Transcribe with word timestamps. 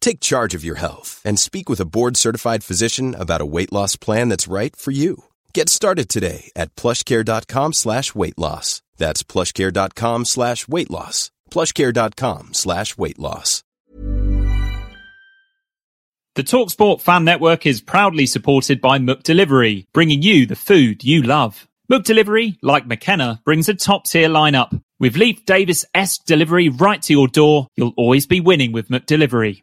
Take 0.00 0.20
charge 0.20 0.54
of 0.54 0.64
your 0.64 0.76
health 0.76 1.22
and 1.24 1.38
speak 1.38 1.68
with 1.68 1.80
a 1.80 1.84
board-certified 1.84 2.64
physician 2.64 3.14
about 3.14 3.40
a 3.40 3.46
weight 3.46 3.72
loss 3.72 3.96
plan 3.96 4.28
that's 4.28 4.48
right 4.48 4.74
for 4.74 4.90
you. 4.90 5.24
Get 5.54 5.68
started 5.68 6.08
today 6.08 6.50
at 6.56 6.74
plushcare.com 6.74 7.72
slash 7.72 8.14
weight 8.14 8.38
loss. 8.38 8.82
That's 8.96 9.22
plushcare.com 9.22 10.24
slash 10.24 10.68
weight 10.68 10.90
loss. 10.90 11.30
plushcare.com 11.50 12.54
slash 12.54 12.98
weight 12.98 13.18
loss. 13.18 13.62
The 16.36 16.44
TalkSport 16.44 17.00
Fan 17.00 17.24
Network 17.24 17.66
is 17.66 17.80
proudly 17.80 18.24
supported 18.24 18.80
by 18.80 18.98
McDelivery, 18.98 19.86
bringing 19.92 20.22
you 20.22 20.46
the 20.46 20.54
food 20.54 21.02
you 21.02 21.22
love. 21.22 21.66
McDelivery, 21.90 22.56
like 22.62 22.86
McKenna, 22.86 23.42
brings 23.44 23.68
a 23.68 23.74
top-tier 23.74 24.28
lineup. 24.28 24.80
With 25.00 25.16
Leif 25.16 25.44
Davis-esque 25.44 26.24
delivery 26.26 26.68
right 26.68 27.02
to 27.02 27.12
your 27.12 27.26
door, 27.26 27.66
you'll 27.74 27.94
always 27.96 28.26
be 28.26 28.40
winning 28.40 28.70
with 28.70 28.88
McDelivery. 28.90 29.62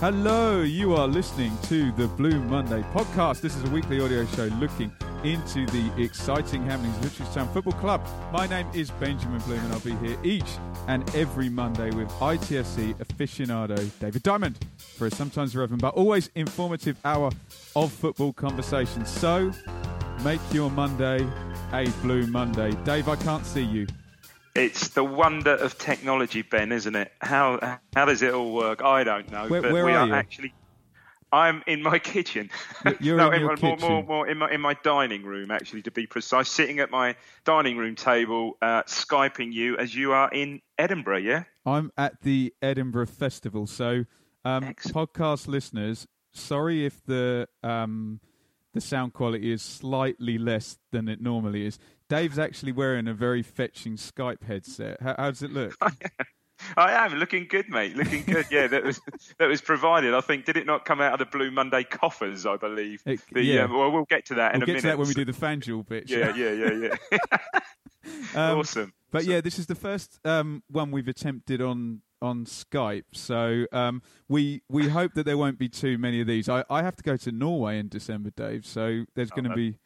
Hello, 0.00 0.62
you 0.62 0.94
are 0.94 1.08
listening 1.08 1.50
to 1.62 1.90
the 1.90 2.06
Blue 2.06 2.38
Monday 2.42 2.82
podcast. 2.94 3.40
This 3.40 3.56
is 3.56 3.64
a 3.64 3.70
weekly 3.70 4.00
audio 4.00 4.24
show 4.26 4.44
looking 4.60 4.92
into 5.24 5.66
the 5.66 5.90
exciting 6.00 6.62
happenings 6.62 6.96
of 7.04 7.34
Town 7.34 7.52
Football 7.52 7.72
Club. 7.72 8.06
My 8.32 8.46
name 8.46 8.68
is 8.72 8.92
Benjamin 8.92 9.40
Bloom, 9.40 9.58
and 9.58 9.72
I'll 9.72 9.80
be 9.80 9.96
here 9.96 10.16
each 10.22 10.56
and 10.86 11.02
every 11.16 11.48
Monday 11.48 11.90
with 11.90 12.08
ITFC 12.20 12.94
aficionado 12.94 13.90
David 13.98 14.22
Diamond 14.22 14.60
for 14.78 15.08
a 15.08 15.10
sometimes 15.10 15.56
irrelevant 15.56 15.82
but 15.82 15.94
always 15.94 16.30
informative 16.36 16.96
hour 17.04 17.32
of 17.74 17.90
football 17.90 18.32
conversation. 18.32 19.04
So, 19.04 19.50
make 20.22 20.40
your 20.52 20.70
Monday 20.70 21.26
a 21.72 21.88
Blue 22.02 22.24
Monday. 22.28 22.70
Dave, 22.84 23.08
I 23.08 23.16
can't 23.16 23.44
see 23.44 23.64
you. 23.64 23.88
It's 24.58 24.88
the 24.88 25.04
wonder 25.04 25.52
of 25.52 25.78
technology, 25.78 26.42
Ben, 26.42 26.72
isn't 26.72 26.94
it? 26.96 27.12
How 27.20 27.78
how 27.94 28.04
does 28.04 28.22
it 28.22 28.34
all 28.34 28.52
work? 28.52 28.82
I 28.82 29.04
don't 29.04 29.30
know. 29.30 29.46
Where- 29.48 29.62
but 29.62 29.72
where 29.72 29.84
we 29.84 29.92
are 29.92 30.10
are 30.10 30.14
actually. 30.14 30.52
I'm 31.30 31.62
in 31.66 31.82
my 31.82 31.98
kitchen. 32.14 32.50
You're 33.00 33.18
no, 33.18 33.30
in 33.30 33.40
your 33.40 33.50
my, 33.50 33.56
kitchen. 33.56 33.86
more, 33.86 34.02
more 34.02 34.26
in 34.26 34.38
my 34.38 34.50
in 34.50 34.60
my 34.60 34.74
dining 34.82 35.24
room, 35.24 35.50
actually, 35.50 35.82
to 35.82 35.90
be 35.90 36.06
precise. 36.06 36.48
Sitting 36.48 36.80
at 36.80 36.90
my 36.90 37.16
dining 37.44 37.76
room 37.76 37.96
table, 37.96 38.56
uh, 38.62 38.82
skyping 38.84 39.52
you 39.52 39.76
as 39.76 39.94
you 39.94 40.12
are 40.12 40.30
in 40.32 40.62
Edinburgh. 40.78 41.18
Yeah. 41.18 41.44
I'm 41.66 41.92
at 41.98 42.22
the 42.22 42.54
Edinburgh 42.62 43.08
Festival. 43.08 43.66
So, 43.66 44.06
um, 44.44 44.74
podcast 44.88 45.48
listeners, 45.48 46.06
sorry 46.32 46.86
if 46.86 47.04
the 47.04 47.46
um, 47.62 48.20
the 48.72 48.80
sound 48.80 49.12
quality 49.12 49.52
is 49.52 49.60
slightly 49.60 50.38
less 50.38 50.78
than 50.92 51.08
it 51.08 51.20
normally 51.20 51.66
is. 51.66 51.78
Dave's 52.08 52.38
actually 52.38 52.72
wearing 52.72 53.06
a 53.08 53.14
very 53.14 53.42
fetching 53.42 53.96
Skype 53.96 54.42
headset. 54.44 55.00
How, 55.02 55.14
how 55.18 55.30
does 55.30 55.42
it 55.42 55.52
look? 55.52 55.74
I 56.76 56.92
am 57.06 57.14
looking 57.14 57.46
good, 57.48 57.68
mate. 57.68 57.96
Looking 57.96 58.24
good. 58.24 58.46
Yeah, 58.50 58.66
that 58.66 58.82
was 58.82 59.00
that 59.38 59.46
was 59.46 59.60
provided. 59.60 60.12
I 60.14 60.20
think 60.20 60.44
did 60.44 60.56
it 60.56 60.66
not 60.66 60.84
come 60.84 61.00
out 61.00 61.12
of 61.12 61.18
the 61.20 61.26
Blue 61.26 61.50
Monday 61.52 61.84
coffers? 61.84 62.46
I 62.46 62.56
believe. 62.56 63.02
It- 63.06 63.20
The, 63.30 63.42
yeah. 63.42 63.62
um, 63.64 63.72
well, 63.76 63.92
we'll 63.92 64.04
get 64.06 64.24
to 64.26 64.34
that 64.34 64.54
in 64.54 64.62
a 64.62 64.66
minute. 64.66 64.66
we'll 64.66 64.74
get 64.74 64.80
to 64.80 64.86
that 64.88 64.98
when 64.98 65.08
we 65.08 65.14
do 65.14 65.24
the 65.24 65.32
fan 65.32 65.60
duel 65.60 65.84
bit. 65.84 66.10
Yeah, 66.10 66.34
yeah, 66.34 66.50
yeah, 66.52 66.88
yeah. 67.12 67.18
Um, 68.34 68.58
awesome. 68.60 68.92
But 69.10 69.24
yeah, 69.24 69.40
this 69.42 69.58
is 69.58 69.66
the 69.66 69.74
first 69.74 70.18
um, 70.24 70.62
one 70.70 70.90
we've 70.90 71.08
attempted 71.08 71.60
on 71.60 72.00
on 72.22 72.46
Skype. 72.46 73.04
So 73.12 73.66
um, 73.70 74.02
we 74.28 74.62
we 74.68 74.88
hope 74.88 75.12
that 75.14 75.24
there 75.26 75.36
won't 75.36 75.58
be 75.58 75.68
too 75.68 75.98
many 75.98 76.20
of 76.22 76.26
these. 76.26 76.48
I, 76.48 76.64
I 76.70 76.82
have 76.82 76.96
to 76.96 77.02
go 77.02 77.16
to 77.18 77.32
Norway 77.32 77.78
in 77.78 77.88
December, 77.88 78.30
Dave. 78.30 78.64
So 78.66 79.04
there's 79.14 79.30
going 79.30 79.44
to 79.44 79.52
Oh, 79.52 79.56
be 79.56 79.76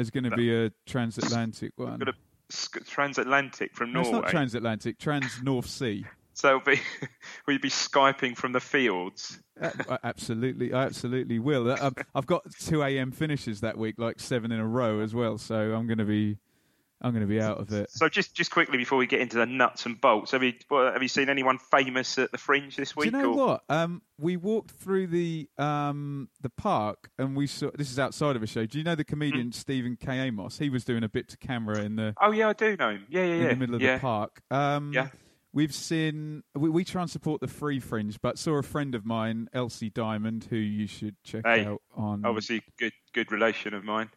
there's 0.00 0.08
going 0.08 0.24
to 0.24 0.34
be 0.34 0.50
a 0.50 0.72
transatlantic 0.86 1.72
one. 1.76 2.00
A 2.02 2.12
transatlantic 2.86 3.76
from 3.76 3.92
No, 3.92 4.00
it's 4.00 4.10
not 4.10 4.28
transatlantic. 4.28 4.98
Trans 4.98 5.42
North 5.42 5.66
Sea. 5.66 6.06
so 6.32 6.58
be, 6.58 6.80
will 7.46 7.52
you 7.52 7.60
be 7.60 7.68
skyping 7.68 8.34
from 8.34 8.52
the 8.52 8.60
fields? 8.60 9.38
Uh, 9.60 9.98
absolutely, 10.02 10.72
I 10.72 10.84
absolutely 10.84 11.38
will. 11.38 11.70
Uh, 11.70 11.90
I've 12.14 12.26
got 12.26 12.44
two 12.60 12.82
a.m. 12.82 13.12
finishes 13.12 13.60
that 13.60 13.76
week, 13.76 13.96
like 13.98 14.20
seven 14.20 14.52
in 14.52 14.58
a 14.58 14.66
row 14.66 15.00
as 15.00 15.14
well. 15.14 15.36
So 15.36 15.74
I'm 15.74 15.86
going 15.86 15.98
to 15.98 16.06
be, 16.06 16.38
I'm 17.02 17.12
going 17.12 17.22
to 17.22 17.26
be 17.26 17.40
out 17.40 17.58
of 17.58 17.72
it. 17.72 17.90
So 17.90 18.08
just 18.08 18.34
just 18.34 18.50
quickly 18.50 18.76
before 18.76 18.98
we 18.98 19.06
get 19.06 19.20
into 19.20 19.38
the 19.38 19.46
nuts 19.46 19.86
and 19.86 20.00
bolts, 20.00 20.32
have 20.32 20.42
you 20.42 20.52
have 20.70 21.02
you 21.02 21.08
seen 21.08 21.28
anyone 21.28 21.58
famous 21.58 22.18
at 22.18 22.30
the 22.30 22.38
Fringe 22.38 22.76
this 22.76 22.94
week? 22.94 23.10
Do 23.12 23.16
you 23.18 23.22
know 23.22 23.32
or- 23.32 23.46
what? 23.46 23.64
Um, 23.68 24.02
we 24.18 24.36
walked 24.36 24.72
through 24.72 25.06
the 25.06 25.48
um 25.56 26.28
the 26.42 26.50
park 26.50 27.10
and 27.18 27.36
we 27.36 27.46
saw. 27.46 27.70
This 27.74 27.90
is 27.90 27.98
outside 27.98 28.36
of 28.36 28.42
a 28.42 28.46
show. 28.46 28.66
Do 28.66 28.78
you 28.78 28.84
know 28.84 28.94
the 28.94 29.04
comedian 29.04 29.46
Hmm. 29.46 29.52
Stephen 29.52 29.96
K. 29.96 30.18
Amos? 30.18 30.58
He 30.58 30.68
was 30.68 30.84
doing 30.84 31.02
a 31.04 31.08
bit 31.08 31.28
to 31.28 31.36
camera 31.38 31.78
in 31.78 31.96
the 31.96 32.14
Oh 32.20 32.32
yeah, 32.32 32.48
I 32.48 32.52
do 32.52 32.76
know 32.76 32.90
him. 32.90 33.06
Yeah, 33.08 33.22
yeah, 33.22 33.26
yeah. 33.26 33.34
in 33.34 33.42
yeah. 33.42 33.48
the 33.48 33.56
middle 33.56 33.74
of 33.76 33.80
yeah. 33.82 33.94
the 33.94 34.00
park. 34.00 34.42
Um, 34.50 34.92
Yeah. 34.92 35.08
We've 35.52 35.74
seen. 35.74 36.44
We, 36.54 36.70
we 36.70 36.84
try 36.84 37.02
and 37.02 37.10
support 37.10 37.40
the 37.40 37.48
free 37.48 37.80
fringe, 37.80 38.20
but 38.22 38.38
saw 38.38 38.58
a 38.58 38.62
friend 38.62 38.94
of 38.94 39.04
mine, 39.04 39.48
Elsie 39.52 39.90
Diamond, 39.90 40.46
who 40.48 40.54
you 40.54 40.86
should 40.86 41.16
check 41.24 41.44
Hey, 41.44 41.64
out 41.64 41.82
on. 41.96 42.24
Obviously, 42.24 42.62
good 42.78 42.92
good 43.14 43.32
relation 43.32 43.74
of 43.74 43.82
mine. 43.82 44.10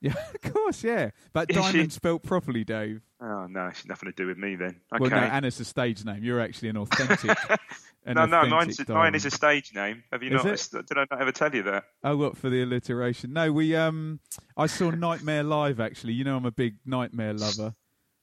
Yeah, 0.00 0.14
of 0.42 0.52
course, 0.52 0.82
yeah. 0.82 1.10
But 1.32 1.50
Is 1.50 1.56
she- 1.56 1.62
Diamond 1.62 1.92
spelt 1.92 2.22
properly, 2.22 2.64
Dave. 2.64 3.02
Oh 3.22 3.46
no, 3.46 3.66
it's 3.66 3.84
nothing 3.86 4.10
to 4.10 4.14
do 4.14 4.26
with 4.26 4.38
me 4.38 4.56
then. 4.56 4.80
Okay. 4.94 5.00
Well, 5.00 5.10
no, 5.10 5.16
Anna's 5.16 5.60
a 5.60 5.64
stage 5.64 6.04
name. 6.06 6.24
You're 6.24 6.40
actually 6.40 6.70
an 6.70 6.76
authentic. 6.78 7.36
an 8.06 8.14
no, 8.14 8.24
no, 8.24 8.46
mine's, 8.46 8.88
mine 8.88 9.14
is 9.14 9.26
a 9.26 9.30
stage 9.30 9.74
name. 9.74 10.02
Have 10.10 10.22
you 10.22 10.34
Is 10.38 10.72
not? 10.72 10.86
Did 10.86 10.96
I 10.96 11.04
not 11.10 11.20
ever 11.20 11.32
tell 11.32 11.54
you 11.54 11.62
that? 11.64 11.84
Oh, 12.02 12.16
what 12.16 12.38
for 12.38 12.48
the 12.48 12.62
alliteration? 12.62 13.34
No, 13.34 13.52
we 13.52 13.76
um, 13.76 14.20
I 14.56 14.66
saw 14.66 14.90
Nightmare 14.90 15.42
live. 15.42 15.80
Actually, 15.80 16.14
you 16.14 16.24
know, 16.24 16.36
I'm 16.36 16.46
a 16.46 16.50
big 16.50 16.76
Nightmare 16.86 17.34
lover. 17.34 17.74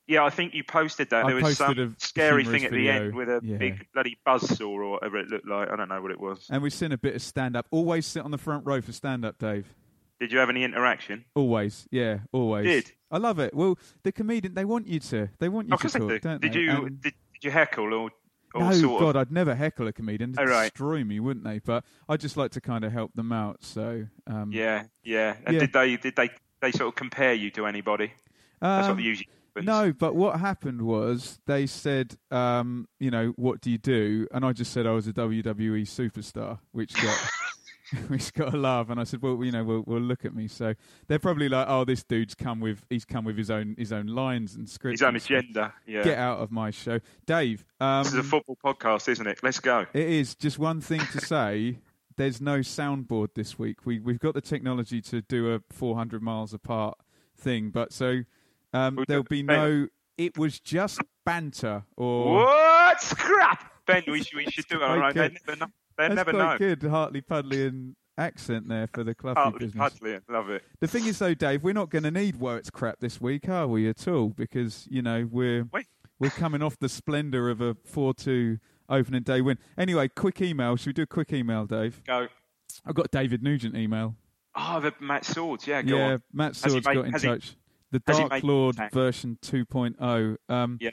Yeah, 0.08 0.24
I 0.24 0.30
think 0.30 0.54
you 0.54 0.64
posted 0.64 1.10
that. 1.10 1.26
I 1.26 1.28
there 1.28 1.44
was 1.44 1.58
some 1.58 1.96
scary 2.00 2.46
thing 2.46 2.64
at 2.64 2.72
video, 2.72 2.94
the 2.94 3.00
end 3.06 3.16
with 3.16 3.28
a 3.28 3.42
yeah. 3.44 3.58
big 3.58 3.86
bloody 3.94 4.18
buzzsaw 4.26 4.68
or 4.68 4.92
whatever 4.92 5.18
it 5.18 5.28
looked 5.28 5.48
like. 5.48 5.70
I 5.70 5.76
don't 5.76 5.90
know 5.90 6.02
what 6.02 6.12
it 6.12 6.20
was. 6.20 6.48
And 6.50 6.64
we've 6.64 6.74
seen 6.74 6.94
a 6.94 6.98
bit 6.98 7.14
of 7.14 7.22
stand 7.22 7.58
up. 7.58 7.68
Always 7.72 8.06
sit 8.06 8.24
on 8.24 8.32
the 8.32 8.38
front 8.38 8.66
row 8.66 8.80
for 8.80 8.94
stand 8.94 9.26
up, 9.26 9.38
Dave. 9.38 9.68
Did 10.20 10.32
you 10.32 10.40
have 10.40 10.50
any 10.50 10.64
interaction? 10.64 11.26
Always, 11.36 11.88
yeah, 11.92 12.20
always. 12.32 12.66
Did? 12.66 12.92
I 13.12 13.18
love 13.20 13.40
it. 13.40 13.54
Well, 13.54 13.78
the 14.04 14.12
comedian 14.12 14.54
they 14.56 14.66
want 14.66 14.88
you 14.88 15.00
to. 15.00 15.30
They 15.40 15.48
want 15.50 15.68
you 15.68 15.76
Oh, 15.76 15.78
to 15.78 15.90
talk, 15.90 16.10
do. 16.10 16.20
don't 16.20 16.42
Did 16.42 16.54
they? 16.54 16.60
you 16.60 16.72
And- 16.72 17.02
did, 17.02 17.14
did 17.34 17.44
you 17.44 17.52
heckle 17.52 17.94
or, 17.94 18.10
or 18.56 18.62
no, 18.62 18.72
sort 18.72 19.00
God, 19.02 19.16
of? 19.16 19.22
I'd 19.22 19.32
never 19.32 19.54
heckle 19.54 19.88
a 19.88 19.94
comedian. 19.94 20.32
They'd 20.32 20.42
Oh, 20.44 20.46
right. 20.52 20.72
destroy 20.72 21.04
me, 21.04 21.20
wouldn't 21.20 21.46
they? 21.46 21.60
But 21.60 21.86
I 22.10 22.18
just 22.18 22.36
like 22.36 22.52
to 22.52 22.62
kind 22.62 22.84
of 22.84 22.92
help 22.92 23.14
them 23.14 23.32
out. 23.32 23.64
So, 23.64 24.08
um, 24.26 24.52
Yeah, 24.52 24.86
yeah. 25.04 25.38
And 25.46 25.54
Yeah. 25.54 25.60
did 25.62 25.74
they 25.74 25.98
did 25.98 26.16
they 26.16 26.30
they 26.62 26.72
sort 26.72 26.88
of 26.88 26.96
compare 26.96 27.34
you 27.36 27.52
to 27.52 27.68
anybody? 27.68 28.12
That's 28.60 28.88
what 28.88 28.92
Um, 28.94 28.98
they 28.98 29.04
usually. 29.04 29.28
happens. 29.56 29.66
No, 29.68 29.94
but 29.94 30.16
what 30.16 30.40
happened 30.40 30.82
was 30.82 31.40
they 31.46 31.68
said, 31.68 32.18
um, 32.32 32.88
you 33.00 33.12
know, 33.12 33.34
what 33.36 33.62
do 33.62 33.70
you 33.70 33.78
do? 33.78 34.28
And 34.32 34.44
I 34.44 34.54
just 34.54 34.72
said 34.74 34.88
I 34.88 34.92
was 34.92 35.08
a 35.08 35.14
WWE 35.14 35.84
superstar, 35.84 36.58
which 36.72 36.94
got 36.96 37.04
which 38.08 38.34
got 38.34 38.54
a 38.54 38.58
laugh. 38.58 38.90
And 38.90 39.00
I 39.00 39.04
said, 39.04 39.22
well, 39.22 39.44
you 39.44 39.52
know, 39.52 39.64
we'll, 39.64 39.84
we'll 39.86 40.02
look 40.02 40.26
at 40.26 40.36
me. 40.36 40.48
So 40.48 40.74
they're 41.08 41.20
probably 41.20 41.50
like, 41.50 41.68
oh, 41.70 41.86
this 41.86 42.04
dude's 42.04 42.36
come 42.36 42.60
with 42.60 42.86
he's 42.90 43.06
come 43.06 43.26
with 43.26 43.38
his 43.38 43.50
own 43.50 43.76
his 43.78 43.92
own 43.92 44.08
lines 44.08 44.56
and 44.56 44.70
scripts. 44.70 45.02
his 45.02 45.08
own 45.08 45.16
agenda. 45.16 45.74
Yeah. 45.86 46.04
Get 46.04 46.18
out 46.18 46.40
of 46.40 46.52
my 46.52 46.72
show, 46.72 47.00
Dave. 47.26 47.66
Um, 47.80 48.04
this 48.04 48.14
is 48.14 48.20
a 48.20 48.24
football 48.24 48.58
podcast, 48.64 49.08
isn't 49.10 49.28
it? 49.28 49.40
Let's 49.44 49.60
go. 49.60 49.86
It 49.94 50.10
is 50.10 50.36
just 50.36 50.60
one 50.60 50.82
thing 50.82 51.02
to 51.12 51.22
say. 51.26 51.80
There's 52.16 52.42
no 52.42 52.60
soundboard 52.60 53.36
this 53.36 53.60
week. 53.60 53.86
We 53.86 54.00
we've 54.00 54.20
got 54.20 54.34
the 54.34 54.42
technology 54.42 55.02
to 55.04 55.22
do 55.22 55.54
a 55.54 55.62
400 55.72 56.22
miles 56.22 56.52
apart 56.52 56.98
thing, 57.38 57.70
but 57.70 57.94
so 57.94 58.24
um, 58.74 58.96
We'll 58.96 59.06
there'll 59.08 59.24
be 59.24 59.44
no. 59.44 59.88
It 60.18 60.38
was 60.38 60.60
just 60.60 61.00
banter 61.26 61.84
or. 61.96 62.34
What 62.38 62.98
crap, 63.18 63.72
Ben? 63.86 64.04
We 64.08 64.24
should, 64.24 64.36
we 64.36 64.46
should 64.46 64.68
do 64.68 64.78
it. 64.78 64.84
All 64.84 64.98
right, 64.98 65.14
they 65.14 65.30
good. 65.30 65.40
never 65.46 65.60
know. 65.60 65.68
They 65.98 66.04
That's 66.10 66.16
never 66.16 66.32
quite 66.32 66.60
know. 66.60 66.76
good, 66.76 66.84
Hartley 66.90 67.22
Pudlian 67.22 67.96
accent 68.20 68.68
there 68.68 68.88
for 68.94 69.04
the 69.04 69.16
Cluffy 69.16 69.34
Partly, 69.36 69.60
business. 69.68 69.80
partly, 69.80 70.20
love 70.30 70.50
it. 70.50 70.64
The 70.80 70.88
thing 70.88 71.06
is, 71.06 71.20
though, 71.20 71.34
Dave, 71.34 71.64
we're 71.64 71.74
not 71.74 71.90
going 71.90 72.04
to 72.04 72.12
need 72.12 72.36
Wort's 72.38 72.70
crap 72.70 73.00
this 73.00 73.20
week, 73.22 73.50
are 73.50 73.68
we 73.68 73.88
at 73.90 74.08
all? 74.08 74.30
Because 74.30 74.88
you 74.92 75.02
know 75.02 75.28
we're 75.32 75.68
Wait. 75.74 75.88
we're 76.20 76.30
coming 76.30 76.62
off 76.62 76.78
the 76.80 76.90
splendour 76.90 77.50
of 77.50 77.62
a 77.62 77.76
four-two 77.86 78.60
opening 78.90 79.24
day 79.24 79.42
win. 79.42 79.58
Anyway, 79.78 80.08
quick 80.08 80.42
email. 80.42 80.76
Should 80.76 80.88
we 80.88 80.94
do 80.94 81.02
a 81.04 81.08
quick 81.08 81.34
email, 81.34 81.66
Dave? 81.66 82.02
Go. 82.06 82.28
I've 82.86 82.96
got 82.96 83.12
David 83.12 83.42
Nugent 83.44 83.76
email. 83.76 84.16
Oh, 84.56 84.80
the 84.80 84.94
Matt 85.00 85.26
Swords. 85.26 85.66
Yeah, 85.68 85.82
go 85.82 85.98
yeah, 85.98 86.14
on. 86.14 86.24
Matt 86.34 86.56
Swords 86.56 86.86
made- 86.88 86.94
got 86.96 87.06
in 87.06 87.12
has 87.14 87.22
he- 87.24 87.28
touch. 87.28 87.56
the 87.92 88.00
Dark 88.00 88.44
Lord 88.44 88.76
version 88.92 89.38
2.0. 89.42 90.38
Um, 90.50 90.78
Yeah. 90.82 90.92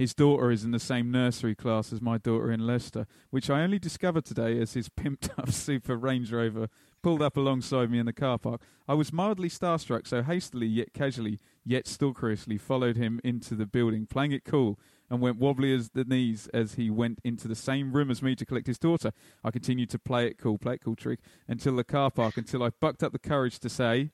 His 0.00 0.14
daughter 0.14 0.50
is 0.50 0.64
in 0.64 0.70
the 0.70 0.78
same 0.78 1.10
nursery 1.10 1.54
class 1.54 1.92
as 1.92 2.00
my 2.00 2.16
daughter 2.16 2.50
in 2.50 2.66
Leicester, 2.66 3.06
which 3.28 3.50
I 3.50 3.60
only 3.60 3.78
discovered 3.78 4.24
today 4.24 4.58
as 4.58 4.72
his 4.72 4.88
pimped 4.98 5.28
up 5.38 5.50
Super 5.50 5.94
Range 5.94 6.32
Rover 6.32 6.68
pulled 7.02 7.20
up 7.20 7.36
alongside 7.36 7.90
me 7.90 7.98
in 7.98 8.06
the 8.06 8.14
car 8.14 8.38
park. 8.38 8.62
I 8.88 8.94
was 8.94 9.12
mildly 9.12 9.50
starstruck, 9.50 10.06
so 10.06 10.22
hastily 10.22 10.68
yet 10.68 10.94
casually, 10.94 11.38
yet 11.66 11.84
stalkerishly 11.84 12.58
followed 12.58 12.96
him 12.96 13.20
into 13.22 13.54
the 13.54 13.66
building, 13.66 14.06
playing 14.06 14.32
it 14.32 14.42
cool, 14.42 14.78
and 15.10 15.20
went 15.20 15.36
wobbly 15.36 15.74
as 15.74 15.90
the 15.90 16.04
knees 16.04 16.48
as 16.54 16.76
he 16.76 16.88
went 16.88 17.18
into 17.22 17.46
the 17.46 17.54
same 17.54 17.92
room 17.92 18.10
as 18.10 18.22
me 18.22 18.34
to 18.36 18.46
collect 18.46 18.68
his 18.68 18.78
daughter. 18.78 19.12
I 19.44 19.50
continued 19.50 19.90
to 19.90 19.98
play 19.98 20.26
it 20.26 20.38
cool, 20.38 20.56
play 20.56 20.76
it 20.76 20.82
cool 20.82 20.96
trick, 20.96 21.20
until 21.46 21.76
the 21.76 21.84
car 21.84 22.10
park, 22.10 22.38
until 22.38 22.62
I 22.62 22.70
bucked 22.70 23.02
up 23.02 23.12
the 23.12 23.18
courage 23.18 23.58
to 23.58 23.68
say, 23.68 24.12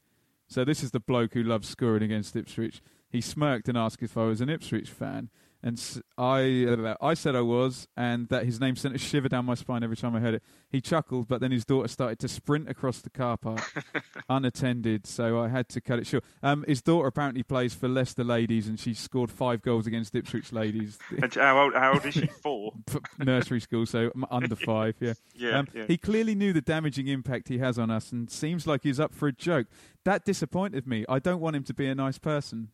so 0.48 0.64
this 0.64 0.82
is 0.82 0.90
the 0.90 0.98
bloke 0.98 1.34
who 1.34 1.44
loves 1.44 1.68
scoring 1.68 2.02
against 2.02 2.34
Ipswich. 2.34 2.82
He 3.08 3.20
smirked 3.20 3.68
and 3.68 3.78
asked 3.78 4.02
if 4.02 4.16
I 4.16 4.24
was 4.24 4.40
an 4.40 4.48
Ipswich 4.48 4.90
fan, 4.90 5.30
and 5.62 6.02
I 6.18 6.66
uh, 6.66 6.94
I 7.00 7.14
said 7.14 7.34
I 7.34 7.40
was, 7.40 7.88
and 7.96 8.28
that 8.28 8.44
his 8.44 8.60
name 8.60 8.76
sent 8.76 8.94
a 8.94 8.98
shiver 8.98 9.28
down 9.28 9.44
my 9.44 9.54
spine 9.54 9.82
every 9.82 9.96
time 9.96 10.14
I 10.14 10.20
heard 10.20 10.34
it. 10.34 10.42
He 10.70 10.80
chuckled, 10.80 11.28
but 11.28 11.40
then 11.40 11.50
his 11.52 11.64
daughter 11.64 11.88
started 11.88 12.18
to 12.20 12.28
sprint 12.28 12.68
across 12.68 13.00
the 13.00 13.10
car 13.10 13.36
park, 13.36 13.60
unattended, 14.28 15.06
so 15.06 15.40
I 15.40 15.48
had 15.48 15.68
to 15.70 15.80
cut 15.80 15.98
it 15.98 16.06
short. 16.06 16.24
Um, 16.42 16.64
his 16.66 16.82
daughter 16.82 17.06
apparently 17.08 17.42
plays 17.42 17.74
for 17.74 17.88
Leicester 17.88 18.24
Ladies, 18.24 18.66
and 18.68 18.78
she 18.78 18.94
scored 18.94 19.30
five 19.30 19.62
goals 19.62 19.86
against 19.86 20.14
Ipswich 20.14 20.52
Ladies. 20.52 20.98
How 21.34 21.62
old, 21.64 21.74
how 21.74 21.92
old 21.94 22.04
is 22.04 22.14
she? 22.14 22.26
Four. 22.26 22.72
nursery 23.18 23.60
school, 23.60 23.86
so 23.86 24.10
under 24.30 24.56
five. 24.56 24.94
Yeah. 25.00 25.14
Yeah, 25.34 25.58
Um, 25.60 25.68
yeah. 25.74 25.84
He 25.86 25.96
clearly 25.98 26.34
knew 26.34 26.52
the 26.52 26.60
damaging 26.60 27.08
impact 27.08 27.48
he 27.48 27.58
has 27.58 27.78
on 27.78 27.90
us, 27.90 28.12
and 28.12 28.30
seems 28.30 28.66
like 28.66 28.82
he's 28.82 29.00
up 29.00 29.14
for 29.14 29.28
a 29.28 29.32
joke. 29.32 29.66
That 30.04 30.24
disappointed 30.24 30.86
me. 30.86 31.04
I 31.08 31.18
don't 31.18 31.40
want 31.40 31.56
him 31.56 31.64
to 31.64 31.74
be 31.74 31.86
a 31.86 31.94
nice 31.94 32.18
person. 32.18 32.68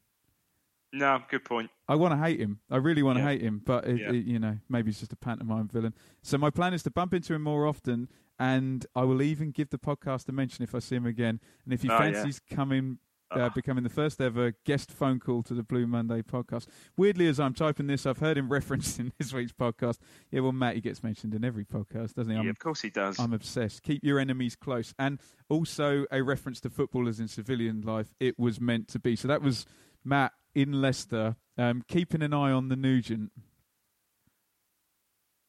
No, 0.92 1.20
good 1.30 1.44
point. 1.44 1.70
I 1.88 1.94
want 1.94 2.12
to 2.12 2.18
hate 2.18 2.38
him. 2.38 2.60
I 2.70 2.76
really 2.76 3.02
want 3.02 3.16
to 3.18 3.22
Yeah. 3.24 3.30
hate 3.30 3.40
him, 3.40 3.62
but 3.64 3.86
it, 3.86 3.98
Yeah. 4.00 4.12
it- 4.12 4.26
you 4.26 4.38
know, 4.38 4.58
maybe 4.68 4.90
he's 4.90 5.00
just 5.00 5.12
a 5.12 5.16
pantomime 5.16 5.68
villain. 5.68 5.94
So 6.22 6.36
my 6.38 6.50
plan 6.50 6.74
is 6.74 6.82
to 6.84 6.90
bump 6.90 7.14
into 7.14 7.32
him 7.34 7.42
more 7.42 7.66
often, 7.66 8.08
and 8.38 8.84
I 8.94 9.04
will 9.04 9.22
even 9.22 9.52
give 9.52 9.70
the 9.70 9.78
podcast 9.78 10.28
a 10.28 10.32
mention 10.32 10.62
if 10.62 10.74
I 10.74 10.80
see 10.80 10.96
him 10.96 11.06
again. 11.06 11.40
And 11.64 11.72
if 11.72 11.82
he 11.82 11.88
Oh, 11.88 11.92
yeah. 11.94 11.98
fancies 12.12 12.40
coming, 12.40 12.98
uh, 13.30 13.48
becoming 13.48 13.82
the 13.82 13.88
first 13.88 14.20
ever 14.20 14.52
guest 14.64 14.92
phone 14.92 15.18
call 15.18 15.42
to 15.44 15.54
the 15.54 15.62
Blue 15.62 15.86
Monday 15.86 16.20
podcast. 16.20 16.66
Weirdly, 16.98 17.26
as 17.28 17.40
I'm 17.40 17.54
typing 17.54 17.86
this, 17.86 18.04
I've 18.04 18.18
heard 18.18 18.36
him 18.36 18.50
referenced 18.52 19.00
in 19.00 19.12
this 19.18 19.32
week's 19.32 19.52
podcast. 19.54 19.98
Yeah, 20.30 20.40
well, 20.40 20.52
Matt, 20.52 20.74
he 20.74 20.82
gets 20.82 21.02
mentioned 21.02 21.32
in 21.34 21.42
every 21.42 21.64
podcast, 21.64 22.12
doesn't 22.12 22.28
he? 22.28 22.34
Yeah, 22.34 22.40
I'm 22.40 22.48
of 22.48 22.58
course 22.58 22.82
he 22.82 22.90
does. 22.90 23.18
I'm 23.18 23.32
obsessed. 23.32 23.82
Keep 23.82 24.04
your 24.04 24.18
enemies 24.18 24.54
close. 24.56 24.92
And 24.98 25.18
also 25.48 26.04
a 26.12 26.20
reference 26.22 26.60
to 26.60 26.68
footballers 26.68 27.18
in 27.20 27.28
civilian 27.28 27.80
life. 27.80 28.12
It 28.20 28.38
was 28.38 28.60
meant 28.60 28.88
to 28.88 28.98
be. 28.98 29.16
So 29.16 29.28
that 29.28 29.40
was 29.40 29.64
Matt 30.04 30.32
in 30.54 30.80
Leicester, 30.80 31.36
um, 31.58 31.82
keeping 31.88 32.22
an 32.22 32.32
eye 32.34 32.50
on 32.52 32.68
the 32.68 32.76
Nugent. 32.76 33.32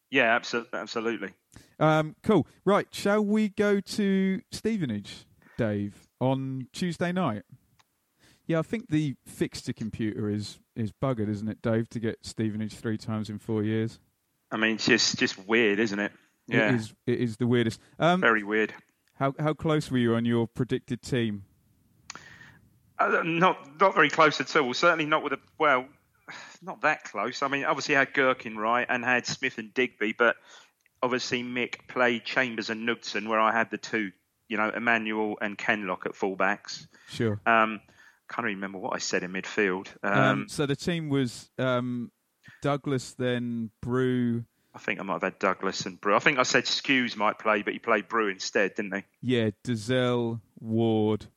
yeah, 0.09 0.35
absolutely. 0.35 0.79
absolutely. 0.79 1.29
Um, 1.79 2.15
cool. 2.23 2.47
Right. 2.65 2.87
Shall 2.91 3.23
we 3.25 3.49
go 3.49 3.79
to 3.79 4.41
Stevenage, 4.51 5.25
Dave, 5.57 6.07
on 6.19 6.67
Tuesday 6.71 7.11
night? 7.11 7.43
Yeah, 8.45 8.59
I 8.59 8.61
think 8.61 8.89
the 8.89 9.15
fixture 9.25 9.73
computer 9.73 10.29
is 10.29 10.59
is 10.75 10.91
buggered, 10.91 11.29
isn't 11.29 11.47
it, 11.47 11.61
Dave, 11.61 11.87
to 11.89 11.99
get 11.99 12.17
Stevenage 12.25 12.75
three 12.75 12.97
times 12.97 13.29
in 13.29 13.39
four 13.39 13.63
years? 13.63 13.99
I 14.51 14.57
mean, 14.57 14.75
it's 14.75 14.85
just 14.85 15.17
just 15.17 15.47
weird, 15.47 15.79
isn't 15.79 15.99
it? 15.99 16.11
Yeah, 16.47 16.69
It 16.69 16.75
is. 16.75 16.93
It 17.07 17.19
is 17.19 17.37
the 17.37 17.47
weirdest. 17.47 17.79
Um, 17.99 18.19
very 18.21 18.43
weird. 18.43 18.73
how 19.15 19.33
how 19.39 19.53
close 19.53 19.89
were 19.89 19.97
you 19.97 20.13
on 20.15 20.25
your 20.25 20.47
predicted 20.47 21.01
team? 21.01 21.45
Uh, 23.03 23.23
not 23.23 23.79
not 23.79 23.95
very 23.95 24.09
close 24.09 24.39
at 24.41 24.55
all. 24.55 24.73
Certainly 24.73 25.05
not 25.05 25.23
with 25.23 25.33
a 25.33 25.39
well, 25.57 25.85
not 26.61 26.81
that 26.81 27.03
close. 27.03 27.41
I 27.41 27.47
mean, 27.47 27.65
obviously 27.65 27.95
had 27.95 28.13
Gerken 28.13 28.55
right 28.55 28.85
and 28.89 29.03
had 29.03 29.25
Smith 29.25 29.57
and 29.57 29.73
Digby, 29.73 30.13
but 30.17 30.35
obviously 31.01 31.43
Mick 31.43 31.87
played 31.87 32.23
Chambers 32.23 32.69
and 32.69 32.85
Knudsen, 32.85 33.27
where 33.27 33.39
I 33.39 33.51
had 33.51 33.69
the 33.71 33.77
two, 33.77 34.11
you 34.47 34.57
know, 34.57 34.69
Emmanuel 34.69 35.37
and 35.41 35.57
Kenlock 35.57 36.05
at 36.05 36.13
fullbacks. 36.13 36.87
Sure. 37.09 37.39
Um, 37.45 37.81
can't 38.29 38.45
remember 38.45 38.79
what 38.79 38.95
I 38.95 38.99
said 38.99 39.23
in 39.23 39.33
midfield. 39.33 39.87
Um, 40.01 40.13
Um, 40.13 40.45
so 40.49 40.65
the 40.65 40.75
team 40.75 41.09
was 41.09 41.49
um, 41.59 42.11
Douglas, 42.61 43.13
then 43.13 43.69
Bru, 43.81 44.45
I 44.73 44.79
think 44.79 44.99
I 44.99 45.03
might 45.03 45.13
have 45.15 45.23
had 45.23 45.39
Douglas 45.39 45.85
and 45.85 45.99
Bru. 46.01 46.15
I 46.15 46.19
think 46.19 46.39
I 46.39 46.43
said 46.43 46.63
Skuse 46.63 47.15
might 47.15 47.37
play, 47.37 47.61
but 47.61 47.73
he 47.73 47.79
played 47.79 48.07
Bru 48.07 48.29
instead, 48.29 48.73
didn't 48.75 48.95
he? 48.95 49.03
yeah, 49.21 49.49
Dozzell, 49.63 50.39
Ward, 50.59 51.27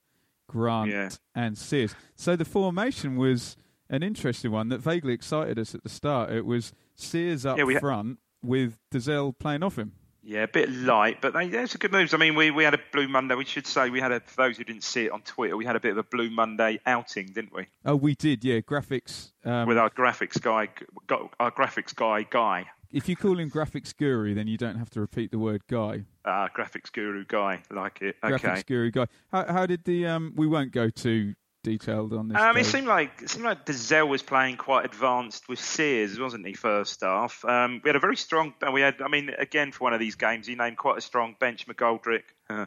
Grant, 0.49 0.91
Yeah. 0.91 1.09
and 1.35 1.57
Sears. 1.59 1.95
So 2.15 2.37
the 2.37 2.45
formation 2.45 3.17
was 3.17 3.57
an 3.91 4.03
interesting 4.03 4.51
one 4.51 4.69
that 4.71 4.79
vaguely 4.79 5.13
excited 5.13 5.59
us 5.59 5.75
at 5.75 5.83
the 5.83 5.89
start. 5.89 6.31
It 6.31 6.45
was 6.47 6.73
Sears 6.95 7.45
up 7.47 7.59
Yeah, 7.59 7.65
we 7.65 7.75
ha- 7.75 7.81
front 7.81 8.19
with 8.43 8.79
Dozzell 8.93 9.37
playing 9.39 9.63
off 9.63 9.77
him. 9.79 9.93
Yeah, 10.29 10.43
a 10.43 10.49
bit 10.49 10.69
light, 10.73 11.19
but 11.21 11.35
they, 11.35 11.49
those 11.49 11.73
are 11.77 11.79
good 11.79 11.93
moves. 11.93 12.13
I 12.13 12.17
mean, 12.17 12.35
we, 12.35 12.51
we 12.51 12.65
had 12.65 12.75
a 12.75 12.81
Blue 12.93 13.07
Monday. 13.07 13.37
We 13.37 13.45
should 13.45 13.65
say 13.65 13.91
we 13.91 14.01
had 14.01 14.11
a, 14.11 14.19
for 14.19 14.43
those 14.43 14.57
who 14.57 14.65
didn't 14.65 14.83
see 14.83 15.05
it 15.05 15.13
on 15.13 15.21
Twitter, 15.23 15.57
we 15.57 15.65
had 15.65 15.77
a 15.77 15.81
bit 15.81 15.93
of 15.93 15.99
a 15.99 16.03
Blue 16.03 16.31
Monday 16.31 16.81
outing, 16.85 17.27
didn't 17.27 17.55
we? 17.55 17.67
Oh, 17.85 17.95
we 17.95 18.17
did, 18.17 18.45
yeah. 18.45 18.59
Graphics. 18.59 19.31
Um, 19.45 19.69
With 19.69 19.79
our 19.79 19.89
graphics 19.89 20.41
guy, 20.43 20.69
got 21.07 21.33
our 21.39 21.53
graphics 21.53 21.95
guy, 21.95 22.25
Guy, 22.29 22.67
if 22.93 23.09
you 23.09 23.17
call 23.17 23.39
him 23.39 23.51
graphics 23.51 23.97
guru, 23.97 24.35
then 24.35 24.47
you 24.47 24.57
don't 24.57 24.77
have 24.77 24.91
to 24.91 25.01
repeat 25.01 25.31
the 25.31 25.39
word 25.39 25.63
guy. 25.69 26.05
uh, 26.25 26.49
graphics 26.57 26.93
guru 26.93 27.25
Guy, 27.25 27.63
like 27.71 28.03
it. 28.03 28.17
Okay. 28.25 28.37
Graphics 28.37 28.67
guru 28.67 28.91
guy. 28.91 29.07
How, 29.33 29.45
how 29.53 29.67
did 29.67 29.85
the? 29.85 30.07
Um, 30.07 30.33
we 30.37 30.47
won't 30.47 30.73
go 30.73 30.91
too 30.91 31.35
detailed 31.65 32.13
on 32.13 32.29
this. 32.29 32.39
Um, 32.41 32.57
it 32.57 32.65
seemed 32.65 32.87
like 32.87 33.23
it 33.23 33.31
seemed 33.31 33.45
like 33.45 33.67
Dozzell 33.67 34.09
was 34.09 34.23
playing 34.23 34.57
quite 34.57 34.85
advanced 34.85 35.49
with 35.49 35.59
Sears, 35.59 36.19
wasn't 36.19 36.47
he? 36.47 36.55
First 36.55 37.01
half, 37.01 37.45
um, 37.45 37.81
we 37.83 37.89
had 37.89 37.97
a 37.97 38.01
very 38.01 38.17
strong. 38.17 38.55
And 38.63 38.73
we 38.73 38.81
had, 38.81 39.01
I 39.03 39.09
mean, 39.09 39.31
again 39.39 39.73
for 39.73 39.85
one 39.85 39.93
of 39.93 40.01
these 40.01 40.15
games, 40.15 40.47
he 40.47 40.55
named 40.55 40.77
quite 40.77 40.99
a 40.99 41.01
strong 41.01 41.35
bench: 41.41 41.67
McGoldrick, 41.67 42.23
uh, 42.49 42.67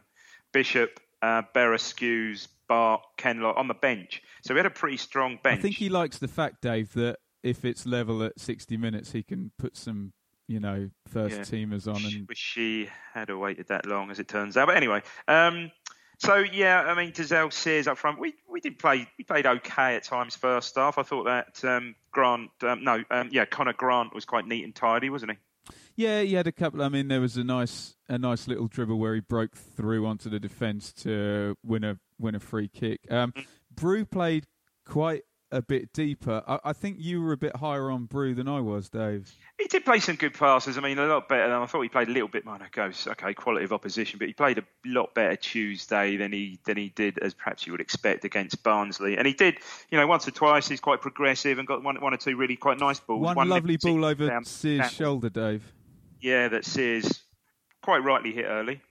Bishop, 0.51 1.00
uh, 1.22 1.44
Bereskews, 1.56 2.48
Bart, 2.68 3.01
Kenlock 3.18 3.57
on 3.57 3.68
the 3.68 3.74
bench. 3.74 4.22
So 4.44 4.54
we 4.54 4.60
had 4.60 4.65
a 4.65 4.69
pretty 4.72 4.98
strong 4.98 5.39
bench. 5.42 5.60
I 5.60 5.62
think 5.62 5.75
he 5.75 5.89
likes 5.89 6.18
the 6.18 6.27
fact, 6.27 6.62
Dave, 6.62 6.94
that 6.94 7.19
if 7.44 7.63
it's 7.65 7.86
level 7.86 8.24
at 8.24 8.39
60 8.39 8.77
minutes, 8.77 9.12
he 9.12 9.24
can 9.24 9.51
put 9.57 9.75
some, 9.77 10.13
you 10.47 10.59
know, 10.59 10.89
first 11.08 11.38
Yeah. 11.38 11.41
teamers 11.43 11.88
on. 11.88 12.03
And 12.05 12.27
wish 12.27 12.38
she 12.38 12.89
had 13.13 13.29
waited 13.29 13.67
that 13.67 13.86
long, 13.86 14.12
as 14.12 14.19
it 14.19 14.27
turns 14.27 14.58
out. 14.58 14.67
But 14.67 14.77
anyway, 14.77 15.01
um, 15.27 15.72
so 16.17 16.38
yeah, 16.38 16.81
I 16.81 16.96
mean, 16.96 17.12
Dozzell 17.13 17.51
Sears 17.53 17.88
up 17.88 17.98
front. 17.98 18.19
We 18.19 18.34
we 18.48 18.60
did 18.62 18.77
play. 18.77 19.08
We 19.17 19.24
played 19.24 19.46
okay 19.46 19.96
at 19.96 20.03
times 20.03 20.36
first 20.36 20.75
half. 20.75 20.98
I 20.98 21.03
thought 21.03 21.24
that 21.25 21.63
um, 21.63 21.96
Grant, 22.12 22.51
um, 22.63 22.84
no, 22.84 23.03
um, 23.10 23.29
yeah, 23.31 23.46
Conor 23.46 23.74
Grant 23.74 24.13
was 24.13 24.25
quite 24.25 24.46
neat 24.46 24.63
and 24.65 24.75
tidy, 24.75 25.10
wasn't 25.10 25.31
he? 25.31 25.38
yeah, 25.96 26.22
he 26.22 26.34
had 26.34 26.48
a 26.48 26.51
couple. 26.51 26.81
I 26.81 26.89
mean, 26.89 27.08
there 27.10 27.22
was 27.22 27.38
a 27.38 27.43
nice, 27.43 27.96
a 28.08 28.17
nice 28.17 28.48
little 28.48 28.67
dribble 28.67 28.98
where 28.98 29.13
he 29.15 29.19
broke 29.22 29.55
through 29.55 30.05
onto 30.05 30.29
the 30.29 30.39
defence 30.39 30.91
to 31.03 31.55
win 31.63 31.84
a 31.86 31.98
win 32.17 32.36
a 32.36 32.39
free 32.39 32.67
kick. 32.67 33.00
Um, 33.10 33.31
Mm. 33.34 33.46
Bru 33.72 34.03
played 34.05 34.46
quite 34.86 35.24
a 35.51 35.62
bit 35.62 35.91
deeper. 35.94 36.44
I, 36.48 36.60
I 36.65 36.74
think 36.74 36.98
you 37.00 37.22
were 37.22 37.32
a 37.34 37.38
bit 37.38 37.56
higher 37.56 37.89
on 37.89 38.06
Bru 38.06 38.36
than 38.36 38.48
I 38.48 38.60
was, 38.60 38.89
Dave. 38.89 39.32
He 39.60 39.68
did 39.68 39.84
play 39.84 40.00
some 40.00 40.15
good 40.15 40.34
passes. 40.34 40.77
I 40.77 40.82
mean, 40.82 40.98
a 41.00 41.06
lot 41.06 41.27
better. 41.27 41.50
Than, 41.50 41.62
I 41.62 41.65
thought 41.65 41.82
he 41.82 41.89
played 41.89 42.08
a 42.08 42.12
little 42.12 42.27
bit. 42.27 42.46
Minor 42.46 42.70
goes 42.72 43.08
okay, 43.08 43.34
quality 43.34 43.65
of 43.65 43.74
opposition, 43.74 44.20
but 44.20 44.27
he 44.27 44.34
played 44.34 44.58
a 44.60 44.63
lot 44.86 45.13
better 45.15 45.36
Tuesday 45.36 46.18
than 46.18 46.32
he 46.32 46.60
than 46.65 46.77
he 46.77 46.89
did 46.89 47.18
as 47.20 47.34
perhaps 47.34 47.65
you 47.65 47.74
would 47.74 47.82
expect 47.82 48.25
against 48.25 48.62
Barnsley. 48.63 49.18
And 49.18 49.25
he 49.25 49.34
did, 49.34 49.58
you 49.89 49.98
know, 49.98 50.08
once 50.08 50.27
or 50.27 50.32
twice. 50.32 50.68
He's 50.68 50.79
quite 50.79 51.01
progressive 51.01 51.58
and 51.58 51.68
got 51.68 51.84
one 51.84 52.00
one 52.01 52.13
or 52.13 52.18
two 52.18 52.36
really 52.38 52.56
quite 52.56 52.79
nice 52.79 53.00
balls. 53.00 53.36
One, 53.36 53.50
lovely 53.50 53.77
ball 53.77 54.06
over 54.06 54.27
down- 54.27 54.46
Sears' 54.46 54.79
down- 54.82 54.89
shoulder, 54.89 55.29
Dave. 55.29 55.63
Yeah, 56.22 56.50
that 56.50 56.65
Sears 56.65 57.22
quite 57.82 58.03
rightly 58.03 58.34
hit 58.34 58.46
early. 58.46 58.82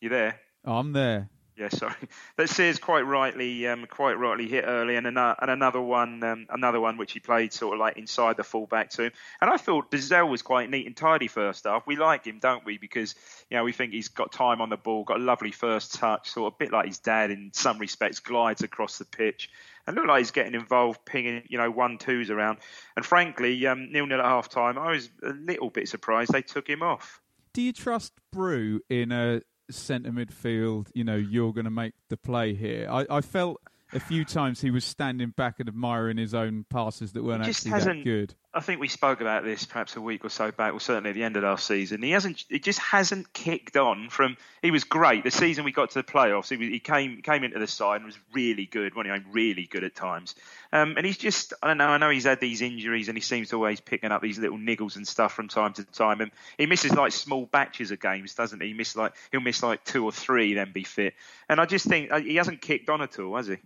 You 0.00 0.08
there? 0.10 0.38
I'm 0.64 0.92
there. 0.92 1.30
Yeah, 1.56 1.68
sorry. 1.68 1.94
That 2.36 2.48
Sears 2.48 2.78
quite 2.78 3.02
rightly, 3.02 3.66
um, 3.68 3.86
quite 3.86 4.14
rightly 4.14 4.48
hit 4.48 4.64
early, 4.66 4.96
and 4.96 5.06
another, 5.06 5.36
and 5.40 5.50
another 5.50 5.80
one, 5.80 6.22
um, 6.24 6.46
another 6.50 6.80
one 6.80 6.96
which 6.96 7.12
he 7.12 7.20
played 7.20 7.52
sort 7.52 7.74
of 7.74 7.80
like 7.80 7.96
inside 7.96 8.36
the 8.36 8.42
fullback 8.42 8.90
to 8.90 9.04
him. 9.04 9.12
And 9.40 9.48
I 9.48 9.56
thought 9.56 9.90
Dozzell 9.90 10.28
was 10.28 10.42
quite 10.42 10.68
neat 10.68 10.86
and 10.86 10.96
tidy 10.96 11.28
first 11.28 11.64
half. 11.64 11.86
We 11.86 11.94
like 11.96 12.24
him, 12.24 12.40
don't 12.40 12.64
we? 12.64 12.78
Because 12.78 13.14
you 13.50 13.56
know 13.56 13.62
we 13.62 13.72
think 13.72 13.92
he's 13.92 14.08
got 14.08 14.32
time 14.32 14.60
on 14.60 14.68
the 14.68 14.76
ball, 14.76 15.04
got 15.04 15.20
a 15.20 15.22
lovely 15.22 15.52
first 15.52 15.94
touch, 15.94 16.30
sort 16.30 16.52
of 16.52 16.56
a 16.56 16.58
bit 16.58 16.72
like 16.72 16.86
his 16.86 16.98
dad 16.98 17.30
in 17.30 17.50
some 17.52 17.78
respects, 17.78 18.18
glides 18.18 18.62
across 18.62 18.98
the 18.98 19.04
pitch. 19.04 19.48
And 19.86 19.94
looked 19.94 20.08
like 20.08 20.18
he's 20.18 20.30
getting 20.30 20.54
involved, 20.54 21.04
pinging, 21.04 21.42
you 21.48 21.58
know, 21.58 21.70
one 21.70 21.98
twos 21.98 22.30
around. 22.30 22.58
And 22.96 23.04
frankly, 23.04 23.66
um, 23.66 23.92
nil 23.92 24.06
nil 24.06 24.18
at 24.18 24.24
half 24.24 24.48
time. 24.48 24.78
I 24.78 24.92
was 24.92 25.08
a 25.22 25.28
little 25.34 25.70
bit 25.70 25.88
surprised 25.88 26.32
they 26.32 26.42
took 26.42 26.68
him 26.68 26.82
off. 26.82 27.20
Do 27.52 27.62
you 27.62 27.72
trust 27.72 28.14
Bru 28.32 28.80
in 28.88 29.12
a 29.12 29.42
centre 29.70 30.10
midfield? 30.10 30.88
You 30.94 31.04
know, 31.04 31.16
you're 31.16 31.52
going 31.52 31.64
to 31.64 31.70
make 31.70 31.94
the 32.08 32.16
play 32.16 32.54
here. 32.54 32.88
I, 32.90 33.06
I 33.10 33.20
felt 33.20 33.60
a 33.92 34.00
few 34.00 34.24
times 34.24 34.60
he 34.60 34.70
was 34.70 34.84
standing 34.84 35.30
back 35.30 35.60
and 35.60 35.68
admiring 35.68 36.16
his 36.16 36.34
own 36.34 36.64
passes 36.68 37.12
that 37.12 37.22
weren't 37.22 37.46
actually 37.46 37.72
that 37.72 38.04
good. 38.04 38.34
I 38.54 38.60
think 38.60 38.80
we 38.80 38.88
spoke 38.88 39.20
about 39.20 39.42
this 39.42 39.64
perhaps 39.64 39.96
a 39.96 40.00
week 40.00 40.24
or 40.24 40.28
so 40.28 40.52
back, 40.52 40.72
or 40.72 40.80
certainly 40.80 41.10
at 41.10 41.14
the 41.14 41.24
end 41.24 41.36
of 41.36 41.42
last 41.42 41.66
season. 41.66 42.02
He 42.02 42.12
hasn't. 42.12 42.44
It 42.48 42.62
just 42.62 42.78
hasn't 42.78 43.32
kicked 43.32 43.76
on 43.76 44.08
from. 44.10 44.36
He 44.62 44.70
was 44.70 44.84
great 44.84 45.24
the 45.24 45.30
season 45.32 45.64
we 45.64 45.72
got 45.72 45.90
to 45.90 45.98
the 45.98 46.04
playoffs. 46.04 46.50
He, 46.50 46.56
was, 46.56 46.68
he 46.68 46.78
came 46.78 47.20
came 47.22 47.42
into 47.42 47.58
the 47.58 47.66
side 47.66 47.96
and 47.96 48.06
was 48.06 48.18
really 48.32 48.66
good. 48.66 48.94
When 48.94 49.06
he 49.06 49.12
really 49.30 49.66
good 49.66 49.82
at 49.82 49.96
times. 49.96 50.36
Um, 50.72 50.94
and 50.96 51.04
he's 51.04 51.18
just. 51.18 51.52
I 51.62 51.68
don't 51.68 51.78
know. 51.78 51.88
I 51.88 51.98
know 51.98 52.10
he's 52.10 52.24
had 52.24 52.40
these 52.40 52.62
injuries 52.62 53.08
and 53.08 53.16
he 53.16 53.22
seems 53.22 53.48
to 53.50 53.56
always 53.56 53.80
picking 53.80 54.12
up 54.12 54.22
these 54.22 54.38
little 54.38 54.58
niggles 54.58 54.96
and 54.96 55.06
stuff 55.06 55.34
from 55.34 55.48
time 55.48 55.72
to 55.74 55.84
time. 55.84 56.20
And 56.20 56.30
he 56.56 56.66
misses 56.66 56.92
like 56.92 57.12
small 57.12 57.46
batches 57.46 57.90
of 57.90 58.00
games, 58.00 58.34
doesn't 58.34 58.62
he? 58.62 58.68
He 58.68 58.74
miss 58.74 58.94
like 58.94 59.14
he'll 59.32 59.40
miss 59.40 59.62
like 59.62 59.84
two 59.84 60.04
or 60.04 60.12
three, 60.12 60.54
then 60.54 60.70
be 60.72 60.84
fit. 60.84 61.14
And 61.48 61.60
I 61.60 61.66
just 61.66 61.86
think 61.86 62.12
uh, 62.12 62.20
he 62.20 62.36
hasn't 62.36 62.60
kicked 62.60 62.88
on 62.88 63.02
at 63.02 63.18
all, 63.18 63.36
has 63.36 63.48
he? 63.48 63.56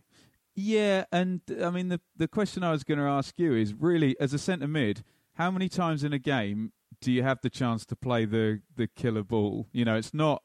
Yeah, 0.61 1.05
and 1.12 1.41
I 1.62 1.71
mean 1.71 1.87
the 1.88 2.00
the 2.17 2.27
question 2.27 2.65
I 2.65 2.73
was 2.73 2.83
going 2.83 2.99
to 2.99 3.05
ask 3.05 3.38
you 3.38 3.55
is 3.55 3.75
really 3.75 4.19
as 4.19 4.35
a 4.35 4.38
centre 4.38 4.67
mid, 4.67 5.05
how 5.35 5.53
many 5.53 5.69
times 5.69 6.03
in 6.03 6.12
a 6.12 6.19
game 6.19 6.73
do 7.00 7.12
you 7.12 7.23
have 7.23 7.38
the 7.43 7.49
chance 7.49 7.87
to 7.87 7.95
play 7.95 8.25
the 8.25 8.61
the 8.75 8.88
killer 8.88 9.23
ball? 9.23 9.69
You 9.71 9.85
know, 9.85 9.95
it's 9.95 10.12
not 10.12 10.43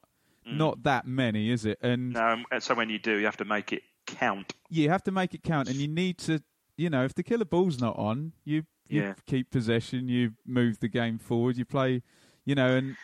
mm. 0.47 0.55
not 0.55 0.83
that 0.83 1.07
many, 1.07 1.49
is 1.49 1.65
it? 1.65 1.79
And 1.81 2.13
No. 2.13 2.27
Um, 2.27 2.45
so 2.59 2.75
when 2.75 2.91
you 2.91 2.99
do, 2.99 3.17
you 3.17 3.25
have 3.25 3.37
to 3.37 3.45
make 3.45 3.73
it 3.73 3.81
count. 4.05 4.53
you 4.69 4.87
have 4.87 5.01
to 5.05 5.11
make 5.11 5.33
it 5.33 5.41
count, 5.41 5.67
and 5.67 5.77
you 5.77 5.87
need 5.87 6.19
to, 6.19 6.43
you 6.77 6.91
know, 6.91 7.03
if 7.05 7.15
the 7.15 7.23
killer 7.23 7.45
ball's 7.45 7.81
not 7.81 7.97
on, 7.97 8.33
you 8.45 8.65
you 8.87 9.01
Yeah. 9.01 9.15
keep 9.25 9.49
possession, 9.49 10.09
you 10.09 10.33
move 10.45 10.77
the 10.79 10.89
game 10.89 11.17
forward, 11.17 11.57
you 11.57 11.65
play, 11.65 12.03
you 12.45 12.53
know, 12.53 12.75
and 12.77 12.97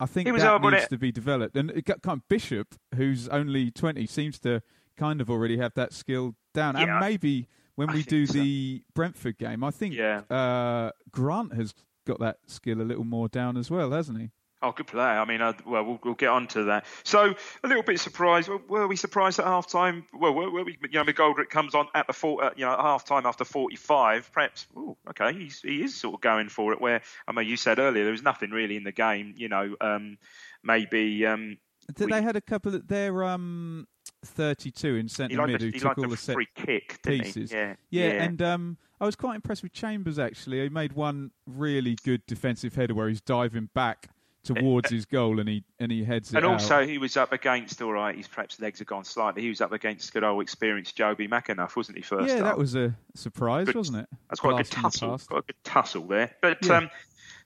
I 0.00 0.06
think 0.06 0.26
that 0.26 0.62
needs 0.62 0.82
it? 0.82 0.90
to 0.90 0.98
be 0.98 1.12
developed. 1.12 1.56
And 1.56 1.70
it 1.70 1.84
got 1.84 2.02
kind 2.02 2.18
of 2.18 2.28
Bishop, 2.28 2.74
who's 2.96 3.28
only 3.28 3.70
twenty, 3.70 4.06
seems 4.06 4.40
to 4.40 4.62
kind 4.96 5.20
of 5.20 5.30
already 5.30 5.58
have 5.58 5.74
that 5.74 5.92
skill 5.92 6.34
down, 6.54 6.76
Yeah. 6.76 6.82
and 6.82 7.00
maybe. 7.00 7.48
When 7.76 7.90
I 7.90 7.94
we 7.94 8.02
do 8.04 8.24
so. 8.24 8.32
the 8.32 8.82
Brentford 8.94 9.36
game, 9.36 9.62
I 9.62 9.70
think 9.70 9.94
Yeah. 9.94 10.20
uh, 10.30 10.92
Grant 11.10 11.52
has 11.52 11.74
got 12.06 12.18
that 12.20 12.38
skill 12.46 12.80
a 12.80 12.84
little 12.84 13.04
more 13.04 13.28
down 13.28 13.58
as 13.58 13.70
well, 13.70 13.90
hasn't 13.90 14.18
he? 14.18 14.30
Oh, 14.62 14.72
good 14.72 14.86
play. 14.86 15.02
I 15.04 15.26
mean, 15.26 15.42
uh, 15.42 15.52
well, 15.66 15.84
well, 15.84 16.00
we'll 16.02 16.14
get 16.14 16.30
on 16.30 16.46
to 16.48 16.64
that. 16.64 16.86
So, 17.04 17.34
a 17.62 17.68
little 17.68 17.82
bit 17.82 18.00
surprised. 18.00 18.48
Were- 18.48 18.62
Were 18.66 18.88
we 18.88 18.96
surprised 18.96 19.38
at 19.38 19.44
half 19.44 19.66
time? 19.66 20.06
Well, 20.14 20.32
were, 20.32 20.50
were 20.50 20.64
we, 20.64 20.78
you 20.90 20.98
know, 20.98 21.04
McGoldrick 21.04 21.50
comes 21.50 21.74
on 21.74 21.88
at 21.94 22.06
the 22.06 22.14
four, 22.14 22.42
uh, 22.42 22.50
you 22.56 22.64
know, 22.64 22.72
at 22.72 22.80
half 22.80 23.04
time 23.04 23.26
after 23.26 23.44
45. 23.44 24.32
Perhaps, 24.32 24.66
ooh, 24.74 24.96
okay, 25.10 25.34
he's, 25.34 25.60
he 25.60 25.82
is 25.82 25.94
sort 25.94 26.14
of 26.14 26.22
going 26.22 26.48
for 26.48 26.72
it. 26.72 26.80
Where, 26.80 27.02
I 27.28 27.32
mean, 27.32 27.46
you 27.46 27.58
said 27.58 27.78
earlier, 27.78 28.04
there 28.04 28.12
was 28.12 28.22
nothing 28.22 28.50
really 28.52 28.76
in 28.76 28.84
the 28.84 28.92
game, 28.92 29.34
you 29.36 29.50
know, 29.50 29.76
um, 29.82 30.16
maybe. 30.62 31.26
Um, 31.26 31.58
We- 31.98 32.06
They 32.06 32.22
had 32.22 32.36
a 32.36 32.40
couple 32.40 32.74
of 32.74 32.86
their 32.88 33.24
um, 33.24 33.86
32 34.24 34.96
in 34.96 35.08
centre 35.08 35.46
mid 35.46 35.60
who 35.60 35.70
took 35.70 35.98
all 35.98 36.08
the 36.08 36.16
set 36.16 36.36
kick, 36.54 37.00
pieces. 37.02 37.50
he? 37.50 37.56
Yeah, 37.56 37.74
Yeah, 37.90 38.22
and 38.24 38.40
um, 38.42 38.76
I 39.00 39.06
was 39.06 39.16
quite 39.16 39.34
impressed 39.36 39.62
with 39.62 39.72
Chambers 39.72 40.18
actually. 40.18 40.60
He 40.62 40.68
made 40.68 40.92
one 40.94 41.30
really 41.46 41.96
good 42.04 42.24
defensive 42.26 42.74
header 42.74 42.94
where 42.94 43.08
he's 43.08 43.20
diving 43.20 43.68
back 43.74 44.08
towards 44.42 44.90
his 44.90 45.04
goal 45.06 45.40
and 45.40 45.48
he 45.48 45.64
and 45.80 45.90
he 45.90 46.04
heads 46.04 46.32
it 46.32 46.36
And 46.36 46.46
out. 46.46 46.52
also, 46.52 46.86
he 46.86 46.98
was 46.98 47.16
up 47.16 47.32
against, 47.32 47.82
all 47.82 47.92
right, 47.92 48.14
his 48.16 48.28
perhaps 48.28 48.60
legs 48.60 48.78
have 48.78 48.86
gone 48.86 49.02
slightly. 49.04 49.42
He 49.42 49.48
was 49.48 49.60
up 49.60 49.72
against 49.72 50.12
good 50.12 50.22
old 50.22 50.40
experienced 50.40 50.96
Joby 50.96 51.26
McAnuff, 51.26 51.74
wasn't 51.74 51.98
he, 51.98 52.02
first 52.02 52.28
yeah, 52.28 52.36
half? 52.36 52.44
that 52.44 52.58
was 52.58 52.76
a 52.76 52.94
surprise, 53.14 53.66
Good- 53.66 53.74
wasn't 53.74 53.98
it? 53.98 54.08
That's 54.30 54.38
quite 54.40 54.52
a 54.60 54.62
good 54.62 54.70
Blast 54.80 54.98
from 55.00 55.08
the 55.10 55.16
tussle. 55.16 55.28
Quite 55.28 55.38
a 55.38 55.46
good 55.46 55.64
tussle 55.64 56.06
there. 56.06 56.36
But 56.40 56.64
Yeah. 56.64 56.76
um, 56.76 56.90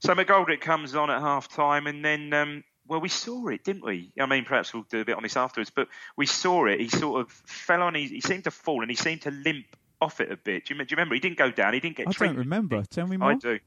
so 0.01 0.15
McGoldrick 0.15 0.61
comes 0.61 0.95
on 0.95 1.11
at 1.11 1.21
half 1.23 1.49
time, 1.49 1.87
and 1.87 2.05
then 2.05 2.33
um, 2.35 2.65
well, 2.91 3.01
we 3.01 3.09
saw 3.09 3.47
it, 3.47 3.63
didn't 3.63 3.85
we? 3.85 4.11
I 4.19 4.27
mean, 4.27 4.45
perhaps 4.45 4.75
we'll 4.75 4.83
do 4.91 5.01
a 5.01 5.05
bit 5.05 5.17
on 5.17 5.23
this 5.23 5.37
afterwards, 5.37 5.71
but 5.71 5.87
we 6.17 6.27
saw 6.27 6.67
it. 6.67 6.81
He 6.81 6.89
sort 6.89 7.21
of 7.21 7.31
fell 7.31 7.83
on. 7.83 7.95
His, 7.95 8.11
he 8.11 8.21
seemed 8.21 8.45
to 8.45 8.51
fall, 8.51 8.83
and 8.83 8.91
he 8.91 8.97
seemed 8.97 9.23
to 9.23 9.31
limp 9.31 9.65
off 10.01 10.21
it 10.21 10.33
a 10.33 10.37
bit. 10.37 10.67
Do 10.67 10.75
you, 10.75 10.85
do 10.85 10.87
you 10.91 10.97
remember? 10.97 11.15
He 11.15 11.21
didn't 11.21 11.39
go 11.39 11.53
down. 11.53 11.73
He 11.73 11.79
didn't 11.79 11.97
get. 11.97 12.11
Tripped. 12.11 12.23
I 12.23 12.27
don't 12.27 12.39
remember. 12.39 12.83
Tell 12.91 13.07
me 13.07 13.17
more. 13.17 13.31
I 13.31 13.35
do. 13.37 13.61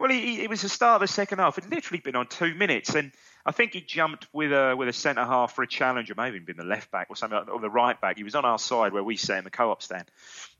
Well, 0.00 0.10
he, 0.10 0.20
he, 0.20 0.42
it 0.42 0.50
was 0.50 0.62
the 0.62 0.68
start 0.68 0.96
of 0.96 1.08
the 1.08 1.12
second 1.12 1.38
half. 1.38 1.56
It'd 1.56 1.70
literally 1.70 2.00
been 2.00 2.16
on 2.16 2.26
two 2.26 2.52
minutes, 2.54 2.96
and 2.96 3.12
I 3.46 3.52
think 3.52 3.74
he 3.74 3.80
jumped 3.80 4.26
with 4.32 4.52
a 4.52 4.74
with 4.76 4.88
a 4.88 4.92
centre 4.92 5.24
half 5.24 5.54
for 5.54 5.62
a 5.62 5.68
challenge, 5.68 6.10
or 6.10 6.16
maybe 6.16 6.40
been 6.40 6.56
the 6.56 6.64
left 6.64 6.90
back 6.90 7.06
or 7.10 7.16
something, 7.16 7.38
like 7.38 7.46
that, 7.46 7.52
or 7.52 7.60
the 7.60 7.70
right 7.70 8.00
back. 8.00 8.16
He 8.16 8.24
was 8.24 8.34
on 8.34 8.44
our 8.44 8.58
side 8.58 8.92
where 8.92 9.04
we 9.04 9.16
sat 9.16 9.38
in 9.38 9.44
the 9.44 9.50
co-op 9.50 9.84
stand, 9.84 10.06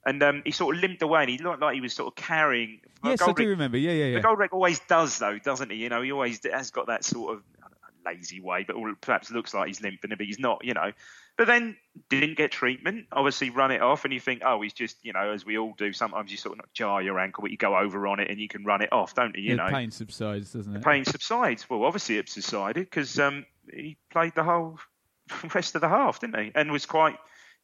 and 0.06 0.22
um, 0.22 0.42
he 0.44 0.52
sort 0.52 0.76
of 0.76 0.82
limped 0.82 1.02
away, 1.02 1.22
and 1.22 1.30
he 1.30 1.38
looked 1.38 1.60
like 1.60 1.74
he 1.74 1.80
was 1.80 1.94
sort 1.94 2.06
of 2.06 2.14
carrying. 2.14 2.80
Yes, 3.02 3.20
I 3.20 3.26
do 3.26 3.32
Goldrick- 3.32 3.48
remember. 3.48 3.76
Yeah, 3.76 3.90
yeah, 3.90 4.04
yeah. 4.04 4.20
McGoldrick 4.20 4.52
always 4.52 4.78
does, 4.88 5.18
though, 5.18 5.38
doesn't 5.40 5.70
he? 5.70 5.78
You 5.78 5.88
know, 5.88 6.00
he 6.00 6.12
always 6.12 6.40
has 6.44 6.70
got 6.70 6.86
that 6.86 7.04
sort 7.04 7.34
of 7.34 7.42
I 7.63 7.63
don't 7.63 7.63
know, 7.63 7.63
lazy 8.04 8.40
way, 8.40 8.64
but 8.66 8.76
or 8.76 8.94
perhaps 9.00 9.30
looks 9.30 9.54
like 9.54 9.68
he's 9.68 9.80
limping, 9.80 10.10
but 10.10 10.20
he's 10.20 10.38
not. 10.38 10.64
You 10.64 10.74
know, 10.74 10.92
but 11.36 11.46
then 11.46 11.76
didn't 12.08 12.36
get 12.36 12.52
treatment. 12.52 13.06
Obviously, 13.12 13.50
run 13.50 13.70
it 13.72 13.82
off, 13.82 14.04
and 14.04 14.14
you 14.14 14.20
think, 14.20 14.42
oh, 14.44 14.60
he's 14.62 14.72
just, 14.72 14.96
you 15.02 15.12
know, 15.12 15.32
as 15.32 15.44
we 15.44 15.58
all 15.58 15.74
do. 15.76 15.92
Sometimes 15.92 16.30
you 16.30 16.36
sort 16.36 16.52
of 16.52 16.58
not 16.58 16.72
jar 16.72 17.02
your 17.02 17.18
ankle, 17.18 17.42
but 17.42 17.50
you 17.50 17.56
go 17.56 17.76
over 17.76 18.06
on 18.06 18.20
it, 18.20 18.30
and 18.30 18.38
you 18.38 18.48
can 18.48 18.64
run 18.64 18.82
it 18.82 18.92
off, 18.92 19.14
don't 19.14 19.34
you? 19.36 19.42
You 19.42 19.56
the 19.56 19.64
know, 19.64 19.70
pain 19.70 19.90
subsides, 19.90 20.52
doesn't 20.52 20.76
it? 20.76 20.84
pain 20.84 21.04
subsides. 21.04 21.68
Well, 21.68 21.84
obviously 21.84 22.18
it 22.18 22.28
subsided 22.28 22.84
because 22.84 23.18
um, 23.18 23.46
he 23.72 23.96
played 24.10 24.34
the 24.34 24.44
whole 24.44 24.78
rest 25.54 25.74
of 25.74 25.80
the 25.80 25.88
half, 25.88 26.20
didn't 26.20 26.38
he? 26.38 26.52
And 26.54 26.70
was 26.70 26.86
quite. 26.86 27.16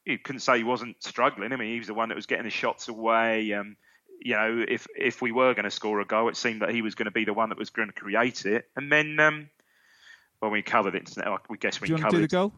You 0.04 0.18
couldn't 0.18 0.40
say 0.40 0.58
he 0.58 0.64
wasn't 0.64 1.02
struggling. 1.02 1.52
I 1.52 1.56
mean, 1.56 1.72
he 1.72 1.78
was 1.78 1.86
the 1.86 1.94
one 1.94 2.08
that 2.08 2.14
was 2.16 2.26
getting 2.26 2.46
the 2.46 2.50
shots 2.50 2.88
away. 2.88 3.52
Um, 3.52 3.76
you 4.20 4.34
know, 4.34 4.64
if 4.66 4.86
if 4.96 5.22
we 5.22 5.30
were 5.30 5.54
going 5.54 5.64
to 5.64 5.70
score 5.70 6.00
a 6.00 6.04
goal, 6.04 6.28
it 6.28 6.36
seemed 6.36 6.62
that 6.62 6.70
he 6.70 6.82
was 6.82 6.96
going 6.96 7.06
to 7.06 7.12
be 7.12 7.24
the 7.24 7.34
one 7.34 7.50
that 7.50 7.58
was 7.58 7.70
going 7.70 7.88
to 7.88 7.94
create 7.94 8.46
it. 8.46 8.68
And 8.74 8.90
then, 8.90 9.20
um, 9.20 9.50
well, 10.40 10.50
we 10.50 10.62
covered 10.62 10.94
it. 10.94 11.10
We 11.48 11.56
guess 11.58 11.80
we 11.80 11.86
Do 11.88 11.92
you 11.92 11.94
want 11.96 12.02
to 12.02 12.04
covered. 12.10 12.16
do 12.16 12.22
the 12.22 12.28
goal? 12.28 12.52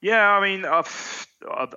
Yeah, 0.00 0.30
I 0.30 0.40
mean, 0.40 0.64
I've, 0.64 1.26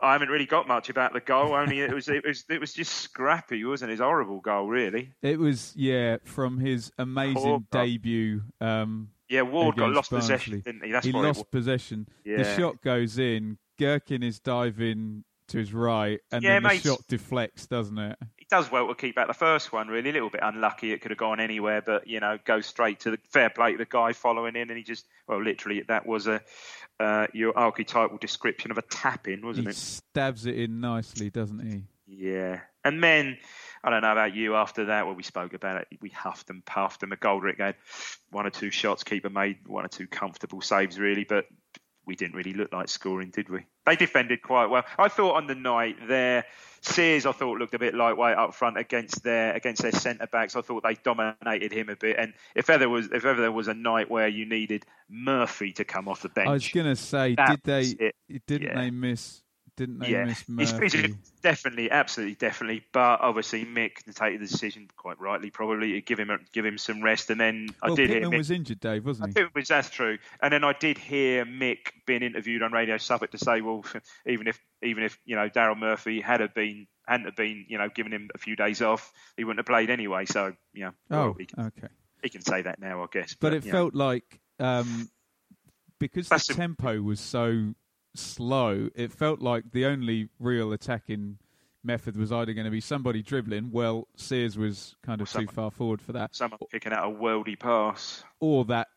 I 0.01 0.13
haven't 0.13 0.29
really 0.29 0.45
got 0.45 0.67
much 0.67 0.89
about 0.89 1.13
the 1.13 1.21
goal. 1.21 1.53
Only 1.55 1.79
it 1.79 1.91
was 1.91 2.07
it 2.07 2.23
was 2.25 2.45
it 2.49 2.59
was 2.59 2.73
just 2.73 2.93
scrappy, 2.93 3.63
wasn't 3.65 3.89
it? 3.89 3.93
His 3.93 3.99
horrible 3.99 4.39
goal, 4.41 4.67
really. 4.67 5.11
It 5.23 5.39
was 5.39 5.73
yeah 5.75 6.17
from 6.23 6.59
his 6.59 6.91
amazing 6.99 7.41
Poor 7.41 7.63
debut. 7.71 8.41
Um, 8.59 9.09
Yeah, 9.27 9.41
Ward 9.41 9.75
got 9.75 9.91
lost 9.91 10.11
possession, 10.11 10.59
didn't 10.59 10.83
he? 10.83 10.91
That's 10.91 11.05
he 11.05 11.11
lost 11.11 11.49
possession. 11.51 12.07
The 12.23 12.43
shot 12.55 12.81
goes 12.81 13.17
in. 13.17 13.57
Gerken 13.79 14.23
is 14.23 14.39
diving 14.39 15.23
to 15.47 15.57
his 15.57 15.73
right, 15.73 16.19
and 16.31 16.43
Yeah, 16.43 16.59
then 16.59 16.63
the 16.63 16.77
shot 16.77 16.99
deflects, 17.07 17.65
doesn't 17.65 17.97
it? 17.97 18.19
Does 18.51 18.69
well 18.69 18.89
to 18.89 18.95
keep 18.95 19.17
out 19.17 19.27
the 19.27 19.33
first 19.33 19.71
one, 19.71 19.87
really. 19.87 20.09
A 20.09 20.13
little 20.13 20.29
bit 20.29 20.41
unlucky. 20.43 20.91
It 20.91 20.99
could 20.99 21.11
have 21.11 21.17
gone 21.17 21.39
anywhere, 21.39 21.81
but, 21.81 22.05
you 22.05 22.19
know, 22.19 22.37
goes 22.43 22.65
straight 22.65 22.99
to 22.99 23.11
the 23.11 23.19
fair 23.29 23.49
play 23.49 23.71
to 23.71 23.77
the 23.77 23.85
guy 23.85 24.11
following 24.11 24.57
in. 24.57 24.69
And 24.69 24.77
he 24.77 24.83
just, 24.83 25.07
well, 25.25 25.41
literally, 25.41 25.81
that 25.87 26.05
was 26.05 26.27
a 26.27 26.41
uh, 26.99 27.27
your 27.33 27.57
archetypal 27.57 28.17
description 28.17 28.69
of 28.69 28.77
a 28.77 28.81
tap 28.83 29.29
in, 29.29 29.45
wasn't 29.45 29.67
it? 29.67 29.71
he 29.71 29.75
it? 29.75 29.77
stabs 29.77 30.45
it 30.45 30.59
in 30.59 30.81
nicely, 30.81 31.29
doesn't 31.29 31.59
he? 31.65 31.83
Yeah. 32.05 32.59
And 32.83 33.01
then, 33.01 33.37
I 33.83 33.89
don't 33.89 34.01
know 34.01 34.11
about 34.11 34.35
you 34.35 34.55
after 34.55 34.85
that, 34.85 35.05
well, 35.05 35.15
we 35.15 35.23
spoke 35.23 35.53
about 35.53 35.81
it. 35.81 35.87
We 36.01 36.09
huffed 36.09 36.49
and 36.49 36.65
puffed, 36.65 37.03
and 37.03 37.11
McGoldrick 37.11 37.59
had 37.59 37.75
one 38.31 38.45
or 38.45 38.49
two 38.49 38.69
shots. 38.69 39.05
Keeper 39.05 39.29
made 39.29 39.59
one 39.65 39.85
or 39.85 39.87
two 39.87 40.07
comfortable 40.07 40.61
saves, 40.61 40.99
really, 40.99 41.23
but 41.23 41.45
we 42.05 42.15
didn't 42.15 42.35
really 42.35 42.53
look 42.53 42.73
like 42.73 42.89
scoring, 42.89 43.29
did 43.29 43.49
we? 43.49 43.65
They 43.85 43.95
defended 43.95 44.41
quite 44.41 44.67
well. 44.67 44.83
I 44.97 45.07
thought 45.07 45.35
on 45.35 45.47
the 45.47 45.55
night 45.55 45.97
there, 46.07 46.45
Sears, 46.81 47.25
I 47.25 47.31
thought 47.31 47.59
looked 47.59 47.73
a 47.73 47.79
bit 47.79 47.93
lightweight 47.93 48.37
up 48.37 48.55
front 48.55 48.77
against 48.77 49.23
their 49.23 49.53
against 49.53 49.81
their 49.83 49.91
centre 49.91 50.27
backs. 50.27 50.55
I 50.55 50.61
thought 50.61 50.83
they 50.83 50.95
dominated 50.95 51.71
him 51.71 51.89
a 51.89 51.95
bit. 51.95 52.17
And 52.17 52.33
if 52.55 52.69
ever 52.69 52.89
was 52.89 53.07
if 53.11 53.23
ever 53.25 53.39
there 53.39 53.51
was 53.51 53.67
a 53.67 53.73
night 53.73 54.09
where 54.09 54.27
you 54.27 54.45
needed 54.45 54.85
Murphy 55.09 55.73
to 55.73 55.83
come 55.85 56.07
off 56.07 56.21
the 56.21 56.29
bench, 56.29 56.47
I 56.47 56.53
was 56.53 56.67
gonna 56.69 56.95
say, 56.95 57.35
that 57.35 57.49
did 57.49 57.59
they? 57.63 58.05
it. 58.05 58.15
Didn't 58.47 58.69
Yeah. 58.69 58.75
they 58.81 58.91
miss? 58.91 59.43
Didn't 59.81 59.97
they 59.97 60.09
yeah, 60.09 60.25
miss 60.25 60.43
he's 60.45 61.15
definitely, 61.41 61.89
absolutely, 61.89 62.35
definitely. 62.35 62.83
But 62.93 63.19
obviously, 63.21 63.65
Mick 63.65 63.93
take 64.13 64.39
the 64.39 64.45
decision 64.45 64.87
quite 64.95 65.19
rightly, 65.19 65.49
probably 65.49 65.93
to 65.93 66.01
give 66.01 66.19
him 66.19 66.29
a, 66.29 66.37
give 66.53 66.63
him 66.63 66.77
some 66.77 67.01
rest. 67.01 67.31
And 67.31 67.39
then 67.39 67.69
I 67.81 67.87
did 67.95 68.09
Pitman 68.11 68.21
hear 68.21 68.29
Mick, 68.29 68.37
was 68.37 68.51
injured, 68.51 68.79
Dave, 68.79 69.03
wasn't 69.03 69.35
he? 69.35 69.43
was 69.55 69.69
that's 69.69 69.89
true. 69.89 70.19
And 70.39 70.53
then 70.53 70.63
I 70.63 70.73
did 70.73 70.99
hear 70.99 71.45
Mick 71.45 71.93
being 72.05 72.21
interviewed 72.21 72.61
on 72.61 72.71
Radio 72.71 72.97
Suffolk 72.97 73.31
to 73.31 73.39
say, 73.39 73.61
well, 73.61 73.83
even 74.27 74.45
if 74.45 74.59
even 74.83 75.03
if 75.03 75.17
you 75.25 75.35
know 75.35 75.49
Daryl 75.49 75.75
Murphy 75.75 76.21
had 76.21 76.41
have 76.41 76.53
been 76.53 76.85
hadn't 77.07 77.25
have 77.25 77.35
been 77.35 77.65
you 77.67 77.79
know 77.79 77.89
given 77.89 78.11
him 78.11 78.29
a 78.35 78.37
few 78.37 78.55
days 78.55 78.83
off, 78.83 79.11
he 79.35 79.43
wouldn't 79.43 79.57
have 79.57 79.65
played 79.65 79.89
anyway. 79.89 80.25
So 80.25 80.53
you 80.73 80.85
know, 80.85 80.91
Oh, 81.09 81.33
he, 81.39 81.47
can, 81.47 81.65
okay. 81.65 81.87
he 82.21 82.29
can 82.29 82.41
say 82.43 82.61
that 82.61 82.79
now, 82.79 83.01
I 83.01 83.07
guess. 83.11 83.33
But 83.33 83.55
it 83.55 83.65
you 83.65 83.71
know. 83.71 83.77
felt 83.79 83.95
like 83.95 84.39
um, 84.59 85.09
because 85.99 86.29
That's 86.29 86.45
the 86.45 86.53
tempo 86.53 87.01
was 87.01 87.19
so 87.19 87.73
slow, 88.15 88.89
it 88.95 89.11
felt 89.11 89.41
like 89.41 89.71
the 89.71 89.85
only 89.85 90.29
real 90.39 90.71
attacking 90.71 91.37
method 91.83 92.15
was 92.15 92.31
either 92.31 92.53
going 92.53 92.65
to 92.65 92.71
be 92.71 92.81
somebody 92.81 93.21
dribbling. 93.23 93.71
Well, 93.71 94.07
Sears 94.15 94.57
was 94.57 94.95
kind 95.03 95.19
of 95.21 95.31
too 95.31 95.47
far 95.47 95.71
forward 95.71 96.01
for 96.01 96.11
that, 96.13 96.35
someone 96.35 96.59
kicking 96.71 96.93
out 96.93 97.11
a 97.11 97.15
worldy 97.15 97.57
pass. 97.57 98.23
or 98.39 98.65
that 98.65 98.87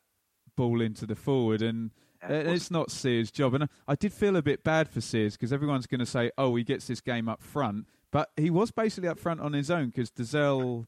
ball 0.56 0.80
into 0.80 1.06
the 1.06 1.14
forward. 1.16 1.62
And 1.62 1.90
Yeah, 2.22 2.36
it 2.36 2.46
it's 2.48 2.70
not 2.70 2.90
Sears' 2.90 3.30
job. 3.30 3.54
And 3.54 3.64
I- 3.64 3.68
I 3.88 3.94
did 3.94 4.12
feel 4.12 4.36
a 4.36 4.42
bit 4.42 4.62
bad 4.64 4.88
for 4.88 5.00
Sears 5.00 5.34
because 5.36 5.52
everyone's 5.52 5.86
going 5.86 5.98
to 6.00 6.06
say, 6.06 6.30
"Oh, 6.38 6.54
he 6.56 6.64
gets 6.64 6.86
this 6.86 7.00
game 7.00 7.28
up 7.28 7.42
front," 7.42 7.86
but 8.10 8.30
he 8.36 8.50
was 8.50 8.70
basically 8.70 9.08
up 9.08 9.18
front 9.18 9.40
on 9.40 9.52
his 9.52 9.70
own 9.70 9.86
because 9.86 10.10
Dozzell. 10.10 10.86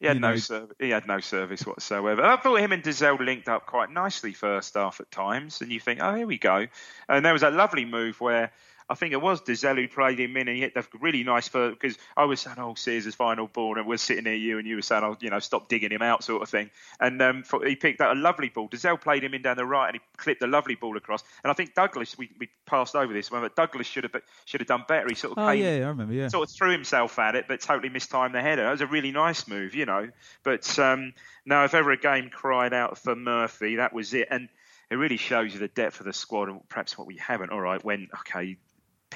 He 0.00 0.06
had 0.06 0.20
no 0.20 0.30
know- 0.30 0.36
service. 0.36 0.76
He 0.78 0.90
had 0.90 1.06
no 1.06 1.20
service 1.20 1.66
whatsoever. 1.66 2.22
I 2.22 2.36
thought 2.36 2.60
him 2.60 2.72
and 2.72 2.82
Dozzell 2.82 3.18
linked 3.18 3.48
up 3.48 3.66
quite 3.66 3.90
nicely 3.90 4.32
first 4.32 4.74
half 4.74 5.00
at 5.00 5.10
times, 5.10 5.60
and 5.60 5.72
you 5.72 5.80
think, 5.80 6.00
oh, 6.02 6.14
here 6.14 6.26
we 6.26 6.38
go. 6.38 6.66
And 7.08 7.24
there 7.24 7.32
was 7.32 7.42
a 7.42 7.50
lovely 7.50 7.84
move 7.84 8.20
where 8.20 8.52
I 8.88 8.94
think 8.94 9.12
it 9.12 9.20
was 9.20 9.40
Dozzell 9.40 9.76
who 9.76 9.88
played 9.88 10.20
him 10.20 10.36
in, 10.36 10.46
and 10.48 10.56
he 10.56 10.62
hit 10.62 10.74
the 10.74 10.86
really 11.00 11.24
nice 11.24 11.48
for 11.48 11.70
because 11.70 11.98
I 12.16 12.24
was 12.24 12.40
saying, 12.40 12.56
"Oh, 12.58 12.74
Sears' 12.74 13.14
final 13.14 13.48
ball," 13.48 13.78
and 13.78 13.86
we're 13.86 13.96
sitting 13.96 14.24
near 14.24 14.34
you, 14.34 14.58
and 14.58 14.66
you 14.66 14.76
were 14.76 14.82
saying, 14.82 15.02
"Oh, 15.02 15.16
you 15.20 15.30
know, 15.30 15.40
stop 15.40 15.68
digging 15.68 15.90
him 15.90 16.02
out," 16.02 16.22
sort 16.22 16.42
of 16.42 16.48
thing. 16.48 16.70
And 17.00 17.20
um, 17.20 17.42
for, 17.42 17.64
he 17.66 17.74
picked 17.74 18.00
out 18.00 18.16
a 18.16 18.20
lovely 18.20 18.48
ball. 18.48 18.68
Dozzell 18.68 19.00
played 19.00 19.24
him 19.24 19.34
in 19.34 19.42
down 19.42 19.56
the 19.56 19.64
right, 19.64 19.88
and 19.88 19.96
he 19.96 20.00
clipped 20.16 20.42
a 20.42 20.46
lovely 20.46 20.76
ball 20.76 20.96
across. 20.96 21.24
And 21.42 21.50
I 21.50 21.54
think 21.54 21.74
Douglas, 21.74 22.16
we, 22.16 22.30
we 22.38 22.48
passed 22.64 22.94
over 22.94 23.12
this 23.12 23.30
one, 23.30 23.42
but 23.42 23.56
Douglas 23.56 23.86
should 23.86 24.04
have 24.04 24.22
should 24.44 24.60
have 24.60 24.68
done 24.68 24.84
better. 24.86 25.08
He 25.08 25.16
sort 25.16 25.36
of 25.36 25.42
Oh 25.42 25.50
came, 25.50 25.62
yeah, 25.62 25.84
I 25.84 25.88
remember. 25.88 26.14
Yeah. 26.14 26.28
sort 26.28 26.48
of 26.48 26.54
threw 26.54 26.70
himself 26.70 27.18
at 27.18 27.34
it, 27.34 27.46
but 27.48 27.60
totally 27.60 27.88
mistimed 27.88 28.34
the 28.34 28.42
header. 28.42 28.68
It 28.68 28.70
was 28.70 28.80
a 28.82 28.86
really 28.86 29.10
nice 29.10 29.48
move, 29.48 29.74
you 29.74 29.86
know. 29.86 30.08
But 30.44 30.78
um, 30.78 31.12
no, 31.44 31.64
if 31.64 31.74
ever 31.74 31.90
a 31.90 31.96
game 31.96 32.30
cried 32.30 32.72
out 32.72 32.98
for 32.98 33.16
Murphy, 33.16 33.76
that 33.76 33.92
was 33.92 34.14
it. 34.14 34.28
And 34.30 34.48
it 34.90 34.94
really 34.94 35.16
shows 35.16 35.52
you 35.52 35.58
the 35.58 35.68
depth 35.68 36.00
of 36.00 36.06
the 36.06 36.12
squad 36.12 36.48
and 36.48 36.68
perhaps 36.68 36.96
what 36.96 37.06
we 37.06 37.16
haven't. 37.16 37.50
All 37.50 37.60
right, 37.60 37.82
when 37.84 38.08
okay, 38.20 38.56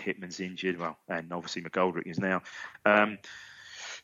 Pitman's 0.00 0.40
injured, 0.40 0.78
well, 0.78 0.96
and 1.08 1.32
obviously 1.32 1.62
McGoldrick 1.62 2.06
is 2.06 2.18
now. 2.18 2.42
Um, 2.84 3.18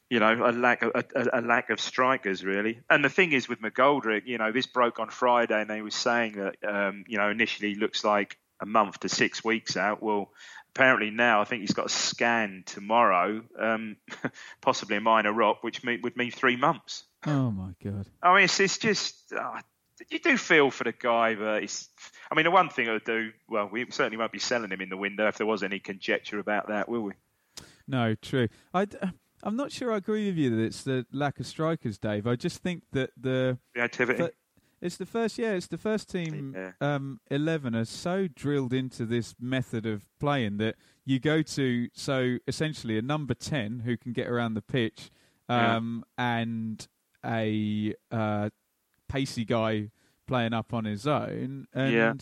you 0.09 0.21
know, 0.21 0.47
a 0.47 0.53
lack 0.53 0.83
of 0.83 0.93
a, 0.95 1.05
a, 1.33 1.41
lack 1.41 1.71
of 1.71 1.81
strikers 1.81 2.45
really. 2.45 2.79
And 2.89 3.05
the 3.05 3.09
thing 3.09 3.33
is 3.33 3.49
with 3.49 3.61
McGoldrick, 3.61 4.23
you 4.27 4.39
know, 4.39 4.53
this 4.53 4.67
broke 4.67 5.01
on 5.01 5.11
Friday, 5.11 5.61
and 5.61 5.69
they 5.69 5.83
were 5.83 5.91
saying 5.91 6.35
that 6.35 6.57
um, 6.69 7.05
you 7.09 7.19
know 7.19 7.29
initially 7.31 7.75
looks 7.75 8.05
like 8.05 8.39
a 8.61 8.67
month 8.67 9.01
to 9.01 9.09
six 9.09 9.43
weeks 9.43 9.77
out. 9.77 10.03
Well, 10.03 10.31
apparently 10.75 11.11
now 11.11 11.41
I 11.41 11.45
think 11.45 11.63
he's 11.63 11.73
got 11.73 11.87
a 11.87 11.91
scan 11.91 12.63
tomorrow, 12.67 13.43
um, 13.59 13.97
possibly 14.61 14.99
a 14.99 15.01
minor 15.01 15.33
rock, 15.33 15.63
which 15.63 15.83
mean, 15.83 16.01
would 16.03 16.17
mean 16.17 16.31
three 16.31 16.57
months. 16.57 17.05
Oh 17.27 17.51
my 17.51 17.73
god. 17.83 18.07
I 18.23 18.35
mean, 18.35 18.45
it's, 18.45 18.61
it's 18.61 18.79
just 18.79 19.33
uh, 19.33 19.61
you 20.11 20.19
do 20.19 20.37
feel 20.37 20.71
for 20.71 20.85
the 20.85 20.93
guy, 20.93 21.35
but 21.35 21.63
it's. 21.63 21.89
I 22.31 22.35
mean, 22.35 22.45
the 22.45 22.51
one 22.51 22.69
thing 22.69 22.89
I 22.89 22.93
would 22.93 23.05
do, 23.05 23.31
well, 23.49 23.69
we 23.71 23.87
certainly 23.91 24.17
won't 24.17 24.33
be 24.33 24.39
selling 24.39 24.71
him 24.71 24.81
in 24.81 24.89
the 24.89 24.97
window 24.97 25.29
if 25.29 25.39
there 25.39 25.47
was 25.47 25.63
any 25.63 25.79
conjecture 25.79 26.39
about 26.39 26.69
that, 26.69 26.89
will 26.89 27.03
we? 27.03 27.13
No, 27.87 28.15
true. 28.17 28.49
I, 28.75 28.87
I'm 29.43 29.57
not 29.57 29.71
sure 29.71 29.93
I 29.93 29.99
agree 29.99 30.27
with 30.27 30.37
you 30.37 30.51
that 30.57 30.63
it's 30.63 30.83
the 30.83 31.07
lack 31.13 31.39
of 31.39 31.47
strikers, 31.47 31.99
Dave. 31.99 32.27
I 32.27 32.35
just 32.35 32.63
think 32.63 32.83
that 32.93 33.11
the 33.17 33.59
Reactivity. 33.77 34.19
But 34.19 34.35
it's 34.81 34.97
the 34.97 35.07
first, 35.07 35.39
yeah, 35.39 35.53
it's 35.53 35.69
the 35.69 35.79
first 35.79 36.11
team 36.11 36.55
Yeah. 36.57 36.73
um, 36.81 37.21
eleven 37.31 37.75
are 37.77 37.85
so 37.85 38.27
drilled 38.29 38.73
into 38.73 39.07
this 39.07 39.35
method 39.41 39.87
of 39.87 40.05
playing 40.19 40.59
that 40.59 40.75
you 41.05 41.21
go 41.21 41.43
to 41.43 41.89
so 41.95 42.39
essentially 42.49 42.99
a 42.99 43.03
number 43.03 43.35
ten 43.35 43.81
who 43.81 43.97
can 43.97 44.13
get 44.13 44.27
around 44.27 44.55
the 44.55 44.63
pitch, 44.63 45.11
Yeah. 45.49 45.77
um, 45.77 46.05
and 46.19 46.87
a 47.25 47.95
uh, 48.11 48.51
pacey 49.09 49.45
guy 49.45 49.91
playing 50.27 50.53
up 50.53 50.73
on 50.75 50.85
his 50.85 51.07
own, 51.07 51.67
and 51.73 51.93
Yeah. 51.93 52.15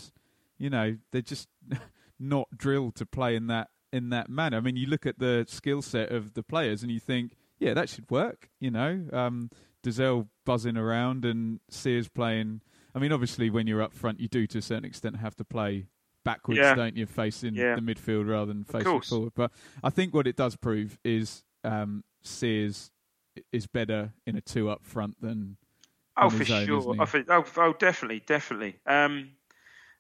you 0.59 0.71
know 0.71 0.97
they're 1.11 1.23
just 1.23 1.49
not 2.19 2.49
drilled 2.57 2.95
to 2.97 3.07
play 3.07 3.35
in 3.37 3.47
that 3.49 3.71
in 3.93 4.09
that 4.11 4.29
manner. 4.29 4.57
I 4.57 4.61
mean, 4.61 4.77
you 4.77 4.87
look 4.87 5.07
at 5.07 5.19
the 5.19 5.45
skill 5.49 5.81
set 5.83 6.11
of 6.11 6.35
the 6.35 6.43
players 6.43 6.83
and 6.83 6.91
you 6.91 6.99
think, 6.99 7.37
yeah, 7.61 7.75
that 7.75 7.89
should 7.89 8.11
work. 8.11 8.51
You 8.59 8.73
know, 8.73 9.07
um, 9.13 9.51
Dozzell 9.85 10.27
buzzing 10.45 10.77
around 10.77 11.25
and 11.25 11.61
Sears 11.71 12.09
playing. 12.09 12.61
I 12.95 12.99
mean, 12.99 13.13
obviously, 13.13 13.51
when 13.51 13.67
you're 13.69 13.83
up 13.83 13.93
front, 13.93 14.19
you 14.19 14.27
do 14.29 14.47
to 14.49 14.59
a 14.59 14.63
certain 14.63 14.85
extent 14.85 15.17
have 15.19 15.37
to 15.37 15.45
play 15.45 15.87
backwards, 16.25 16.59
Yeah. 16.59 16.75
don't 16.75 16.97
you, 16.97 17.07
facing 17.07 17.55
Yeah. 17.55 17.77
the 17.77 17.83
midfield 17.83 18.29
rather 18.29 18.47
than 18.53 18.65
facing 18.65 19.01
forward. 19.03 19.33
But 19.37 19.53
I 19.83 19.91
think 19.91 20.13
what 20.13 20.27
it 20.27 20.35
does 20.37 20.57
prove 20.57 20.99
is 21.05 21.45
um, 21.63 22.03
Sears 22.23 22.91
is 23.53 23.67
better 23.69 24.13
in 24.27 24.35
a 24.37 24.41
two 24.41 24.69
up 24.71 24.85
front 24.85 25.21
than 25.21 25.57
Oh, 26.17 26.31
for 26.31 26.53
own, 26.53 26.67
sure. 26.67 27.07
think, 27.07 27.27
oh, 27.29 27.45
oh, 27.57 27.73
definitely, 27.73 28.23
definitely. 28.25 28.77
Um, 28.87 29.31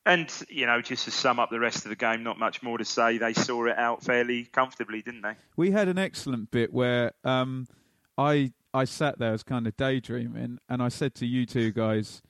and 0.06 0.30
you 0.48 0.66
know, 0.66 0.80
just 0.80 1.06
to 1.06 1.10
sum 1.10 1.40
up 1.40 1.50
the 1.50 1.58
rest 1.58 1.84
of 1.84 1.88
the 1.88 1.96
game, 1.96 2.22
not 2.22 2.38
much 2.38 2.62
more 2.62 2.78
to 2.78 2.84
say. 2.84 3.18
They 3.18 3.32
saw 3.32 3.66
it 3.66 3.78
out 3.78 4.04
fairly 4.04 4.44
comfortably, 4.44 5.02
didn't 5.02 5.22
they? 5.22 5.34
we 5.56 5.70
had 5.70 5.88
an 5.88 5.98
excellent 5.98 6.50
bit 6.50 6.72
where 6.72 7.12
um, 7.24 7.66
I 8.18 8.52
I 8.72 8.84
sat 8.84 9.18
there, 9.18 9.30
I 9.30 9.32
was 9.32 9.42
kind 9.42 9.66
of 9.66 9.76
daydreaming, 9.76 10.58
and 10.68 10.82
I 10.82 10.88
said 10.88 11.14
to 11.16 11.26
you 11.26 11.46
two 11.46 11.72
guys, 11.72 12.22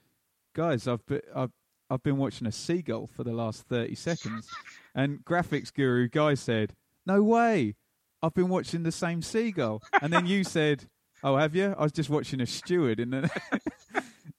guys, 0.53 0.87
I've 0.87 1.05
been, 1.05 1.21
I've 1.35 1.51
I've 1.89 2.03
been 2.03 2.17
watching 2.17 2.47
a 2.47 2.51
seagull 2.51 3.07
for 3.07 3.23
the 3.23 3.33
last 3.33 3.63
thirty 3.63 3.95
seconds, 3.95 4.49
and 4.95 5.23
graphics 5.25 5.73
guru 5.73 6.07
guy 6.07 6.33
said, 6.35 6.73
"No 7.05 7.21
way, 7.21 7.75
I've 8.21 8.33
been 8.33 8.49
watching 8.49 8.83
the 8.83 8.91
same 8.91 9.21
seagull," 9.21 9.83
and 10.01 10.13
then 10.13 10.25
you 10.25 10.43
said, 10.43 10.87
"Oh, 11.23 11.37
have 11.37 11.55
you? 11.55 11.75
I 11.77 11.83
was 11.83 11.91
just 11.91 12.09
watching 12.09 12.41
a 12.41 12.45
steward 12.45 12.99
in 12.99 13.09
the 13.11 13.29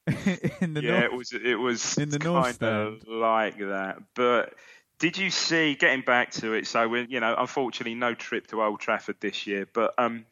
in 0.61 0.73
the 0.73 0.83
yeah, 0.83 0.99
north." 0.99 1.03
it 1.03 1.13
was. 1.13 1.33
It 1.33 1.59
was 1.59 1.97
in 1.97 2.09
the 2.09 2.19
North 2.19 2.55
Stand. 2.55 3.03
like 3.07 3.57
that. 3.59 3.97
But 4.15 4.53
did 4.99 5.17
you 5.17 5.29
see? 5.29 5.75
Getting 5.75 6.01
back 6.01 6.31
to 6.33 6.53
it, 6.53 6.67
so 6.67 6.87
we, 6.87 7.07
you 7.09 7.19
know, 7.19 7.35
unfortunately, 7.37 7.95
no 7.95 8.13
trip 8.13 8.47
to 8.47 8.63
Old 8.63 8.79
Trafford 8.79 9.17
this 9.19 9.47
year. 9.47 9.67
But 9.71 9.93
um, 9.97 10.25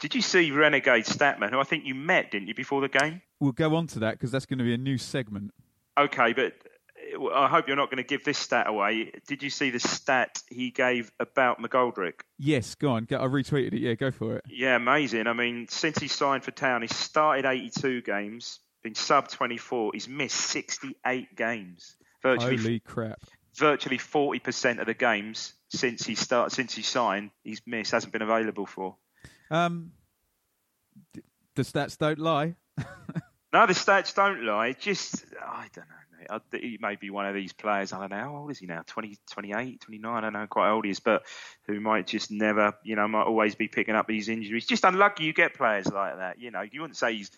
did 0.00 0.14
you 0.14 0.22
see 0.22 0.50
Renegade 0.50 1.04
Statman, 1.04 1.50
who 1.50 1.60
I 1.60 1.64
think 1.64 1.84
you 1.84 1.94
met, 1.94 2.30
didn't 2.30 2.48
you, 2.48 2.54
before 2.54 2.80
the 2.80 2.88
game? 2.88 3.22
We'll 3.38 3.52
go 3.52 3.76
on 3.76 3.86
to 3.88 3.98
that 4.00 4.12
because 4.12 4.30
that's 4.30 4.46
going 4.46 4.58
to 4.58 4.64
be 4.64 4.74
a 4.74 4.78
new 4.78 4.98
segment. 4.98 5.52
Okay, 5.98 6.32
but 6.32 6.54
I 7.34 7.48
hope 7.48 7.66
you're 7.66 7.76
not 7.76 7.90
going 7.90 8.02
to 8.02 8.08
give 8.08 8.24
this 8.24 8.38
stat 8.38 8.66
away. 8.66 9.12
Did 9.26 9.42
you 9.42 9.50
see 9.50 9.70
the 9.70 9.80
stat 9.80 10.42
he 10.48 10.70
gave 10.70 11.10
about 11.18 11.60
McGoldrick? 11.60 12.20
Yes, 12.38 12.74
go 12.74 12.90
on. 12.90 13.06
I 13.10 13.14
retweeted 13.14 13.74
it. 13.74 13.80
Yeah, 13.80 13.94
go 13.94 14.10
for 14.10 14.36
it. 14.36 14.44
Yeah, 14.48 14.76
amazing. 14.76 15.26
I 15.26 15.32
mean, 15.32 15.66
since 15.68 15.98
he 15.98 16.08
signed 16.08 16.44
for 16.44 16.50
Town, 16.50 16.82
he's 16.82 16.94
started 16.94 17.44
82 17.44 18.02
games, 18.02 18.60
been 18.82 18.94
sub 18.94 19.28
24. 19.28 19.92
He's 19.94 20.08
missed 20.08 20.36
68 20.36 21.36
games. 21.36 21.96
Virtually, 22.22 22.56
Holy 22.56 22.80
crap! 22.80 23.18
virtually 23.56 23.98
40% 23.98 24.80
of 24.80 24.86
the 24.86 24.94
games 24.94 25.54
since 25.70 26.04
he 26.04 26.14
start 26.14 26.52
since 26.52 26.74
he 26.74 26.82
signed, 26.82 27.30
he's 27.44 27.62
missed, 27.66 27.92
hasn't 27.92 28.12
been 28.12 28.22
available 28.22 28.66
for. 28.66 28.96
Um, 29.50 29.92
the 31.54 31.62
stats 31.62 31.96
don't 31.96 32.18
lie. 32.18 32.56
No, 33.52 33.66
the 33.66 33.72
stats 33.72 34.14
don't 34.14 34.44
lie. 34.44 34.72
Just 34.72 35.24
I 35.44 35.66
don't 35.74 35.88
know. 35.88 36.09
I- 36.28 36.40
He 36.56 36.78
may 36.80 36.96
be 36.96 37.10
one 37.10 37.26
of 37.26 37.34
these 37.34 37.52
players. 37.52 37.92
I 37.92 38.00
don't 38.00 38.10
know. 38.10 38.16
How 38.16 38.36
old 38.36 38.50
is 38.50 38.58
he 38.58 38.66
now? 38.66 38.82
20, 38.86 39.16
28, 39.30 39.80
29? 39.80 40.12
I 40.16 40.20
don't 40.20 40.32
know 40.32 40.46
quite 40.46 40.70
old 40.70 40.84
he 40.84 40.90
is, 40.90 41.00
but 41.00 41.24
who 41.66 41.80
might 41.80 42.06
just 42.06 42.30
never, 42.30 42.74
you 42.82 42.96
know, 42.96 43.06
might 43.08 43.22
always 43.24 43.54
be 43.54 43.68
picking 43.68 43.94
up 43.94 44.06
these 44.06 44.28
injuries. 44.28 44.66
Just 44.66 44.84
unlucky 44.84 45.24
you 45.24 45.32
get 45.32 45.54
players 45.54 45.86
like 45.86 46.16
that. 46.16 46.38
You 46.40 46.50
know, 46.50 46.62
you 46.62 46.80
wouldn't 46.80 46.96
say 46.96 47.14
he's 47.14 47.30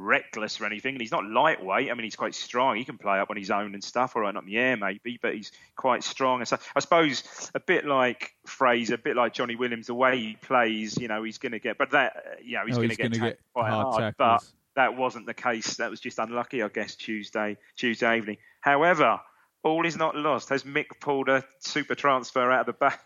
reckless 0.00 0.60
or 0.60 0.66
anything, 0.66 0.94
and 0.94 1.00
he's 1.00 1.10
not 1.10 1.24
lightweight. 1.24 1.90
I 1.90 1.94
mean, 1.94 2.04
he's 2.04 2.14
quite 2.14 2.34
strong. 2.34 2.76
He 2.76 2.84
can 2.84 2.98
play 2.98 3.18
up 3.18 3.30
on 3.30 3.36
his 3.36 3.50
own 3.50 3.74
and 3.74 3.82
stuff. 3.82 4.14
All 4.14 4.22
right, 4.22 4.32
not 4.32 4.44
in 4.44 4.48
the 4.48 4.56
air 4.58 4.76
maybe, 4.76 5.18
but 5.20 5.34
he's 5.34 5.50
quite 5.74 6.04
strong. 6.04 6.40
And 6.40 6.46
so 6.46 6.56
I 6.76 6.80
suppose 6.80 7.50
a 7.54 7.58
bit 7.60 7.84
like 7.84 8.32
Fraser, 8.46 8.94
a 8.94 8.98
bit 8.98 9.16
like 9.16 9.32
Johnny 9.32 9.56
Williams, 9.56 9.88
the 9.88 9.94
way 9.94 10.16
he 10.18 10.36
plays, 10.40 10.96
you 10.98 11.08
know, 11.08 11.24
he's 11.24 11.38
going 11.38 11.52
to 11.52 11.58
get. 11.58 11.78
But 11.78 11.90
that, 11.90 12.38
you 12.44 12.56
know, 12.56 12.64
he's 12.66 12.76
Oh, 12.76 12.78
going 12.78 12.90
to 12.90 12.96
get, 12.96 13.12
get 13.12 13.40
quite 13.52 13.70
hard 13.70 13.86
hard. 14.02 14.14
But 14.16 14.24
tackles. 14.34 14.52
That 14.78 14.96
wasn't 14.96 15.26
the 15.26 15.34
case. 15.34 15.74
That 15.78 15.90
was 15.90 15.98
just 15.98 16.20
unlucky, 16.20 16.62
I 16.62 16.68
guess, 16.68 16.94
Tuesday 16.94 17.56
Tuesday 17.76 18.16
evening. 18.16 18.36
However, 18.60 19.18
all 19.64 19.84
is 19.84 19.96
not 19.96 20.14
lost. 20.14 20.50
Has 20.50 20.62
Mick 20.62 20.86
pulled 21.00 21.28
a 21.28 21.42
super 21.58 21.96
transfer 21.96 22.52
out 22.52 22.60
of 22.60 22.66
the 22.66 22.72
bag? 22.74 22.98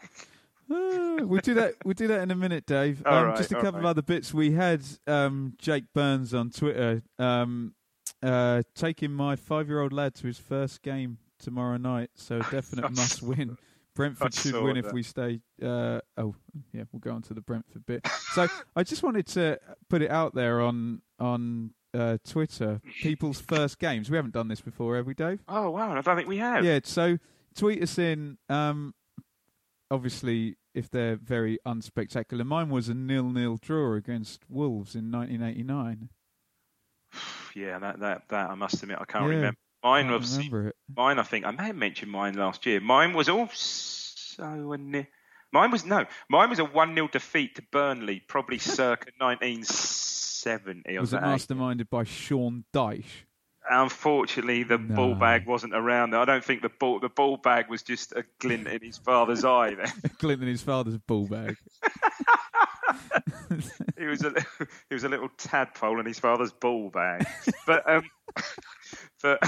Ah, 0.70 1.16
we'll 1.24 1.40
do 1.40 1.54
that. 1.54 1.74
We'll 1.84 1.94
do 1.94 2.08
that 2.08 2.20
in 2.20 2.30
a 2.30 2.36
minute, 2.36 2.66
Dave. 2.66 3.02
Um, 3.06 3.26
right, 3.26 3.36
just 3.36 3.52
a 3.52 3.54
couple 3.54 3.80
of 3.80 3.86
other 3.86 4.02
bits. 4.02 4.34
We 4.34 4.52
had 4.52 4.82
um, 5.06 5.54
Jake 5.58 5.84
Burns 5.94 6.34
on 6.34 6.50
Twitter 6.50 7.02
um, 7.18 7.74
uh, 8.22 8.62
taking 8.74 9.10
my 9.10 9.36
five-year-old 9.36 9.94
lad 9.94 10.14
to 10.16 10.26
his 10.26 10.38
first 10.38 10.82
game 10.82 11.18
tomorrow 11.38 11.78
night. 11.78 12.10
So 12.14 12.36
a 12.36 12.50
definite 12.50 12.90
must 12.96 13.22
win. 13.22 13.56
Brentford 13.94 14.34
should 14.34 14.54
win 14.54 14.76
if 14.76 14.92
we 14.92 15.02
stay. 15.02 15.40
Uh, 15.62 16.00
oh, 16.16 16.34
yeah, 16.72 16.84
we'll 16.92 17.00
go 17.00 17.12
on 17.12 17.22
to 17.22 17.34
the 17.34 17.40
Brentford 17.40 17.84
bit. 17.86 18.06
So 18.32 18.46
I 18.76 18.82
just 18.82 19.02
wanted 19.02 19.26
to 19.28 19.58
put 19.88 20.02
it 20.02 20.10
out 20.10 20.34
there 20.34 20.60
on 20.60 21.02
on 21.18 21.72
uh, 21.94 22.18
Twitter. 22.26 22.80
People's 23.02 23.40
first 23.40 23.78
games. 23.78 24.10
We 24.10 24.16
haven't 24.16 24.34
done 24.34 24.48
this 24.48 24.60
before, 24.60 24.96
have 24.96 25.06
we, 25.06 25.14
Dave? 25.14 25.40
Oh 25.48 25.70
wow! 25.70 25.96
I 25.96 26.00
don't 26.00 26.16
think 26.16 26.28
we 26.28 26.38
have. 26.38 26.64
Yeah, 26.64 26.80
so 26.84 27.18
tweet 27.54 27.82
us 27.82 27.98
in. 27.98 28.38
Um, 28.48 28.94
obviously, 29.90 30.56
if 30.74 30.88
they're 30.90 31.16
very 31.16 31.58
unspectacular, 31.66 32.46
mine 32.46 32.70
was 32.70 32.88
a 32.88 32.94
nil-nil 32.94 33.58
draw 33.60 33.94
against 33.94 34.40
Wolves 34.48 34.94
in 34.94 35.10
1989. 35.12 36.08
Yeah, 37.54 37.78
that 37.80 38.00
that 38.00 38.22
that 38.30 38.48
I 38.48 38.54
must 38.54 38.82
admit 38.82 38.96
I 38.98 39.04
can't 39.04 39.24
Yeah, 39.24 39.30
remember. 39.30 39.58
Mine 39.82 40.08
Can't 40.08 40.20
was 40.20 40.38
mine. 40.96 41.18
I 41.18 41.22
think 41.22 41.44
I 41.44 41.50
may 41.50 41.64
have 41.66 41.76
mentioned 41.76 42.10
mine 42.10 42.34
last 42.34 42.64
year. 42.66 42.80
Mine 42.80 43.12
was 43.14 43.28
also 43.28 44.72
a 44.72 44.78
ni- 44.78 45.08
mine 45.52 45.70
was 45.70 45.84
no, 45.84 46.06
mine 46.28 46.50
was 46.50 46.58
a 46.60 46.64
one 46.64 46.94
0 46.94 47.08
defeat 47.08 47.56
to 47.56 47.62
Burnley, 47.72 48.20
probably 48.20 48.58
circa 48.78 49.10
1970. 49.18 50.96
or 50.96 51.00
Was 51.00 51.12
it 51.12 51.20
masterminded 51.20 51.90
by 51.90 52.04
Sean 52.04 52.64
Dyche? 52.72 53.24
Unfortunately, 53.70 54.64
the 54.64 54.76
No. 54.78 54.94
ball 54.96 55.14
bag 55.14 55.46
wasn't 55.46 55.74
around. 55.74 56.14
I 56.14 56.24
don't 56.24 56.44
think 56.44 56.62
the 56.62 56.68
ball 56.68 56.98
the 57.00 57.08
ball 57.08 57.36
bag 57.36 57.68
was 57.68 57.82
just 57.82 58.12
a 58.12 58.24
glint 58.40 58.66
in 58.66 58.82
his 58.82 58.98
father's 58.98 59.44
eye. 59.44 59.74
Then 59.74 59.92
Glint 60.18 60.42
in 60.42 60.48
his 60.48 60.62
father's 60.62 60.98
ball 60.98 61.26
bag. 61.26 61.56
he 63.98 64.06
was 64.06 64.24
a 64.24 64.32
he 64.88 64.94
was 64.94 65.04
a 65.04 65.08
little 65.08 65.28
tadpole 65.38 65.98
in 66.00 66.06
his 66.06 66.18
father's 66.18 66.52
ball 66.52 66.90
bag. 66.90 67.26
But 67.66 67.88
um, 67.88 68.04
but 69.22 69.38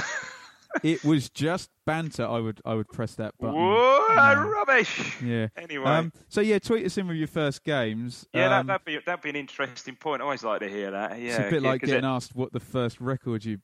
it 0.82 1.04
was 1.04 1.28
just 1.30 1.70
banter, 1.86 2.26
I 2.26 2.38
would 2.40 2.60
I 2.64 2.74
would 2.74 2.88
press 2.88 3.14
that 3.16 3.34
button. 3.38 3.54
What 3.54 4.14
Yeah. 4.14 4.42
rubbish. 4.44 5.20
Yeah. 5.22 5.48
Anyway. 5.56 5.84
Um, 5.86 6.12
so 6.28 6.40
yeah, 6.40 6.58
tweet 6.58 6.84
us 6.86 6.96
in 6.98 7.06
with 7.08 7.16
your 7.16 7.28
first 7.28 7.64
games. 7.64 8.26
Yeah, 8.32 8.58
Um, 8.58 8.66
that, 8.66 8.84
that'd 8.84 8.84
be 8.84 8.98
that'd 9.04 9.22
be 9.22 9.30
an 9.30 9.36
interesting 9.36 9.96
point. 9.96 10.20
I 10.22 10.24
always 10.24 10.42
like 10.44 10.60
to 10.60 10.68
hear 10.68 10.90
that. 10.92 11.18
Yeah, 11.20 11.36
it's 11.40 11.48
a 11.48 11.50
bit 11.50 11.62
like 11.62 11.80
getting 11.82 11.96
it- 11.96 12.04
asked 12.04 12.34
what 12.34 12.52
the 12.52 12.60
first 12.60 13.00
record 13.00 13.44
you 13.44 13.58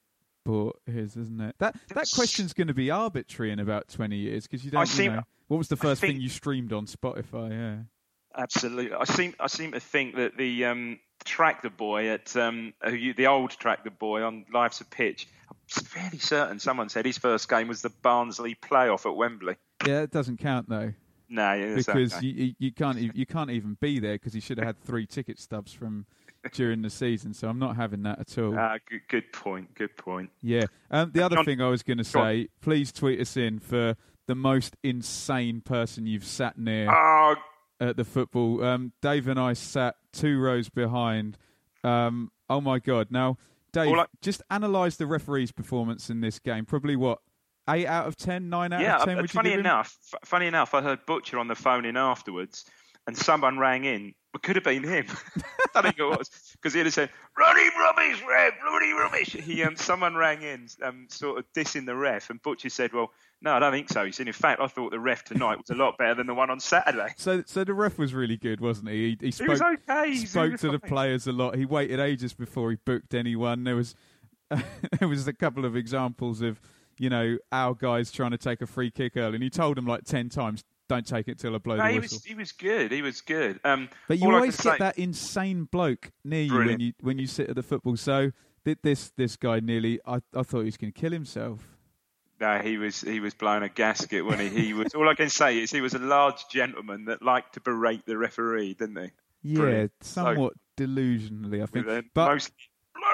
bought 0.45 0.81
is, 0.87 1.17
isn't 1.17 1.41
it? 1.41 1.55
That 1.59 1.77
that 1.95 2.09
question's 2.15 2.53
going 2.53 2.69
to 2.69 2.75
be 2.75 2.91
arbitrary 2.91 3.53
in 3.53 3.59
about 3.61 3.89
twenty 3.89 4.17
years 4.17 4.47
because 4.47 4.65
you 4.65 4.71
don't. 4.71 4.81
you 4.83 4.87
seem- 4.87 5.13
know, 5.17 5.23
what 5.49 5.59
was 5.59 5.69
the 5.69 5.77
first 5.77 6.01
think- 6.01 6.15
thing 6.15 6.23
you 6.23 6.29
streamed 6.29 6.73
on 6.73 6.87
Spotify? 6.87 7.51
Yeah. 7.51 7.77
Absolutely, 8.37 8.93
I 8.95 9.05
seem 9.05 9.35
I 9.41 9.47
seem 9.49 9.73
to 9.73 9.81
think 9.81 10.17
that 10.17 10.37
the 10.37 10.65
um, 10.67 10.99
tractor 11.25 11.71
boy 11.71 12.09
at 12.09 12.35
um, 12.37 12.73
the 12.85 13.27
old 13.27 13.51
tractor 13.51 13.91
boy 13.91 14.23
on 14.23 14.45
Life's 14.53 14.81
a 14.81 14.85
Pitch. 14.85 15.27
I'm 15.51 15.57
fairly 15.69 16.19
certain 16.19 16.59
someone 16.61 16.89
said 16.89 17.07
his 17.07 17.19
first 17.19 17.49
game 17.49 17.69
was 17.69 17.83
the 17.83 17.91
Barnsley 17.91 18.55
playoff 18.55 19.07
at 19.07 19.17
Wembley. 19.17 19.57
Yeah, 19.87 20.03
it 20.03 20.11
doesn't 20.11 20.37
count 20.39 20.69
though 20.69 20.93
No, 21.29 21.53
yeah, 21.55 21.75
because 21.75 22.15
okay. 22.15 22.27
you, 22.27 22.55
you 22.59 22.73
can't 22.73 22.99
you 23.17 23.27
can't 23.27 23.51
even 23.51 23.77
be 23.81 23.99
there 23.99 24.15
because 24.15 24.33
he 24.33 24.41
should 24.41 24.59
have 24.59 24.67
had 24.67 24.81
three 24.85 25.07
ticket 25.07 25.39
stubs 25.39 25.73
from 25.73 26.07
during 26.53 26.83
the 26.83 26.91
season. 26.91 27.35
So 27.35 27.49
I'm 27.49 27.59
not 27.59 27.77
having 27.77 28.03
that 28.05 28.19
at 28.21 28.39
all. 28.39 28.57
Ah, 28.59 28.77
good, 28.89 29.01
good 29.09 29.33
point. 29.33 29.75
Good 29.75 29.97
point. 29.97 30.31
Yeah. 30.43 30.65
Um, 30.91 31.11
the 31.13 31.23
other 31.23 31.37
John- 31.37 31.45
thing 31.45 31.61
I 31.61 31.69
was 31.69 31.83
going 31.83 31.99
to 31.99 32.05
say, 32.05 32.49
please 32.61 32.93
tweet 32.93 33.21
us 33.21 33.37
in 33.37 33.59
for 33.59 33.97
the 34.27 34.35
most 34.35 34.77
insane 34.83 35.61
person 35.61 36.07
you've 36.07 36.25
sat 36.25 36.57
near 36.57 36.89
Oh, 36.91 37.35
at 37.81 37.97
the 37.97 38.05
football. 38.05 38.63
Um, 38.63 38.93
Dave 39.01 39.27
and 39.29 39.39
I 39.41 39.55
sat 39.55 39.97
two 40.13 40.39
rows 40.39 40.69
behind. 40.69 41.39
Um, 41.83 42.31
oh 42.49 42.61
my 42.61 42.79
God! 42.79 43.09
Now, 43.11 43.39
Dave, 43.73 43.93
I- 43.97 44.07
just 44.23 44.43
analyse 44.51 44.97
the 44.97 45.07
referee's 45.07 45.53
performance 45.53 46.11
in 46.11 46.21
this 46.21 46.39
game. 46.39 46.67
Probably 46.67 46.97
what 46.97 47.19
eight 47.69 47.87
out 47.87 48.07
of 48.07 48.17
ten, 48.17 48.49
nine 48.51 48.73
out 48.73 48.81
yeah. 48.83 48.97
of 48.99 49.05
ten. 49.05 49.19
uh, 49.19 49.23
Would 49.23 49.31
funny 49.31 49.51
you 49.51 49.57
give 49.57 49.61
him? 49.61 49.67
enough, 49.67 49.97
f- 50.13 50.21
funny 50.29 50.47
enough, 50.47 50.75
I 50.75 50.83
heard 50.83 51.05
Butcher 51.07 51.39
on 51.39 51.49
the 51.49 51.55
phone 51.55 51.85
in 51.85 51.97
afterwards, 51.97 52.65
and 53.07 53.17
someone 53.17 53.59
rang 53.59 53.85
in. 53.85 54.15
It 54.35 54.43
could 54.43 54.57
have 54.57 54.65
been 54.65 54.85
him. 54.85 55.07
I 55.75 55.83
don't 55.83 55.83
think 55.83 55.99
it 55.99 56.05
was 56.05 56.31
because 56.53 56.73
he'd 56.73 56.87
have 56.87 56.95
said, 56.95 57.11
"Bloody 57.37 57.69
rubbish, 57.79 58.23
ref! 58.29 58.55
Bloody 58.63 58.93
rubbish!" 58.93 59.33
He, 59.33 59.63
um, 59.65 59.77
someone 59.77 60.15
rang 60.15 60.43
in, 60.43 60.69
um, 60.83 61.07
sort 61.09 61.39
of 61.39 61.45
dissing 61.53 61.85
the 61.85 61.97
ref, 61.97 62.31
and 62.31 62.41
Butcher 62.41 62.71
said, 62.71 62.93
"Well, 62.93 63.11
no, 63.43 63.55
I 63.55 63.59
don't 63.59 63.73
think 63.73 63.89
so." 63.89 64.05
He 64.05 64.13
said, 64.13 64.29
"In 64.29 64.33
fact, 64.33 64.61
I 64.61 64.69
thought 64.69 64.93
the 64.93 65.01
ref 65.01 65.25
tonight 65.25 65.59
was 65.59 65.71
a 65.71 65.75
lot 65.75 65.99
better 65.99 66.15
than 66.15 66.29
the 66.29 66.35
one 66.35 66.49
on 66.49 66.61
Saturday." 66.61 67.13
So, 67.17 67.43
so 67.45 67.65
the 67.65 67.75
ref 67.75 67.99
was 67.99 68.15
really 68.15 68.37
good, 68.37 68.61
wasn't 68.61 68.91
he? 68.91 69.11
He, 69.11 69.17
he 69.19 69.27
He 69.27 69.33
spoke, 69.33 69.49
was 69.49 69.63
okay. 69.63 70.11
He 70.11 70.27
spoke 70.27 70.53
was 70.53 70.61
to 70.61 70.71
the 70.71 70.79
players 70.79 71.27
a 71.27 71.33
lot. 71.33 71.57
He 71.57 71.65
waited 71.65 71.99
ages 71.99 72.33
before 72.33 72.71
he 72.71 72.77
booked 72.85 73.15
anyone. 73.15 73.65
There 73.65 73.77
was 73.77 73.97
there 74.99 75.09
was 75.09 75.27
a 75.27 75.33
couple 75.33 75.65
of 75.65 75.77
examples 75.77 76.41
of 76.41 76.61
you 76.99 77.11
know 77.11 77.39
our 77.51 77.75
guys 77.75 78.13
trying 78.13 78.31
to 78.33 78.39
take 78.39 78.61
a 78.61 78.67
free 78.67 78.91
kick 78.91 79.17
early, 79.17 79.35
and 79.35 79.43
he 79.43 79.51
told 79.51 79.77
them 79.77 79.87
like 79.87 80.05
ten 80.05 80.29
times, 80.29 80.65
"Don't 80.91 81.07
take 81.07 81.29
it 81.29 81.39
till 81.39 81.55
I 81.55 81.59
blow 81.59 81.77
No, 81.77 81.85
the 81.85 81.93
he 81.93 81.99
whistle." 82.01 82.17
was 82.17 82.25
he 82.25 82.35
was 82.35 82.53
good. 82.53 82.91
He 82.91 83.01
was 83.01 83.21
good. 83.21 83.61
Um, 83.65 83.89
but 84.09 84.19
you 84.19 84.31
always 84.35 84.57
get 84.57 84.73
say- 84.73 84.79
that 84.79 84.99
insane 84.99 85.65
bloke 85.65 86.11
near 86.25 86.43
you 86.43 86.55
when 86.59 86.81
you 86.81 86.93
when 87.01 87.19
you 87.19 87.27
sit 87.29 87.49
at 87.49 87.55
the 87.55 87.63
football. 87.63 87.97
So 87.97 88.33
this 88.65 89.11
this 89.17 89.37
guy 89.37 89.61
nearly, 89.61 90.01
I 90.05 90.17
I 90.35 90.43
thought 90.43 90.61
he 90.61 90.65
was 90.67 90.77
going 90.77 90.93
to 90.93 91.01
kill 91.01 91.13
himself. 91.13 91.67
No, 92.41 92.59
he 92.59 92.77
was 92.77 93.03
he 93.03 93.21
was 93.21 93.35
blowing 93.35 93.63
a 93.63 93.69
gasket 93.69 94.25
when 94.25 94.41
he, 94.41 94.49
he 94.49 94.73
was. 94.73 94.95
all 94.95 95.09
I 95.09 95.15
can 95.15 95.29
say 95.31 95.59
is 95.59 95.71
he 95.71 95.81
was 95.81 95.95
a 95.95 95.99
large 95.99 96.49
gentleman 96.49 97.05
that 97.05 97.23
liked 97.23 97.55
to 97.55 97.61
berate 97.61 98.05
the 98.07 98.17
referee, 98.19 98.75
didn't 98.75 98.97
he? 98.97 99.11
Yeah, 99.43 99.59
Brilliant. 99.61 99.93
So- 100.01 100.25
somewhat 100.25 100.55
delusionally, 100.77 101.63
I 101.63 101.67
think. 101.67 101.87
But 102.15 102.27
most 102.27 102.53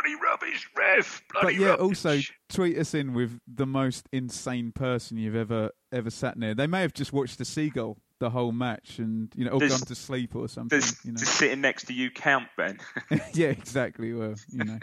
bloody 0.07 0.23
rubbish 0.23 0.69
ref. 0.77 1.23
Bloody 1.33 1.47
but 1.47 1.55
yeah, 1.61 1.69
rubbish. 1.71 1.83
also 1.83 2.19
tweet 2.49 2.79
us 2.79 2.95
in 2.95 3.13
with 3.15 3.39
the 3.53 3.67
most 3.67 4.09
insane 4.13 4.73
person 4.73 5.17
you've 5.17 5.37
ever 5.37 5.71
ever 5.93 6.11
sat 6.11 6.37
near. 6.39 6.55
They 6.55 6.67
may 6.67 6.83
have 6.83 6.93
just 6.95 7.13
watched 7.13 7.39
the 7.39 7.45
seagull 7.45 7.99
the 8.19 8.31
whole 8.31 8.53
match 8.53 8.99
and 8.99 9.31
you 9.37 9.45
know 9.45 9.53
or 9.53 9.61
Does- 9.61 9.71
gone 9.79 9.87
to 9.87 9.95
sleep 9.95 10.35
or 10.35 10.49
something. 10.49 10.81
You 11.05 11.13
know. 11.13 11.19
does 11.19 11.29
sitting 11.29 11.61
next 11.61 11.87
to 11.89 11.93
you 11.93 12.11
count, 12.11 12.49
Ben? 12.57 12.79
yeah, 13.35 13.49
exactly. 13.49 14.13
Well, 14.13 14.35
you 14.51 14.65
know, 14.65 14.79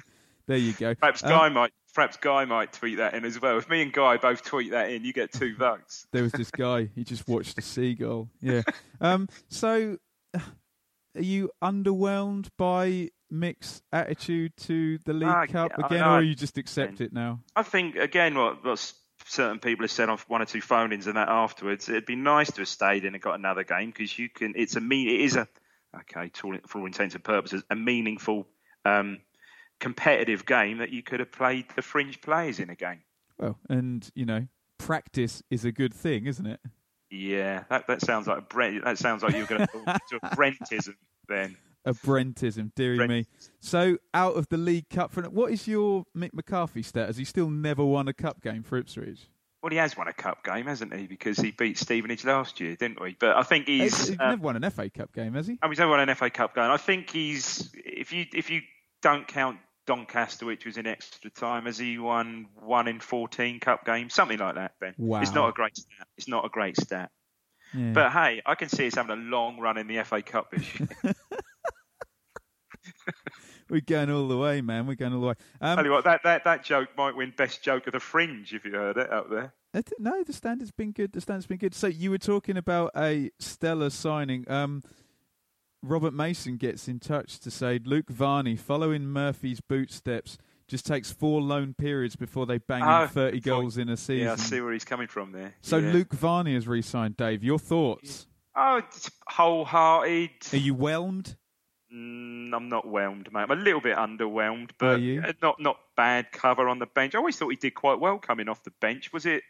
there 0.47 0.57
you 0.57 0.73
go. 0.73 0.95
perhaps 0.95 1.23
Um, 1.23 1.29
Guy 1.29 1.49
might. 1.49 1.71
Perhaps 1.95 2.17
Guy 2.17 2.45
might 2.45 2.73
tweet 2.73 2.97
that 2.97 3.13
in 3.13 3.23
as 3.23 3.39
well. 3.39 3.55
If 3.59 3.69
me 3.69 3.83
and 3.83 3.93
Guy 3.93 4.17
both 4.17 4.41
tweet 4.43 4.71
that 4.71 4.89
in, 4.89 5.05
you 5.05 5.13
get 5.13 5.31
two 5.31 5.55
votes. 5.59 6.07
there 6.11 6.23
was 6.23 6.31
this 6.31 6.49
guy. 6.49 6.89
He 6.95 7.03
just 7.03 7.27
watched 7.27 7.55
the 7.55 7.61
seagull. 7.61 8.29
Yeah. 8.41 8.63
Um. 8.99 9.29
So, 9.49 9.97
are 10.35 10.41
you 11.21 11.51
underwhelmed 11.63 12.47
by 12.57 13.09
Mick's 13.33 13.81
attitude 13.91 14.55
to 14.57 14.97
the 14.99 15.13
League 15.13 15.27
Ah, 15.27 15.45
Cup 15.47 15.71
again, 15.77 15.99
know. 15.99 16.15
or 16.15 16.21
you 16.21 16.35
just 16.35 16.57
accept 16.57 17.01
it 17.01 17.11
now? 17.11 17.39
I 17.55 17.63
think 17.63 17.95
again, 17.95 18.35
what, 18.35 18.63
what 18.63 18.93
certain 19.25 19.59
people 19.59 19.83
have 19.83 19.91
said 19.91 20.09
on 20.09 20.17
one 20.27 20.41
or 20.41 20.45
two 20.45 20.61
phone-ins 20.61 21.07
and 21.07 21.17
that 21.17 21.29
afterwards, 21.29 21.89
it'd 21.89 22.05
be 22.05 22.15
nice 22.15 22.51
to 22.51 22.61
have 22.61 22.67
stayed 22.67 23.05
in 23.05 23.13
and 23.15 23.21
got 23.23 23.35
another 23.35 23.63
game 23.63 23.89
because 23.89 24.17
you 24.17 24.29
can. 24.29 24.53
It's 24.55 24.75
a 24.75 24.81
mean. 24.81 25.09
It 25.09 25.21
is 25.21 25.35
a 25.35 25.47
okay, 25.95 26.29
to 26.29 26.59
for 26.67 26.79
all 26.79 26.85
intents 26.85 27.15
and 27.15 27.23
purposes, 27.23 27.63
a 27.69 27.75
meaningful, 27.75 28.47
um, 28.85 29.19
competitive 29.79 30.45
game 30.45 30.77
that 30.77 30.91
you 30.91 31.03
could 31.03 31.19
have 31.19 31.31
played 31.31 31.65
the 31.75 31.81
fringe 31.81 32.21
players 32.21 32.59
in 32.59 32.69
a 32.69 32.75
game. 32.75 33.01
Well, 33.37 33.57
and 33.69 34.07
you 34.15 34.25
know, 34.25 34.47
practice 34.77 35.41
is 35.49 35.65
a 35.65 35.71
good 35.71 35.93
thing, 35.93 36.25
isn't 36.27 36.45
it? 36.45 36.59
Yeah, 37.09 37.63
that, 37.69 37.85
that 37.87 38.01
sounds 38.01 38.25
like 38.27 38.39
a 38.39 38.41
Brent. 38.41 38.83
That 38.83 38.97
sounds 38.97 39.21
like 39.23 39.35
you're 39.35 39.45
going 39.45 39.67
to 39.67 39.99
to 40.09 40.19
a 40.23 40.35
Brentism 40.35 40.95
then. 41.27 41.55
A 41.85 41.93
Brentism, 41.93 42.71
dearie 42.75 43.07
me. 43.07 43.25
So, 43.59 43.97
out 44.13 44.35
of 44.37 44.47
the 44.49 44.57
League 44.57 44.89
Cup, 44.89 45.11
for 45.11 45.21
what 45.23 45.51
is 45.51 45.67
your 45.67 46.05
Mick 46.17 46.33
McCarthy 46.33 46.81
stat? 46.81 47.07
Has 47.07 47.17
he 47.17 47.25
still 47.25 47.49
never 47.49 47.83
won 47.83 48.07
a 48.07 48.13
cup 48.13 48.41
game 48.41 48.63
for 48.63 48.77
Ipswich? 48.77 49.27
Well, 49.61 49.71
he 49.71 49.77
has 49.77 49.95
won 49.97 50.07
a 50.07 50.13
cup 50.13 50.43
game, 50.43 50.65
hasn't 50.65 50.93
he? 50.93 51.07
Because 51.07 51.37
he 51.37 51.51
beat 51.51 51.77
Stevenage 51.77 52.25
last 52.25 52.59
year, 52.59 52.75
didn't 52.75 53.01
we? 53.01 53.15
But 53.19 53.37
I 53.37 53.43
think 53.43 53.67
He's, 53.67 53.97
he's. 53.97 54.07
he's 54.09 54.19
uh, 54.19 54.29
never 54.31 54.41
won 54.41 54.61
an 54.61 54.69
FA 54.71 54.89
Cup 54.89 55.13
game, 55.13 55.33
has 55.35 55.47
he? 55.47 55.57
Oh, 55.63 55.69
he's 55.69 55.79
never 55.79 55.91
won 55.91 56.07
an 56.07 56.13
FA 56.15 56.29
Cup 56.29 56.53
game. 56.55 56.69
I 56.69 56.77
think 56.77 57.09
he's 57.09 57.69
if 57.75 58.11
you 58.11 58.25
if 58.33 58.49
you 58.49 58.61
don't 59.01 59.25
count 59.27 59.59
Doncaster, 59.87 60.45
which 60.45 60.65
was 60.65 60.77
in 60.77 60.85
extra 60.87 61.29
time, 61.29 61.65
has 61.65 61.77
he 61.77 61.97
won 61.97 62.47
one 62.61 62.87
in 62.89 62.99
fourteen 63.01 63.59
cup 63.61 63.85
games, 63.85 64.13
something 64.13 64.37
like 64.39 64.55
that? 64.55 64.73
Ben, 64.81 64.95
Wow. 64.97 65.21
it's 65.21 65.33
not 65.33 65.49
a 65.49 65.53
great 65.53 65.75
stat. 65.77 66.07
It's 66.17 66.27
not 66.27 66.45
a 66.45 66.49
great 66.49 66.77
stat. 66.77 67.11
Yeah. 67.73 67.91
But 67.93 68.11
hey, 68.11 68.41
I 68.45 68.55
can 68.55 68.69
see 68.69 68.87
us 68.87 68.95
having 68.95 69.17
a 69.17 69.21
long 69.21 69.59
run 69.59 69.77
in 69.77 69.87
the 69.87 70.03
FA 70.03 70.21
Cup 70.21 70.51
this 70.51 70.79
year. 70.79 70.89
We're 73.69 73.81
going 73.81 74.09
all 74.11 74.27
the 74.27 74.37
way, 74.37 74.61
man. 74.61 74.85
We're 74.87 74.95
going 74.95 75.13
all 75.13 75.21
the 75.21 75.27
way. 75.27 75.33
Um, 75.61 75.77
Tell 75.77 75.85
you 75.85 75.91
what, 75.91 76.03
that, 76.03 76.21
that 76.23 76.43
that 76.43 76.63
joke 76.63 76.89
might 76.97 77.15
win 77.15 77.33
best 77.35 77.63
joke 77.63 77.87
of 77.87 77.93
the 77.93 77.99
fringe 77.99 78.53
if 78.53 78.65
you 78.65 78.71
heard 78.71 78.97
it 78.97 79.11
out 79.11 79.29
there. 79.29 79.53
No, 79.99 80.23
the 80.23 80.33
standard's 80.33 80.71
been 80.71 80.91
good. 80.91 81.13
The 81.13 81.21
standard's 81.21 81.47
been 81.47 81.57
good. 81.57 81.73
So 81.73 81.87
you 81.87 82.11
were 82.11 82.17
talking 82.19 82.57
about 82.57 82.91
a 82.95 83.31
stellar 83.39 83.89
signing. 83.89 84.49
Um, 84.49 84.83
Robert 85.81 86.13
Mason 86.13 86.57
gets 86.57 86.87
in 86.87 86.99
touch 86.99 87.39
to 87.39 87.49
say 87.51 87.79
Luke 87.83 88.09
Varney, 88.09 88.55
following 88.55 89.05
Murphy's 89.07 89.59
bootsteps, 89.61 90.37
just 90.67 90.85
takes 90.85 91.11
four 91.11 91.41
loan 91.41 91.73
periods 91.73 92.15
before 92.15 92.45
they 92.45 92.57
bang 92.59 92.83
Oh, 92.83 93.03
in 93.03 93.07
30 93.09 93.39
before- 93.39 93.61
goals 93.61 93.77
in 93.77 93.89
a 93.89 93.97
season. 93.97 94.25
Yeah, 94.27 94.33
I 94.33 94.35
see 94.35 94.61
where 94.61 94.73
he's 94.73 94.85
coming 94.85 95.07
from 95.07 95.31
there. 95.31 95.55
So 95.61 95.77
Yeah. 95.77 95.91
Luke 95.91 96.13
Varney 96.13 96.53
has 96.53 96.67
re-signed. 96.67 97.17
Dave, 97.17 97.43
your 97.43 97.59
thoughts? 97.59 98.27
oh, 98.55 98.77
it's 98.77 99.09
wholehearted. 99.27 100.29
Are 100.53 100.57
you 100.57 100.73
whelmed? 100.75 101.35
Mm, 101.93 102.53
I'm 102.53 102.69
not 102.69 102.87
whelmed, 102.87 103.29
mate. 103.31 103.41
I'm 103.41 103.51
a 103.51 103.55
little 103.55 103.81
bit 103.81 103.95
underwhelmed, 103.97 104.71
but 104.79 104.99
uh, 104.99 105.33
not 105.41 105.59
not 105.61 105.77
bad 105.95 106.31
cover 106.31 106.67
on 106.69 106.79
the 106.79 106.85
bench. 106.87 107.13
I 107.13 107.19
always 107.19 107.37
thought 107.37 107.49
he 107.49 107.55
did 107.55 107.75
quite 107.75 107.99
well 107.99 108.17
coming 108.17 108.49
off 108.49 108.63
the 108.63 108.71
bench. 108.81 109.13
Was 109.13 109.25
it? 109.25 109.43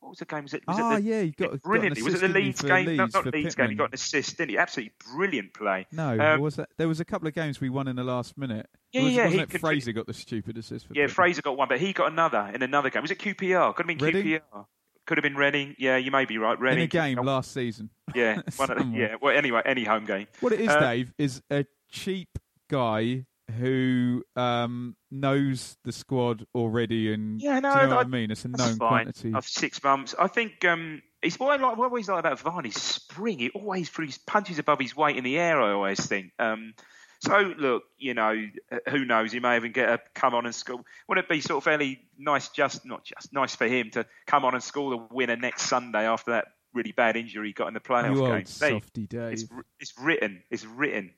What 0.00 0.10
was 0.10 0.18
the 0.18 0.26
game? 0.26 0.44
Was 0.44 0.54
it? 0.54 0.62
Was 0.68 0.78
Ah, 0.78 0.92
it 0.96 1.02
the, 1.02 1.08
yeah, 1.08 1.22
he 1.22 1.30
got- 1.32 1.50
got 1.52 1.62
brilliantly. 1.62 2.02
Was 2.02 2.14
it 2.14 2.20
the 2.20 2.28
Leeds 2.28 2.60
game? 2.62 2.84
no, 2.84 2.90
Leeds, 3.04 3.14
not 3.14 3.24
for 3.24 3.30
Leeds 3.30 3.54
game. 3.56 3.70
He 3.70 3.74
got 3.74 3.88
an 3.88 3.94
assist, 3.94 4.36
didn't 4.36 4.50
he? 4.50 4.58
Absolutely 4.58 4.92
brilliant 5.12 5.54
play. 5.54 5.86
No, 5.90 6.16
Um, 6.20 6.40
was 6.40 6.54
that? 6.56 6.68
There 6.76 6.86
was 6.86 7.00
a 7.00 7.04
couple 7.04 7.26
of 7.26 7.34
games 7.34 7.60
we 7.60 7.68
won 7.68 7.88
in 7.88 7.96
the 7.96 8.04
last 8.04 8.38
minute. 8.38 8.68
Yeah, 8.92 9.02
was, 9.02 9.12
yeah, 9.12 9.24
Wasn't 9.24 9.42
it 9.42 9.50
could- 9.50 9.60
Fraser 9.60 9.92
got 9.92 10.06
the 10.06 10.14
stupid 10.14 10.56
assist 10.56 10.86
for 10.86 10.94
Yeah, 10.94 11.04
Pitman? 11.06 11.14
Fraser 11.14 11.42
got 11.42 11.56
one, 11.56 11.66
but 11.68 11.80
he 11.80 11.92
got 11.92 12.12
another 12.12 12.48
in 12.54 12.62
another 12.62 12.90
game. 12.90 13.02
Was 13.02 13.10
it 13.10 13.18
QPR? 13.18 13.74
Could 13.74 13.88
have 13.88 13.98
been 13.98 14.06
Reading? 14.06 14.24
QPR. 14.40 14.66
Could 15.06 15.18
have 15.18 15.22
been 15.24 15.36
Reading. 15.36 15.74
Yeah, 15.78 15.96
you 15.96 16.10
may 16.12 16.26
be 16.26 16.38
right. 16.38 16.56
in 16.56 16.62
Reading. 16.62 16.84
a 16.84 16.86
game 16.86 17.18
last 17.18 17.52
season. 17.52 17.90
Yeah, 18.14 18.42
one 18.56 18.70
of 18.70 18.78
the, 18.78 18.84
yeah. 18.96 19.14
Well, 19.20 19.36
anyway, 19.36 19.62
any 19.64 19.82
home 19.82 20.04
game. 20.04 20.28
What 20.40 20.52
it 20.52 20.60
is, 20.60 20.68
Uh, 20.68 20.78
Dave, 20.80 21.12
is 21.18 21.42
a 21.50 21.64
cheap 21.90 22.28
guy 22.70 23.24
who 23.58 24.22
um, 24.36 24.94
knows 25.10 25.76
the 25.84 25.92
squad 25.92 26.44
already, 26.54 27.12
and 27.12 27.40
Yeah, 27.40 27.60
no, 27.60 27.70
you 27.80 27.86
know 27.88 27.92
I- 27.92 27.96
what 27.96 28.06
I 28.06 28.08
mean? 28.08 28.30
It's 28.30 28.44
a 28.44 28.48
known 28.48 28.76
fine. 28.76 28.76
quantity. 29.04 29.32
Of 29.34 29.46
six 29.48 29.82
months, 29.82 30.14
I 30.18 30.26
think 30.28 30.64
um, 30.66 31.00
it's 31.22 31.38
what 31.40 31.58
I 31.58 31.62
like. 31.62 31.76
What 31.78 31.84
I 31.84 31.88
always 31.88 32.08
like 32.08 32.18
about 32.20 32.40
Varney, 32.40 32.70
spring. 32.70 33.38
He 33.38 33.50
always 33.50 33.88
throws 33.88 34.18
punches 34.18 34.58
above 34.58 34.80
his 34.80 34.94
weight 34.94 35.16
in 35.16 35.24
the 35.24 35.38
air. 35.38 35.60
I 35.62 35.72
always 35.72 35.98
think. 36.04 36.32
Um, 36.38 36.74
so 37.20 37.54
look, 37.58 37.84
you 37.96 38.12
know, 38.14 38.36
uh, 38.70 38.90
who 38.90 39.04
knows? 39.06 39.32
He 39.32 39.40
may 39.40 39.56
even 39.56 39.72
get 39.72 39.88
a 39.88 39.98
come 40.14 40.34
on 40.34 40.44
and 40.44 40.54
score. 40.54 40.80
Wouldn't 41.08 41.24
it 41.24 41.30
be 41.30 41.40
sort 41.40 41.56
of 41.56 41.64
fairly 41.64 42.00
nice, 42.18 42.50
just 42.50 42.84
not 42.84 43.04
just 43.04 43.32
nice 43.32 43.56
for 43.56 43.66
him 43.66 43.90
to 43.92 44.04
come 44.26 44.44
on 44.44 44.54
and 44.54 44.62
score 44.62 44.90
the 44.90 45.06
winner 45.10 45.36
next 45.36 45.62
Sunday 45.62 46.04
after 46.06 46.32
that 46.32 46.48
really 46.74 46.92
bad 46.92 47.16
injury 47.16 47.48
he 47.48 47.52
got 47.54 47.66
in 47.68 47.74
the 47.74 47.80
playoff 47.80 48.14
you 48.14 48.20
game? 48.20 48.32
old 48.34 48.46
softy, 48.46 49.06
Dave. 49.06 49.32
it's, 49.32 49.44
it's 49.80 49.94
written. 49.98 50.42
It's 50.50 50.64
written, 50.66 51.12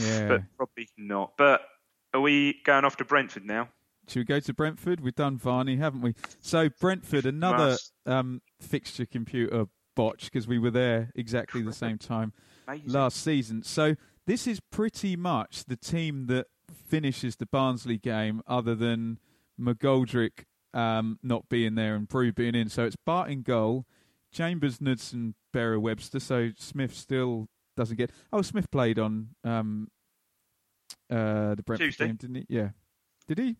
yeah. 0.00 0.28
but 0.28 0.42
probably 0.56 0.88
not. 0.96 1.32
But 1.36 1.62
are 2.14 2.20
we 2.20 2.60
going 2.64 2.84
off 2.84 2.96
to 2.98 3.04
Brentford 3.04 3.44
now? 3.44 3.68
Should 4.08 4.20
we 4.20 4.24
go 4.24 4.40
to 4.40 4.54
Brentford? 4.54 5.00
We've 5.00 5.14
done 5.14 5.36
Varney, 5.36 5.76
haven't 5.76 6.00
we? 6.00 6.14
So 6.40 6.68
Brentford, 6.68 7.26
another 7.26 7.76
um, 8.06 8.40
fixture 8.60 9.04
computer 9.04 9.66
botch 9.96 10.24
because 10.24 10.46
we 10.46 10.58
were 10.58 10.70
there 10.70 11.10
exactly 11.16 11.62
the 11.62 11.72
same 11.72 11.98
time 11.98 12.32
Amazing. 12.68 12.90
last 12.90 13.22
season. 13.22 13.62
So 13.62 13.96
this 14.26 14.46
is 14.46 14.60
pretty 14.70 15.16
much 15.16 15.64
the 15.64 15.76
team 15.76 16.26
that 16.26 16.46
finishes 16.88 17.36
the 17.36 17.46
Barnsley 17.46 17.98
game, 17.98 18.42
other 18.46 18.74
than 18.74 19.18
McGoldrick 19.60 20.44
um, 20.74 21.18
not 21.22 21.48
being 21.48 21.74
there 21.74 21.94
and 21.94 22.06
Bru 22.06 22.32
being 22.32 22.54
in. 22.54 22.68
So 22.68 22.84
it's 22.84 22.96
Bart 22.96 23.30
in 23.30 23.42
goal, 23.42 23.86
Chambers, 24.32 24.78
Knudsen, 24.80 25.34
Berra, 25.54 25.80
Webster. 25.80 26.20
So 26.20 26.50
Smith 26.58 26.94
still 26.94 27.48
doesn't 27.76 27.96
get. 27.96 28.10
Oh, 28.32 28.42
Smith 28.42 28.70
played 28.70 28.98
on 28.98 29.28
um, 29.44 29.88
uh, 31.10 31.54
the 31.54 31.62
Brentford 31.64 31.86
Tuesday. 31.88 32.06
game, 32.06 32.16
didn't 32.16 32.36
he? 32.36 32.46
Yeah. 32.48 32.70
Did 33.28 33.38
he? 33.38 33.56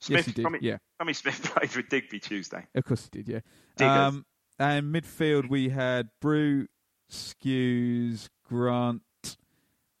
Smith, 0.00 0.18
yes, 0.18 0.26
he 0.26 0.32
did. 0.32 0.42
Tommy, 0.42 0.58
Yeah. 0.62 0.78
Tommy 0.98 1.12
Smith 1.12 1.42
played 1.56 1.74
with 1.76 1.88
Digby 1.88 2.18
Tuesday. 2.20 2.66
Of 2.74 2.84
course 2.84 3.08
he 3.12 3.22
did, 3.22 3.42
yeah. 3.80 4.06
Um, 4.06 4.26
and 4.58 4.94
midfield, 4.94 5.48
we 5.48 5.68
had 5.70 6.08
Bru, 6.20 6.66
Skuse, 7.10 8.28
Grant, 8.48 9.02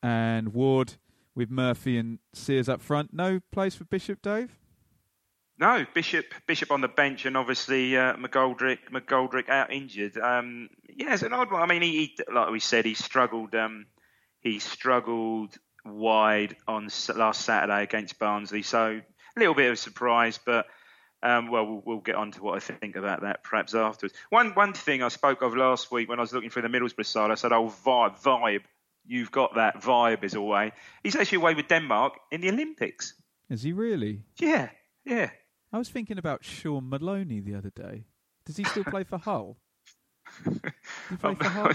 and 0.02 0.52
Ward 0.52 0.94
with 1.34 1.50
Murphy 1.50 1.96
and 1.98 2.18
Sears 2.34 2.68
up 2.68 2.80
front. 2.80 3.14
No 3.14 3.40
place 3.52 3.74
for 3.74 3.84
Bishop, 3.84 4.20
Dave? 4.22 4.58
No, 5.58 5.86
Bishop 5.94 6.26
Bishop 6.46 6.70
on 6.70 6.80
the 6.80 6.88
bench, 6.88 7.24
and 7.24 7.36
obviously 7.36 7.96
uh, 7.96 8.14
McGoldrick 8.14 8.78
McGoldrick 8.90 9.48
out 9.48 9.72
injured. 9.72 10.16
Um, 10.18 10.68
yeah, 10.88 11.12
it's 11.14 11.22
an 11.22 11.32
odd 11.32 11.52
one. 11.52 11.62
I 11.62 11.66
mean, 11.66 11.82
he, 11.82 11.90
he 11.90 12.32
like 12.32 12.50
we 12.50 12.60
said, 12.60 12.84
he 12.84 12.94
struggled. 12.94 13.54
Um, 13.54 13.86
he 14.40 14.58
struggled 14.58 15.56
wide 15.84 16.56
on 16.66 16.88
last 17.14 17.42
Saturday 17.42 17.82
against 17.82 18.18
Barnsley, 18.18 18.62
so 18.62 19.00
a 19.36 19.38
little 19.38 19.54
bit 19.54 19.66
of 19.66 19.74
a 19.74 19.76
surprise, 19.76 20.38
but. 20.44 20.66
Um, 21.24 21.52
well, 21.52 21.64
well, 21.64 21.82
we'll 21.86 22.00
get 22.00 22.16
on 22.16 22.32
to 22.32 22.42
what 22.42 22.56
I 22.56 22.58
think 22.58 22.96
about 22.96 23.20
that 23.20 23.44
perhaps 23.44 23.76
afterwards. 23.76 24.12
One 24.30 24.54
one 24.54 24.72
thing 24.72 25.04
I 25.04 25.08
spoke 25.08 25.40
of 25.42 25.54
last 25.56 25.92
week 25.92 26.08
when 26.08 26.18
I 26.18 26.22
was 26.22 26.32
looking 26.32 26.50
through 26.50 26.62
the 26.62 26.68
Middlesbrough 26.68 27.06
side, 27.06 27.30
I 27.30 27.36
said, 27.36 27.52
"Oh, 27.52 27.72
vibe, 27.86 28.20
vibe. 28.20 28.62
You've 29.06 29.30
got 29.30 29.54
that 29.54 29.80
vibe 29.80 30.24
is 30.24 30.34
away." 30.34 30.72
He's 31.04 31.14
actually 31.14 31.36
away 31.36 31.54
with 31.54 31.68
Denmark 31.68 32.14
in 32.32 32.40
the 32.40 32.48
Olympics. 32.48 33.14
Is 33.48 33.62
he 33.62 33.72
really? 33.72 34.24
Yeah, 34.40 34.70
yeah. 35.04 35.30
I 35.72 35.78
was 35.78 35.88
thinking 35.88 36.18
about 36.18 36.44
Shaun 36.44 36.88
Maloney 36.88 37.40
the 37.40 37.54
other 37.54 37.70
day. 37.70 38.04
Does 38.44 38.56
he 38.56 38.64
still 38.64 38.84
play 38.84 39.04
for 39.04 39.18
Hull? 39.18 39.56
Does 40.44 40.54
he 41.10 41.16
play 41.16 41.30
I've 41.30 41.38
for 41.38 41.44
Hull? 41.48 41.72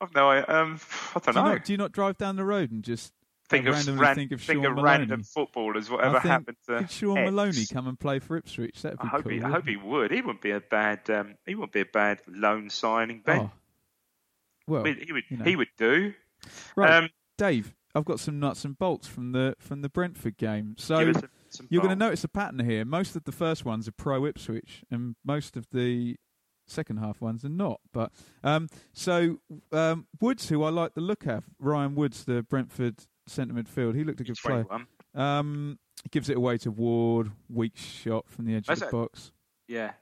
I've 0.00 0.14
no 0.14 0.30
idea. 0.30 0.46
Um, 0.48 0.80
I 1.14 1.18
don't 1.20 1.26
Do 1.26 1.32
know. 1.32 1.44
not, 1.52 1.64
do 1.64 1.72
you 1.72 1.76
not 1.78 1.92
drive 1.92 2.18
down 2.18 2.36
the 2.36 2.44
road 2.44 2.70
and 2.70 2.82
just 2.82 3.12
think 3.48 3.66
uh, 3.66 3.70
of, 3.70 3.76
randomly 3.76 4.00
ran, 4.00 4.14
think 4.16 4.32
of 4.32 4.40
think 4.42 4.56
Shaun 4.62 4.66
of 4.72 4.76
Maloney? 4.76 4.98
random 4.98 5.22
footballers, 5.22 5.88
I 5.88 5.92
whatever 5.92 6.20
think- 6.20 6.24
happened 6.30 6.56
to. 6.68 6.78
Could 6.78 6.90
Shaun 6.90 7.18
X. 7.18 7.30
Maloney 7.30 7.66
come 7.72 7.86
and 7.88 7.98
play 8.00 8.18
for 8.18 8.36
Ipswich? 8.36 8.82
That'd 8.82 8.98
be 8.98 9.04
I 9.04 9.08
hope 9.08 9.22
cool. 9.24 9.32
he, 9.32 9.42
I 9.42 9.50
hope 9.50 9.66
he 9.68 9.76
would. 9.76 10.10
He 10.10 10.20
wouldn't 10.20 10.42
be 10.42 10.50
a 10.50 10.60
bad. 10.60 11.08
Um, 11.10 11.34
he 11.46 11.54
wouldn't 11.54 11.72
be 11.72 11.80
a 11.80 11.86
bad 11.86 12.20
loan 12.26 12.70
signing. 12.70 13.22
Ben, 13.24 13.40
Oh. 13.42 13.50
Well, 14.68 14.84
he, 14.84 14.94
he 14.94 15.12
would. 15.12 15.22
you 15.28 15.36
know. 15.36 15.44
He 15.44 15.54
would 15.54 15.68
do. 15.78 16.12
right, 16.74 17.04
Um, 17.04 17.10
Dave. 17.38 17.72
I've 17.94 18.04
got 18.04 18.18
some 18.20 18.38
nuts 18.40 18.64
and 18.64 18.76
bolts 18.76 19.06
from 19.06 19.32
the 19.32 19.54
from 19.60 19.80
the 19.82 19.88
Brentford 19.88 20.36
game. 20.36 20.74
So 20.76 21.12
give 21.56 21.58
us 21.58 21.58
some, 21.58 21.64
some 21.64 21.68
You're 21.70 21.82
going 21.82 21.98
to 21.98 22.04
notice 22.04 22.24
a 22.24 22.28
pattern 22.28 22.60
here. 22.64 22.84
Most 22.84 23.16
of 23.16 23.24
the 23.24 23.32
first 23.32 23.64
ones 23.64 23.88
are 23.88 23.92
pro 23.92 24.24
Ipswich, 24.26 24.84
and 24.90 25.16
most 25.24 25.56
of 25.56 25.66
the 25.72 26.16
second 26.68 26.98
half 26.98 27.20
ones 27.20 27.44
are 27.44 27.48
not. 27.50 27.80
But 27.92 28.12
um, 28.42 28.68
so 28.92 29.38
um, 29.72 30.06
Woods, 30.20 30.48
who 30.48 30.62
I 30.64 30.70
like 30.70 30.94
the 30.94 31.00
look 31.00 31.26
of, 31.26 31.44
Ryan 31.58 31.94
Woods, 31.94 32.24
the 32.24 32.42
Brentford 32.42 32.96
centre 33.26 33.54
midfield, 33.54 33.94
he 33.96 34.04
looked 34.04 34.20
a 34.20 34.24
good 34.24 34.36
player. 34.36 34.64
21. 34.64 34.86
Um, 35.14 35.78
gives 36.10 36.28
it 36.28 36.36
away 36.36 36.58
to 36.58 36.70
Ward, 36.70 37.30
weak 37.48 37.76
shot 37.76 38.28
from 38.28 38.44
the 38.44 38.54
edge 38.54 38.66
That's 38.66 38.82
of 38.82 38.88
it. 38.88 38.90
the 38.90 38.96
box. 38.96 39.32
Yeah, 39.68 39.92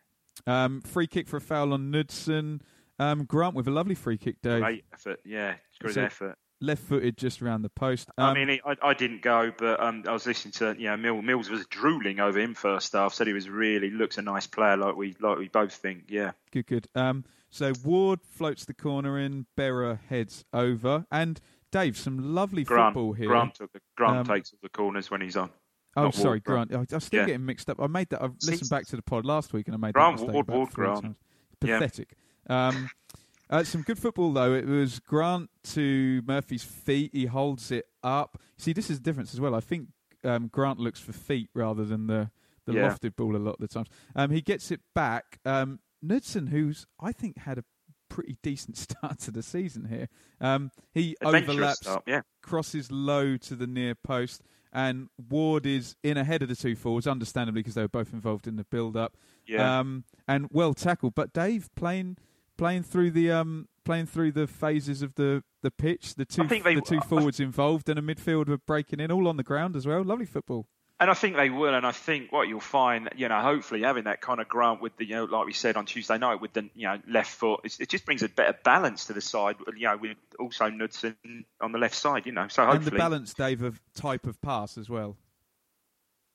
Um, 0.47 0.81
free 0.83 1.07
kick 1.07 1.29
for 1.29 1.37
a 1.37 1.41
foul 1.41 1.73
on 1.73 1.91
Knudsen. 1.91 2.61
Um, 2.99 3.25
Grant 3.25 3.55
with 3.55 3.67
a 3.67 3.71
lovely 3.71 3.95
free 3.95 4.19
kick, 4.19 4.37
Dave. 4.43 4.63
great 4.63 4.85
effort. 4.93 5.21
Yeah, 5.25 5.55
great 5.81 5.95
So- 5.95 6.03
effort. 6.03 6.39
Left-footed, 6.61 7.17
just 7.19 7.43
around 7.43 7.63
the 7.63 7.69
post. 7.69 8.09
Um, 8.17 8.31
I 8.31 8.35
mean, 8.45 8.61
I, 8.65 8.77
I 8.83 8.95
didn't 8.95 9.23
go, 9.23 9.53
but 9.57 9.81
um, 9.81 10.05
I 10.09 10.13
was 10.13 10.25
listening 10.27 10.53
to 10.53 10.75
you 10.79 10.87
know 10.89 10.97
Mill, 10.97 11.21
Mills 11.23 11.51
was 11.51 11.67
drooling 11.67 12.21
over 12.21 12.39
him 12.39 12.55
first 12.55 12.93
half. 12.93 13.13
Said 13.13 13.27
he 13.27 13.33
was 13.33 13.49
really 13.51 13.91
looks 13.91 14.17
a 14.19 14.23
nice 14.23 14.47
player, 14.47 14.77
like 14.77 14.97
we 14.97 15.15
like 15.21 15.39
we 15.39 15.49
both 15.49 15.75
think. 15.75 16.05
Yeah, 16.09 16.33
Good, 16.53 16.67
good. 16.67 16.89
Um, 16.95 17.25
so 17.51 17.73
Ward 17.85 18.21
floats 18.23 18.65
the 18.65 18.75
corner 18.75 19.19
in, 19.19 19.47
Berra 19.59 19.99
heads 20.09 20.45
over, 20.53 21.05
and 21.13 21.41
Dave, 21.71 21.99
some 21.99 22.35
lovely 22.35 22.65
Grant 22.65 22.95
football 22.95 23.13
here. 23.13 23.27
Grant 23.29 23.55
took 23.57 23.73
the, 23.73 23.81
Grant 23.97 24.17
Um, 24.19 24.25
takes 24.27 24.53
all 24.53 24.59
the 24.63 24.69
corners 24.71 25.11
when 25.11 25.21
he's 25.21 25.37
on. 25.37 25.51
oh, 25.97 26.05
not 26.05 26.15
sorry, 26.15 26.29
Ward, 26.39 26.45
Grant. 26.45 26.71
Grant. 26.71 26.93
I- 26.93 26.95
I'm 26.97 27.01
still 27.01 27.21
Yeah. 27.21 27.27
getting 27.27 27.45
mixed 27.47 27.69
up. 27.69 27.81
I 27.81 27.89
made 27.89 28.09
that. 28.11 28.23
I've 28.23 28.37
listened 28.47 28.71
back 28.71 28.87
to 28.87 28.97
the 28.97 29.03
pod 29.03 29.25
last 29.27 29.53
week, 29.53 29.67
and 29.69 29.75
I 29.75 29.79
made 29.79 29.93
Grant, 29.95 30.17
that 30.19 30.23
mistake 30.23 30.35
Ward, 30.35 30.49
Ward, 30.49 30.71
Grant. 30.71 31.03
times. 31.03 31.17
Yeah. 31.65 31.79
Pathetic. 31.81 32.15
Um, 32.49 32.89
uh, 33.55 33.65
some 33.65 33.83
good 33.83 33.99
football 33.99 34.33
though. 34.33 34.53
It 34.55 34.67
was 34.67 34.99
Grant 35.01 35.51
to 35.73 36.23
Murphy's 36.27 36.65
feet. 36.65 37.11
He 37.15 37.27
holds 37.27 37.71
it 37.71 37.87
up. 38.03 38.39
See, 38.59 38.73
this 38.73 38.91
is 38.91 38.99
the 38.99 39.05
difference 39.05 39.33
as 39.35 39.41
well. 39.41 39.55
I 39.55 39.61
think 39.61 39.89
um, 40.25 40.49
Grant 40.49 40.79
looks 40.79 41.01
for 41.01 41.13
feet 41.13 41.51
rather 41.55 41.85
than 41.85 42.07
the 42.07 42.31
the 42.67 42.73
Yeah. 42.75 42.89
lofted 42.89 43.15
ball 43.17 43.37
a 43.37 43.39
lot 43.39 43.53
of 43.55 43.61
the 43.61 43.69
times. 43.69 43.89
Um, 44.17 44.31
he 44.31 44.41
gets 44.41 44.71
it 44.71 44.81
back. 44.95 45.39
Um, 45.45 45.81
Knudsen, 46.03 46.49
who's 46.49 46.87
I 46.99 47.13
think 47.13 47.39
had 47.39 47.59
a 47.59 47.65
pretty 48.09 48.37
decent 48.43 48.77
start 48.79 49.19
to 49.21 49.31
the 49.31 49.43
season 49.43 49.87
here. 49.87 50.09
Um, 50.41 50.71
he 50.93 51.17
overlaps, 51.23 51.81
start, 51.81 52.05
yeah. 52.07 52.23
crosses 52.43 52.91
low 52.91 53.37
to 53.39 53.55
the 53.55 53.67
near 53.67 53.95
post, 53.95 54.43
and 54.73 55.09
Ward 55.31 55.67
is 55.67 55.97
in 56.03 56.17
ahead 56.17 56.43
of 56.43 56.49
the 56.49 56.57
two 56.57 56.75
forwards, 56.75 57.07
understandably 57.07 57.61
because 57.61 57.75
they 57.75 57.83
were 57.83 57.89
both 57.89 58.13
involved 58.13 58.47
in 58.47 58.57
the 58.57 58.65
build-up. 58.65 59.17
Yeah. 59.47 59.79
Um, 59.81 60.05
and 60.27 60.49
well 60.51 60.75
tackled. 60.75 61.15
But 61.15 61.33
Dave 61.33 61.69
playing 61.75 62.17
playing 62.57 62.83
through 62.85 63.11
the 63.13 63.31
um, 63.33 63.69
playing 63.85 64.07
through 64.07 64.33
the 64.33 64.47
phases 64.47 65.03
of 65.03 65.15
the, 65.15 65.43
the 65.63 65.71
pitch, 65.71 66.15
the 66.15 66.25
two 66.25 66.47
they- 66.47 66.61
the 66.75 66.81
two 66.81 67.01
forwards 67.01 67.41
involved, 67.41 67.89
and 67.89 67.99
a 67.99 68.03
midfielder 68.03 68.59
breaking 68.67 69.01
in, 69.01 69.11
all 69.11 69.29
on 69.29 69.37
the 69.37 69.43
ground 69.43 69.77
as 69.77 69.87
well. 69.87 70.03
Lovely 70.03 70.27
football. 70.27 70.67
And 71.01 71.11
I 71.11 71.15
think 71.15 71.35
they 71.37 71.51
will, 71.51 71.75
and 71.75 71.85
I 71.85 71.91
think 71.91 72.31
what 72.31 72.47
you'll 72.47 72.61
find, 72.61 73.11
you 73.17 73.29
know, 73.29 73.41
hopefully 73.41 73.83
having 73.83 74.05
that 74.05 74.21
kind 74.21 74.41
of 74.41 74.47
grant 74.47 74.81
with 74.81 74.97
the, 74.97 75.05
you 75.05 75.17
know, 75.17 75.25
like 75.25 75.45
we 75.45 75.53
said 75.53 75.77
on 75.77 75.87
Tuesday 75.87 76.17
night 76.19 76.41
with 76.41 76.53
the, 76.53 76.71
you 76.77 76.87
know, 76.87 77.01
left 77.09 77.33
foot, 77.33 77.61
it's, 77.65 77.81
it 77.81 77.89
just 77.89 78.05
brings 78.07 78.23
a 78.23 78.29
better 78.29 78.57
balance 78.63 79.07
to 79.07 79.13
the 79.13 79.21
side, 79.21 79.57
you 79.77 79.89
know, 79.89 79.97
with 79.97 80.17
also 80.39 80.71
Knudsen 80.71 81.17
on 81.61 81.73
the 81.73 81.79
left 81.79 81.97
side, 81.97 82.27
you 82.27 82.33
know. 82.33 82.47
So 82.47 82.63
hopefully, 82.65 82.87
And 82.87 82.87
the 82.87 82.97
balance, 82.97 83.35
Dave, 83.35 83.61
of 83.63 83.81
type 83.97 84.25
of 84.25 84.41
pass 84.41 84.79
as 84.79 84.89
well. 84.89 85.17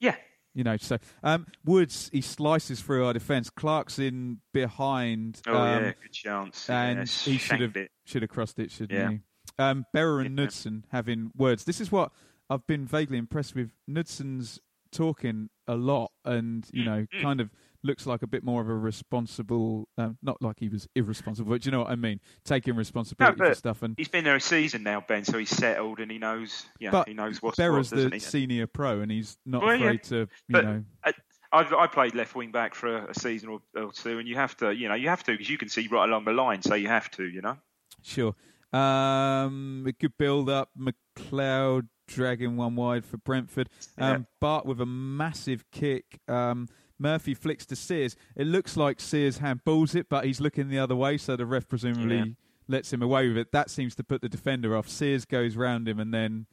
yeah, 0.02 0.16
You 0.56 0.64
know, 0.64 0.78
so 0.78 0.98
um, 1.24 1.46
Woods 1.64 2.10
he 2.12 2.22
slices 2.22 2.82
through 2.82 3.06
our 3.06 3.14
defence. 3.14 3.50
Clark's 3.50 4.00
in 4.00 4.40
behind, 4.54 5.42
oh 5.48 5.56
um, 5.58 5.84
yeah, 5.84 5.92
good 6.02 6.12
chance, 6.12 6.70
and 6.70 7.00
yeah, 7.00 7.32
he 7.32 7.38
should 7.38 7.62
have 7.62 7.76
it. 7.78 7.92
should 8.06 8.24
have 8.24 8.30
crossed 8.32 8.60
it, 8.60 8.72
shouldn't 8.72 8.92
Yeah. 9.00 9.10
he? 9.12 9.20
Um, 9.60 9.86
Berra 9.96 10.26
and 10.26 10.38
Yeah. 10.38 10.44
Knudsen 10.46 10.86
having 10.92 11.32
words. 11.36 11.66
This 11.66 11.80
is 11.80 11.92
what 11.92 12.12
I've 12.50 12.66
been 12.66 12.86
vaguely 12.86 13.18
impressed 13.18 13.54
with. 13.56 13.72
Knudsen's 13.88 14.60
talking 14.92 15.50
a 15.68 15.76
lot, 15.76 16.12
and 16.26 16.68
you 16.74 16.84
know, 16.84 17.06
Mm. 17.14 17.22
kind 17.22 17.42
of 17.42 17.52
looks 17.84 18.06
like 18.06 18.22
a 18.22 18.28
bit 18.28 18.44
more 18.44 18.62
of 18.62 18.70
a 18.70 18.74
responsible. 18.76 19.88
Um, 19.98 20.18
not 20.22 20.42
like 20.42 20.58
he 20.60 20.70
was 20.70 20.88
irresponsible, 20.96 21.50
but 21.52 21.66
you 21.66 21.72
know 21.72 21.80
what 21.80 21.90
I 21.90 21.96
mean. 21.96 22.20
Taking 22.44 22.76
responsibility 22.76 23.38
for 23.38 23.54
stuff. 23.56 23.82
And 23.84 23.96
He's 23.98 24.08
been 24.08 24.24
there 24.24 24.36
a 24.36 24.42
season 24.42 24.84
now, 24.84 25.04
Ben, 25.08 25.24
so 25.24 25.38
he's 25.38 25.50
settled 25.50 26.00
and 26.00 26.12
he 26.12 26.18
knows, 26.18 26.66
yeah, 26.80 26.92
but 26.92 27.08
he 27.08 27.14
knows 27.14 27.42
what's 27.42 27.58
Berra's 27.58 27.92
what, 27.92 28.10
the 28.10 28.16
he? 28.16 28.20
senior 28.20 28.68
pro, 28.68 29.02
and 29.02 29.12
he's 29.12 29.38
not 29.46 29.62
Well, 29.62 29.76
yeah. 29.76 29.86
afraid 29.86 30.04
to, 30.04 30.16
you 30.18 30.28
But 30.50 30.66
know. 30.66 30.84
I, 31.04 31.14
I, 31.52 31.88
played 31.88 32.14
left 32.14 32.36
wing 32.36 32.52
back 32.52 32.76
for 32.76 32.98
a, 32.98 33.10
a 33.10 33.14
season 33.14 33.50
or, 33.50 33.62
or 33.76 33.92
two, 33.92 34.20
and 34.20 34.28
you 34.28 34.36
have 34.36 34.56
to, 34.58 34.72
you 34.74 34.88
know, 34.88 34.96
you 34.96 35.10
have 35.10 35.24
to 35.24 35.32
because 35.32 35.50
you 35.50 35.58
can 35.58 35.70
see 35.70 35.88
right 35.88 36.08
along 36.08 36.26
the 36.26 36.34
line, 36.34 36.62
so 36.62 36.76
you 36.76 36.88
have 36.88 37.10
to, 37.12 37.24
you 37.24 37.42
know. 37.42 37.58
Sure. 38.04 38.36
Um, 38.72 39.84
a 39.88 39.92
good 39.94 40.14
build 40.18 40.50
up. 40.50 40.70
McLeod 40.80 41.88
dragging 42.08 42.58
one 42.58 42.76
wide 42.76 43.06
for 43.06 43.18
Brentford. 43.18 43.70
Um, 43.98 44.12
Yeah. 44.12 44.18
Bart 44.40 44.66
with 44.66 44.82
a 44.82 44.86
massive 44.86 45.64
kick. 45.72 46.20
Um, 46.28 46.68
Murphy 47.00 47.34
flicks 47.34 47.66
to 47.68 47.76
Sears. 47.76 48.16
It 48.36 48.46
looks 48.48 48.76
like 48.78 49.00
Sears 49.00 49.40
handballs 49.40 49.96
it, 49.96 50.08
but 50.10 50.26
he's 50.26 50.42
looking 50.42 50.70
the 50.70 50.80
other 50.80 50.96
way, 50.96 51.18
so 51.18 51.36
the 51.36 51.46
ref 51.46 51.68
presumably 51.68 52.18
Yeah. 52.18 52.26
lets 52.68 52.92
him 52.94 53.02
away 53.02 53.28
with 53.30 53.38
it. 53.38 53.52
That 53.52 53.70
seems 53.70 53.96
to 53.96 54.04
put 54.04 54.22
the 54.22 54.30
defender 54.30 54.76
off. 54.76 54.88
Sears 54.90 55.26
goes 55.26 55.56
round 55.56 55.88
him 55.88 56.00
and 56.00 56.14
then 56.14 56.46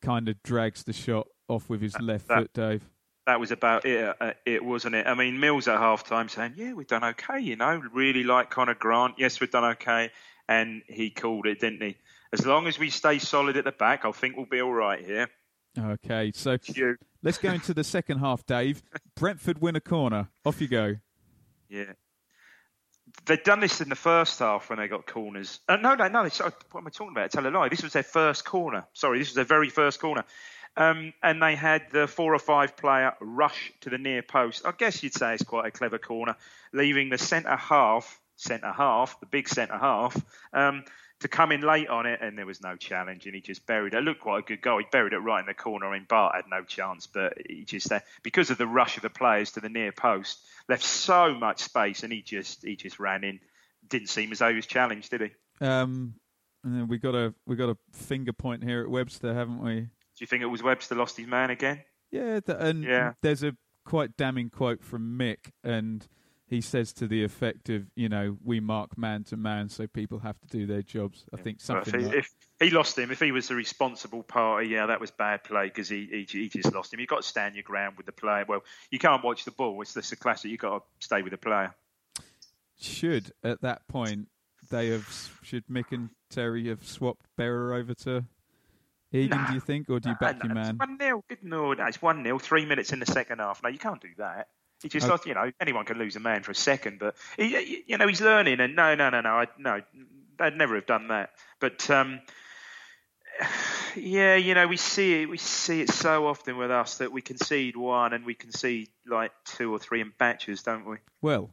kind 0.00 0.28
of 0.28 0.42
drags 0.42 0.82
the 0.82 0.92
shot 0.94 1.28
off 1.48 1.68
with 1.68 1.82
his 1.82 1.98
left 2.00 2.28
that- 2.28 2.38
foot, 2.38 2.52
Dave. 2.54 2.88
that 3.26 3.38
was 3.38 3.50
about 3.50 3.84
it, 3.84 4.16
uh, 4.20 4.32
it 4.46 4.64
wasn't 4.64 4.94
it? 4.94 5.06
I 5.06 5.14
mean, 5.14 5.38
Mills 5.38 5.68
at 5.68 5.78
half 5.78 6.02
time 6.04 6.28
saying, 6.28 6.54
Yeah, 6.56 6.72
we've 6.72 6.86
done 6.86 7.04
okay, 7.04 7.38
you 7.38 7.54
know, 7.56 7.80
really 7.92 8.24
like 8.24 8.50
Connor 8.50 8.74
Grant. 8.74 9.14
Yes, 9.18 9.38
we've 9.40 9.50
done 9.50 9.64
okay. 9.72 10.10
And 10.48 10.82
he 10.88 11.10
called 11.10 11.46
it, 11.46 11.60
didn't 11.60 11.82
he? 11.82 11.96
As 12.32 12.44
long 12.46 12.66
as 12.66 12.78
we 12.78 12.90
stay 12.90 13.18
solid 13.18 13.56
at 13.56 13.64
the 13.64 13.72
back, 13.72 14.04
I 14.04 14.10
think 14.12 14.36
we'll 14.36 14.46
be 14.46 14.60
all 14.62 14.72
right 14.72 15.04
here. 15.04 15.28
Okay, 15.78 16.32
so 16.34 16.56
You. 16.74 16.96
Let's 17.22 17.38
go 17.38 17.50
into 17.50 17.74
the 17.74 17.84
second 17.84 18.18
half, 18.18 18.44
Dave. 18.46 18.82
Brentford 19.16 19.60
win 19.60 19.76
a 19.76 19.80
corner. 19.80 20.28
Off 20.44 20.60
you 20.60 20.68
go. 20.68 20.96
Yeah. 21.68 21.92
They'd 23.26 23.42
done 23.42 23.60
this 23.60 23.80
in 23.80 23.88
the 23.88 23.96
first 23.96 24.38
half 24.38 24.70
when 24.70 24.78
they 24.78 24.88
got 24.88 25.06
corners. 25.06 25.60
Uh, 25.68 25.76
no, 25.76 25.94
no, 25.94 26.08
no. 26.08 26.28
Sorry, 26.28 26.52
what 26.70 26.80
am 26.80 26.86
I 26.86 26.90
talking 26.90 27.12
about? 27.12 27.30
Tell 27.30 27.46
a 27.46 27.48
lie. 27.48 27.68
This 27.68 27.82
was 27.82 27.92
their 27.92 28.02
first 28.02 28.44
corner. 28.44 28.86
Sorry, 28.92 29.18
this 29.18 29.28
was 29.28 29.34
their 29.34 29.44
very 29.44 29.68
first 29.68 30.00
corner. 30.00 30.24
Um, 30.76 31.12
and 31.22 31.42
they 31.42 31.56
had 31.56 31.82
the 31.90 32.06
four 32.06 32.34
or 32.34 32.38
five 32.38 32.76
player 32.76 33.14
rush 33.20 33.72
to 33.80 33.90
the 33.90 33.98
near 33.98 34.22
post. 34.22 34.64
I 34.64 34.72
guess 34.76 35.02
you'd 35.02 35.14
say 35.14 35.34
it's 35.34 35.42
quite 35.42 35.66
a 35.66 35.70
clever 35.70 35.98
corner, 35.98 36.36
leaving 36.72 37.10
the 37.10 37.18
centre 37.18 37.56
half, 37.56 38.20
centre 38.36 38.72
half, 38.72 39.18
the 39.20 39.26
big 39.26 39.48
centre 39.48 39.76
half, 39.76 40.16
um, 40.52 40.84
to 41.20 41.28
come 41.28 41.52
in 41.52 41.60
late 41.60 41.88
on 41.88 42.06
it, 42.06 42.20
and 42.22 42.36
there 42.36 42.46
was 42.46 42.62
no 42.62 42.76
challenge, 42.76 43.26
and 43.26 43.34
he 43.34 43.40
just 43.40 43.66
buried 43.66 43.94
it. 43.94 43.98
It 43.98 44.04
looked 44.04 44.20
quite 44.22 44.38
a 44.40 44.46
good 44.46 44.62
goal. 44.62 44.78
He 44.78 44.86
buried 44.90 45.12
it 45.12 45.18
right 45.18 45.40
in 45.40 45.46
the 45.46 45.54
corner. 45.54 45.86
I 45.86 45.92
mean, 45.98 46.06
Bart 46.08 46.34
had 46.34 46.44
no 46.50 46.64
chance, 46.64 47.06
but 47.06 47.34
he 47.48 47.64
just 47.64 47.90
uh, 47.92 48.00
because 48.22 48.50
of 48.50 48.58
the 48.58 48.66
rush 48.66 48.96
of 48.96 49.02
the 49.02 49.10
players 49.10 49.52
to 49.52 49.60
the 49.60 49.68
near 49.68 49.92
post, 49.92 50.40
left 50.68 50.82
so 50.82 51.34
much 51.34 51.60
space, 51.60 52.02
and 52.02 52.12
he 52.12 52.22
just 52.22 52.64
he 52.64 52.76
just 52.76 52.98
ran 52.98 53.24
in. 53.24 53.40
Didn't 53.88 54.08
seem 54.08 54.32
as 54.32 54.38
though 54.38 54.50
he 54.50 54.56
was 54.56 54.66
challenged, 54.66 55.10
did 55.10 55.20
he? 55.20 55.64
Um, 55.64 56.14
and 56.64 56.74
then 56.74 56.88
we 56.88 56.98
got 56.98 57.14
a 57.14 57.34
we 57.46 57.56
got 57.56 57.70
a 57.70 57.76
finger 57.92 58.32
point 58.32 58.62
here 58.64 58.82
at 58.82 58.88
Webster, 58.88 59.32
haven't 59.34 59.62
we? 59.62 59.80
Do 59.80 59.88
you 60.18 60.26
think 60.26 60.42
it 60.42 60.46
was 60.46 60.62
Webster 60.62 60.94
lost 60.94 61.16
his 61.16 61.26
man 61.26 61.50
again? 61.50 61.82
Yeah, 62.10 62.40
and 62.48 62.84
Yeah. 62.84 63.12
there's 63.22 63.42
a 63.42 63.56
quite 63.84 64.16
damning 64.16 64.50
quote 64.50 64.82
from 64.84 65.18
Mick, 65.18 65.50
and 65.64 66.06
he 66.50 66.60
says 66.60 66.92
to 66.94 67.06
the 67.06 67.22
effect 67.22 67.70
of, 67.70 67.84
you 67.94 68.08
know, 68.08 68.36
we 68.42 68.58
mark 68.58 68.98
man 68.98 69.22
to 69.22 69.36
man, 69.36 69.68
so 69.68 69.86
people 69.86 70.18
have 70.18 70.36
to 70.40 70.48
do 70.48 70.66
their 70.66 70.82
jobs. 70.82 71.24
I 71.32 71.36
think 71.36 71.60
Well, 71.68 71.84
something. 71.84 71.94
if, 71.94 72.00
he, 72.00 72.06
like, 72.08 72.16
if 72.18 72.34
he 72.58 72.70
lost 72.70 72.98
him, 72.98 73.12
if 73.12 73.20
he 73.20 73.30
was 73.30 73.46
the 73.46 73.54
responsible 73.54 74.24
party, 74.24 74.70
yeah, 74.70 74.86
that 74.86 75.00
was 75.00 75.12
bad 75.12 75.44
play 75.44 75.66
because 75.66 75.88
he, 75.88 76.06
he 76.10 76.26
he 76.28 76.48
just 76.48 76.74
lost 76.74 76.92
him. 76.92 76.98
You've 76.98 77.08
got 77.08 77.22
to 77.22 77.28
stand 77.28 77.54
your 77.54 77.62
ground 77.62 77.96
with 77.96 78.06
the 78.06 78.12
player. 78.12 78.44
Well, 78.48 78.64
you 78.90 78.98
can't 78.98 79.22
watch 79.22 79.44
the 79.44 79.52
ball. 79.52 79.80
It's 79.80 79.94
just 79.94 80.10
a 80.12 80.16
classic. 80.16 80.50
You've 80.50 80.58
got 80.58 80.78
to 80.78 80.82
stay 80.98 81.22
with 81.22 81.30
the 81.30 81.38
player. 81.38 81.72
should 82.80 83.30
at 83.44 83.60
that 83.60 83.86
point 83.86 84.26
they 84.70 84.88
have 84.88 85.30
should 85.44 85.66
Mick 85.68 85.92
and 85.92 86.10
Terry 86.30 86.68
have 86.68 86.84
swapped 86.84 87.26
Berra 87.38 87.78
over 87.78 87.94
to 87.94 88.24
Egan? 89.12 89.38
Nah. 89.38 89.46
Do 89.46 89.54
you 89.54 89.60
think, 89.60 89.88
or 89.88 90.00
do 90.00 90.08
you 90.08 90.16
back 90.16 90.42
your 90.42 90.52
man? 90.52 90.78
One 90.78 90.98
0 90.98 91.22
No, 91.42 91.74
no, 91.74 91.86
it's 91.86 92.02
one 92.02 92.24
0 92.24 92.40
Three 92.40 92.66
minutes 92.66 92.92
in 92.92 92.98
the 92.98 93.06
second 93.06 93.38
half. 93.38 93.62
No, 93.62 93.68
you 93.68 93.78
can't 93.78 94.00
do 94.00 94.10
that. 94.18 94.48
He 94.82 94.88
just, 94.88 95.08
Okay. 95.08 95.28
you 95.28 95.34
know, 95.34 95.50
anyone 95.60 95.84
can 95.84 95.98
lose 95.98 96.16
a 96.16 96.20
man 96.20 96.42
for 96.42 96.52
a 96.52 96.54
second, 96.54 96.98
but 96.98 97.16
he, 97.36 97.84
you 97.86 97.98
know, 97.98 98.06
he's 98.06 98.20
learning. 98.20 98.60
And 98.60 98.74
no, 98.74 98.94
no, 98.94 99.10
no, 99.10 99.20
no, 99.20 99.30
I, 99.30 99.46
no, 99.58 99.82
they'd 100.38 100.56
never 100.56 100.74
have 100.76 100.86
done 100.86 101.08
that. 101.08 101.30
But 101.58 101.90
um, 101.90 102.20
yeah, 103.96 104.36
you 104.36 104.54
know, 104.54 104.66
we 104.66 104.76
see 104.76 105.22
it. 105.22 105.28
We 105.28 105.38
see 105.38 105.82
it 105.82 105.90
so 105.90 106.26
often 106.26 106.56
with 106.56 106.70
us 106.70 106.98
that 106.98 107.12
we 107.12 107.20
concede 107.22 107.76
one 107.76 108.12
and 108.12 108.24
we 108.24 108.34
concede 108.34 108.88
like 109.06 109.32
two 109.44 109.72
or 109.72 109.78
three 109.78 110.00
in 110.00 110.12
batches, 110.18 110.62
don't 110.62 110.86
we? 110.86 110.96
Well, 111.20 111.50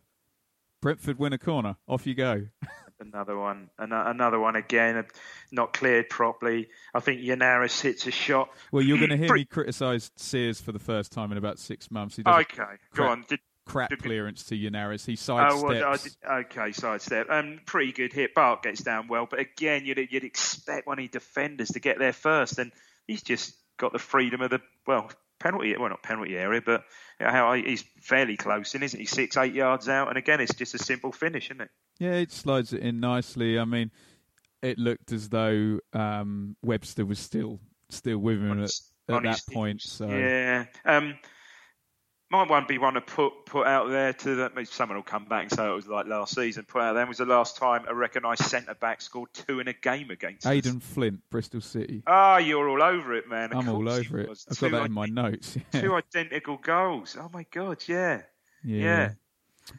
Brentford 0.82 1.20
win 1.20 1.34
a 1.34 1.38
corner. 1.38 1.76
Off 1.88 2.08
you 2.08 2.16
go. 2.16 2.48
Another 3.00 3.38
one, 3.38 3.70
an- 3.78 3.92
another 3.94 4.40
one 4.40 4.56
again, 4.56 4.98
uh, 4.98 5.04
not 5.52 5.72
cleared 5.74 6.10
properly. 6.10 6.68
I 6.96 7.00
think 7.00 7.22
Yennaris 7.22 7.80
hits 7.82 8.08
a 8.08 8.12
shot. 8.12 8.50
Well, 8.72 8.82
you're 8.84 8.98
going 8.98 9.12
to 9.12 9.18
hear 9.18 9.32
me 9.34 9.46
criticise 9.46 10.10
Sears 10.16 10.60
for 10.60 10.72
the 10.72 10.80
first 10.80 11.12
time 11.12 11.32
in 11.32 11.38
about 11.38 11.60
six 11.60 11.92
months. 11.92 12.16
He 12.16 12.24
Okay, 12.26 12.62
a 12.64 12.66
go 12.66 12.78
crap, 12.94 13.10
on. 13.12 13.26
Did, 13.30 13.40
crap 13.66 13.90
did- 13.92 14.02
clearance 14.02 14.44
to 14.46 14.56
Yennaris. 14.56 15.06
He 15.06 15.14
Oh, 15.14 15.16
sidesteps. 15.16 15.64
well, 15.64 15.84
I 15.94 15.98
did- 15.98 16.16
okay, 16.52 16.72
sidestep. 16.72 17.30
Um, 17.30 17.60
pretty 17.68 17.92
good 17.92 18.14
hit. 18.14 18.34
Bart 18.34 18.64
gets 18.64 18.82
down 18.82 19.08
well, 19.08 19.28
but 19.30 19.40
again, 19.40 19.86
you'd, 19.86 20.00
you'd 20.12 20.24
expect 20.24 20.88
one 20.88 20.98
of 20.98 21.04
the 21.04 21.10
defenders 21.10 21.70
to 21.70 21.80
get 21.80 22.00
there 22.00 22.14
first, 22.14 22.58
and 22.58 22.72
he's 23.06 23.22
just 23.22 23.56
got 23.78 23.94
the 23.94 24.00
freedom 24.00 24.42
of 24.42 24.50
the 24.50 24.62
well 24.88 25.12
penalty. 25.40 25.76
Well, 25.78 25.90
not 25.90 26.02
penalty 26.02 26.36
area, 26.36 26.62
but 26.66 26.84
how 27.20 27.54
he's 27.54 27.84
fairly 28.02 28.38
close 28.38 28.74
in, 28.74 28.82
isn't 28.82 29.00
he? 29.00 29.06
Six, 29.06 29.38
eight 29.38 29.54
yards 29.54 29.88
out, 29.88 30.08
and 30.10 30.18
again, 30.18 30.42
it's 30.42 30.56
just 30.56 30.74
a 30.74 30.80
simple 30.80 31.12
finish, 31.12 31.46
isn't 31.52 31.62
it? 31.62 31.70
Yeah, 32.00 32.14
it 32.14 32.32
slides 32.32 32.74
it 32.74 32.82
in 32.82 33.00
nicely. 33.00 33.58
I 33.58 33.66
mean, 33.66 33.92
it 34.62 34.78
looked 34.78 35.12
as 35.12 35.30
though 35.30 35.80
um, 35.94 36.56
Webster 36.62 37.06
was 37.06 37.20
still 37.20 37.60
still 37.90 38.18
with 38.18 38.42
him 38.42 38.64
at, 38.64 38.72
at 39.10 39.24
that 39.24 39.42
point. 39.52 39.82
So 39.82 40.08
Yeah. 40.08 40.66
Um, 40.86 41.18
might 42.30 42.50
one 42.50 42.66
be 42.68 42.78
one 42.78 42.96
to 42.96 43.02
put 43.02 43.46
put 43.46 43.66
out 43.66 43.90
there 43.90 44.12
to 44.12 44.52
maybe 44.54 44.66
someone 44.66 44.98
will 44.98 45.04
come 45.04 45.26
back 45.26 45.44
and 45.44 45.52
say 45.52 45.66
it 45.66 45.74
was 45.74 45.88
like 45.88 46.08
last 46.08 46.36
season. 46.36 46.66
Put 46.68 46.82
out 46.82 46.94
there 46.94 47.06
was 47.06 47.20
the 47.20 47.26
last 47.26 47.56
time 47.56 47.86
a 47.88 47.96
recognised 47.96 48.44
centre 48.44 48.76
back 48.76 49.02
scored 49.02 49.30
two 49.34 49.62
in 49.62 49.70
a 49.70 49.74
game 49.74 50.10
against. 50.10 50.46
Aden 50.46 50.82
Flint, 50.82 51.22
Bristol 51.30 51.62
City. 51.62 52.04
Ah, 52.06 52.38
you're 52.38 52.68
all 52.68 52.84
over 52.84 53.14
it, 53.14 53.30
man. 53.30 53.54
Of 53.54 53.60
I'm 53.60 53.70
all 53.70 53.90
over 53.90 54.20
it. 54.20 54.30
I've 54.30 54.60
got 54.60 54.72
that 54.72 54.86
in 54.88 54.92
my 54.92 55.06
notes. 55.06 55.58
Two 55.72 55.96
identical 55.96 56.58
goals. 56.58 57.16
Oh 57.18 57.30
my 57.32 57.46
god, 57.50 57.84
yeah. 57.88 58.24
yeah. 58.64 59.12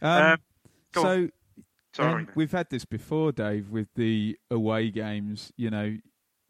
Um, 0.01 0.23
Um, 0.23 0.39
go 0.93 1.07
on. 1.07 1.33
So 1.99 2.05
Sorry. 2.05 2.27
we've 2.37 2.53
had 2.53 2.71
this 2.71 2.85
before, 2.85 3.33
Dave, 3.33 3.71
with 3.71 3.89
the 3.97 4.39
away 4.53 4.91
games. 4.91 5.53
You 5.57 5.71
know, 5.71 5.97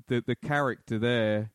the 0.06 0.22
the 0.26 0.36
character 0.36 0.98
there. 0.98 1.50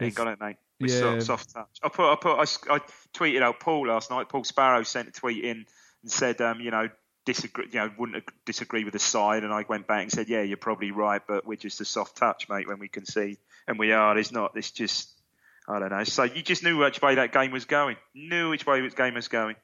Ain't 0.00 0.10
is- 0.10 0.16
got 0.16 0.26
it, 0.26 0.40
mate. 0.40 0.56
With 0.80 0.90
yeah. 0.90 1.20
soft, 1.20 1.54
touch. 1.54 1.78
I 1.82 1.88
put, 1.88 2.12
I 2.12 2.16
put, 2.16 2.38
I, 2.38 2.74
I 2.74 2.80
tweeted 3.14 3.40
out 3.40 3.60
Paul 3.60 3.86
last 3.86 4.10
night. 4.10 4.28
Paul 4.28 4.44
Sparrow 4.44 4.82
sent 4.82 5.08
a 5.08 5.12
tweet 5.12 5.42
in 5.42 5.64
and 6.02 6.12
said, 6.12 6.38
um, 6.42 6.60
you 6.60 6.70
know, 6.70 6.90
disagree, 7.24 7.68
you 7.72 7.78
know, 7.78 7.90
wouldn't 7.96 8.24
disagree 8.44 8.84
with 8.84 8.92
the 8.92 8.98
side. 8.98 9.42
And 9.42 9.54
I 9.54 9.64
went 9.66 9.86
back 9.86 10.02
and 10.02 10.12
said, 10.12 10.28
yeah, 10.28 10.42
you're 10.42 10.58
probably 10.58 10.90
right, 10.90 11.22
but 11.26 11.46
we're 11.46 11.56
just 11.56 11.80
a 11.80 11.86
soft 11.86 12.18
touch, 12.18 12.50
mate, 12.50 12.68
when 12.68 12.78
we 12.78 12.88
can 12.88 13.06
see, 13.06 13.38
and 13.66 13.78
we 13.78 13.92
are. 13.92 14.12
There's 14.14 14.32
not. 14.32 14.52
It's 14.54 14.70
just, 14.70 15.10
I 15.66 15.78
don't 15.78 15.92
know. 15.92 16.04
So 16.04 16.24
you 16.24 16.42
just 16.42 16.62
knew 16.62 16.76
which 16.76 17.00
way 17.00 17.14
that 17.14 17.32
game 17.32 17.52
was 17.52 17.64
going. 17.64 17.96
Knew 18.14 18.50
which 18.50 18.66
way 18.66 18.82
that 18.82 18.96
game 18.96 19.14
was 19.14 19.28
going. 19.28 19.56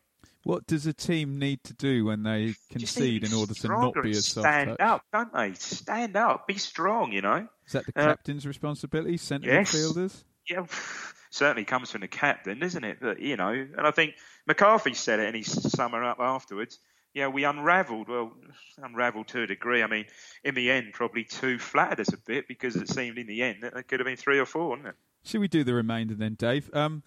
What 0.44 0.66
does 0.66 0.86
a 0.86 0.92
team 0.92 1.38
need 1.38 1.62
to 1.64 1.74
do 1.74 2.04
when 2.06 2.24
they 2.24 2.54
concede 2.70 3.24
in 3.24 3.32
order 3.32 3.54
to 3.54 3.68
not 3.68 3.94
be 4.02 4.10
a 4.10 4.14
soft 4.14 4.46
stand 4.48 4.70
touch? 4.70 4.80
up, 4.80 5.04
don't 5.12 5.32
they? 5.32 5.52
Stand 5.54 6.16
up, 6.16 6.46
be 6.48 6.58
strong. 6.58 7.12
You 7.12 7.22
know. 7.22 7.48
Is 7.66 7.72
that 7.72 7.86
the 7.86 7.92
Uh, 8.00 8.06
captain's 8.06 8.46
responsibility? 8.46 9.16
Centre 9.18 9.48
yes. 9.50 9.72
midfielders. 9.74 10.24
yeah, 10.48 10.66
certainly 11.30 11.64
comes 11.64 11.90
from 11.92 12.00
the 12.00 12.08
captain, 12.08 12.58
doesn't 12.58 12.82
it? 12.84 12.98
But 13.00 13.20
you 13.20 13.36
know, 13.36 13.50
and 13.50 13.86
I 13.86 13.92
think 13.92 14.14
McCarthy 14.46 14.94
said 14.94 15.20
it 15.20 15.28
in 15.28 15.34
his 15.36 15.46
summer 15.72 16.02
up 16.02 16.18
afterwards. 16.18 16.78
Yeah, 17.14 17.28
we 17.28 17.44
unravelled. 17.44 18.08
Well, 18.08 18.32
unravelled 18.82 19.28
to 19.28 19.42
a 19.42 19.46
degree. 19.46 19.82
I 19.82 19.86
mean, 19.86 20.06
in 20.44 20.54
the 20.54 20.70
end, 20.70 20.94
probably 20.94 21.24
two 21.24 21.58
flattered 21.58 22.00
us 22.00 22.12
a 22.12 22.16
bit 22.16 22.48
because 22.48 22.74
it 22.74 22.88
seemed 22.88 23.18
in 23.18 23.26
the 23.26 23.42
end 23.42 23.58
that 23.62 23.74
it 23.76 23.86
could 23.86 24.00
have 24.00 24.06
been 24.06 24.16
three 24.16 24.38
or 24.38 24.46
four, 24.46 24.70
wouldn't 24.70 24.88
it? 24.88 24.94
Should 25.22 25.40
we 25.42 25.46
do 25.48 25.62
the 25.62 25.74
remainder 25.74 26.14
then, 26.14 26.34
Dave? 26.34 26.70
Um, 26.74 27.02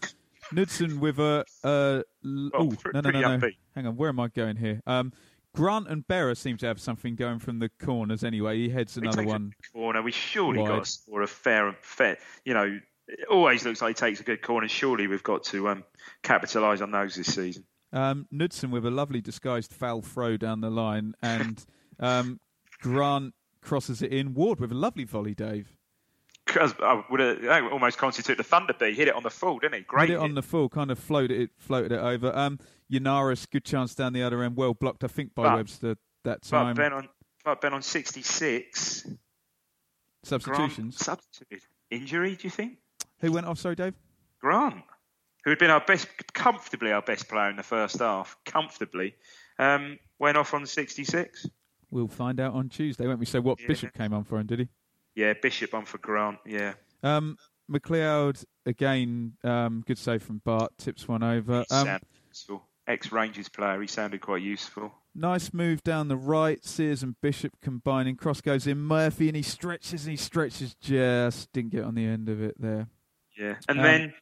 Knudsen 0.51 0.99
with 0.99 1.19
a. 1.19 1.45
Uh, 1.63 1.67
l- 1.67 2.03
Well, 2.23 2.51
oh, 2.53 2.73
no, 2.93 3.01
no, 3.01 3.09
no, 3.09 3.19
no. 3.21 3.27
upbeat. 3.37 3.57
Hang 3.75 3.87
on, 3.87 3.95
where 3.95 4.09
am 4.09 4.19
I 4.19 4.27
going 4.29 4.57
here? 4.57 4.81
Um, 4.85 5.11
Grant 5.53 5.87
and 5.87 6.05
Berra 6.05 6.35
seem 6.35 6.57
to 6.57 6.65
have 6.67 6.79
something 6.81 7.15
going 7.15 7.39
from 7.39 7.59
the 7.59 7.69
corners 7.79 8.23
anyway. 8.23 8.57
He 8.57 8.69
heads 8.69 8.97
another 8.97 9.21
a 9.21 9.25
one. 9.25 9.51
corner. 9.73 10.01
We 10.01 10.11
surely 10.11 10.59
wide. 10.59 10.67
got 10.67 10.83
to 10.85 10.89
score 10.91 11.21
a 11.21 11.27
fair 11.27 11.67
and 11.67 11.77
fair. 11.77 12.17
You 12.43 12.53
know, 12.53 12.79
it 13.07 13.27
always 13.29 13.63
looks 13.65 13.81
like 13.81 13.89
he 13.89 13.93
takes 13.93 14.19
a 14.19 14.23
good 14.23 14.41
corner. 14.41 14.67
Surely 14.67 15.07
we've 15.07 15.23
got 15.23 15.43
to 15.45 15.69
um, 15.69 15.83
capitalise 16.23 16.81
on 16.81 16.91
those 16.91 17.15
this 17.15 17.33
season. 17.33 17.63
Um, 17.93 18.27
Knudsen 18.31 18.69
with 18.71 18.85
a 18.85 18.91
lovely 18.91 19.21
disguised 19.21 19.71
foul 19.73 20.01
throw 20.01 20.35
down 20.35 20.59
the 20.59 20.69
line, 20.69 21.13
and 21.21 21.65
um, 21.99 22.39
Grant 22.81 23.33
crosses 23.61 24.01
it 24.01 24.11
in. 24.11 24.33
Ward 24.33 24.59
with 24.59 24.71
a 24.71 24.75
lovely 24.75 25.05
volley, 25.05 25.33
Dave. 25.33 25.74
Because 26.45 26.75
I 26.79 27.03
would 27.09 27.19
have 27.19 27.71
almost 27.71 27.97
constitute 27.97 28.37
the 28.37 28.43
thunder 28.43 28.73
bee. 28.73 28.93
Hit 28.93 29.07
it 29.07 29.15
on 29.15 29.23
the 29.23 29.29
full, 29.31 29.57
didn't 29.59 29.75
he? 29.75 29.81
Great. 29.81 30.09
Hit 30.09 30.15
it 30.15 30.19
on 30.21 30.35
the 30.35 30.41
full, 30.43 30.69
kind 30.69 30.91
of 30.91 30.99
floated 30.99 31.39
it, 31.41 31.49
floated 31.57 31.91
it 31.91 31.99
over. 31.99 32.31
Um, 32.35 32.59
Yennaris, 32.91 33.49
good 33.49 33.65
chance 33.65 33.95
down 33.95 34.13
the 34.13 34.21
other 34.21 34.43
end, 34.43 34.55
well 34.55 34.73
blocked, 34.75 35.03
I 35.03 35.07
think, 35.07 35.33
by 35.33 35.43
But- 35.43 35.55
Webster 35.57 35.95
that 36.23 36.43
time. 36.43 36.75
but. 36.75 36.81
Ben 36.81 36.93
on 36.93 37.09
but 37.43 37.61
Ben 37.61 37.73
on 37.73 37.81
sixty 37.81 38.21
six. 38.23 39.07
Substitutions. 40.23 40.97
substituted. 40.97 41.61
Injury? 41.91 42.35
Do 42.35 42.43
you 42.43 42.49
think? 42.49 42.77
Who 43.19 43.31
went 43.31 43.45
off? 43.45 43.59
Sorry, 43.59 43.75
Dave. 43.75 43.93
Grant, 44.41 44.83
who 45.43 45.51
had 45.51 45.59
been 45.59 45.69
our 45.69 45.81
best, 45.81 46.07
comfortably 46.33 46.91
our 46.91 47.01
best 47.03 47.27
player 47.29 47.49
in 47.49 47.55
the 47.55 47.63
first 47.63 47.99
half, 47.99 48.35
comfortably, 48.45 49.15
um, 49.59 49.99
went 50.19 50.37
off 50.37 50.53
on 50.53 50.65
sixty 50.65 51.03
six. 51.03 51.47
We'll 51.91 52.07
find 52.07 52.39
out 52.39 52.53
on 52.53 52.69
Tuesday, 52.69 53.05
won't 53.07 53.19
we? 53.19 53.25
So, 53.25 53.39
what 53.41 53.59
Yeah. 53.59 53.67
Bishop 53.67 53.93
came 53.93 54.13
on 54.13 54.23
for 54.23 54.39
him, 54.39 54.47
did 54.47 54.59
he? 54.59 54.69
Yeah, 55.15 55.33
Bishop 55.41 55.73
on 55.73 55.85
for 55.85 55.97
Grant. 55.97 56.39
Yeah. 56.45 56.73
Um, 57.03 57.37
McLeod 57.71 58.43
again, 58.65 59.33
um, 59.43 59.83
good 59.87 59.97
save 59.97 60.23
from 60.23 60.39
Bart, 60.43 60.77
tips 60.77 61.07
one 61.07 61.23
over. 61.23 61.63
Um. 61.71 61.99
Ex 62.87 63.11
Rangers 63.11 63.49
player, 63.49 63.81
he 63.81 63.87
sounded 63.87 64.21
quite 64.21 64.43
useful. 64.43 64.93
nice 65.15 65.51
move 65.53 65.81
down 65.83 66.07
the 66.07 66.15
right. 66.17 66.63
Sears 66.63 67.01
and 67.01 67.19
Bishop 67.19 67.53
combining. 67.59 68.15
Cross 68.15 68.41
goes 68.41 68.67
in. 68.67 68.77
Murphy 68.77 69.27
and 69.27 69.35
he 69.35 69.41
stretches 69.41 70.03
and 70.05 70.11
he 70.11 70.17
stretches. 70.17 70.75
Just 70.75 71.51
didn't 71.51 71.71
get 71.71 71.83
on 71.83 71.95
the 71.95 72.05
end 72.05 72.29
of 72.29 72.43
it 72.43 72.53
there. 72.61 72.87
Yeah, 73.35 73.55
and 73.67 73.79
Um, 73.79 73.83
then 73.83 74.13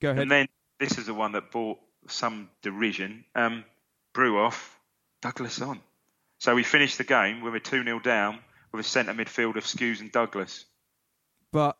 Go 0.00 0.10
ahead. 0.10 0.22
and 0.22 0.30
then 0.30 0.48
this 0.80 0.96
is 0.96 1.04
the 1.06 1.12
one 1.12 1.32
that 1.32 1.50
brought 1.50 1.78
some 2.06 2.48
derision. 2.62 3.24
Um, 3.34 3.64
Bru 4.14 4.38
off, 4.40 4.78
Douglas 5.20 5.60
on. 5.60 5.80
So 6.38 6.54
we 6.54 6.62
finished 6.62 6.96
the 6.96 7.04
game 7.04 7.42
when 7.42 7.52
we're 7.52 7.58
two 7.58 7.84
0 7.84 7.98
down 8.00 8.38
with 8.72 8.84
a 8.84 8.88
centre 8.88 9.12
midfield 9.14 9.56
of 9.56 9.64
Skuse 9.64 10.00
and 10.00 10.12
Douglas. 10.12 10.66
but 11.52 11.76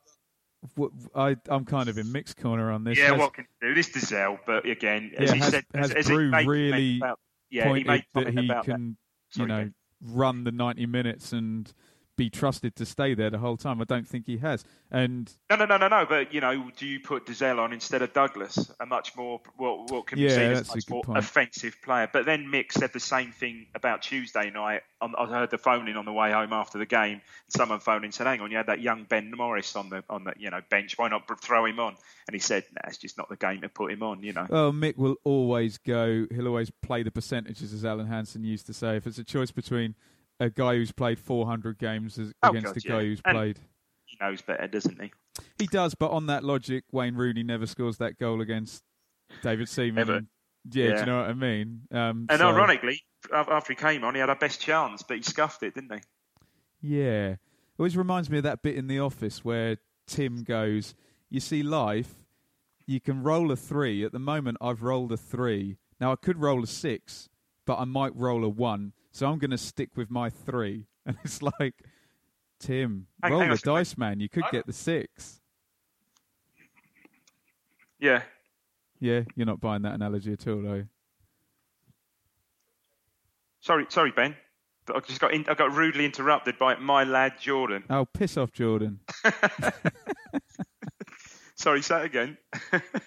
w- 0.77 0.93
I, 1.15 1.37
am 1.51 1.65
kind 1.65 1.89
of 1.89 1.99
in 1.99 2.11
mixed 2.13 2.37
corner 2.39 2.73
on 2.73 2.85
this. 2.85 2.99
yeah, 2.99 3.11
Has- 3.11 3.19
what 3.19 3.35
can 3.35 3.47
you 3.63 3.69
do? 3.69 3.75
This 3.75 3.91
Dozzell, 3.91 4.39
but 4.47 4.67
again, 4.67 5.13
as 5.19 5.29
Yeah, 5.29 5.35
he 5.35 5.41
has- 5.41 5.51
said, 5.51 5.65
has 5.75 5.91
as, 5.93 6.07
Bru 6.07 6.31
he 6.33 6.47
really 6.47 6.97
about, 6.99 7.19
yeah, 7.51 7.65
he 7.65 7.69
pointed 7.69 7.87
made 7.87 8.05
that 8.15 8.33
he 8.39 8.45
about 8.49 8.65
can, 8.65 8.97
Sorry, 9.31 9.43
you 9.45 9.49
know, 9.49 9.63
Ben. 9.65 9.75
run 10.03 10.45
the 10.45 10.53
90 10.53 10.87
minutes 10.87 11.33
and 11.33 11.73
be 12.19 12.29
trusted 12.29 12.77
to 12.77 12.85
stay 12.85 13.15
there 13.15 13.31
the 13.31 13.39
whole 13.39 13.57
time. 13.57 13.81
I 13.81 13.85
don't 13.85 14.07
think 14.07 14.27
he 14.27 14.37
has. 14.39 14.65
And 14.91 15.33
no, 15.49 15.57
no, 15.57 15.65
no, 15.65 15.79
no, 15.79 15.89
no. 15.89 16.05
But 16.07 16.35
you 16.35 16.43
know, 16.43 16.71
do 16.77 16.87
you 16.87 17.01
put 17.01 17.25
Dozzell 17.25 17.59
on 17.59 17.73
instead 17.73 18.03
of 18.03 18.13
Douglas, 18.13 18.71
a 18.81 18.85
much 18.85 19.17
more 19.17 19.41
what, 19.57 19.91
what 19.91 20.07
can 20.09 20.19
be 20.19 20.25
Yeah, 20.25 20.31
seen 20.31 20.51
as 20.51 20.69
much 20.69 20.91
more 20.91 21.03
point. 21.03 21.19
offensive 21.19 21.77
player? 21.83 22.11
But 22.13 22.27
then 22.27 22.47
Mick 22.47 22.73
said 22.73 22.93
the 22.93 23.01
same 23.01 23.33
thing 23.33 23.67
about 23.75 24.03
Tuesday 24.03 24.51
night. 24.51 24.83
On, 25.01 25.15
I 25.17 25.27
heard 25.27 25.51
the 25.51 25.59
phone 25.59 25.87
in 25.89 25.97
on 25.97 26.05
the 26.05 26.13
way 26.13 26.33
home 26.33 26.53
after 26.53 26.77
the 26.79 26.87
game. 26.87 27.23
Someone 27.49 27.79
phoned 27.81 27.99
in 27.99 28.07
and 28.07 28.15
said, 28.15 28.27
"Hang 28.27 28.41
on, 28.41 28.51
you 28.51 28.57
had 28.57 28.67
that 28.67 28.81
young 28.81 29.05
Ben 29.05 29.31
Morris 29.35 29.77
on 29.77 29.89
the 29.89 30.03
on 30.11 30.25
the 30.25 30.35
you 30.37 30.51
know 30.51 30.61
bench. 30.69 30.99
Why 30.99 31.09
not 31.09 31.23
throw 31.41 31.65
him 31.65 31.79
on?" 31.79 31.95
And 32.27 32.35
he 32.35 32.41
said, 32.41 32.65
"Nah, 32.75 32.89
it's 32.89 32.99
just 32.99 33.17
not 33.17 33.29
the 33.29 33.37
game 33.37 33.61
to 33.61 33.69
put 33.69 33.93
him 33.93 34.03
on." 34.03 34.23
You 34.23 34.33
know. 34.33 34.47
well, 34.51 34.73
Mick 34.73 34.97
will 34.97 35.17
always 35.23 35.79
go. 35.79 36.27
He'll 36.35 36.49
always 36.49 36.71
play 36.83 37.05
the 37.05 37.13
percentages, 37.13 37.73
as 37.73 37.85
Alan 37.85 38.09
Hansen 38.09 38.43
used 38.43 38.67
to 38.67 38.75
say. 38.75 38.97
If 38.97 39.07
it's 39.07 39.19
a 39.19 39.25
choice 39.25 39.53
between 39.53 39.95
a 40.41 40.51
guy 40.51 40.75
who's 40.77 40.93
played 40.93 41.19
400 41.19 41.79
games 41.79 42.19
as, 42.19 42.33
Oh, 42.43 42.51
against 42.51 42.67
God, 42.75 42.77
a 42.77 42.81
guy 42.89 42.95
yeah. 43.01 43.07
who's 43.09 43.21
And- 43.25 43.35
played, 43.37 43.59
he 44.07 44.17
knows 44.21 44.43
better, 44.43 44.67
doesn't 44.69 45.01
he? 45.03 45.13
he 45.59 45.67
does. 45.67 45.95
But 45.95 46.11
on 46.11 46.27
that 46.27 46.45
logic, 46.45 46.85
Wayne 46.93 47.15
Rooney 47.15 47.43
never 47.43 47.67
scores 47.67 47.99
that 47.99 48.19
goal 48.19 48.41
against 48.41 48.83
David 49.43 49.69
Seaman. 49.69 50.09
And- 50.11 50.27
Yeah, 50.71 50.95
do 50.95 51.01
you 51.01 51.07
know 51.07 51.21
what 51.21 51.31
I 51.31 51.35
mean? 51.35 51.83
Um, 51.91 52.27
And 52.29 52.39
so- 52.41 52.49
ironically, 52.49 53.03
after 53.33 53.73
he 53.73 53.77
came 53.77 54.05
on, 54.05 54.15
he 54.15 54.21
had 54.21 54.29
our 54.29 54.37
best 54.37 54.61
chance, 54.61 55.03
but 55.03 55.17
he 55.19 55.23
scuffed 55.23 55.63
it, 55.63 55.75
didn't 55.75 55.93
he? 55.93 56.01
Yeah. 56.97 57.29
It 57.33 57.39
always 57.79 57.97
reminds 57.97 58.29
me 58.31 58.39
of 58.39 58.45
that 58.45 58.63
bit 58.63 58.77
in 58.77 58.87
the 58.87 58.99
office 59.01 59.45
where 59.45 59.79
Tim 60.07 60.43
goes, 60.43 60.95
You 61.31 61.41
see, 61.41 61.63
life, 61.63 62.15
you 62.87 63.01
can 63.01 63.23
roll 63.23 63.51
a 63.53 63.57
three. 63.57 64.03
At 64.05 64.13
the 64.13 64.19
moment, 64.19 64.57
I've 64.61 64.83
rolled 64.83 65.13
a 65.13 65.17
three. 65.17 65.77
Now, 66.01 66.13
I 66.13 66.17
could 66.17 66.39
roll 66.39 66.63
a 66.63 66.67
six, 66.67 67.29
but 67.67 67.79
I 67.79 67.85
might 67.85 68.15
roll 68.17 68.45
a 68.45 68.49
one. 68.49 68.93
So 69.19 69.27
I'm 69.29 69.39
going 69.39 69.51
to 69.51 69.59
stick 69.59 69.91
with 69.97 70.11
my 70.13 70.31
three. 70.31 70.85
And 71.09 71.17
it's 71.25 71.41
like, 71.43 71.75
Tim, 72.61 73.07
Hang- 73.23 73.33
roll 73.33 73.41
hang 73.41 73.51
the 73.51 73.57
dice, 73.57 73.97
man. 73.97 74.21
You 74.21 74.29
could 74.29 74.45
get 74.53 74.67
the 74.67 74.75
six. 74.75 75.41
Yeah. 77.99 78.23
Yeah, 79.01 79.23
you're 79.35 79.47
not 79.47 79.59
buying 79.59 79.81
that 79.83 79.95
analogy 79.95 80.35
at 80.35 80.47
all, 80.47 80.67
are 80.69 80.77
you? 80.77 80.89
Sorry, 83.61 83.87
sorry, 83.89 84.13
Ben. 84.15 84.37
But 84.85 84.97
I 84.97 85.01
just 85.01 85.19
got 85.19 85.33
in, 85.33 85.47
I 85.49 85.55
got 85.55 85.73
rudely 85.73 86.05
interrupted 86.05 86.59
by 86.59 86.77
my 86.77 87.05
lad 87.05 87.41
Jordan. 87.41 87.85
Oh, 87.89 88.05
piss 88.05 88.37
off, 88.37 88.53
Jordan. 88.53 89.01
Sorry, 91.57 91.83
say 91.83 92.05
again. 92.05 92.37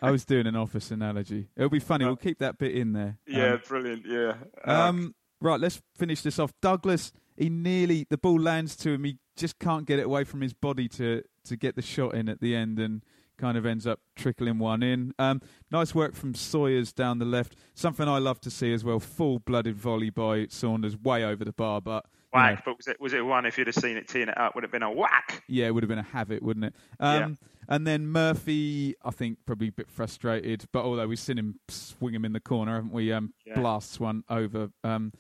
I 0.02 0.12
was 0.12 0.26
doing 0.26 0.46
an 0.48 0.56
office 0.58 0.92
analogy. 0.92 1.48
It'll 1.56 1.70
be 1.70 1.80
funny. 1.80 2.04
We'll 2.06 2.18
keep 2.18 2.40
that 2.40 2.58
bit 2.58 2.76
in 2.76 2.92
there. 2.94 3.18
yeah, 3.26 3.54
Um, 3.54 3.62
brilliant. 3.68 4.04
Yeah. 4.06 4.34
Uh, 4.66 4.90
Um, 4.90 5.16
right, 5.42 5.60
let's 5.60 5.82
finish 5.98 6.22
this 6.22 6.40
off. 6.40 6.54
Douglas, 6.62 7.12
he 7.38 7.50
nearly 7.50 8.06
the 8.10 8.18
ball 8.18 8.40
lands 8.40 8.76
to 8.78 8.92
him. 8.92 9.04
He 9.04 9.18
just 9.36 9.60
can't 9.60 9.86
get 9.86 10.00
it 10.00 10.06
away 10.06 10.24
from 10.24 10.42
his 10.42 10.54
body 10.54 10.88
to 10.90 11.24
to 11.46 11.58
get 11.58 11.76
the 11.76 11.82
shot 11.82 12.14
in 12.14 12.30
at 12.30 12.40
the 12.40 12.56
end, 12.56 12.80
and 12.80 13.04
kind 13.38 13.58
of 13.58 13.66
ends 13.66 13.88
up 13.88 14.00
trickling 14.16 14.60
one 14.60 14.84
in. 14.84 15.14
Um, 15.18 15.42
nice 15.72 15.96
work 15.96 16.14
from 16.14 16.36
Sawyers 16.36 16.94
down 16.94 17.18
the 17.18 17.26
left. 17.26 17.56
Something 17.74 18.08
I 18.08 18.20
love 18.20 18.40
to 18.42 18.52
see 18.52 18.72
as 18.72 18.84
well. 18.84 19.00
Full 19.00 19.40
blooded 19.40 19.76
volley 19.76 20.12
by 20.12 20.46
Saunders, 20.50 20.96
way 20.96 21.24
over 21.26 21.44
the 21.44 21.52
bar, 21.54 21.82
but. 21.82 22.06
you 22.34 22.40
know, 22.40 22.46
whack. 22.46 22.64
But 22.64 22.78
was 22.78 22.88
it 22.88 23.02
was 23.02 23.14
it 23.14 23.26
one? 23.26 23.46
If 23.48 23.58
you'd 23.58 23.68
have 23.68 23.76
seen 23.76 23.98
it 23.98 24.08
teeing 24.08 24.30
it 24.30 24.38
up, 24.38 24.54
would 24.54 24.64
it 24.64 24.68
have 24.68 24.72
been 24.72 24.84
a 24.84 24.92
whack? 24.92 25.44
yeah, 25.48 25.66
it 25.68 25.74
would 25.74 25.82
have 25.84 25.90
been 25.90 25.98
a 26.00 26.04
have 26.04 26.32
it, 26.32 26.44
wouldn't 26.44 26.66
it? 26.68 26.76
Um, 27.00 27.38
And 27.68 27.88
then 27.88 28.08
Murphy, 28.08 28.96
I 29.04 29.12
think, 29.12 29.38
probably 29.46 29.70
a 29.70 29.72
bit 29.72 29.90
frustrated, 29.90 30.66
but 30.74 30.84
although 30.84 31.08
we've 31.08 31.18
seen 31.20 31.38
him 31.38 31.60
swing 31.70 32.14
him 32.14 32.26
in 32.26 32.34
the 32.34 32.40
corner, 32.40 32.76
haven't 32.76 32.92
we? 32.92 33.12
Um, 33.14 33.34
Yeah. 33.46 33.56
Blasts 33.60 34.00
one 34.00 34.24
over 34.30 34.70
um, 34.84 35.14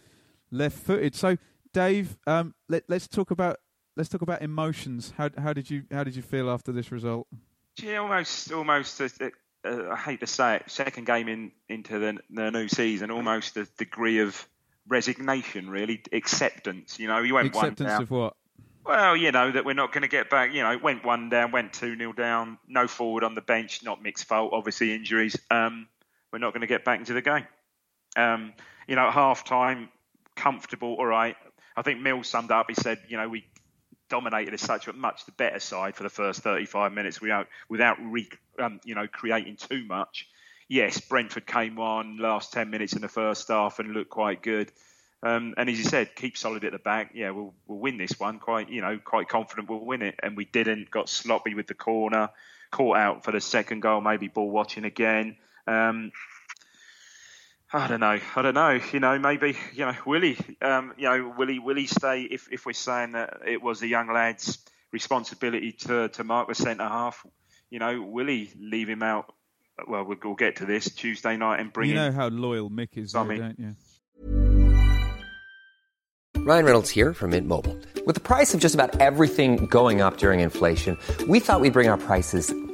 left 0.51 0.77
footed. 0.77 1.15
So, 1.15 1.37
Dave, 1.73 2.17
um, 2.27 2.53
let, 2.69 2.83
let's 2.87 3.07
talk 3.07 3.31
about 3.31 3.57
let's 3.95 4.09
talk 4.09 4.21
about 4.21 4.41
emotions. 4.41 5.13
How 5.17 5.29
how 5.37 5.53
did 5.53 5.69
you 5.69 5.83
how 5.91 6.03
did 6.03 6.15
you 6.15 6.21
feel 6.21 6.49
after 6.49 6.71
this 6.71 6.91
result? 6.91 7.27
Yeah, 7.81 7.97
almost, 7.97 8.51
almost. 8.51 8.99
Uh, 8.99 9.07
uh, 9.63 9.89
I 9.91 9.95
hate 9.95 10.19
to 10.21 10.27
say 10.27 10.57
it, 10.57 10.63
second 10.67 11.05
game 11.05 11.27
in 11.27 11.51
into 11.69 11.99
the, 11.99 12.17
the 12.29 12.49
new 12.51 12.67
season, 12.67 13.11
almost 13.11 13.55
a 13.57 13.65
degree 13.77 14.19
of 14.19 14.47
resignation, 14.87 15.69
really, 15.69 16.01
acceptance. 16.11 16.99
You 16.99 17.07
know, 17.07 17.19
you 17.19 17.35
went 17.35 17.53
one 17.53 17.65
Acceptance 17.65 17.89
down. 17.89 18.01
of 18.01 18.11
what? 18.11 18.35
Well, 18.83 19.15
you 19.15 19.31
know 19.31 19.51
that 19.51 19.63
we're 19.63 19.73
not 19.73 19.91
going 19.91 20.01
to 20.01 20.07
get 20.07 20.29
back. 20.29 20.53
You 20.53 20.63
know, 20.63 20.77
went 20.77 21.05
one 21.05 21.29
down, 21.29 21.51
went 21.51 21.73
two 21.73 21.95
nil 21.95 22.13
down, 22.13 22.57
no 22.67 22.87
forward 22.87 23.23
on 23.23 23.35
the 23.35 23.41
bench, 23.41 23.83
not 23.83 24.01
Mick's 24.01 24.23
fault, 24.23 24.51
obviously 24.53 24.93
injuries. 24.93 25.37
Um, 25.51 25.87
we're 26.33 26.39
not 26.39 26.53
going 26.53 26.61
to 26.61 26.67
get 26.67 26.83
back 26.83 26.99
into 26.99 27.13
the 27.13 27.21
game. 27.21 27.45
Um, 28.15 28.53
you 28.87 28.95
know, 28.95 29.07
at 29.07 29.13
half 29.13 29.43
time, 29.43 29.89
comfortable, 30.35 30.95
all 30.95 31.05
right. 31.05 31.35
I 31.75 31.81
think 31.81 32.01
Mills 32.01 32.27
summed 32.27 32.51
up. 32.51 32.67
He 32.69 32.75
said, 32.75 32.99
you 33.07 33.17
know, 33.17 33.29
we 33.29 33.45
dominated 34.09 34.53
as 34.53 34.61
such 34.61 34.87
a 34.87 34.93
much 34.93 35.25
the 35.25 35.31
better 35.31 35.59
side 35.59 35.95
for 35.95 36.03
the 36.03 36.09
first 36.09 36.41
35 36.41 36.91
minutes 36.91 37.21
without 37.21 37.47
without 37.69 37.97
re, 38.01 38.27
um, 38.59 38.79
you 38.83 38.93
know 38.93 39.07
creating 39.07 39.55
too 39.55 39.85
much. 39.85 40.27
Yes, 40.67 40.99
Brentford 40.99 41.47
came 41.47 41.79
on 41.79 42.17
last 42.17 42.53
10 42.53 42.69
minutes 42.69 42.93
in 42.93 43.01
the 43.01 43.09
first 43.09 43.47
half 43.47 43.79
and 43.79 43.91
looked 43.93 44.09
quite 44.09 44.41
good. 44.41 44.71
Um, 45.23 45.53
and 45.57 45.69
as 45.69 45.77
you 45.77 45.83
said, 45.83 46.15
keep 46.15 46.37
solid 46.37 46.63
at 46.63 46.71
the 46.71 46.79
back. 46.79 47.11
Yeah, 47.13 47.31
we'll 47.31 47.53
we'll 47.67 47.79
win 47.79 47.97
this 47.97 48.19
one. 48.19 48.39
Quite 48.39 48.69
you 48.69 48.81
know 48.81 48.99
quite 49.03 49.29
confident 49.29 49.69
we'll 49.69 49.85
win 49.85 50.01
it. 50.01 50.15
And 50.21 50.35
we 50.35 50.45
didn't. 50.45 50.91
Got 50.91 51.09
sloppy 51.09 51.55
with 51.55 51.67
the 51.67 51.73
corner. 51.73 52.29
Caught 52.71 52.97
out 52.97 53.23
for 53.23 53.31
the 53.31 53.41
second 53.41 53.81
goal. 53.81 54.01
Maybe 54.01 54.27
ball 54.27 54.49
watching 54.49 54.85
again. 54.85 55.37
Um, 55.67 56.11
I 57.73 57.87
don't 57.87 58.01
know. 58.01 58.19
I 58.35 58.41
don't 58.41 58.53
know. 58.53 58.79
You 58.91 58.99
know, 58.99 59.17
maybe 59.17 59.57
you 59.73 59.85
know, 59.85 59.95
Willie. 60.05 60.37
Um, 60.61 60.93
you 60.97 61.03
know, 61.03 61.33
Willie. 61.37 61.59
Will 61.59 61.77
he 61.77 61.87
stay? 61.87 62.23
If 62.23 62.51
if 62.51 62.65
we're 62.65 62.73
saying 62.73 63.13
that 63.13 63.39
it 63.47 63.61
was 63.61 63.79
the 63.79 63.87
young 63.87 64.11
lad's 64.11 64.59
responsibility 64.91 65.71
to 65.73 66.09
to 66.09 66.23
mark 66.23 66.49
the 66.49 66.55
centre 66.55 66.83
half, 66.87 67.25
you 67.69 67.79
know, 67.79 68.01
will 68.01 68.27
he 68.27 68.51
leave 68.59 68.89
him 68.89 69.03
out? 69.03 69.33
Well, 69.87 70.03
we'll, 70.03 70.17
we'll 70.23 70.35
get 70.35 70.57
to 70.57 70.65
this 70.65 70.93
Tuesday 70.93 71.37
night 71.37 71.59
and 71.59 71.71
bring 71.71 71.89
you 71.89 71.95
in. 71.95 72.01
know 72.01 72.11
how 72.11 72.27
loyal 72.27 72.69
Mick 72.69 72.97
is, 72.97 73.13
though, 73.13 73.19
Tommy. 73.19 73.37
don't 73.39 73.57
you? 73.57 73.75
Ryan 76.43 76.65
Reynolds 76.65 76.89
here 76.89 77.13
from 77.13 77.31
Mint 77.31 77.47
Mobile. 77.47 77.77
With 78.05 78.15
the 78.15 78.21
price 78.21 78.53
of 78.53 78.59
just 78.59 78.73
about 78.73 78.99
everything 78.99 79.67
going 79.67 80.01
up 80.01 80.17
during 80.17 80.39
inflation, 80.39 80.97
we 81.27 81.39
thought 81.39 81.61
we'd 81.61 81.73
bring 81.73 81.87
our 81.87 81.97
prices 81.99 82.53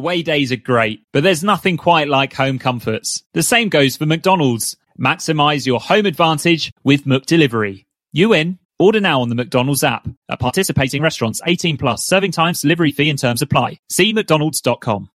Away 0.00 0.22
days 0.22 0.50
are 0.50 0.56
great, 0.56 1.02
but 1.12 1.22
there's 1.22 1.44
nothing 1.44 1.76
quite 1.76 2.08
like 2.08 2.32
home 2.32 2.58
comforts. 2.58 3.22
The 3.34 3.42
same 3.42 3.68
goes 3.68 3.98
for 3.98 4.06
McDonald's. 4.06 4.74
Maximize 4.98 5.66
your 5.66 5.78
home 5.78 6.06
advantage 6.06 6.72
with 6.82 7.04
McDelivery. 7.04 7.84
You 8.10 8.32
in? 8.32 8.58
Order 8.78 9.00
now 9.02 9.20
on 9.20 9.28
the 9.28 9.34
McDonald's 9.34 9.84
app. 9.84 10.08
At 10.30 10.40
participating 10.40 11.02
restaurants, 11.02 11.42
18 11.44 11.76
plus, 11.76 12.06
serving 12.06 12.32
times, 12.32 12.62
delivery 12.62 12.92
fee 12.92 13.10
and 13.10 13.18
terms 13.18 13.42
apply. 13.42 13.80
See 13.90 14.14
mcdonalds.com. 14.14 15.10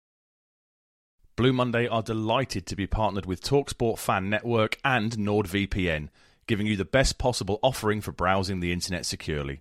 Blue 1.36 1.52
Monday 1.52 1.86
are 1.86 2.02
delighted 2.02 2.64
to 2.64 2.74
be 2.74 2.86
partnered 2.86 3.26
with 3.26 3.42
Talksport 3.42 3.98
Fan 3.98 4.30
Network 4.30 4.78
and 4.82 5.12
NordVPN, 5.12 6.08
giving 6.46 6.66
you 6.66 6.78
the 6.78 6.86
best 6.86 7.18
possible 7.18 7.58
offering 7.62 8.00
for 8.00 8.12
browsing 8.12 8.60
the 8.60 8.72
internet 8.72 9.04
securely. 9.04 9.60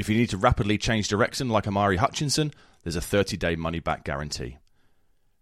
If 0.00 0.08
you 0.08 0.16
need 0.16 0.30
to 0.30 0.38
rapidly 0.38 0.78
change 0.78 1.08
direction 1.08 1.50
like 1.50 1.68
Omari 1.68 1.98
Hutchinson, 1.98 2.52
there's 2.82 2.96
a 2.96 3.02
30 3.02 3.36
day 3.36 3.54
money 3.54 3.80
back 3.80 4.02
guarantee. 4.02 4.56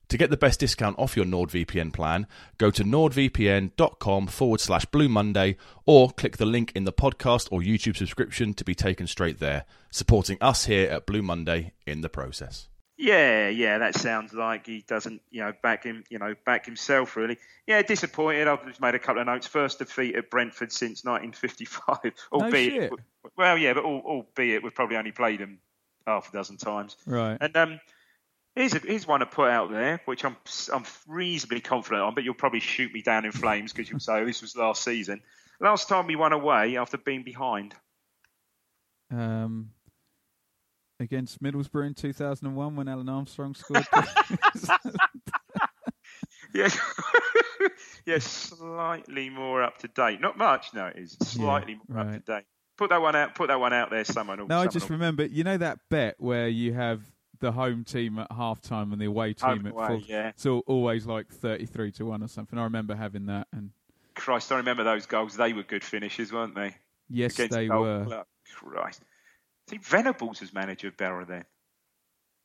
To 0.09 0.16
get 0.16 0.30
the 0.30 0.36
best 0.36 0.59
discount 0.59 0.98
off 0.98 1.16
your 1.16 1.26
NordVPN 1.26 1.92
plan, 1.92 2.26
go 2.56 2.70
to 2.72 2.82
nordvpn.com 2.82 4.26
forward 4.26 4.61
slash 4.61 4.86
Blue 4.86 5.09
Monday 5.09 5.56
or 5.86 6.11
click 6.11 6.38
the 6.38 6.46
link 6.46 6.72
in 6.74 6.84
the 6.84 6.92
podcast 6.92 7.46
or 7.52 7.61
YouTube 7.61 7.96
subscription 7.96 8.52
to 8.54 8.64
be 8.64 8.74
taken 8.74 9.06
straight 9.06 9.38
there, 9.38 9.64
supporting 9.90 10.38
us 10.40 10.64
here 10.64 10.90
at 10.90 11.06
Blue 11.06 11.22
Monday 11.22 11.72
in 11.86 12.00
the 12.00 12.09
process. 12.09 12.68
Yeah, 13.01 13.49
yeah, 13.49 13.78
that 13.78 13.94
sounds 13.94 14.34
like 14.34 14.66
he 14.66 14.84
doesn't, 14.86 15.22
you 15.30 15.40
know, 15.40 15.53
back 15.62 15.84
him, 15.84 16.03
you 16.11 16.18
know, 16.18 16.34
back 16.44 16.66
himself 16.66 17.16
really. 17.16 17.38
Yeah, 17.64 17.80
disappointed. 17.82 18.49
I've 18.49 18.66
just 18.66 18.80
made 18.80 18.96
a 18.96 18.99
couple 18.99 19.20
of 19.20 19.26
notes. 19.26 19.46
First 19.46 19.78
defeat 19.78 20.16
at 20.16 20.30
Brentford 20.30 20.72
since 20.72 21.05
1955, 21.05 22.12
albeit, 22.32 22.72
shit. 22.72 22.92
well, 23.36 23.57
yeah, 23.57 23.74
but 23.74 23.84
albeit 23.84 24.64
we've 24.64 24.74
probably 24.74 24.96
only 24.96 25.12
played 25.12 25.38
him 25.38 25.61
half 26.09 26.28
a 26.28 26.32
dozen 26.32 26.57
times. 26.57 26.96
Right. 27.07 27.38
And 27.40 27.57
um, 27.57 27.80
here's 28.57 28.74
a, 28.74 28.80
here's 28.80 29.07
one 29.07 29.20
to 29.20 29.26
put 29.26 29.49
out 29.49 29.70
there, 29.70 30.01
which 30.07 30.24
I'm 30.24 30.36
I'm 30.72 30.84
reasonably 31.07 31.61
confident 31.61 32.03
on, 32.03 32.14
but 32.16 32.24
you'll 32.24 32.34
probably 32.34 32.61
shoot 32.61 32.92
me 32.92 33.03
down 33.03 33.24
in 33.24 33.30
flames 33.30 33.72
because 33.72 33.88
you'll 33.88 34.01
say 34.01 34.14
oh, 34.14 34.26
this 34.26 34.42
was 34.42 34.57
last 34.57 34.82
season. 34.82 35.22
Last 35.61 35.88
time 35.88 36.09
we 36.09 36.16
won 36.16 36.32
away 36.32 36.76
after 36.76 36.99
being 36.99 37.22
behind. 37.22 37.76
Um, 39.12 39.70
against 41.01 41.42
Middlesbrough 41.42 41.86
in 41.86 41.94
2001 41.94 42.76
when 42.76 42.86
Alun 42.86 43.11
Armstrong 43.11 43.55
scored. 43.55 43.86
Yeah, 46.55 46.70
yeah, 48.07 48.18
slightly 48.20 49.28
more 49.28 49.62
up 49.62 49.76
to 49.78 49.88
date. 49.88 50.18
Not 50.20 50.38
much, 50.38 50.68
no, 50.72 50.86
it 50.86 50.96
is 50.96 51.14
slightly 51.22 51.78
more 51.88 52.01
up 52.01 52.12
to 52.12 52.18
date. 52.20 52.44
Put 52.78 52.88
that 52.88 53.03
one 53.03 53.14
out. 53.14 53.34
Put 53.34 53.49
that 53.49 53.61
one 53.61 53.74
out 53.74 53.90
there. 53.90 54.05
Someone. 54.05 54.46
no, 54.49 54.59
I 54.61 54.66
just 54.66 54.88
will- 54.88 54.96
remember, 54.96 55.26
you 55.26 55.44
know 55.44 55.59
that 55.59 55.78
bet 55.90 56.14
where 56.18 56.49
you 56.49 56.72
have 56.72 57.03
the 57.40 57.53
home 57.53 57.84
team 57.84 58.18
at 58.18 58.32
half 58.32 58.62
time 58.62 58.92
and 58.92 59.01
the 59.01 59.05
away 59.05 59.34
team 59.34 59.51
Home 59.51 59.66
at 59.66 59.74
full. 59.74 60.01
yeah. 60.01 60.28
It's 60.30 60.46
al- 60.46 60.62
always 60.66 61.05
like 61.07 61.28
33 61.30 61.92
to 61.92 62.07
1 62.07 62.22
or 62.22 62.28
something. 62.28 62.59
I 62.59 62.64
remember 62.64 62.94
having 62.96 63.26
that. 63.26 63.46
And 63.53 63.70
Christ, 64.14 64.51
I 64.51 64.57
remember 64.57 64.84
those 64.84 65.05
goals. 65.07 65.36
They 65.36 65.53
were 65.53 65.62
good 65.64 65.84
finishes, 65.84 66.32
weren't 66.32 66.55
they? 66.55 66.74
yes, 67.11 67.34
Against 67.34 67.53
they 67.55 67.68
were. 67.68 68.05
Club. 68.07 68.26
Christ. 68.55 69.03
I 69.68 69.70
think 69.70 69.84
Venables 69.84 70.40
was 70.40 70.54
manager 70.54 70.88
of 70.88 70.96
Boro 70.96 71.26
then. 71.26 71.44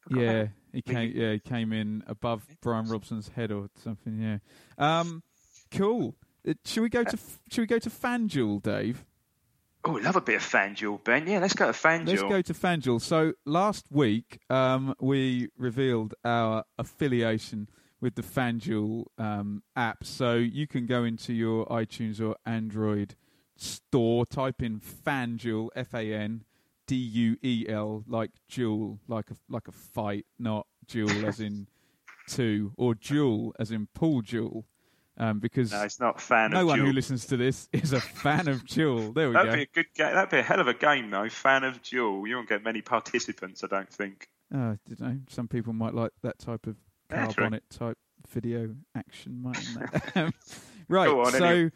Yeah, 0.10 0.48
he 0.74 0.82
came. 0.82 1.14
Yeah, 1.16 1.32
he 1.32 1.40
came 1.40 1.72
in 1.72 2.04
above 2.06 2.46
Bryan 2.62 2.90
Robson's 2.90 3.30
head 3.30 3.50
or 3.50 3.70
something. 3.82 4.20
Yeah. 4.20 4.40
Um, 4.78 5.24
cool. 5.72 6.18
Uh, 6.46 6.56
should 6.66 6.84
we 6.84 6.90
go 6.90 7.06
to 7.06 7.18
Should 7.50 7.62
we 7.62 7.68
go 7.68 7.80
to 7.80 7.90
FanDuel, 7.90 8.62
Dave? 8.62 9.06
Oh, 9.86 9.92
love 9.92 10.18
a 10.18 10.22
bit 10.22 10.36
of 10.36 10.42
FanDuel, 10.42 11.02
Ben. 11.06 11.26
Yeah, 11.26 11.40
let's 11.40 11.54
go 11.54 11.72
to 11.72 11.78
FanDuel. 11.78 12.08
Let's 12.08 12.24
go 12.24 12.42
to 12.42 12.54
FanDuel. 12.54 13.00
So 13.00 13.34
last 13.46 13.86
week, 13.90 14.40
um, 14.50 14.94
we 15.00 15.48
revealed 15.58 16.16
our 16.26 16.66
affiliation 16.78 17.70
with 18.02 18.16
the 18.16 18.22
FanDuel 18.22 19.06
um, 19.18 19.64
app. 19.78 20.04
So 20.04 20.34
you 20.34 20.68
can 20.68 20.86
go 20.86 21.06
into 21.06 21.32
your 21.32 21.66
iTunes 21.68 22.20
or 22.20 22.36
Android 22.46 23.16
store, 23.56 24.26
type 24.26 24.62
in 24.62 24.82
FanDuel, 24.82 25.70
F 25.74 25.94
A 25.94 26.14
N 26.14 26.44
D 26.88 26.96
U 26.96 27.38
E 27.44 27.66
L, 27.70 28.04
like 28.08 28.32
duel, 28.50 29.00
like 29.08 29.30
a 29.32 29.36
like 29.50 29.68
a 29.68 29.72
fight, 29.72 30.26
not 30.40 30.68
duel 30.88 31.26
as 31.26 31.40
in 31.40 31.68
two, 32.28 32.74
or 32.78 32.96
duel 32.96 33.54
as 33.60 33.72
in 33.72 33.88
pool 33.94 34.22
duel. 34.22 34.66
Um, 35.16 35.40
because 35.40 35.72
No, 35.72 35.84
it's 35.84 36.00
not 36.00 36.20
fan 36.20 36.50
no 36.50 36.66
one 36.66 36.80
who 36.80 36.92
listens 36.92 37.28
to 37.28 37.38
this 37.38 37.70
is 37.72 37.94
a 37.94 38.02
fan 38.02 38.48
of 38.48 38.66
duel. 38.66 39.12
There 39.14 39.28
we 39.28 39.34
That'd 39.34 39.52
go. 39.52 39.56
be 39.58 39.62
a 39.62 39.68
good 39.68 39.94
game. 39.94 40.14
That'd 40.16 40.32
be 40.32 40.40
a 40.40 40.44
hell 40.44 40.60
of 40.60 40.68
a 40.68 40.74
game, 40.74 41.12
though. 41.12 41.30
Fan 41.30 41.64
of 41.64 41.84
Duel. 41.84 42.26
You 42.26 42.38
won't 42.38 42.50
get 42.50 42.64
many 42.64 42.82
participants, 42.82 43.64
I 43.64 43.68
don't 43.68 43.90
think. 43.94 44.28
Oh, 44.52 44.58
I 44.58 44.78
don't 44.90 45.00
know. 45.02 45.20
Some 45.30 45.48
people 45.48 45.72
might 45.72 45.94
like 45.94 46.12
that 46.24 46.40
type 46.40 46.66
of 46.66 46.78
true. 47.12 47.26
carbonic 47.26 47.62
type 47.70 47.98
video 48.28 48.74
action, 48.96 49.40
mightn't 49.42 49.92
they? 50.16 50.22
Um, 50.22 50.34
right. 50.90 51.10
On, 51.10 51.32
so 51.32 51.46
anyway. 51.46 51.72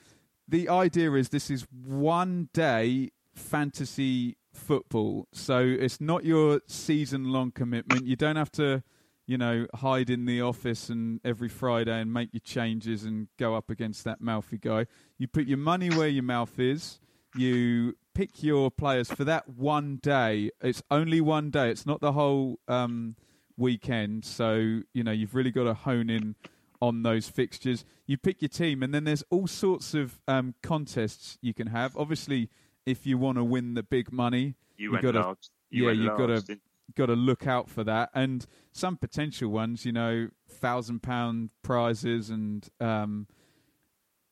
the 0.48 0.70
idea 0.70 1.12
is 1.14 1.30
this 1.30 1.52
is 1.52 1.68
one 1.86 2.50
day 2.54 3.12
fantasy 3.36 4.36
football. 4.58 5.28
So 5.32 5.60
it's 5.60 6.02
not 6.02 6.26
your 6.26 6.62
season 6.68 7.32
long 7.32 7.52
commitment. 7.52 8.06
You 8.06 8.16
don't 8.16 8.36
have 8.36 8.52
to, 8.54 8.84
you 9.26 9.38
know, 9.38 9.68
hide 9.76 10.10
in 10.10 10.26
the 10.26 10.42
office 10.42 10.90
and 10.90 11.20
every 11.24 11.50
Friday 11.50 12.00
and 12.00 12.14
make 12.14 12.34
your 12.34 12.42
changes 12.42 13.04
and 13.04 13.28
go 13.38 13.56
up 13.56 13.70
against 13.70 14.04
that 14.06 14.22
mouthy 14.22 14.58
guy. 14.58 14.88
You 15.18 15.28
put 15.28 15.48
your 15.48 15.58
money 15.58 15.90
where 15.90 16.08
your 16.08 16.24
mouth 16.24 16.60
is. 16.60 17.00
You 17.36 17.96
pick 18.14 18.42
your 18.42 18.72
players 18.72 19.12
for 19.12 19.24
that 19.26 19.48
one 19.48 20.00
day. 20.02 20.52
It's 20.62 20.82
only 20.90 21.22
one 21.22 21.52
day. 21.52 21.70
It's 21.70 21.86
not 21.86 22.02
the 22.02 22.14
whole 22.14 22.60
um, 22.68 23.16
weekend. 23.58 24.26
So 24.26 24.82
you 24.94 25.04
know 25.04 25.12
you've 25.12 25.36
really 25.36 25.52
got 25.52 25.66
to 25.66 25.74
hone 25.74 26.10
in 26.10 26.36
on 26.82 27.04
those 27.04 27.28
fixtures. 27.28 27.86
You 28.06 28.18
pick 28.18 28.42
your 28.42 28.50
team, 28.50 28.84
and 28.84 28.94
then 28.94 29.04
there's 29.04 29.24
all 29.30 29.48
sorts 29.48 29.94
of 29.94 30.20
um, 30.28 30.56
contests 30.64 31.38
you 31.42 31.54
can 31.54 31.68
have. 31.68 31.96
Obviously, 31.98 32.50
if 32.88 33.06
you 33.06 33.18
want 33.18 33.38
to 33.38 33.44
win 33.44 33.74
the 33.74 33.84
big 33.84 34.12
money, 34.14 34.56
you, 34.78 34.96
you 34.96 35.02
got 35.02 35.12
to 35.12 35.36
you 35.70 35.88
yeah, 35.88 35.92
you've 35.92 36.18
got 36.18 36.28
to 36.28 36.60
got 36.96 37.08
to 37.08 37.16
look 37.16 37.46
out 37.46 37.70
for 37.70 37.84
that. 37.84 38.10
And 38.16 38.46
some 38.72 38.96
potential 38.96 39.50
ones, 39.50 39.86
you 39.86 39.92
know, 39.92 40.30
thousand 40.50 41.04
pound 41.04 41.50
prizes, 41.62 42.30
and 42.30 42.68
um, 42.80 43.28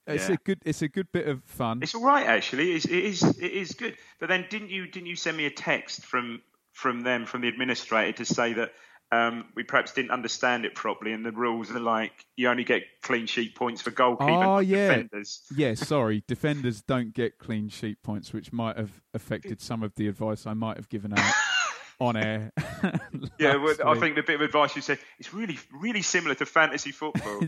it's 0.08 0.30
Yeah. 0.30 0.36
a 0.36 0.38
good 0.38 0.62
it's 0.66 0.82
a 0.82 0.88
good 0.88 1.12
bit 1.12 1.28
of 1.28 1.44
fun. 1.44 1.80
It's 1.84 1.94
all 1.94 2.04
right, 2.06 2.26
actually. 2.26 2.72
It's, 2.72 2.86
it 2.86 3.04
is. 3.04 3.24
It 3.24 3.52
is 3.52 3.74
good. 3.74 3.98
But 4.20 4.30
then, 4.30 4.46
didn't 4.50 4.70
you? 4.70 4.88
Didn't 4.88 5.08
you 5.08 5.18
send 5.18 5.36
me 5.36 5.46
a 5.46 5.52
text 5.52 6.06
from 6.06 6.42
from 6.72 7.02
them, 7.02 7.26
from 7.26 7.42
the 7.42 7.50
administrator, 7.50 8.24
to 8.24 8.26
say 8.26 8.54
that 8.54 8.72
um, 9.12 9.46
we 9.56 9.64
perhaps 9.64 9.94
didn't 9.94 10.12
understand 10.12 10.66
it 10.66 10.76
properly, 10.76 11.14
and 11.14 11.26
the 11.26 11.32
rules 11.32 11.72
are 11.72 11.80
like 11.80 12.26
you 12.36 12.50
only 12.50 12.64
get 12.64 12.84
clean 13.02 13.28
sheet 13.28 13.56
points 13.56 13.82
for 13.82 13.92
goalkeeper, 13.92 14.32
Oh 14.32 14.60
yeah, 14.60 14.88
defenders. 14.90 15.42
yeah. 15.56 15.74
Sorry, 15.76 16.24
defenders 16.28 16.82
don't 16.82 17.14
get 17.14 17.38
clean 17.38 17.70
sheet 17.70 18.02
points, 18.04 18.34
which 18.34 18.52
might 18.52 18.78
have 18.78 18.92
affected 19.14 19.62
some 19.62 19.84
of 19.84 19.94
the 19.96 20.08
advice 20.08 20.46
I 20.48 20.54
might 20.54 20.78
have 20.78 20.90
given 20.90 21.18
out 21.18 21.34
on 22.00 22.18
air. 22.18 22.52
Yeah, 23.40 23.56
well, 23.58 23.76
I 23.86 23.98
think 24.00 24.16
the 24.16 24.24
bit 24.24 24.36
of 24.36 24.42
advice 24.42 24.76
you 24.76 24.82
said 24.82 24.98
it's 25.20 25.34
really, 25.34 25.58
really 25.74 26.02
similar 26.02 26.36
to 26.36 26.46
fantasy 26.46 26.92
football. 26.92 27.42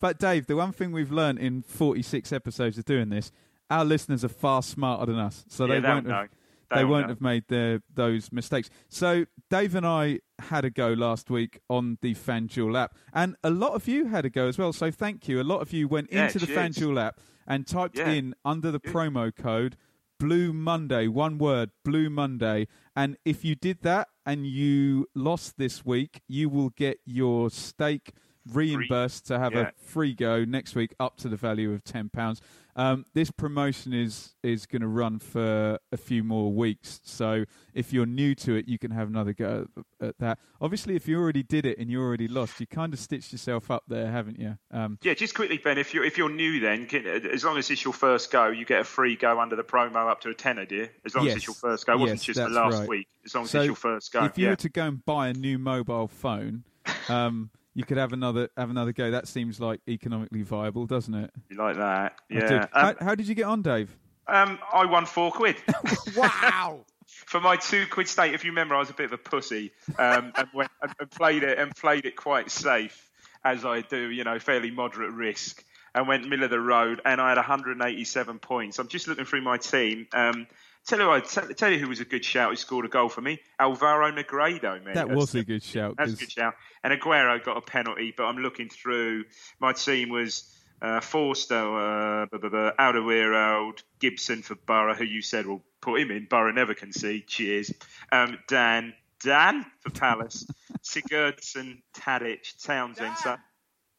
But 0.00 0.18
Dave, 0.18 0.46
the 0.46 0.56
one 0.56 0.72
thing 0.72 0.92
we've 0.92 1.12
learned 1.12 1.38
in 1.38 1.62
46 1.62 2.32
episodes 2.32 2.76
of 2.78 2.84
doing 2.84 3.08
this, 3.08 3.32
our 3.70 3.84
listeners 3.84 4.24
are 4.24 4.28
far 4.28 4.62
smarter 4.62 5.06
than 5.06 5.18
us, 5.18 5.44
so 5.48 5.66
Yeah, 5.66 5.80
they 5.80 5.88
won't 5.88 6.06
have, 6.08 6.28
they 6.70 6.76
They'll 6.76 6.86
won't 6.86 7.02
know. 7.06 7.08
have 7.12 7.20
made 7.20 7.44
their, 7.48 7.80
those 7.94 8.32
mistakes. 8.32 8.70
So 8.88 9.26
Dave 9.50 9.74
and 9.74 9.86
I 9.86 10.20
had 10.40 10.64
a 10.64 10.70
go 10.70 10.92
last 10.92 11.30
week 11.30 11.60
on 11.70 11.98
the 12.02 12.14
FanDuel 12.14 12.78
app, 12.78 12.94
and 13.12 13.36
a 13.42 13.50
lot 13.50 13.72
of 13.72 13.88
you 13.88 14.06
had 14.06 14.24
a 14.24 14.30
go 14.30 14.48
as 14.48 14.58
well. 14.58 14.72
So 14.72 14.90
thank 14.90 15.28
you. 15.28 15.40
A 15.40 15.44
lot 15.44 15.60
of 15.60 15.72
you 15.72 15.88
went 15.88 16.12
Yeah, 16.12 16.26
into 16.26 16.38
the 16.38 16.46
cheers. 16.46 16.76
FanDuel 16.76 17.00
app 17.00 17.20
and 17.46 17.66
typed 17.66 17.98
Yeah. 17.98 18.10
in 18.10 18.34
under 18.44 18.70
the 18.70 18.80
promo 18.80 19.34
code 19.34 19.76
Blue 20.18 20.52
Monday, 20.52 21.08
one 21.08 21.36
word, 21.36 21.70
Blue 21.84 22.08
Monday. 22.08 22.68
And 22.94 23.18
if 23.26 23.44
you 23.44 23.54
did 23.54 23.82
that 23.82 24.08
and 24.24 24.46
you 24.46 25.06
lost 25.14 25.58
this 25.58 25.84
week, 25.84 26.22
you 26.26 26.48
will 26.48 26.70
get 26.70 27.00
your 27.04 27.50
stake 27.50 28.12
reimbursed 28.52 29.26
to 29.26 29.38
have 29.38 29.54
yeah. 29.54 29.68
a 29.68 29.72
free 29.76 30.14
go 30.14 30.44
next 30.44 30.74
week 30.74 30.94
up 31.00 31.16
to 31.18 31.28
the 31.28 31.36
value 31.36 31.72
of 31.72 31.84
ten 31.84 32.08
pounds. 32.08 32.40
Um, 32.76 33.06
this 33.14 33.30
promotion 33.30 33.94
is 33.94 34.34
is 34.42 34.66
going 34.66 34.82
to 34.82 34.88
run 34.88 35.18
for 35.18 35.78
a 35.92 35.96
few 35.96 36.22
more 36.22 36.52
weeks, 36.52 37.00
so 37.04 37.46
if 37.72 37.90
you're 37.90 38.04
new 38.04 38.34
to 38.36 38.54
it, 38.54 38.68
you 38.68 38.78
can 38.78 38.90
have 38.90 39.08
another 39.08 39.32
go 39.32 39.66
at, 40.00 40.08
at 40.08 40.18
that. 40.18 40.38
Obviously, 40.60 40.94
if 40.94 41.08
you 41.08 41.18
already 41.18 41.42
did 41.42 41.64
it 41.64 41.78
and 41.78 41.90
you 41.90 42.02
already 42.02 42.28
lost, 42.28 42.60
you 42.60 42.66
kind 42.66 42.92
of 42.92 43.00
stitched 43.00 43.32
yourself 43.32 43.70
up 43.70 43.84
there, 43.88 44.10
haven't 44.10 44.38
you? 44.38 44.58
Um, 44.70 44.98
Yeah, 45.02 45.14
just 45.14 45.34
quickly, 45.34 45.56
Ben. 45.56 45.78
If 45.78 45.94
you're 45.94 46.04
if 46.04 46.18
you're 46.18 46.28
new, 46.28 46.60
then 46.60 46.84
can, 46.84 47.06
as 47.06 47.44
long 47.44 47.56
as 47.56 47.70
it's 47.70 47.82
your 47.82 47.94
first 47.94 48.30
go, 48.30 48.48
you 48.48 48.66
get 48.66 48.80
a 48.80 48.84
free 48.84 49.16
go 49.16 49.40
under 49.40 49.56
the 49.56 49.64
promo 49.64 50.10
up 50.10 50.20
to 50.20 50.28
a 50.28 50.34
tenner, 50.34 50.66
dear. 50.66 50.90
As 51.06 51.14
long 51.14 51.26
as 51.28 51.36
it's 51.36 51.46
your 51.46 51.54
first 51.54 51.86
go, 51.86 51.94
it 51.94 51.98
wasn't 51.98 52.18
Yes, 52.18 52.24
just 52.24 52.40
the 52.40 52.48
last 52.50 52.80
right. 52.80 52.88
week. 52.88 53.08
As 53.24 53.34
long 53.34 53.44
as 53.44 53.50
so 53.50 53.60
it's 53.60 53.66
your 53.66 53.76
first 53.76 54.12
go, 54.12 54.24
if 54.24 54.36
you 54.36 54.44
yeah. 54.44 54.50
were 54.50 54.56
to 54.56 54.68
go 54.68 54.84
and 54.84 55.02
buy 55.02 55.28
a 55.28 55.32
new 55.32 55.58
mobile 55.58 56.08
phone, 56.08 56.64
um, 57.08 57.50
you 57.76 57.84
could 57.84 57.98
have 57.98 58.14
another 58.14 58.48
have 58.56 58.70
another 58.70 58.92
go. 58.92 59.10
That 59.10 59.28
seems 59.28 59.60
like 59.60 59.80
economically 59.86 60.42
viable, 60.42 60.86
doesn't 60.86 61.14
it? 61.14 61.30
You 61.50 61.58
like 61.58 61.76
that? 61.76 62.16
Yeah. 62.30 62.66
how, 62.72 62.88
Um, 62.88 62.96
how 63.00 63.14
did 63.14 63.28
you 63.28 63.34
get 63.34 63.44
on, 63.44 63.60
Dave? 63.60 63.94
um, 64.26 64.58
I 64.72 64.86
won 64.86 65.04
four 65.04 65.30
quid. 65.30 65.56
wow. 66.16 66.80
for 67.06 67.38
my 67.38 67.56
two 67.56 67.86
quid 67.86 68.08
stake, 68.08 68.32
if 68.32 68.44
you 68.44 68.50
remember, 68.50 68.74
I 68.74 68.78
was 68.78 68.90
a 68.90 68.94
bit 68.94 69.06
of 69.06 69.12
a 69.12 69.18
pussy 69.18 69.72
um, 69.98 70.32
and, 70.36 70.48
went, 70.54 70.70
and, 70.82 70.92
and 70.98 71.10
played 71.10 71.42
it 71.42 71.58
and 71.58 71.74
played 71.76 72.06
it 72.06 72.16
quite 72.16 72.50
safe, 72.50 73.10
as 73.44 73.64
I 73.64 73.82
do, 73.82 74.10
you 74.10 74.24
know, 74.24 74.38
fairly 74.38 74.70
moderate 74.70 75.12
risk, 75.12 75.62
and 75.94 76.08
went 76.08 76.26
middle 76.26 76.44
of 76.44 76.50
the 76.50 76.60
road, 76.60 77.02
and 77.04 77.20
I 77.20 77.28
had 77.28 77.36
187 77.36 78.38
points. 78.38 78.78
I'm 78.78 78.88
just 78.88 79.06
looking 79.06 79.26
through 79.26 79.42
my 79.42 79.58
team. 79.58 80.08
Um, 80.12 80.46
tell 80.86 80.98
you, 81.00 81.06
what, 81.08 81.28
tell, 81.28 81.46
tell 81.48 81.70
you 81.72 81.78
who 81.78 81.88
was 81.88 82.00
a 82.00 82.04
good 82.04 82.24
shout 82.24 82.50
who 82.50 82.56
scored 82.56 82.84
a 82.84 82.88
goal 82.88 83.08
for 83.08 83.20
me, 83.20 83.38
Alvaro 83.58 84.10
Negredo, 84.12 84.82
man. 84.84 84.94
That 84.94 85.08
was 85.10 85.34
a 85.34 85.44
good 85.44 85.62
shout. 85.62 85.94
That's 85.96 86.10
a 86.10 86.12
'cause- 86.14 86.20
good 86.20 86.32
shout. 86.32 86.54
And 86.84 86.92
Aguero 86.98 87.42
got 87.44 87.56
a 87.56 87.60
penalty, 87.60 88.14
but 88.16 88.24
I'm 88.24 88.38
looking 88.38 88.68
through. 88.68 89.24
My 89.60 89.72
team 89.72 90.08
was 90.10 90.52
uh, 90.82 91.00
Forster, 91.00 91.54
uh, 91.56 92.26
blah, 92.26 92.38
blah, 92.38 92.50
blah, 92.50 92.70
Alderweireld, 92.78 93.82
Gibson 93.98 94.42
for 94.42 94.54
Boro, 94.54 94.94
who 94.94 95.04
you 95.04 95.22
said 95.22 95.46
will 95.46 95.64
put 95.80 96.00
him 96.00 96.10
in. 96.10 96.26
Boro 96.28 96.52
never 96.52 96.74
can 96.74 96.92
see. 96.92 97.22
Cheers. 97.26 97.72
Um, 98.12 98.38
Dan, 98.46 98.92
Dan 99.20 99.64
for 99.80 99.88
Palace, 99.90 100.46
Sigurdsson, 100.84 101.78
Tadic, 101.94 102.62
Townsend. 102.62 103.16
So 103.18 103.36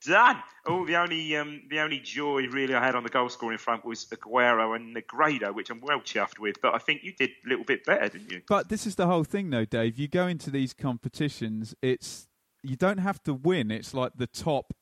done. 0.07 0.41
Oh, 0.65 0.85
the 0.85 0.95
only 0.95 1.35
um, 1.35 1.61
the 1.69 1.79
only 1.79 1.99
joy 1.99 2.47
really 2.47 2.75
I 2.75 2.83
had 2.83 2.95
on 2.95 3.03
the 3.03 3.09
goal 3.09 3.29
scoring 3.29 3.57
front 3.57 3.85
was 3.85 4.05
Aguero 4.05 4.75
and 4.75 4.95
Negredo, 4.95 5.53
which 5.53 5.69
I'm 5.69 5.81
well 5.81 5.99
chuffed 5.99 6.39
with. 6.39 6.61
But 6.61 6.75
I 6.75 6.77
think 6.77 7.03
you 7.03 7.13
did 7.13 7.31
a 7.45 7.49
little 7.49 7.65
bit 7.65 7.85
better, 7.85 8.09
didn't 8.09 8.31
you? 8.31 8.41
But 8.47 8.69
this 8.69 8.85
is 8.85 8.95
the 8.95 9.07
whole 9.07 9.23
thing, 9.23 9.49
though, 9.49 9.65
Dave. 9.65 9.97
You 9.97 10.07
go 10.07 10.27
into 10.27 10.49
these 10.49 10.73
competitions, 10.73 11.75
it's 11.81 12.27
you 12.63 12.75
don't 12.75 12.99
have 12.99 13.23
to 13.23 13.33
win. 13.33 13.71
It's 13.71 13.93
like 13.93 14.13
the 14.15 14.27
top. 14.27 14.73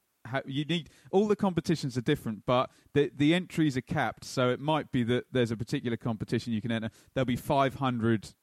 You 0.46 0.66
need 0.66 0.90
all 1.12 1.28
the 1.28 1.36
competitions 1.36 1.98
are 1.98 2.02
different, 2.02 2.44
but 2.48 2.72
the 2.94 3.12
the 3.16 3.36
entries 3.36 3.78
are 3.78 3.82
capped. 3.82 4.26
So 4.26 4.50
it 4.50 4.60
might 4.60 4.92
be 4.92 5.04
that 5.04 5.26
there's 5.32 5.52
a 5.52 5.58
particular 5.58 5.98
competition 5.98 6.52
you 6.52 6.62
can 6.62 6.72
enter. 6.72 6.90
There'll 7.14 7.26
be 7.26 7.36
500 7.36 8.34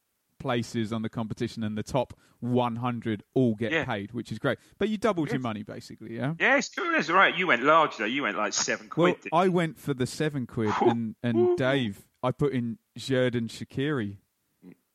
places 0.43 0.93
on 0.93 1.03
the 1.03 1.09
competition, 1.09 1.63
and 1.65 1.77
the 1.79 1.83
top 1.83 2.13
100 2.41 3.23
all 3.35 3.55
get 3.55 3.73
Yeah. 3.73 3.85
paid, 3.85 4.13
which 4.13 4.31
is 4.33 4.39
great. 4.39 4.59
But 4.79 4.89
you 4.89 4.99
doubled 4.99 5.31
your 5.31 5.41
money, 5.41 5.63
basically, 5.63 6.17
yeah. 6.17 6.35
Yeah, 6.39 6.57
it's 6.59 6.69
cool. 6.69 6.91
That's 6.93 7.09
right. 7.09 7.37
You 7.37 7.47
went 7.47 7.63
large 7.63 7.97
though. 7.97 8.05
You 8.05 8.23
went 8.25 8.37
like 8.37 8.53
seven 8.53 8.89
quid. 8.89 9.17
Well. 9.31 9.43
I 9.43 9.49
went 9.49 9.79
for 9.79 9.95
the 9.95 10.07
seven 10.07 10.47
quid, 10.47 10.73
and, 10.83 11.15
and 11.23 11.57
Dave, 11.57 12.03
I 12.23 12.33
put 12.33 12.53
in 12.53 12.79
Xherdan 12.99 13.49
Shaqiri. 13.49 14.17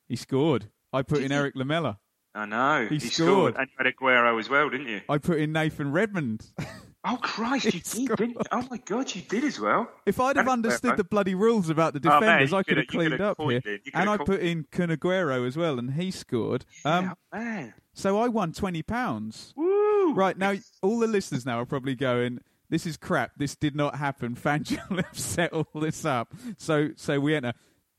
He 0.08 0.16
scored. 0.16 0.68
I 0.92 1.02
put 1.02 1.22
in 1.22 1.32
Erik 1.32 1.54
Lamela. 1.56 1.98
I 2.34 2.46
know. 2.46 2.86
He 2.88 2.94
He, 2.96 3.00
scored. 3.00 3.54
scored. 3.54 3.56
And 3.56 3.68
you 3.68 3.84
had 3.84 3.94
Aguero 3.94 4.38
as 4.38 4.48
well, 4.48 4.70
didn't 4.70 4.86
you? 4.88 5.00
I 5.08 5.18
put 5.18 5.38
in 5.38 5.52
Nathan 5.52 5.90
Redmond. 5.92 6.50
Oh 7.04 7.16
Christ, 7.22 7.66
you 7.66 7.70
did, 8.08 8.16
didn't 8.16 8.30
you? 8.30 8.40
Oh 8.50 8.66
my 8.70 8.76
God, 8.78 9.14
you 9.14 9.22
did 9.22 9.44
as 9.44 9.58
well. 9.60 9.88
If 10.04 10.18
I'd 10.20 10.36
have 10.36 10.48
understood 10.48 10.92
Aguero. 10.94 10.96
the 10.96 11.04
bloody 11.04 11.34
rules 11.34 11.70
about 11.70 11.94
the 11.94 12.00
Oh, 12.10 12.20
man, 12.20 12.40
defenders, 12.42 12.50
you 12.50 12.56
I 12.58 12.62
could 12.64 12.88
coulda- 12.88 13.16
cleaned 13.16 13.20
up 13.20 13.40
here. 13.40 13.78
And 13.94 14.10
I 14.10 14.16
put 14.16 14.40
in 14.40 14.66
Kun 14.72 14.88
Aguero 14.90 15.46
as 15.46 15.56
well, 15.56 15.78
and 15.78 15.92
he 15.94 16.10
scored. 16.10 16.64
Um, 16.84 17.04
Yeah, 17.32 17.38
man. 17.38 17.74
So 17.94 18.18
I 18.18 18.28
won 18.28 18.52
twenty 18.52 18.82
pounds. 18.82 19.52
Woo! 19.56 20.12
Right 20.14 20.36
now, 20.36 20.54
all 20.82 20.98
the 20.98 21.06
listeners 21.06 21.46
now 21.46 21.60
are 21.60 21.66
probably 21.66 21.94
going, 21.94 22.40
"This 22.68 22.84
is 22.86 22.96
crap. 22.96 23.32
This 23.36 23.54
did 23.56 23.76
not 23.76 23.96
happen." 23.96 24.34
FanDuel 24.42 25.04
have 25.04 25.18
set 25.18 25.52
all 25.52 25.66
this 25.80 26.04
up, 26.04 26.34
so 26.56 26.90
so 26.96 27.20
we 27.20 27.34
enter. 27.36 27.52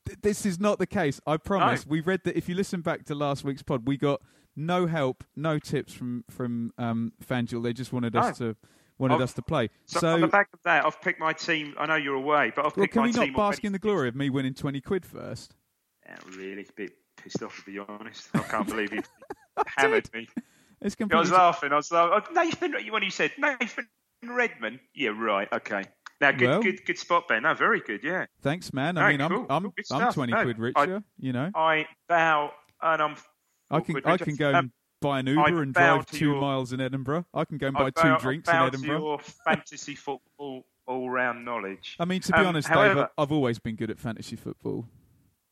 Th- 0.06 0.20
This 0.22 0.45
is 0.45 0.60
not 0.60 0.78
the 0.78 0.88
case. 0.88 1.20
I 1.26 1.38
promise. 1.38 1.86
We 1.88 2.02
read 2.02 2.22
that 2.26 2.38
if 2.38 2.50
you 2.50 2.56
listen 2.56 2.82
back 2.82 3.06
to 3.06 3.16
last 3.16 3.43
week's 3.45 3.64
pod, 3.64 3.88
we 3.88 3.95
got 3.97 4.22
no 4.56 4.88
help, 4.88 5.24
no 5.38 5.58
tips 5.58 5.93
from 5.93 6.26
from 6.30 6.72
um, 6.78 7.14
FanDuel. 7.26 7.64
They 7.64 7.74
just 7.74 7.93
wanted 7.93 8.16
us 8.16 8.39
No. 8.39 8.52
to 8.54 8.58
wanted 9.00 9.16
I've- 9.16 9.24
us 9.24 9.34
to 9.34 9.41
play. 9.41 9.70
So, 9.86 10.00
So, 10.00 10.14
on 10.14 10.22
the 10.22 10.28
back 10.28 10.50
of 10.54 10.62
that, 10.64 10.86
I've 10.86 11.02
picked 11.02 11.20
my 11.20 11.34
team. 11.34 11.74
I 11.80 11.88
know 11.88 11.95
you're 11.95 12.16
away, 12.16 12.52
but 12.56 12.66
I've 12.66 12.78
well, 12.78 12.84
picked 12.86 12.93
can 12.93 13.04
we 13.04 13.12
not 13.12 13.34
bask 13.36 13.64
in 13.64 13.72
the 13.72 13.80
glory 13.80 14.08
of 14.10 14.16
me 14.16 14.30
winning 14.30 14.54
twenty 14.54 14.82
quid 14.82 15.06
first? 15.06 15.56
Yeah, 16.06 16.18
really, 16.38 16.62
a 16.62 16.74
bit 16.76 16.91
pissed 17.18 17.41
off 17.41 17.58
to 17.58 17.64
be 17.72 17.80
honest. 17.80 18.30
I 18.36 18.39
can't 18.39 18.68
believe 18.68 18.93
you 18.93 19.02
hammered 19.78 20.10
me. 20.14 20.28
It's 20.82 20.95
I 21.12 21.16
was 21.20 21.32
laughing. 21.32 21.72
I 21.74 21.76
was 21.78 21.91
laughing. 21.91 22.24
Oh, 22.30 22.34
Nathan, 22.34 22.74
when 22.91 23.04
you 23.04 23.12
said 23.12 23.32
Nathan 23.38 23.88
Redmond, 24.24 24.80
yeah, 24.93 25.10
right, 25.10 25.47
okay. 25.52 25.84
Now, 26.22 26.32
good, 26.32 26.50
Well- 26.50 26.62
good, 26.62 26.86
good 26.86 26.97
spot, 26.97 27.28
Ben. 27.30 27.43
No, 27.43 27.54
very 27.54 27.80
good. 27.80 28.02
Yeah, 28.04 28.26
Thanks, 28.41 28.74
man. 28.74 28.97
I 28.97 29.02
No, 29.02 29.08
mean, 29.10 29.22
I'm 29.22 29.30
cool, 29.32 29.45
I'm 29.50 29.74
I'm 29.91 30.14
twenty 30.14 30.34
No, 30.34 30.43
quid 30.43 30.58
I- 30.58 30.60
richer. 30.84 31.04
you 31.18 31.32
know, 31.34 31.50
I 31.56 31.88
bow 32.08 32.52
and 32.82 33.02
I'm. 33.02 33.16
I 33.72 33.80
can 33.82 34.02
I 34.06 34.18
can 34.18 34.36
go 34.36 34.54
Um, 34.54 34.72
buy 35.02 35.20
an 35.20 35.28
Uber 35.28 35.62
and 35.62 35.74
drive 35.74 36.06
two 36.08 36.26
your- 36.32 36.41
miles 36.41 36.74
in 36.74 36.82
Edinburgh. 36.82 37.26
I 37.34 37.45
can 37.45 37.58
go 37.58 37.68
and 37.68 37.78
I 37.78 37.84
buy 37.84 37.89
two 37.91 38.02
bow- 38.10 38.18
drinks 38.18 38.50
in 38.50 38.54
bow 38.56 38.70
to 38.70 38.78
Edinburgh. 38.78 39.00
your 39.00 39.20
fantasy 39.45 39.95
football 39.95 40.66
all-round 40.88 41.45
knowledge. 41.45 41.95
I 42.00 42.06
mean, 42.06 42.20
to 42.22 42.32
be 42.32 42.39
Um, 42.39 42.47
honest, 42.47 42.68
however, 42.68 43.02
Dave, 43.02 43.08
I've 43.18 43.32
always 43.32 43.60
been 43.60 43.76
good 43.76 43.91
at 43.91 44.00
fantasy 44.00 44.36
football. 44.36 44.88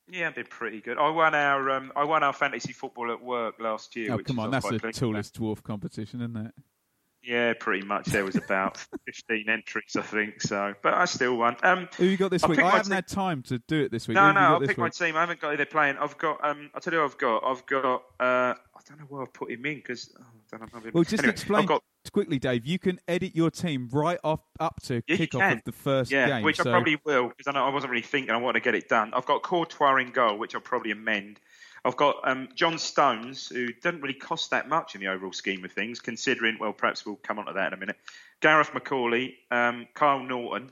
Yeah, 0.09 0.27
I've 0.27 0.35
been 0.35 0.45
pretty 0.47 0.81
good. 0.81 0.97
I 0.97 1.09
won 1.09 1.35
our 1.35 1.69
um, 1.69 1.91
I 1.95 2.05
won 2.05 2.23
our 2.23 2.33
fantasy 2.33 2.71
football 2.73 3.11
at 3.11 3.21
work 3.21 3.55
last 3.59 3.95
year. 3.95 4.13
oh, 4.13 4.17
which 4.17 4.25
come 4.25 4.39
on, 4.39 4.51
that's 4.51 4.67
the 4.69 4.79
tallest 4.79 5.35
dwarf 5.39 5.61
competition, 5.63 6.21
isn't 6.21 6.37
it? 6.37 6.53
Yeah, 7.27 7.53
pretty 7.59 7.85
much. 7.85 8.05
There 8.05 8.23
was 8.23 8.37
about 8.37 8.77
15 9.05 9.49
entries, 9.49 9.97
I 9.97 10.01
think. 10.01 10.41
So, 10.41 10.73
but 10.81 10.93
I 10.93 11.03
still 11.05 11.35
won. 11.35 11.57
Um, 11.61 11.89
Who 11.97 12.05
you 12.05 12.15
got 12.15 12.31
this 12.31 12.43
I'll 12.43 12.49
week? 12.49 12.59
I 12.59 12.69
haven't 12.69 12.85
team- 12.85 12.93
had 12.93 13.07
time 13.07 13.43
to 13.43 13.59
do 13.67 13.81
it 13.81 13.91
this 13.91 14.07
week. 14.07 14.15
No, 14.15 14.27
Who 14.27 14.33
no, 14.33 14.39
I'll 14.39 14.59
pick 14.61 14.77
my 14.77 14.87
team. 14.89 15.17
I 15.17 15.19
haven't 15.19 15.41
got 15.41 15.51
who 15.51 15.57
they're 15.57 15.65
playing. 15.65 15.97
I've 15.97 16.17
got. 16.17 16.43
Um, 16.43 16.69
I'll 16.73 16.79
tell 16.79 16.93
you, 16.93 16.99
who 16.99 17.05
I've 17.05 17.17
got. 17.17 17.43
I've 17.43 17.65
got. 17.65 18.03
Uh, 18.19 18.53
I 18.53 18.79
don't 18.87 18.99
know 18.99 19.05
where 19.09 19.23
I've 19.23 19.33
put 19.33 19.51
him 19.51 19.65
in 19.65 19.75
because. 19.75 20.15
Oh, 20.17 20.23
I 20.53 20.57
don't 20.57 20.73
know. 20.85 20.91
Well, 20.93 21.03
just 21.03 21.19
Anyway, 21.23 21.31
explain 21.33 21.65
got, 21.65 21.83
quickly, 22.13 22.39
Dave. 22.39 22.65
You 22.65 22.79
can 22.79 22.99
edit 23.09 23.35
your 23.35 23.51
team 23.51 23.89
right 23.91 24.19
off 24.23 24.39
up 24.61 24.81
to 24.83 25.01
Yeah, 25.07 25.17
kickoff 25.17 25.51
of 25.57 25.63
the 25.65 25.73
first 25.73 26.09
yeah, 26.09 26.27
game. 26.27 26.43
which 26.43 26.55
so 26.55 26.69
I 26.69 26.71
probably 26.71 26.97
will 27.03 27.27
because 27.27 27.47
I, 27.47 27.51
know 27.51 27.65
I 27.65 27.69
wasn't 27.69 27.91
really 27.91 28.03
thinking. 28.03 28.31
I 28.33 28.37
want 28.37 28.55
to 28.55 28.61
get 28.61 28.73
it 28.73 28.87
done. 28.87 29.13
I've 29.13 29.25
got 29.25 29.43
Courtois 29.43 29.97
in 29.97 30.11
goal, 30.11 30.37
which 30.37 30.55
I'll 30.55 30.61
probably 30.61 30.91
amend. 30.91 31.41
I've 31.85 31.95
got 31.97 32.17
um, 32.23 32.49
John 32.55 32.77
Stones, 32.77 33.47
who 33.47 33.71
doesn't 33.73 34.01
really 34.01 34.13
cost 34.13 34.51
that 34.51 34.67
much 34.67 34.95
in 34.95 35.01
the 35.01 35.07
overall 35.07 35.33
scheme 35.33 35.63
of 35.63 35.71
things, 35.71 35.99
considering. 35.99 36.57
Well, 36.59 36.73
perhaps 36.73 37.05
we'll 37.05 37.15
come 37.17 37.39
on 37.39 37.45
to 37.45 37.53
that 37.53 37.67
in 37.67 37.73
a 37.73 37.77
minute. 37.77 37.97
Gareth 38.41 38.71
McAuley, 38.71 39.35
um, 39.51 39.87
Kyle 39.93 40.21
Naughton, 40.21 40.71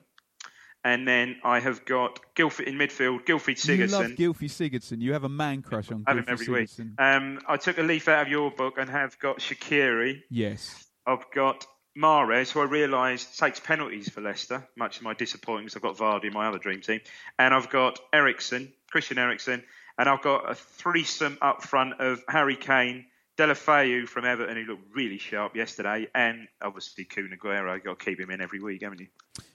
and 0.86 1.08
then 1.08 1.38
I 1.44 1.60
have 1.60 1.84
got 1.86 2.20
Guilford 2.36 2.68
in 2.68 2.76
midfield. 2.76 3.26
Guilford 3.26 3.56
Sigurdsson. 3.56 3.78
you 3.78 3.88
love 3.88 4.06
Sigurdsson. 4.06 4.18
Gylfi 4.18 4.72
Sigurdsson. 4.72 5.02
You 5.02 5.14
have 5.14 5.24
a 5.24 5.30
man 5.30 5.64
crush 5.64 5.92
on 5.92 6.04
him 6.08 6.26
every 6.28 6.48
week. 6.48 6.70
Um, 7.00 7.40
I 7.48 7.58
took 7.58 7.80
a 7.80 7.82
leaf 7.82 8.08
out 8.08 8.22
of 8.22 8.28
your 8.28 8.52
book 8.52 8.76
and 8.78 8.88
have 8.90 9.18
got 9.18 9.40
Shaqiri. 9.40 10.22
Yes. 10.30 10.86
I've 11.08 11.26
got 11.34 11.66
Mahrez, 11.98 12.52
who 12.52 12.60
I 12.60 12.66
realise 12.66 13.26
takes 13.38 13.60
penalties 13.60 14.10
for 14.10 14.22
Leicester, 14.22 14.68
much 14.78 15.00
to 15.00 15.04
my 15.04 15.16
disappointment 15.16 15.74
because 15.74 15.78
I've 15.78 15.98
got 15.98 16.22
Vardy 16.22 16.28
in 16.28 16.34
my 16.34 16.48
other 16.48 16.60
dream 16.60 16.82
team. 16.82 17.02
And 17.40 17.54
I've 17.54 17.70
got 17.70 18.00
Eriksen, 18.14 18.72
Christian 18.92 19.18
Eriksen, 19.18 19.64
and 19.98 20.10
I've 20.10 20.22
got 20.22 20.50
a 20.50 20.56
threesome 20.56 21.38
up 21.42 21.64
front 21.64 22.00
of 22.00 22.24
Harry 22.28 22.56
Kane, 22.56 23.06
Deulofeu 23.38 24.08
from 24.08 24.26
Everton, 24.26 24.56
who 24.56 24.64
looked 24.64 24.96
really 24.96 25.18
sharp 25.18 25.56
yesterday, 25.56 26.08
and 26.16 26.48
obviously 26.62 27.06
Kun 27.06 27.32
Aguero. 27.38 27.74
You've 27.76 27.84
got 27.84 28.00
to 28.00 28.06
keep 28.06 28.20
him 28.20 28.32
in 28.32 28.42
every 28.42 28.62
week, 28.62 28.82
haven't 28.84 29.00
you? 29.00 29.08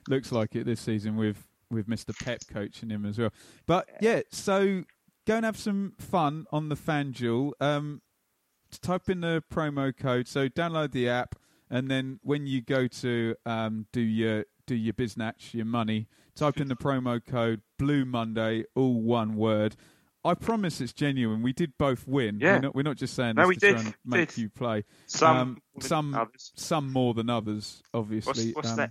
Looks 0.09 0.33
like 0.33 0.55
it 0.57 0.65
this 0.65 0.81
season 0.81 1.17
with 1.17 1.47
with 1.71 1.89
Mr. 1.89 2.19
Pep 2.25 2.41
coaching 2.53 2.91
him 2.91 3.07
as 3.07 3.19
well. 3.19 3.33
But 3.67 3.89
yeah, 4.01 4.23
so 4.31 4.83
go 5.27 5.37
and 5.37 5.45
have 5.45 5.57
some 5.57 5.93
fun 5.99 6.47
on 6.51 6.69
the 6.69 6.75
FanDuel. 6.75 7.53
Um, 7.61 8.03
type 8.79 9.09
in 9.09 9.21
the 9.21 9.43
promo 9.53 9.97
code. 9.97 10.29
So 10.29 10.49
download 10.49 10.93
the 10.93 11.09
app, 11.09 11.37
and 11.71 11.91
then 11.91 12.21
when 12.23 12.47
you 12.47 12.61
go 12.61 12.87
to 12.87 13.35
um, 13.47 13.87
do 13.93 14.01
your 14.01 14.45
do 14.67 14.75
your 14.75 14.95
biznatch, 14.95 15.55
your 15.55 15.67
money, 15.67 16.09
type 16.35 16.59
in 16.59 16.69
the 16.69 16.77
promo 16.77 17.25
code 17.25 17.63
Blue 17.79 18.05
Monday, 18.05 18.65
all 18.75 19.01
one 19.01 19.37
word. 19.37 19.77
I 20.25 20.35
promise 20.35 20.81
it's 20.81 20.93
genuine. 20.93 21.43
We 21.43 21.53
did 21.53 21.73
both 21.79 22.07
win. 22.07 22.39
Yeah. 22.41 22.55
We're 22.55 22.61
not, 22.61 22.75
we're 22.75 22.83
not 22.83 22.97
just 22.97 23.15
saying 23.15 23.37
No, 23.37 23.43
this 23.43 23.49
we 23.49 23.55
to 23.57 23.61
did, 23.61 23.73
try 23.77 23.81
and 23.85 23.95
make 24.05 24.29
did. 24.31 24.39
you 24.39 24.49
play. 24.51 24.85
Some 25.07 25.37
um, 25.37 25.49
more 25.49 25.57
than 25.81 25.89
some 25.89 26.15
others. 26.15 26.53
some 26.57 26.93
more 26.93 27.15
than 27.15 27.31
others, 27.31 27.83
obviously. 27.95 28.53
what's 28.53 28.71
Um, 28.71 28.77
that? 28.77 28.91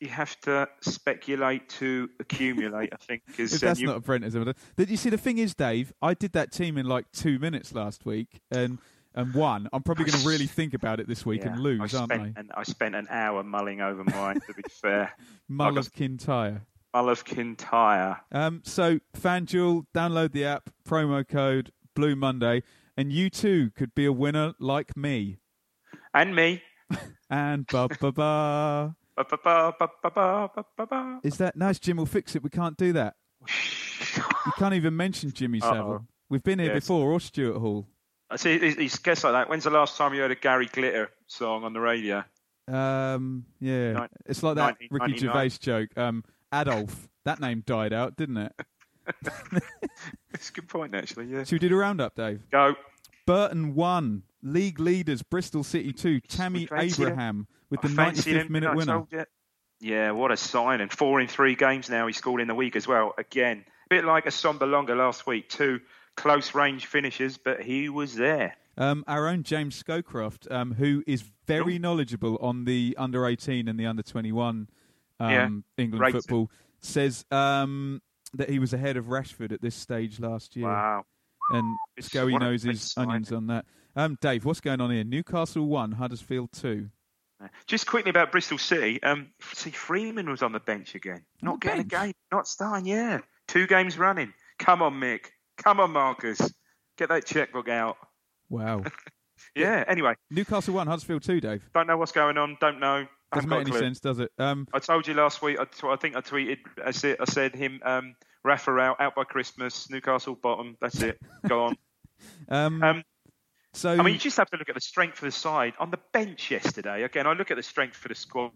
You 0.00 0.08
have 0.08 0.34
to 0.40 0.68
speculate 0.80 1.68
to 1.78 2.10
accumulate, 2.18 2.92
I 2.92 2.96
think. 2.96 3.22
Is, 3.38 3.60
that's 3.60 3.78
you- 3.78 3.86
not 3.86 3.96
a 3.98 4.00
Brentism. 4.00 4.52
You 4.76 4.96
see 4.96 5.10
the 5.10 5.18
thing 5.18 5.38
is, 5.38 5.54
Dave? 5.54 5.92
I 6.02 6.14
did 6.14 6.32
that 6.32 6.50
team 6.50 6.76
in 6.76 6.86
like 6.86 7.06
two 7.12 7.38
minutes 7.38 7.72
last 7.74 8.04
week 8.04 8.40
and 8.50 8.78
and 9.14 9.34
won. 9.34 9.68
I'm 9.74 9.82
probably 9.82 10.06
going 10.06 10.18
to 10.20 10.26
really 10.26 10.46
think 10.46 10.72
about 10.74 10.98
it 10.98 11.06
this 11.06 11.24
week 11.26 11.42
Yeah, 11.42 11.48
and 11.50 11.56
I 11.56 11.62
lose, 11.62 11.94
aren't 11.94 12.10
spent, 12.12 12.22
I? 12.36 12.40
And 12.40 12.50
I 12.56 12.62
spent 12.62 12.94
an 12.94 13.06
hour 13.10 13.42
mulling 13.44 13.82
over 13.82 14.02
mine, 14.04 14.40
to 14.46 14.54
be 14.54 14.62
fair. 14.70 15.12
Mull 15.48 15.74
like 15.74 15.84
of 15.86 15.92
Kintyre. 15.92 16.62
Olive 16.94 17.24
Kintyre. 17.24 18.20
Um, 18.30 18.62
so, 18.64 19.00
FanDuel, 19.16 19.86
download 19.94 20.32
the 20.32 20.44
app, 20.44 20.70
promo 20.86 21.26
code 21.26 21.72
Blue 21.94 22.16
Monday, 22.16 22.62
and 22.96 23.12
you 23.12 23.30
too 23.30 23.70
could 23.70 23.94
be 23.94 24.04
a 24.04 24.12
winner 24.12 24.54
like 24.58 24.96
me. 24.96 25.38
And 26.14 26.34
me. 26.36 26.62
and 27.30 27.66
ba 27.66 27.88
ba 28.00 28.12
ba. 28.12 28.96
Is 31.22 31.38
that 31.38 31.56
nice, 31.56 31.78
Jim? 31.78 31.96
We'll 31.96 32.06
fix 32.06 32.34
it. 32.34 32.42
We 32.42 32.50
can't 32.50 32.76
do 32.76 32.92
that. 32.94 33.14
you 34.16 34.52
can't 34.58 34.74
even 34.74 34.96
mention 34.96 35.32
Jimmy 35.32 35.60
Savile. 35.60 36.06
We've 36.28 36.42
been 36.42 36.58
here 36.58 36.72
yes. 36.72 36.84
before, 36.84 37.12
or 37.12 37.20
Stuart 37.20 37.58
Hall. 37.58 37.86
I 38.30 38.36
see. 38.36 38.58
He's 38.58 38.96
guess 38.98 39.24
like 39.24 39.34
that. 39.34 39.48
When's 39.48 39.64
the 39.64 39.70
last 39.70 39.96
time 39.98 40.14
you 40.14 40.20
heard 40.20 40.30
a 40.30 40.34
Gary 40.34 40.66
Glitter 40.66 41.10
song 41.26 41.64
on 41.64 41.72
the 41.72 41.80
radio? 41.80 42.24
Um, 42.68 43.44
yeah, 43.60 43.92
19, 43.92 44.08
it's 44.26 44.42
like 44.42 44.56
that 44.56 44.76
Ricky 44.90 45.18
Gervais 45.18 45.50
joke. 45.60 45.90
Um, 45.96 46.24
Adolf. 46.52 47.08
That 47.24 47.40
name 47.40 47.62
died 47.66 47.92
out, 47.92 48.16
didn't 48.16 48.36
it? 48.38 48.52
It's 50.34 50.48
a 50.48 50.52
good 50.52 50.68
point, 50.68 50.94
actually, 50.94 51.26
yeah. 51.26 51.44
Should 51.44 51.60
we 51.62 51.68
do 51.68 51.74
a 51.74 51.78
roundup, 51.78 52.14
Dave? 52.14 52.40
Go. 52.50 52.74
Burton 53.26 53.74
one, 53.74 54.22
league 54.42 54.80
leaders 54.80 55.22
Bristol 55.22 55.62
City 55.62 55.92
two, 55.92 56.20
Tammy 56.20 56.66
fancy. 56.66 57.02
Abraham 57.02 57.46
with 57.70 57.80
the 57.82 57.88
I 57.88 57.92
fancied 57.92 58.34
95th 58.36 58.40
him, 58.46 58.52
minute 58.52 58.70
I 58.70 58.74
winner. 58.74 58.92
told 58.94 59.08
you. 59.12 59.24
Yeah, 59.80 60.12
what 60.12 60.32
a 60.32 60.36
sign! 60.36 60.80
And 60.80 60.90
Four 60.92 61.20
in 61.20 61.28
three 61.28 61.54
games 61.54 61.90
now. 61.90 62.06
He 62.06 62.12
scored 62.12 62.40
in 62.40 62.48
the 62.48 62.54
week 62.54 62.76
as 62.76 62.88
well. 62.88 63.14
Again, 63.18 63.64
a 63.86 63.94
bit 63.94 64.04
like 64.04 64.26
a 64.26 64.66
Longer 64.66 64.96
last 64.96 65.26
week. 65.26 65.48
Two 65.48 65.80
close 66.16 66.54
range 66.54 66.86
finishes, 66.86 67.36
but 67.36 67.62
he 67.62 67.88
was 67.88 68.14
there. 68.14 68.56
Um, 68.78 69.04
our 69.06 69.28
own 69.28 69.42
James 69.42 69.80
Scowcroft, 69.80 70.50
um, 70.50 70.74
who 70.74 71.04
is 71.06 71.24
very 71.46 71.78
knowledgeable 71.78 72.38
on 72.40 72.64
the 72.64 72.96
under 72.98 73.26
18 73.26 73.68
and 73.68 73.78
the 73.78 73.86
under 73.86 74.02
21 74.02 74.68
um, 75.22 75.64
Yeah, 75.78 75.84
England 75.84 76.12
football, 76.12 76.50
says 76.80 77.24
um, 77.30 78.00
that 78.34 78.48
he 78.50 78.58
was 78.58 78.72
ahead 78.72 78.96
of 78.96 79.06
Rashford 79.06 79.52
at 79.52 79.60
this 79.62 79.74
stage 79.74 80.20
last 80.20 80.56
year. 80.56 80.66
Wow. 80.68 81.04
And 81.50 81.76
It's- 81.96 82.08
Scoey 82.08 82.38
knows 82.38 82.62
his 82.62 82.94
onions 82.96 83.32
on 83.32 83.46
that. 83.48 83.66
Um, 83.94 84.16
Dave, 84.20 84.44
what's 84.44 84.60
going 84.60 84.80
on 84.80 84.90
here? 84.90 85.04
Newcastle 85.04 85.66
1, 85.66 85.92
Huddersfield 85.92 86.50
2. 86.52 86.88
Just 87.66 87.86
quickly 87.88 88.10
about 88.10 88.30
Bristol 88.30 88.56
City. 88.56 89.02
Um, 89.02 89.32
see, 89.52 89.70
Freeman 89.70 90.30
was 90.30 90.42
on 90.42 90.52
the 90.52 90.60
bench 90.60 90.94
again. 90.94 91.24
Not 91.42 91.60
getting 91.60 91.80
a 91.80 91.84
game. 91.84 92.12
Not 92.30 92.46
starting. 92.46 92.86
Yeah, 92.86 93.18
two 93.48 93.66
games 93.66 93.98
running. 93.98 94.32
Come 94.60 94.80
on, 94.80 94.94
Mick. 95.00 95.26
Come 95.58 95.80
on, 95.80 95.90
Marcus. 95.90 96.40
Get 96.98 97.08
that 97.08 97.26
checkbook 97.26 97.68
out. 97.68 97.96
Wow. 98.48 98.84
Yeah. 99.56 99.82
Anyway, 99.88 100.14
Newcastle 100.30 100.74
one, 100.74 100.86
Huddersfield 100.86 101.24
two, 101.24 101.40
Dave. 101.40 101.68
don't 101.74 101.88
know 101.88 101.96
what's 101.96 102.12
going 102.12 102.38
on. 102.38 102.56
Don't 102.60 102.78
know. 102.78 103.06
Doesn't 103.32 103.48
make 103.48 103.68
any 103.68 103.76
sense, 103.76 104.00
does 104.00 104.18
it? 104.18 104.30
Um, 104.38 104.68
I 104.72 104.78
told 104.78 105.06
you 105.06 105.14
last 105.14 105.40
week. 105.42 105.58
I, 105.58 105.64
t- 105.64 105.86
I 105.86 105.96
think 105.96 106.16
I 106.16 106.20
tweeted. 106.20 106.58
I 106.84 106.90
said, 106.90 107.16
I 107.20 107.24
said 107.24 107.54
him. 107.54 107.80
Um, 107.84 108.14
Rafa 108.44 108.72
out, 108.78 109.00
out 109.00 109.14
by 109.14 109.24
Christmas. 109.24 109.88
Newcastle 109.90 110.34
bottom. 110.34 110.76
That's 110.80 111.00
it. 111.00 111.18
Go 111.48 111.64
on. 111.64 111.76
um, 112.48 112.82
Um, 112.82 113.04
so 113.74 113.90
I 113.90 114.02
mean, 114.02 114.14
you 114.14 114.20
just 114.20 114.36
have 114.36 114.50
to 114.50 114.58
look 114.58 114.68
at 114.68 114.74
the 114.74 114.80
strength 114.82 115.18
of 115.18 115.24
the 115.24 115.30
side 115.30 115.72
on 115.78 115.90
the 115.90 115.98
bench 116.12 116.50
yesterday. 116.50 117.04
Again, 117.04 117.26
I 117.26 117.32
look 117.32 117.50
at 117.50 117.56
the 117.56 117.62
strength 117.62 117.96
for 117.96 118.08
the 118.08 118.14
squad. 118.14 118.50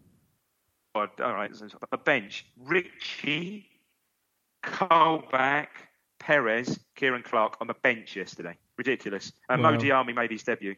All 0.93 1.07
right, 1.19 1.51
the 1.91 1.97
bench: 1.97 2.45
Ritchie, 2.57 3.67
Colback, 4.63 5.67
Perez, 6.19 6.79
Ciaran 6.95 7.23
Clark 7.23 7.57
on 7.61 7.67
the 7.67 7.75
bench 7.81 8.15
yesterday. 8.15 8.55
Ridiculous. 8.77 9.31
And 9.49 9.61
Wow. 9.63 9.71
Mo 9.71 9.77
Diamé 9.77 10.15
made 10.15 10.31
his 10.31 10.43
debut. 10.43 10.75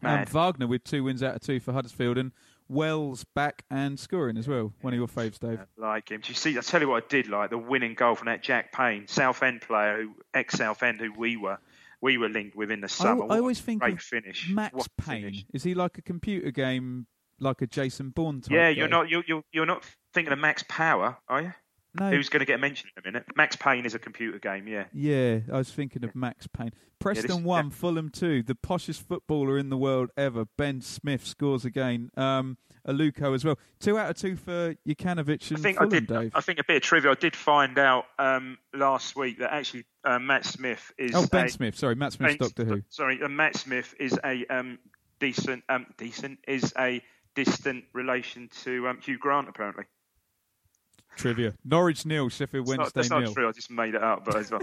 Mad. 0.00 0.28
Wagner 0.30 0.66
with 0.66 0.84
two 0.84 1.04
wins 1.04 1.22
out 1.22 1.36
of 1.36 1.42
two 1.42 1.60
for 1.60 1.72
Huddersfield, 1.72 2.16
and 2.18 2.32
Wells 2.68 3.24
back 3.34 3.64
and 3.70 3.98
scoring 3.98 4.36
as 4.36 4.48
well. 4.48 4.72
One 4.80 4.92
of 4.92 4.98
your 4.98 5.08
faves, 5.08 5.38
Dave. 5.38 5.60
like 5.76 6.10
him. 6.10 6.20
Do 6.22 6.28
you 6.30 6.34
see? 6.34 6.56
I 6.56 6.60
tell 6.60 6.80
you 6.80 6.88
what, 6.88 7.04
I 7.04 7.06
did 7.08 7.28
like 7.28 7.50
the 7.50 7.58
winning 7.58 7.94
goal 7.94 8.14
from 8.14 8.26
that 8.26 8.42
Jack 8.42 8.72
Payne, 8.72 9.06
South 9.08 9.42
End 9.42 9.60
player, 9.60 10.02
who 10.02 10.14
ex 10.34 10.54
South 10.54 10.82
End, 10.82 11.00
who 11.00 11.12
we 11.12 11.36
were, 11.36 11.58
we 12.00 12.18
were 12.18 12.28
linked 12.28 12.56
with 12.56 12.70
in 12.70 12.80
the 12.80 12.86
I, 12.86 12.88
summer. 12.88 13.24
I 13.30 13.36
a 13.36 13.40
always 13.40 13.60
think 13.60 13.80
great 13.82 14.00
finish. 14.00 14.48
Max 14.50 14.74
What 14.74 14.88
Payne. 14.96 15.22
finish. 15.22 15.44
Is 15.52 15.62
he 15.64 15.74
like 15.74 15.98
a 15.98 16.02
computer 16.02 16.50
game, 16.50 17.06
like 17.38 17.60
a 17.62 17.66
Jason 17.66 18.10
Bourne 18.10 18.40
type? 18.40 18.52
Yeah, 18.52 18.68
you're 18.68 18.88
guy? 18.88 18.96
not 18.98 19.08
you're, 19.08 19.24
you're 19.26 19.44
you're 19.52 19.66
not 19.66 19.84
thinking 20.14 20.32
of 20.32 20.38
Max 20.38 20.64
Power, 20.68 21.18
are 21.28 21.42
you? 21.42 21.52
No. 21.98 22.10
Who's 22.10 22.28
going 22.30 22.40
to 22.40 22.46
get 22.46 22.58
mentioned 22.58 22.90
in 22.96 23.02
a 23.02 23.06
minute? 23.06 23.26
Max 23.36 23.54
Payne 23.56 23.84
is 23.84 23.94
a 23.94 23.98
computer 23.98 24.38
game. 24.38 24.66
Yeah. 24.66 24.84
Yeah, 24.94 25.40
I 25.52 25.58
was 25.58 25.70
thinking 25.70 26.04
of 26.04 26.14
Max 26.14 26.46
Payne. 26.46 26.72
Preston 26.98 27.26
this- 27.28 27.36
one, 27.40 27.70
Fulham 27.70 28.08
two. 28.08 28.42
The 28.42 28.54
poshest 28.54 29.02
footballer 29.02 29.58
in 29.58 29.68
the 29.68 29.76
world 29.76 30.10
ever, 30.16 30.46
Ben 30.56 30.80
Smith 30.80 31.26
scores 31.26 31.64
again. 31.64 32.10
Um, 32.16 32.56
Aluko 32.88 33.34
as 33.34 33.44
well. 33.44 33.58
Two 33.78 33.98
out 33.98 34.10
of 34.10 34.16
two 34.16 34.36
for 34.36 34.74
Jokanovic 34.88 35.50
and 35.50 35.58
I 35.58 35.62
think 35.62 35.78
Fulham, 35.78 35.92
I 35.92 35.98
did. 35.98 36.06
Dave. 36.06 36.32
I 36.34 36.40
think 36.40 36.58
a 36.58 36.64
bit 36.64 36.76
of 36.76 36.82
trivia. 36.82 37.10
I 37.10 37.14
did 37.14 37.36
find 37.36 37.78
out 37.78 38.06
um, 38.18 38.58
last 38.74 39.14
week 39.14 39.38
that 39.38 39.52
actually 39.52 39.84
uh, 40.04 40.18
Matt 40.18 40.44
Smith 40.46 40.90
is. 40.98 41.14
oh, 41.14 41.26
Ben 41.30 41.46
a- 41.46 41.50
Smith. 41.50 41.76
Sorry, 41.76 41.94
Matt 41.94 42.14
Smith's 42.14 42.36
Ben- 42.36 42.48
Doctor 42.48 42.64
Who. 42.64 42.82
Sorry, 42.88 43.22
uh, 43.22 43.28
Matt 43.28 43.56
Smith 43.56 43.94
is 44.00 44.18
a 44.24 44.46
um, 44.46 44.78
decent. 45.20 45.62
Um, 45.68 45.86
decent 45.98 46.38
is 46.48 46.72
a 46.78 47.02
distant 47.34 47.84
relation 47.92 48.48
to 48.64 48.88
um, 48.88 48.98
Hugh 49.00 49.18
Grant, 49.18 49.48
apparently. 49.48 49.84
Trivia. 51.16 51.54
Norwich 51.64 52.06
nil, 52.06 52.28
Sheffield 52.28 52.62
It's 52.62 52.70
not- 52.70 52.78
Wednesday 52.78 52.92
that's 53.00 53.10
not 53.10 53.22
nil. 53.22 53.34
true. 53.34 53.48
I 53.48 53.52
just 53.52 53.70
made 53.70 53.94
it 53.94 54.02
up, 54.02 54.24
but 54.24 54.36
as 54.36 54.50
well. 54.50 54.62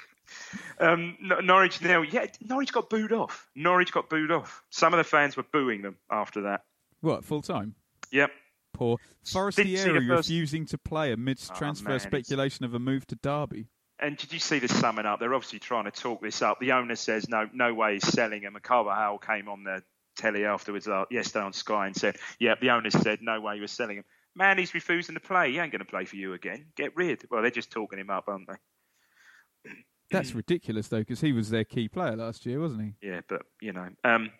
um, 0.80 1.16
Norwich 1.20 1.80
nil. 1.82 2.04
Yeah, 2.04 2.26
Norwich 2.40 2.72
got 2.72 2.88
booed 2.90 3.12
off. 3.12 3.48
Norwich 3.54 3.92
got 3.92 4.08
booed 4.08 4.30
off. 4.30 4.62
Some 4.70 4.94
of 4.94 4.98
the 4.98 5.04
fans 5.04 5.36
were 5.36 5.44
booing 5.52 5.82
them 5.82 5.96
after 6.10 6.42
that. 6.42 6.62
What, 7.00 7.24
full 7.24 7.42
time? 7.42 7.74
Yep. 8.12 8.30
Poor. 8.72 8.98
Forestieri 9.24 10.06
first- 10.06 10.28
refusing 10.28 10.66
to 10.66 10.78
play 10.78 11.12
amidst 11.12 11.50
Oh, 11.52 11.54
transfer 11.56 11.88
man, 11.88 11.96
it's- 11.96 12.08
speculation 12.08 12.64
of 12.64 12.74
a 12.74 12.78
move 12.78 13.06
to 13.08 13.16
Derby. 13.16 13.66
And 13.98 14.16
did 14.16 14.32
you 14.32 14.38
see 14.38 14.58
the 14.60 14.68
summing 14.68 15.04
up? 15.04 15.20
They're 15.20 15.34
obviously 15.34 15.58
trying 15.58 15.84
to 15.84 15.90
talk 15.90 16.22
this 16.22 16.40
up. 16.40 16.58
The 16.58 16.72
owner 16.72 16.96
says 16.96 17.28
no, 17.28 17.46
no 17.52 17.74
way 17.74 17.94
he's 17.94 18.06
selling 18.06 18.40
him. 18.40 18.54
And 18.54 18.64
Carvalhal 18.64 19.20
came 19.20 19.46
on 19.46 19.62
the 19.64 19.82
telly 20.16 20.46
afterwards 20.46 20.88
uh, 20.88 21.04
yesterday 21.10 21.44
on 21.44 21.52
Sky 21.52 21.86
and 21.86 21.94
said, 21.94 22.16
"Yeah, 22.38 22.54
the 22.58 22.70
owner 22.70 22.88
said 22.88 23.18
no 23.20 23.42
way 23.42 23.56
he 23.56 23.60
was 23.60 23.72
selling 23.72 23.98
him. 23.98 24.04
Man, 24.34 24.58
he's 24.58 24.74
refusing 24.74 25.14
to 25.14 25.20
play. 25.20 25.52
He 25.52 25.58
ain't 25.58 25.72
going 25.72 25.80
to 25.80 25.90
play 25.90 26.04
for 26.04 26.16
you 26.16 26.34
again. 26.34 26.66
Get 26.76 26.96
rid." 26.96 27.24
Well, 27.30 27.42
they're 27.42 27.50
just 27.50 27.70
talking 27.70 27.98
him 27.98 28.10
up, 28.10 28.24
aren't 28.28 28.48
they? 28.48 29.70
That's 30.10 30.34
ridiculous, 30.34 30.88
though, 30.88 31.00
because 31.00 31.20
he 31.20 31.32
was 31.32 31.50
their 31.50 31.64
key 31.64 31.88
player 31.88 32.16
last 32.16 32.46
year, 32.46 32.60
wasn't 32.60 32.82
he? 32.82 33.08
Yeah, 33.08 33.20
but 33.28 33.42
you 33.60 33.72
know, 33.72 33.88
um, 34.04 34.30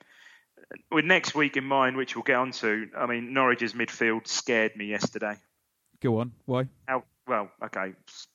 with 0.91 1.05
next 1.05 1.35
week 1.35 1.57
in 1.57 1.65
mind, 1.65 1.97
which 1.97 2.17
we'll 2.17 2.23
get 2.23 2.37
on 2.37 2.53
to, 2.53 2.89
I 2.97 3.07
mean, 3.07 3.33
Norwich's 3.33 3.73
midfield 3.73 4.27
scared 4.27 4.77
me 4.77 4.87
yesterday. 4.87 5.37
Go 6.01 6.19
on. 6.19 6.33
Why? 6.47 6.67
How, 6.87 7.05
well, 7.27 7.51
okay, 7.65 7.93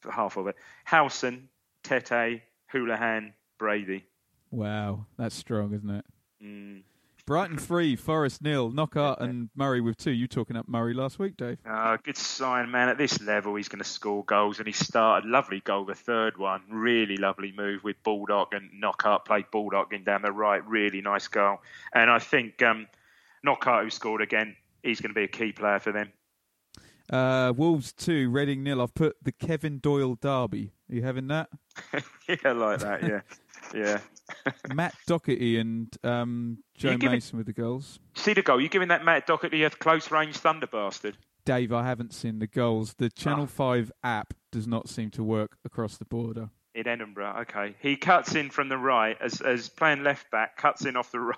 half 0.09 0.37
of 0.37 0.47
it. 0.47 0.55
Howson, 0.83 1.49
Tettey, 1.83 2.41
Hoolahan, 2.73 3.33
Brady. 3.57 4.05
Wow, 4.51 5.05
that's 5.17 5.35
strong, 5.35 5.73
isn't 5.73 5.89
it? 5.89 6.05
Mm. 6.43 6.83
Brighton 7.25 7.57
three, 7.57 7.95
Forest 7.95 8.43
nil, 8.43 8.69
Knockaert 8.69 9.19
and 9.19 9.49
Murray 9.55 9.81
with 9.81 9.97
two. 9.97 10.11
You 10.11 10.27
talking 10.27 10.55
up 10.55 10.67
Murray 10.67 10.93
last 10.93 11.17
week, 11.17 11.37
Dave? 11.37 11.57
Uh, 11.67 11.97
good 12.03 12.17
sign, 12.17 12.69
man. 12.69 12.87
At 12.87 12.99
this 12.99 13.19
level, 13.19 13.55
he's 13.55 13.67
going 13.67 13.81
to 13.81 13.89
score 13.89 14.23
goals, 14.23 14.59
and 14.59 14.67
he 14.67 14.73
started 14.73 15.27
lovely 15.27 15.59
goal, 15.59 15.85
the 15.85 15.95
third 15.95 16.37
one, 16.37 16.61
really 16.69 17.17
lovely 17.17 17.51
move 17.51 17.83
with 17.83 17.95
Baldock 18.03 18.53
and 18.53 18.69
Knockaert 18.79 19.25
played 19.25 19.45
Baldock 19.51 19.91
in 19.91 20.03
down 20.03 20.21
the 20.21 20.31
right, 20.31 20.63
really 20.67 21.01
nice 21.01 21.27
goal. 21.27 21.57
And 21.93 22.11
I 22.11 22.19
think 22.19 22.61
um, 22.61 22.87
Knockaert, 23.43 23.85
who 23.85 23.89
scored 23.89 24.21
again, 24.21 24.55
he's 24.83 25.01
going 25.01 25.09
to 25.09 25.19
be 25.19 25.23
a 25.23 25.27
key 25.27 25.51
player 25.51 25.79
for 25.79 25.91
them. 25.91 26.11
Uh, 27.09 27.53
Wolves 27.55 27.91
two, 27.91 28.29
Reading 28.29 28.63
nil. 28.63 28.81
I've 28.81 28.93
put 28.93 29.15
the 29.23 29.31
Kevin 29.31 29.79
Doyle 29.79 30.15
derby. 30.15 30.73
Are 30.91 30.95
you 30.95 31.01
having 31.01 31.27
that? 31.27 31.49
yeah, 32.27 32.51
like 32.51 32.79
that. 32.79 33.03
Yeah, 33.03 33.21
yeah. 33.73 33.99
Matt 34.73 34.95
Doherty 35.07 35.57
and 35.57 35.95
um, 36.03 36.59
Joe 36.75 36.91
it- 36.91 37.01
Mason 37.03 37.37
with 37.37 37.47
the 37.47 37.53
goals. 37.53 37.99
See 38.15 38.33
the 38.33 38.41
goal? 38.41 38.59
You 38.61 38.69
giving 38.69 38.87
that 38.89 39.03
Matt 39.05 39.27
Doherty 39.27 39.63
a 39.63 39.69
close 39.69 40.11
range 40.11 40.37
thunder 40.37 40.67
bastard? 40.67 41.17
Dave, 41.45 41.71
I 41.71 41.83
haven't 41.85 42.13
seen 42.13 42.39
the 42.39 42.47
goals. 42.47 42.95
The 42.97 43.09
Channel 43.09 43.43
Ah. 43.43 43.45
5 43.47 43.91
app 44.03 44.33
does 44.51 44.67
not 44.67 44.89
seem 44.89 45.11
to 45.11 45.23
work 45.23 45.57
across 45.63 45.97
the 45.97 46.05
border. 46.05 46.49
in 46.73 46.87
Edinburgh. 46.87 47.35
Okay, 47.41 47.75
he 47.79 47.95
cuts 47.95 48.35
in 48.35 48.49
from 48.49 48.67
the 48.67 48.77
right 48.77 49.15
as 49.21 49.39
as 49.41 49.69
playing 49.69 50.03
left 50.03 50.29
back, 50.31 50.57
cuts 50.57 50.85
in 50.85 50.95
off 50.97 51.11
the 51.11 51.19
right, 51.21 51.37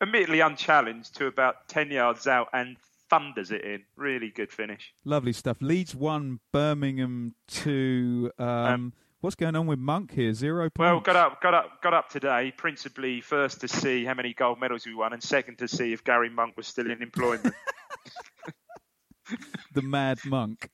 immediately 0.00 0.40
unchallenged 0.40 1.14
to 1.16 1.26
about 1.26 1.68
ten 1.68 1.90
yards 1.90 2.26
out 2.26 2.48
and 2.54 2.76
thunders 3.10 3.50
it 3.50 3.62
in. 3.62 3.82
Really 3.96 4.30
good 4.30 4.50
finish. 4.50 4.94
Lovely 5.04 5.32
stuff. 5.34 5.58
Leeds 5.60 5.94
1, 5.94 6.40
Birmingham 6.52 7.34
2. 7.48 8.30
Um, 8.38 8.92
what's 9.24 9.34
going 9.34 9.56
on 9.56 9.66
with 9.66 9.78
Monk 9.78 10.12
here? 10.12 10.34
Zero 10.34 10.68
points. 10.68 10.78
Well, 10.78 11.00
got 11.00 11.16
up, 11.16 11.40
got 11.40 11.54
up, 11.54 11.82
got 11.82 11.94
up 11.94 12.10
today. 12.10 12.52
Principally, 12.54 13.22
first 13.22 13.62
to 13.62 13.68
see 13.68 14.04
how 14.04 14.12
many 14.12 14.34
gold 14.34 14.60
medals 14.60 14.84
we 14.86 14.94
won, 14.94 15.14
and 15.14 15.22
second 15.22 15.56
to 15.58 15.66
see 15.66 15.94
if 15.94 16.04
Gary 16.04 16.28
Monk 16.28 16.56
was 16.58 16.66
still 16.66 16.90
in 16.90 17.02
employment. 17.02 17.54
the 19.72 19.80
Mad 19.80 20.18
Monk. 20.26 20.68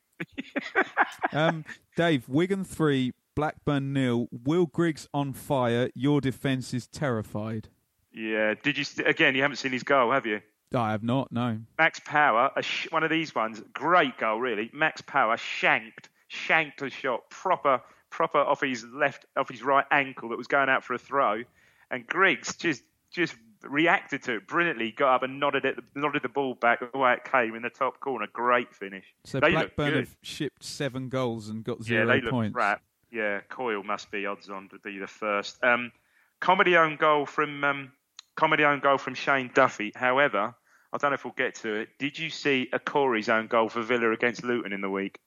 um, 1.32 1.64
Dave, 1.96 2.28
Wigan 2.28 2.64
3, 2.64 3.12
Blackburn 3.36 3.92
nil. 3.92 4.26
Will 4.32 4.66
Griggs 4.66 5.09
on 5.14 5.32
fire. 5.32 5.88
Your 5.94 6.20
defence 6.20 6.74
is 6.74 6.88
terrified. 6.88 7.68
yeah. 8.12 8.55
Did 8.61 8.76
you 8.76 8.84
st- 8.84 9.07
again? 9.07 9.36
You 9.36 9.42
haven't 9.42 9.59
seen 9.59 9.72
his 9.72 9.84
goal, 9.84 10.11
have 10.11 10.26
you? 10.26 10.40
I 10.74 10.90
have 10.90 11.05
not, 11.05 11.30
no. 11.30 11.59
Max 11.78 12.01
Power, 12.01 12.51
sh- 12.61 12.88
one 12.90 13.05
of 13.05 13.11
these 13.11 13.32
ones, 13.32 13.62
great 13.72 14.18
goal, 14.18 14.40
really. 14.40 14.70
Max 14.72 15.01
Power 15.01 15.36
shanked, 15.36 16.09
shanked 16.28 16.82
a 16.82 16.90
shot, 16.90 17.28
proper, 17.30 17.80
proper 18.11 18.38
off 18.38 18.61
his 18.61 18.84
left, 18.84 19.26
off 19.36 19.48
his 19.48 19.62
right 19.62 19.86
ankle 19.90 20.30
that 20.30 20.38
was 20.38 20.46
going 20.46 20.68
out 20.68 20.84
for 20.84 20.94
a 20.94 20.98
throw, 20.98 21.42
and 21.90 22.06
Griggs 22.06 22.56
just, 22.56 22.82
just 23.11 23.34
reacted 23.62 24.22
to 24.24 24.36
it 24.36 24.46
brilliantly. 24.46 24.92
Got 24.92 25.14
up 25.14 25.22
and 25.22 25.40
nodded 25.40 25.64
it, 25.64 25.78
nodded 25.94 26.22
the 26.22 26.28
ball 26.28 26.54
back 26.54 26.80
the 26.92 26.98
way 26.98 27.14
it 27.14 27.24
came 27.24 27.54
in 27.54 27.62
the 27.62 27.70
top 27.70 28.00
corner. 28.00 28.26
Great 28.32 28.74
finish. 28.74 29.04
So 29.24 29.40
they 29.40 29.52
Blackburn 29.52 29.94
have 29.94 30.16
shipped 30.22 30.64
seven 30.64 31.08
goals 31.08 31.48
and 31.48 31.64
got 31.64 31.78
yeah, 31.80 31.84
zero 31.84 32.06
they 32.06 32.20
look 32.20 32.30
points. 32.30 32.54
crap. 32.54 32.82
Yeah, 33.11 33.40
Coyle 33.48 33.82
must 33.82 34.11
be 34.11 34.26
odds 34.26 34.48
on 34.50 34.68
to 34.68 34.78
be 34.78 34.98
the 34.98 35.06
first. 35.06 35.62
Um, 35.64 35.90
comedy 36.38 36.76
own 36.76 36.96
goal 36.96 37.26
from 37.26 37.64
um, 37.64 37.92
comedy 38.36 38.64
own 38.64 38.80
goal 38.80 38.98
from 38.98 39.14
Shane 39.14 39.50
Duffy. 39.52 39.92
However, 39.94 40.54
I 40.92 40.98
don't 40.98 41.11
know 41.11 41.14
if 41.14 41.24
we'll 41.24 41.34
get 41.36 41.56
to 41.56 41.74
it. 41.74 41.90
Did 41.98 42.18
you 42.18 42.30
see 42.30 42.68
a 42.72 42.78
Corey's 42.78 43.28
own 43.28 43.46
goal 43.48 43.68
for 43.68 43.82
Villa 43.82 44.12
against 44.12 44.44
Luton 44.44 44.72
in 44.72 44.80
the 44.80 44.90
week? 44.90 45.18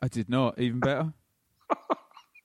I 0.00 0.08
did 0.08 0.28
not. 0.28 0.58
Even 0.58 0.80
better. 0.80 1.12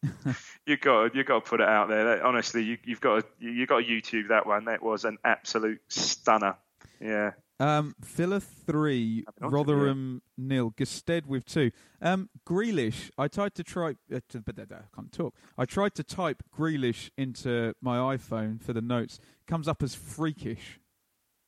You 0.66 0.76
got 0.78 1.16
you 1.16 1.24
got 1.24 1.46
to 1.46 1.50
put 1.50 1.62
it 1.62 1.68
out 1.68 1.88
there. 1.88 2.04
That- 2.04 2.22
honestly, 2.24 2.62
you, 2.64 2.78
you've 2.84 3.00
got 3.02 3.22
to, 3.40 3.46
you 3.46 3.66
got 3.66 3.80
to 3.80 3.86
YouTube 3.86 4.28
that 4.30 4.46
one. 4.46 4.66
That 4.66 4.84
was 4.84 5.06
an 5.06 5.18
absolute 5.24 5.80
stunner. 5.88 6.58
Yeah. 7.00 7.32
Um, 7.60 7.96
Villa 8.02 8.40
three, 8.40 9.26
Rotherham 9.40 10.22
nil. 10.38 10.72
Gestede 10.78 11.26
with 11.26 11.46
two. 11.46 11.72
Um, 12.02 12.30
Grealish. 12.46 13.10
I 13.18 13.28
tried 13.28 13.56
to 13.56 13.64
try. 13.64 13.96
Uh, 14.14 14.20
to, 14.30 14.42
but 14.42 14.60
I 14.60 14.66
can't 14.96 15.12
talk. 15.12 15.34
I 15.58 15.66
tried 15.66 15.96
to 15.96 16.04
type 16.04 16.44
Grealish 16.56 17.10
into 17.18 17.74
my 17.82 18.16
iPhone 18.16 18.62
for 18.62 18.74
the 18.74 18.82
notes. 18.82 19.20
Comes 19.48 19.68
up 19.68 19.82
as 19.82 19.96
freakish. 19.96 20.80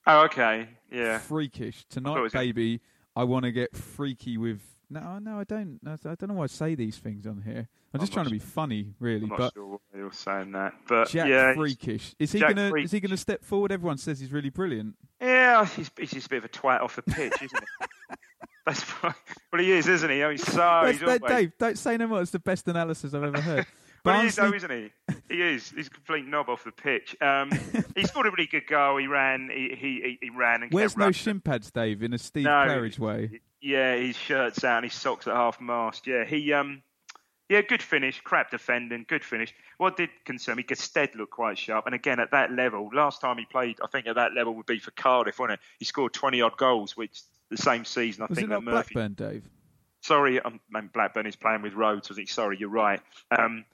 Oh, 0.08 0.24
okay. 0.24 0.70
Yeah. 0.92 1.20
Freakish 1.20 1.86
tonight, 1.90 2.20
was- 2.20 2.34
baby. 2.34 2.82
I 3.16 3.26
want 3.26 3.44
to 3.44 3.52
get 3.52 3.76
freaky 3.76 4.38
with. 4.38 4.62
No, 4.90 5.20
no, 5.20 5.40
I 5.40 5.44
don't. 5.44 5.80
I 5.86 5.96
don't 6.02 6.28
know 6.30 6.34
why 6.34 6.46
I 6.46 6.48
say 6.48 6.76
these 6.76 6.98
things 6.98 7.28
on 7.28 7.42
here. 7.46 7.68
I'm 7.94 8.00
just 8.00 8.12
I'm 8.12 8.16
trying 8.16 8.26
to 8.26 8.32
be 8.32 8.40
funny, 8.40 8.94
really. 9.00 9.24
I'm 9.24 9.30
not 9.30 9.38
but 9.38 9.54
sure 9.54 9.80
you're 9.96 10.12
saying 10.12 10.52
that, 10.54 10.74
but 10.88 11.10
Jack 11.10 11.28
yeah, 11.28 11.54
Freakish. 11.54 12.16
Is 12.20 12.32
he 12.32 12.40
Jack 12.40 12.56
gonna? 12.56 12.70
Freak- 12.70 12.86
Is 12.86 12.92
he 12.92 13.00
gonna 13.00 13.18
step 13.18 13.44
forward? 13.44 13.72
Everyone 13.72 13.98
says 13.98 14.20
he's 14.20 14.32
really 14.32 14.50
brilliant. 14.50 14.96
Yeah, 15.22 15.66
he's, 15.66 15.92
he's 15.98 16.12
just 16.12 16.28
a 16.28 16.30
bit 16.30 16.38
of 16.40 16.46
a 16.46 16.50
twat 16.50 16.82
off 16.82 16.96
the 16.96 17.02
pitch, 17.04 17.34
isn't 17.42 17.52
he? 17.52 18.16
That's 18.66 19.04
well, 19.04 19.14
he 19.58 19.72
is, 19.72 19.88
isn't 19.88 20.10
he? 20.10 20.24
I 20.24 20.30
mean, 20.30 20.38
so 20.38 20.84
he's 20.86 21.00
that- 21.00 21.22
always, 21.22 21.22
Dave, 21.28 21.52
don't 21.58 21.78
say 21.78 21.98
no 21.98 22.08
more. 22.08 22.22
It's 22.22 22.32
the 22.32 22.40
best 22.40 22.68
analysis 22.68 23.14
I've 23.14 23.24
ever 23.24 23.42
heard. 23.42 23.66
He 24.06 24.12
is, 24.28 24.36
though, 24.36 24.54
isn't 24.54 24.72
he? 24.72 24.92
He 25.30 25.42
is. 25.42 25.72
He's 25.76 25.88
a 25.88 25.90
complete 25.92 26.26
knob 26.26 26.50
off 26.50 26.64
the 26.64 26.72
pitch. 26.72 27.16
Um, 27.22 27.52
he 27.96 28.06
scored 28.06 28.26
a 28.28 28.32
really 28.32 28.48
good 28.48 28.68
goal. 28.68 28.98
He 28.98 29.08
ran. 29.08 29.50
He 29.54 29.76
he, 29.76 30.18
he 30.22 30.30
ran 30.30 30.64
and 30.64 30.72
Where's 30.72 30.96
no 30.98 31.02
running. 31.06 31.14
shin 31.14 31.40
pads, 31.40 31.72
Dave, 31.72 32.02
in 32.04 32.14
a 32.14 32.18
Steve 32.18 32.46
No, 32.46 32.52
Claridge 32.52 32.98
way? 33.00 33.42
Yeah, 33.62 33.96
his 33.96 34.16
shirt's 34.16 34.64
out 34.64 34.78
and 34.78 34.86
his 34.86 34.94
socks 34.94 35.28
at 35.28 35.34
half 35.36 35.60
mast. 35.60 36.08
Yeah, 36.08 36.24
he 36.26 36.54
um, 36.54 36.82
yeah, 37.50 37.62
good 37.62 37.82
finish. 37.82 38.22
Crap 38.22 38.52
defending, 38.52 39.06
good 39.08 39.24
finish. 39.24 39.54
What 39.78 39.98
did 39.98 40.10
concern 40.26 40.56
me? 40.58 40.64
Gestede 40.64 41.16
looked 41.16 41.32
quite 41.34 41.58
sharp, 41.58 41.86
and 41.86 41.94
again 41.94 42.20
at 42.20 42.32
that 42.32 42.52
level, 42.52 42.90
last 42.94 43.22
time 43.22 43.38
he 43.38 43.46
played, 43.46 43.80
I 43.84 43.88
think 43.88 44.08
at 44.08 44.16
that 44.16 44.34
level 44.34 44.56
would 44.56 44.66
be 44.66 44.80
for 44.80 44.92
Cardiff, 44.92 45.40
wasn't 45.40 45.54
it? 45.54 45.60
He 45.80 45.86
scored 45.86 46.14
twenty 46.14 46.42
odd 46.42 46.58
goals, 46.58 46.96
which 46.96 47.22
the 47.50 47.58
same 47.58 47.84
season 47.86 48.24
I 48.24 48.28
Was 48.30 48.38
think 48.38 48.48
it 48.48 48.52
that 48.52 48.62
Murphy. 48.64 48.94
Blackburn, 48.94 49.14
Dave? 49.14 49.50
Sorry, 50.02 50.40
um, 50.40 50.60
and 50.74 50.92
Blackburn 50.94 51.26
is 51.26 51.36
playing 51.36 51.62
with 51.62 51.74
Rhodes. 51.74 52.08
Was 52.08 52.18
he? 52.18 52.26
Sorry, 52.26 52.58
you're 52.58 52.70
right. 52.70 53.02
Um, 53.38 53.66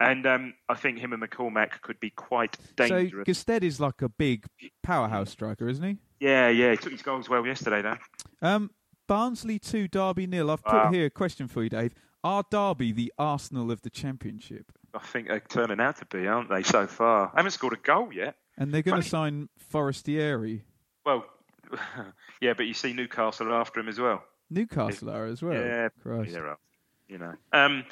and 0.00 0.26
um, 0.26 0.54
I 0.68 0.74
think 0.74 0.98
him 0.98 1.12
and 1.12 1.22
McCormack 1.22 1.80
could 1.82 1.98
be 2.00 2.10
quite 2.10 2.56
dangerous. 2.76 3.26
So 3.26 3.32
Gestede 3.32 3.62
is 3.64 3.80
like 3.80 4.02
a 4.02 4.08
big 4.08 4.46
powerhouse 4.82 5.30
striker, 5.30 5.68
isn't 5.68 5.84
he? 5.84 5.96
yeah, 6.20 6.48
yeah, 6.48 6.70
he 6.72 6.76
took 6.76 6.92
his 6.92 7.02
goals 7.02 7.28
well 7.28 7.46
yesterday, 7.46 7.82
though. 7.82 7.96
Um, 8.42 8.70
Barnsley 9.06 9.58
2, 9.58 9.88
Derby 9.88 10.26
nil. 10.26 10.50
I've 10.50 10.64
put 10.64 10.92
here 10.92 11.06
a 11.06 11.10
question 11.10 11.48
for 11.48 11.62
you, 11.62 11.70
Dave. 11.70 11.94
Are 12.24 12.44
Derby 12.50 12.92
the 12.92 13.12
Arsenal 13.18 13.70
of 13.70 13.82
the 13.82 13.90
Championship? 13.90 14.72
I 14.94 14.98
think 14.98 15.28
they're 15.28 15.40
turning 15.40 15.78
out 15.80 15.96
to 15.98 16.06
be, 16.06 16.26
aren't 16.26 16.48
they, 16.48 16.62
so 16.62 16.86
far? 16.86 17.30
Haven't 17.36 17.52
scored 17.52 17.74
a 17.74 17.76
goal 17.76 18.12
yet. 18.12 18.36
And 18.58 18.72
they're 18.72 18.82
going 18.82 19.02
to 19.02 19.08
sign 19.08 19.48
Forestieri. 19.58 20.64
Well, 21.04 21.24
yeah, 22.40 22.54
but 22.54 22.66
you 22.66 22.74
see 22.74 22.92
Newcastle 22.92 23.48
are 23.48 23.60
after 23.60 23.80
him 23.80 23.88
as 23.88 24.00
well. 24.00 24.24
Newcastle 24.50 25.10
are 25.10 25.26
as 25.26 25.42
well. 25.42 25.54
yeah, 25.54 25.88
Christ. 26.02 26.32
they're 26.32 26.50
up. 26.50 26.60
You 27.08 27.18
know. 27.18 27.34
Um, 27.52 27.84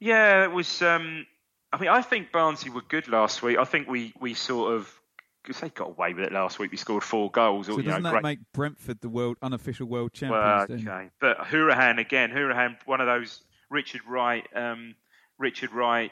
yeah, 0.00 0.42
it 0.44 0.50
was. 0.52 0.82
Um, 0.82 1.26
I 1.72 1.78
mean, 1.78 1.88
I 1.90 2.02
think 2.02 2.32
Barnsley 2.32 2.70
were 2.70 2.82
good 2.82 3.06
last 3.06 3.42
week. 3.42 3.58
I 3.58 3.64
think 3.64 3.86
we 3.88 4.12
we 4.20 4.34
sort 4.34 4.74
of 4.74 4.92
because 5.44 5.60
they 5.60 5.68
got 5.70 5.88
away 5.90 6.12
with 6.14 6.24
it 6.24 6.32
last 6.32 6.58
week. 6.58 6.70
We 6.70 6.76
scored 6.76 7.02
four 7.04 7.30
goals. 7.30 7.66
So 7.66 7.74
or, 7.74 7.76
you 7.76 7.84
doesn't 7.84 8.02
know, 8.02 8.08
that 8.10 8.22
great- 8.22 8.22
make 8.24 8.38
Brentford 8.52 9.00
the 9.00 9.08
world 9.08 9.36
unofficial 9.40 9.86
world 9.86 10.10
Well, 10.20 10.66
champions? 10.66 10.84
then? 10.84 10.92
okay, 10.94 11.10
but 11.20 11.38
Hourihane 11.38 11.98
again. 12.00 12.30
Hourihane, 12.30 12.76
one 12.86 13.00
of 13.00 13.06
those 13.06 13.42
Richard 13.70 14.02
Wright, 14.06 14.46
um, 14.54 14.94
Richard 15.38 15.72
Wright 15.72 16.10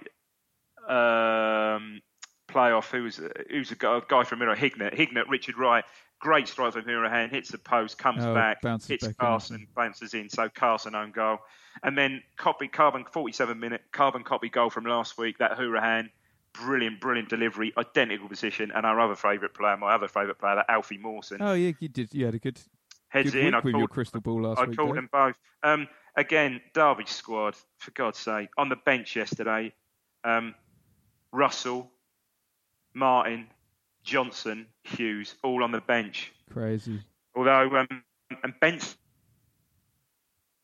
um, 0.89 2.01
playoff. 2.49 2.91
Who 2.91 3.03
was 3.05 3.21
who's 3.51 3.71
a 3.71 3.75
guy, 3.77 4.25
from 4.25 4.39
Miro 4.39 4.55
Hignett? 4.55 4.95
Hignett, 4.95 5.29
Richard 5.29 5.59
Wright. 5.59 5.85
Great 6.21 6.49
strike 6.49 6.73
from 6.73 6.83
Hourihane, 6.83 7.31
hits 7.31 7.51
the 7.51 7.59
post, 7.59 7.97
comes 7.97 8.25
Oh, 8.25 8.35
back, 8.35 8.63
hits 8.63 9.05
back 9.07 9.11
in. 9.11 9.15
Carson, 9.15 9.67
bounces 9.77 10.15
in. 10.15 10.29
So 10.29 10.49
Carson 10.49 10.95
own 10.97 11.13
goal, 11.13 11.39
and 11.83 11.97
then 11.97 12.23
copy 12.37 12.67
carbon 12.69 13.05
47 13.13 13.59
minute 13.59 13.83
carbon 13.93 14.25
copy 14.25 14.49
goal 14.49 14.69
from 14.71 14.85
last 14.85 15.17
week. 15.19 15.39
That 15.39 15.53
Hourihane. 15.59 16.11
Brilliant, 16.55 16.99
brilliant 17.01 17.29
delivery, 17.29 17.73
identical 17.77 18.27
position, 18.27 18.73
and 18.75 18.85
our 18.85 18.99
other 18.99 19.15
favourite 19.15 19.55
player, 19.55 19.77
my 19.77 19.95
other 19.95 20.09
favourite 20.09 20.39
player, 20.39 20.57
that 20.57 20.67
Alfie 20.69 20.97
Mawson, 20.99 21.39
Oh 21.41 21.53
yeah, 21.53 21.73
you 21.79 21.89
did. 21.89 22.13
You 22.13 22.25
had 22.25 22.35
a 22.35 22.39
good 22.39 22.59
heads 23.09 23.31
good 23.33 23.45
in. 23.45 23.55
I 23.55 23.61
called, 23.61 23.91
crystal 23.91 24.21
ball 24.21 24.43
last 24.43 24.59
I 24.59 24.65
week. 24.65 24.77
called 24.77 24.89
Dave. 24.89 24.95
them 24.97 25.09
both. 25.13 25.39
Um, 25.63 25.87
again, 26.17 26.61
Derby 26.73 27.05
squad, 27.07 27.55
for 27.77 27.91
God's 27.93 28.19
sake, 28.19 28.49
on 28.57 28.71
the 28.71 28.77
bench 28.77 29.15
yesterday. 29.15 29.73
Um, 30.25 30.55
Russell, 31.33 31.93
Martin, 32.95 33.47
Johnson, 34.09 34.67
Hughes, 34.85 35.35
all 35.45 35.63
on 35.63 35.71
the 35.71 35.83
bench. 35.83 36.33
Crazy. 36.51 37.03
Although, 37.37 37.77
um, 37.77 38.03
and 38.43 38.55
Bench 38.59 38.83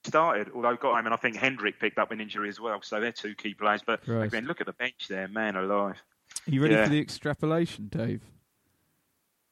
started, 0.04 0.50
although 0.54 0.76
got 0.76 0.98
him, 0.98 1.04
and 1.06 1.14
I 1.14 1.18
think 1.18 1.36
Hendrick 1.36 1.78
picked 1.78 1.98
up 1.98 2.10
an 2.10 2.20
injury 2.22 2.48
as 2.48 2.58
well. 2.58 2.80
So 2.82 3.00
they're 3.00 3.12
two 3.12 3.34
key 3.34 3.52
players. 3.52 3.82
But 3.86 4.02
Christ. 4.02 4.32
again, 4.32 4.46
look 4.46 4.60
at 4.62 4.66
the 4.66 4.72
bench 4.72 5.08
there, 5.08 5.28
man 5.28 5.56
alive. 5.56 5.96
Are 6.46 6.50
you 6.50 6.62
ready 6.62 6.74
Yeah. 6.74 6.84
for 6.84 6.90
the 6.90 7.00
extrapolation, 7.00 7.88
Dave? 7.88 8.22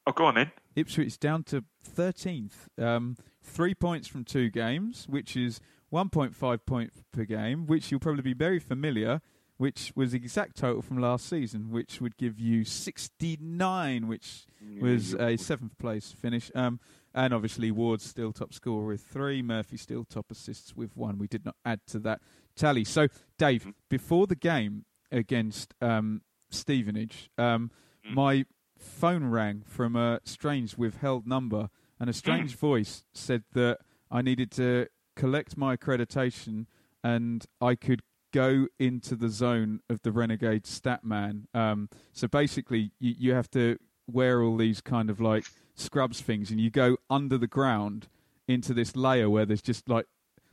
Oh, 0.07 0.13
go 0.13 0.25
on 0.25 0.37
then. 0.37 0.53
Ipswich 0.75 1.19
down 1.21 1.45
to 1.45 1.65
13th. 1.85 2.69
Um, 2.79 3.17
three 3.43 3.75
points 3.75 4.09
from 4.09 4.25
two 4.25 4.49
games, 4.49 5.07
which 5.07 5.37
is 5.37 5.61
1.5 5.93 6.65
points 6.65 7.03
per 7.13 7.25
game, 7.25 7.67
which 7.67 7.91
you'll 7.91 8.01
probably 8.01 8.23
be 8.23 8.33
very 8.33 8.59
familiar, 8.59 9.21
which 9.63 9.93
was 9.95 10.11
the 10.11 10.17
exact 10.17 10.57
total 10.57 10.83
from 10.83 10.99
last 10.99 11.29
season, 11.29 11.71
which 11.71 12.01
would 12.01 12.17
give 12.17 12.37
you 12.37 12.65
69, 12.65 14.09
which 14.09 14.45
was 14.81 15.15
a 15.15 15.37
seventh 15.37 15.79
place 15.79 16.11
finish. 16.11 16.51
Um, 16.53 16.81
and 17.15 17.33
obviously, 17.33 17.71
Ward's 17.71 18.03
still 18.05 18.33
top 18.33 18.53
scorer 18.53 18.89
with 18.89 19.03
three, 19.03 19.41
Murphy 19.41 19.77
still 19.77 20.05
top 20.05 20.33
assists 20.33 20.75
with 20.75 20.97
one. 20.97 21.17
We 21.17 21.29
did 21.29 21.45
not 21.45 21.55
add 21.65 21.79
to 21.91 22.01
that 22.01 22.23
tally. 22.57 22.83
So, 22.83 23.07
Dave, 23.39 23.73
before 23.89 24.27
the 24.27 24.35
game 24.35 24.85
against 25.13 25.75
um, 25.81 26.23
Stevenage, 26.51 27.31
um, 27.39 27.71
my 28.13 28.47
phone 28.77 29.27
rang 29.27 29.63
from 29.65 29.95
a 29.95 30.19
strange 30.25 30.77
withheld 30.77 31.25
number, 31.25 31.69
and 32.01 32.11
a 32.11 32.13
strange 32.13 32.57
voice 32.57 33.05
said 33.15 33.45
that 33.53 33.79
I 34.11 34.23
needed 34.23 34.51
to 34.53 34.89
collect 35.15 35.57
my 35.57 35.77
accreditation 35.77 36.67
and 37.05 37.45
I 37.61 37.75
could 37.75 38.03
go 38.33 38.67
into 38.79 39.15
the 39.15 39.29
zone 39.29 39.81
of 39.89 40.03
the 40.03 40.11
Renegade 40.13 40.65
Statman. 40.65 41.45
Um, 41.55 41.89
so 42.13 42.27
basically, 42.27 42.91
you, 42.99 43.15
you 43.19 43.33
have 43.35 43.51
to 43.53 43.79
wear 44.07 44.43
all 44.43 44.57
these 44.57 44.81
kind 44.81 45.11
of 45.11 45.21
like 45.21 45.45
scrubs 45.75 46.21
things, 46.21 46.51
and 46.51 46.61
you 46.61 46.71
go 46.71 46.97
under 47.09 47.39
the 47.39 47.47
ground 47.47 48.09
into 48.49 48.75
this 48.75 48.97
layer 48.97 49.31
where 49.31 49.47
there's 49.47 49.63
just 49.63 49.89
like 49.89 50.07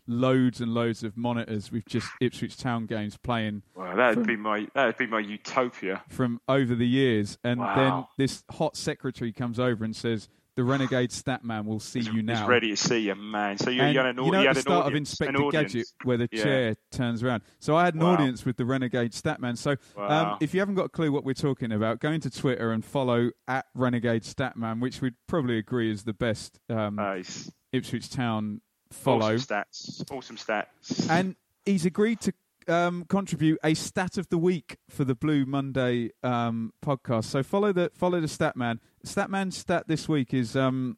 loads 0.08 0.60
and 0.60 0.74
loads 0.74 1.04
of 1.04 1.16
monitors 1.18 1.72
with 1.72 1.86
just 1.86 2.08
Ipswich 2.20 2.58
Town 2.58 2.86
games 2.88 3.16
playing 3.18 3.62
Well, 3.76 3.96
that 3.96 4.14
From- 4.14 4.22
would 4.24 4.28
be 4.28 4.36
my 4.36 4.68
that 4.74 4.86
would 4.88 4.98
be 4.98 5.08
my 5.08 5.20
utopia. 5.20 6.04
from 6.10 6.42
over 6.48 6.76
the 6.76 6.88
years, 6.88 7.38
and 7.44 7.60
then 7.60 8.06
this 8.18 8.44
hot 8.52 8.76
secretary 8.76 9.32
comes 9.32 9.60
over 9.60 9.84
and 9.86 9.96
says, 9.96 10.28
"The 10.60 10.66
renegade 10.66 11.12
Statman 11.12 11.64
will 11.64 11.80
see 11.80 12.02
you 12.02 12.22
now." 12.22 12.42
He's 12.42 12.50
ready 12.50 12.68
to 12.72 12.76
see 12.76 13.00
you, 13.00 13.16
man. 13.16 13.58
So 13.58 13.70
you, 13.70 13.82
And 13.82 13.94
you 13.94 14.00
had 14.02 14.18
an, 14.18 14.26
you 14.26 14.30
know 14.30 14.42
you 14.42 14.48
had 14.48 14.58
the 14.58 14.62
start 14.62 14.88
of 14.88 14.94
Inspector. 14.94 15.52
Gadget 15.52 15.88
where 16.04 16.18
the 16.18 16.28
Yeah. 16.34 16.44
chair 16.44 16.76
turns 16.92 17.24
around. 17.24 17.44
So 17.60 17.78
I 17.78 17.86
had 17.86 17.96
an 17.96 18.02
Wow. 18.02 18.16
audience 18.16 18.44
with 18.44 18.58
the 18.58 18.66
Renegade 18.66 19.14
Statman. 19.14 19.58
So 19.58 19.78
um, 19.98 20.38
if 20.42 20.54
you 20.54 20.60
haven't 20.60 20.76
got 20.76 20.84
a 20.88 20.90
clue 20.90 21.14
what 21.14 21.24
we're 21.24 21.34
talking 21.34 21.72
about, 21.72 22.02
go 22.02 22.12
into 22.12 22.30
Twitter 22.30 22.74
and 22.74 22.84
follow 22.84 23.32
at 23.48 23.68
Renegade 23.74 24.24
Statman, 24.24 24.82
which 24.82 25.02
we'd 25.02 25.16
probably 25.28 25.58
agree 25.58 25.90
is 25.90 26.04
the 26.04 26.14
best 26.14 26.60
um, 26.70 26.96
Nice. 26.96 27.50
Ipswich 27.72 28.10
Town 28.10 28.60
follow. 28.92 29.36
Awesome 29.36 29.56
stats. 29.56 30.12
Awesome 30.12 30.36
stats. 30.36 31.10
And 31.10 31.38
he's 31.66 31.86
agreed 31.86 32.20
to 32.22 32.34
um, 32.68 33.06
contribute 33.08 33.60
a 33.64 33.74
stat 33.74 34.18
of 34.18 34.30
the 34.30 34.38
week 34.38 34.78
for 34.90 35.04
the 35.06 35.16
Blue 35.16 35.46
Monday 35.46 36.12
um, 36.24 36.74
podcast. 36.84 37.26
So 37.26 37.44
follow 37.44 37.72
the 37.72 37.92
follow 37.94 38.20
the 38.20 38.28
Statman. 38.28 38.80
Statman's 39.06 39.58
stat 39.58 39.86
this 39.88 40.10
week 40.10 40.34
is 40.34 40.56
um, 40.56 40.98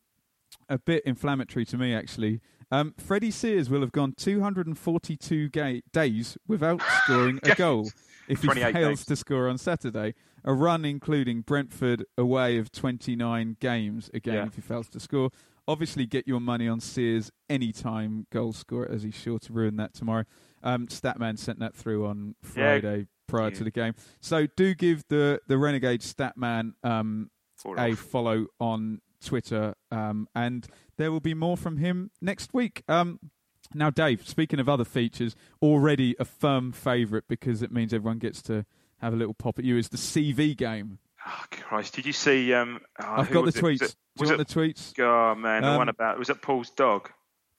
a 0.70 0.78
bit 0.80 1.04
inflammatory 1.06 1.66
to 1.66 1.78
me, 1.78 1.94
actually. 1.94 2.42
Um, 2.74 2.94
Freddie 2.98 3.32
Sears 3.32 3.70
will 3.70 3.82
have 3.82 3.92
gone 3.92 4.14
242 4.18 5.50
ga- 5.50 5.82
days 5.92 6.38
without 6.48 6.82
scoring 7.04 7.40
a 7.44 7.54
goal 7.56 7.90
if 8.30 8.42
he 8.42 8.48
fails 8.48 8.74
days. 9.00 9.06
to 9.06 9.16
score 9.16 9.50
on 9.50 9.58
Saturday. 9.58 10.14
A 10.44 10.54
run 10.54 10.86
including 10.86 11.42
Brentford 11.42 12.06
away 12.18 12.58
of 12.58 12.72
29 12.72 13.58
games 13.60 14.10
again 14.14 14.34
Yeah. 14.36 14.46
if 14.48 14.56
he 14.56 14.62
fails 14.62 14.90
to 14.90 15.00
score. 15.00 15.30
Obviously, 15.68 16.06
get 16.08 16.28
your 16.28 16.40
money 16.40 16.68
on 16.68 16.80
Sears 16.80 17.32
anytime 17.50 18.26
goal 18.32 18.52
scorer, 18.52 18.90
as 18.90 19.04
he's 19.04 19.14
sure 19.16 19.38
to 19.40 19.54
ruin 19.54 19.76
that 19.76 19.94
tomorrow. 19.94 20.24
Um, 20.64 20.88
Statman 20.88 21.38
sent 21.38 21.60
that 21.60 21.76
through 21.76 22.06
on 22.06 22.36
Friday 22.42 23.08
prior 23.28 23.52
to 23.52 23.64
the 23.64 23.72
game. 23.72 23.94
So 24.20 24.48
do 24.56 24.74
give 24.76 25.04
the, 25.08 25.40
the 25.48 25.58
Renegade 25.58 26.02
Statman 26.02 26.74
um, 26.84 27.30
a 27.78 27.94
follow 27.96 28.48
on 28.60 29.02
Twitter, 29.24 29.76
um, 29.92 30.28
and 30.36 30.68
there 30.98 31.12
will 31.12 31.20
be 31.20 31.34
more 31.34 31.56
from 31.58 31.78
him 31.78 32.12
next 32.22 32.54
week. 32.54 32.84
Um, 32.88 33.20
now, 33.74 33.90
Dave, 33.90 34.28
speaking 34.28 34.60
of 34.60 34.68
other 34.68 34.84
features, 34.84 35.36
already 35.62 36.16
a 36.20 36.26
firm 36.26 36.72
favourite 36.72 37.24
because 37.30 37.62
it 37.62 37.72
means 37.72 37.94
everyone 37.94 38.18
gets 38.20 38.42
to 38.44 38.66
have 38.98 39.14
a 39.14 39.16
little 39.16 39.34
pop 39.34 39.58
at 39.60 39.66
you 39.66 39.78
is 39.78 39.90
the 39.90 39.98
CV 39.98 40.56
game. 40.58 41.00
Oh, 41.26 41.44
Christ, 41.52 41.94
did 41.96 42.06
you 42.06 42.14
see? 42.14 42.52
Um, 42.54 42.82
oh, 43.00 43.06
I've 43.08 43.30
got 43.32 43.44
the 43.44 43.50
it? 43.50 43.56
tweets. 43.64 43.80
Was 43.82 43.92
it, 43.92 43.96
Do 44.18 44.22
was 44.22 44.30
you 44.30 44.34
it, 44.34 44.38
want 44.38 44.48
the 44.50 44.56
tweets? 44.56 45.00
Oh 45.00 45.36
man, 45.36 45.62
the 45.62 45.70
Um, 45.70 45.78
one 45.78 45.90
about 45.90 46.18
was 46.20 46.30
it 46.30 46.42
Paul's 46.42 46.72
dog? 46.72 47.10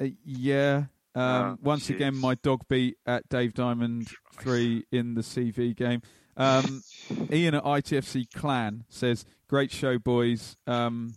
Uh, 0.01 0.07
yeah. 0.25 0.85
Um, 1.15 1.23
Oh, 1.23 1.59
once 1.63 1.91
again, 1.91 2.17
my 2.17 2.35
dog 2.37 2.63
beat 2.69 2.97
at 3.07 3.29
Dave 3.29 3.53
Diamond 3.55 4.09
three 4.35 4.85
in 4.91 5.15
the 5.15 5.21
CV 5.23 5.75
game. 5.77 6.01
Um, 6.37 6.83
Ian 7.33 7.55
at 7.55 7.65
ITFC 7.65 8.33
Clan 8.35 8.85
says, 8.89 9.25
"Great 9.49 9.71
show, 9.71 9.99
boys. 9.99 10.57
Um, 10.67 11.15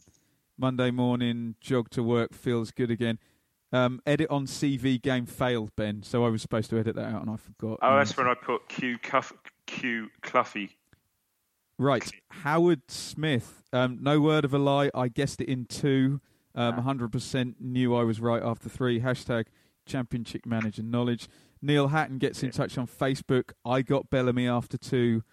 Monday 0.57 0.91
morning 0.91 1.55
jog 1.61 1.89
to 1.91 2.03
work 2.03 2.33
feels 2.33 2.71
good 2.71 2.91
again." 2.91 3.19
Um, 3.71 4.01
edit 4.05 4.29
on 4.29 4.45
CV 4.45 5.01
game 5.01 5.25
failed, 5.25 5.75
Ben. 5.75 6.03
So 6.03 6.25
I 6.25 6.29
was 6.29 6.41
supposed 6.41 6.69
to 6.69 6.77
edit 6.79 6.95
that 6.95 7.13
out 7.13 7.21
and 7.21 7.29
I 7.31 7.35
forgot. 7.37 7.79
Oh, 7.81 7.97
that's 7.97 8.15
when 8.15 8.27
I 8.27 8.33
put 8.33 8.67
Q 8.69 8.97
Cuff, 8.99 9.33
Q 9.65 10.09
Cluffy. 10.21 10.71
Right, 11.77 12.09
Howard 12.29 12.89
Smith. 12.89 13.63
Um, 13.73 13.97
no 14.01 14.21
word 14.21 14.45
of 14.45 14.53
a 14.53 14.57
lie. 14.57 14.91
I 14.93 15.09
guessed 15.09 15.41
it 15.41 15.49
in 15.49 15.65
two. 15.65 16.21
Um, 16.53 16.81
100% 16.81 17.55
knew 17.59 17.93
I 17.93 18.03
was 18.03 18.21
right 18.21 18.41
after 18.41 18.69
three. 18.69 19.01
Hashtag 19.01 19.47
Championship 19.85 20.45
Manager 20.45 20.83
Knowledge. 20.83 21.27
Neil 21.61 21.87
Hatton 21.89 22.17
gets 22.17 22.43
in 22.43 22.51
touch 22.51 22.77
on 22.77 22.87
Facebook. 22.87 23.51
I 23.65 23.81
got 23.81 24.09
Bellamy 24.09 24.47
after 24.47 24.77
two. 24.77 25.23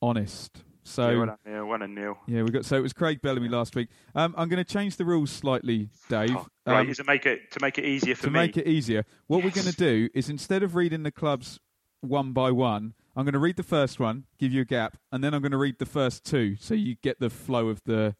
Honest. 0.00 0.64
So 0.84 1.10
yeah, 1.10 1.16
well 1.16 1.26
done, 1.26 1.36
Neil. 1.46 1.66
Well 1.66 1.78
done, 1.78 1.94
Neil. 1.94 2.18
yeah, 2.26 2.42
we 2.42 2.50
got. 2.50 2.64
So 2.64 2.76
it 2.76 2.80
was 2.80 2.92
Craig 2.92 3.22
Bellamy 3.22 3.48
last 3.48 3.76
week. 3.76 3.88
Um, 4.16 4.34
I'm 4.36 4.48
going 4.48 4.62
to 4.64 4.70
change 4.70 4.96
the 4.96 5.04
rules 5.04 5.30
slightly, 5.30 5.90
Dave. 6.08 6.34
Oh, 6.36 6.46
right, 6.66 6.80
Um, 6.80 6.90
is 6.90 6.96
to 6.96 7.04
make 7.04 7.24
it 7.24 7.52
to 7.52 7.60
make 7.60 7.78
it 7.78 7.84
easier 7.84 8.16
for 8.16 8.22
to 8.24 8.30
me. 8.30 8.32
To 8.32 8.46
make 8.46 8.56
it 8.56 8.66
easier, 8.66 9.04
what 9.28 9.44
we're 9.44 9.50
going 9.50 9.68
to 9.68 9.76
do 9.76 10.08
is 10.12 10.28
instead 10.28 10.62
of 10.64 10.74
reading 10.74 11.04
the 11.04 11.12
clubs 11.12 11.60
one 12.00 12.32
by 12.32 12.50
one, 12.50 12.94
I'm 13.14 13.24
going 13.24 13.34
to 13.34 13.38
read 13.38 13.56
the 13.56 13.62
first 13.62 14.00
one, 14.00 14.24
give 14.40 14.52
you 14.52 14.62
a 14.62 14.64
gap, 14.64 14.96
and 15.12 15.22
then 15.22 15.34
I'm 15.34 15.40
going 15.40 15.52
to 15.52 15.58
read 15.58 15.78
the 15.78 15.86
first 15.86 16.24
two, 16.24 16.56
so 16.58 16.74
you 16.74 16.96
get 17.00 17.20
the 17.20 17.30
flow 17.30 17.68
of 17.68 17.80
the 17.84 18.16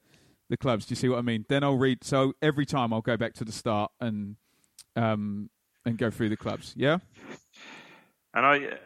the 0.49 0.57
clubs. 0.57 0.86
Do 0.86 0.93
you 0.93 0.97
see 0.97 1.09
what 1.09 1.18
I 1.18 1.22
mean? 1.22 1.45
Then 1.49 1.64
I'll 1.64 1.78
read. 1.78 2.05
So 2.05 2.34
every 2.40 2.64
time 2.66 2.93
I'll 2.93 3.01
go 3.01 3.16
back 3.16 3.32
to 3.34 3.45
the 3.45 3.53
start 3.53 3.90
and 4.01 4.36
um 4.95 5.51
and 5.85 5.99
go 5.99 6.11
through 6.11 6.28
the 6.28 6.37
clubs. 6.37 6.74
Yeah. 6.76 6.99
And 8.35 8.47
I, 8.47 8.78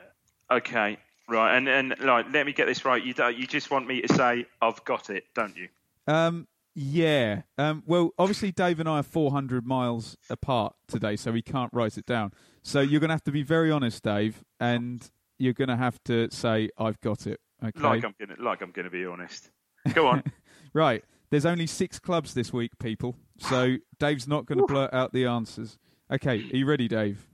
okay, 0.50 0.98
right, 1.28 1.56
and 1.56 1.68
and 1.68 1.94
like, 2.00 2.26
let 2.32 2.46
me 2.46 2.52
get 2.52 2.66
this 2.66 2.84
right. 2.84 3.02
You 3.02 3.14
don't, 3.14 3.36
you 3.36 3.46
just 3.46 3.70
want 3.70 3.86
me 3.86 4.02
to 4.02 4.12
say 4.12 4.46
I've 4.60 4.84
got 4.84 5.10
it, 5.10 5.24
don't 5.34 5.56
you? 5.56 5.68
Um. 6.06 6.48
Yeah. 6.74 7.42
Um. 7.58 7.82
Well, 7.86 8.10
obviously 8.18 8.52
Dave 8.52 8.80
and 8.80 8.88
I 8.88 8.98
are 8.98 9.02
400 9.04 9.66
miles 9.66 10.16
apart 10.28 10.74
today, 10.88 11.16
so 11.16 11.32
we 11.32 11.42
can't 11.42 11.72
write 11.72 11.96
it 11.96 12.06
down. 12.06 12.32
So 12.62 12.80
you're 12.80 13.00
going 13.00 13.08
to 13.08 13.14
have 13.14 13.24
to 13.24 13.32
be 13.32 13.44
very 13.44 13.70
honest, 13.70 14.02
Dave, 14.02 14.42
and 14.58 15.08
you're 15.38 15.52
going 15.52 15.68
to 15.68 15.76
have 15.76 16.02
to 16.04 16.28
say 16.32 16.70
I've 16.76 17.00
got 17.00 17.26
it. 17.26 17.40
Okay. 17.64 17.80
Like 17.80 18.04
I'm 18.04 18.14
gonna, 18.18 18.34
like 18.40 18.60
I'm 18.60 18.72
gonna 18.72 18.90
be 18.90 19.06
honest. 19.06 19.50
Go 19.94 20.08
on. 20.08 20.22
Right. 20.74 21.02
There's 21.30 21.46
only 21.46 21.66
six 21.66 21.98
clubs 21.98 22.34
this 22.34 22.52
week, 22.52 22.78
people. 22.78 23.16
So 23.38 23.76
Dave's 23.98 24.28
not 24.28 24.44
going 24.44 24.58
to 24.58 24.66
blurt 24.66 24.92
out 24.92 25.10
the 25.12 25.24
answers. 25.24 25.78
Okay, 26.12 26.34
are 26.52 26.56
you 26.56 26.66
ready, 26.66 26.86
Dave? 26.88 27.26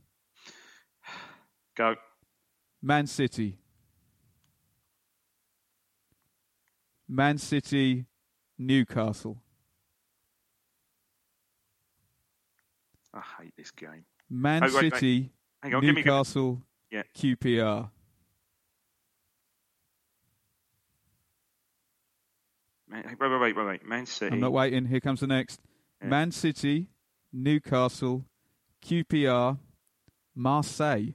Go. 1.76 1.94
Man 2.80 3.06
City. 3.06 3.58
Man 7.08 7.36
City, 7.36 8.06
Newcastle. 8.58 9.36
I 13.12 13.20
hate 13.42 13.52
this 13.58 13.70
game. 13.70 14.06
Man 14.30 14.64
Oh, 14.64 14.66
wait, 14.68 14.74
wait. 14.74 14.94
City, 14.94 15.30
Hang 15.62 15.74
on, 15.74 15.84
Newcastle, 15.84 16.62
Yeah. 16.90 17.02
QPR. 17.14 17.90
Man, 22.88 23.04
wait, 23.06 23.30
wait, 23.30 23.38
wait, 23.40 23.56
wait, 23.56 23.66
wait. 23.66 23.86
Man 23.86 24.06
City. 24.06 24.34
I'm 24.34 24.40
not 24.40 24.52
waiting. 24.52 24.86
Here 24.86 25.00
comes 25.00 25.20
the 25.20 25.26
next. 25.26 25.60
Man 26.02 26.32
City, 26.32 26.88
Newcastle, 27.32 28.24
QPR, 28.84 29.58
Marseille. 30.34 31.14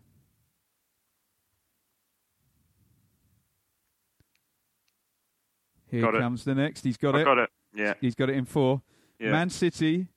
Here 5.89 6.01
Got 6.01 6.15
it. 6.15 6.22
comes 6.22 6.43
the 6.43 6.55
next. 6.55 6.84
He's 6.84 6.97
got 6.97 7.15
I've 7.15 7.22
it. 7.22 7.26
got 7.26 7.38
it. 7.38 7.49
Yeah. 7.74 7.93
He's 8.01 8.15
got 8.15 8.30
it 8.30 8.36
in 8.36 8.45
four. 8.45 8.82
Yeah. 9.20 9.32
Man 9.32 9.49
City, 9.49 10.07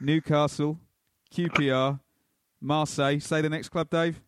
Newcastle, 0.00 0.78
QPR, 1.34 2.00
Marseille. 2.60 3.18
Say 3.20 3.40
the 3.40 3.48
next 3.48 3.70
club, 3.70 3.88
Dave. 3.90 4.20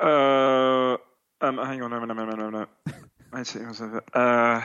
Uh, 0.00 0.96
um, 1.40 1.58
hang 1.58 1.82
on, 1.82 1.90
no, 1.90 2.04
no, 2.04 2.12
no, 2.14 2.24
no, 2.24 2.34
no, 2.34 2.50
no. 2.50 2.66
Man 3.32 3.44
City 3.44 3.66
was 3.66 3.80
over. 3.80 4.02
Uh, 4.14 4.62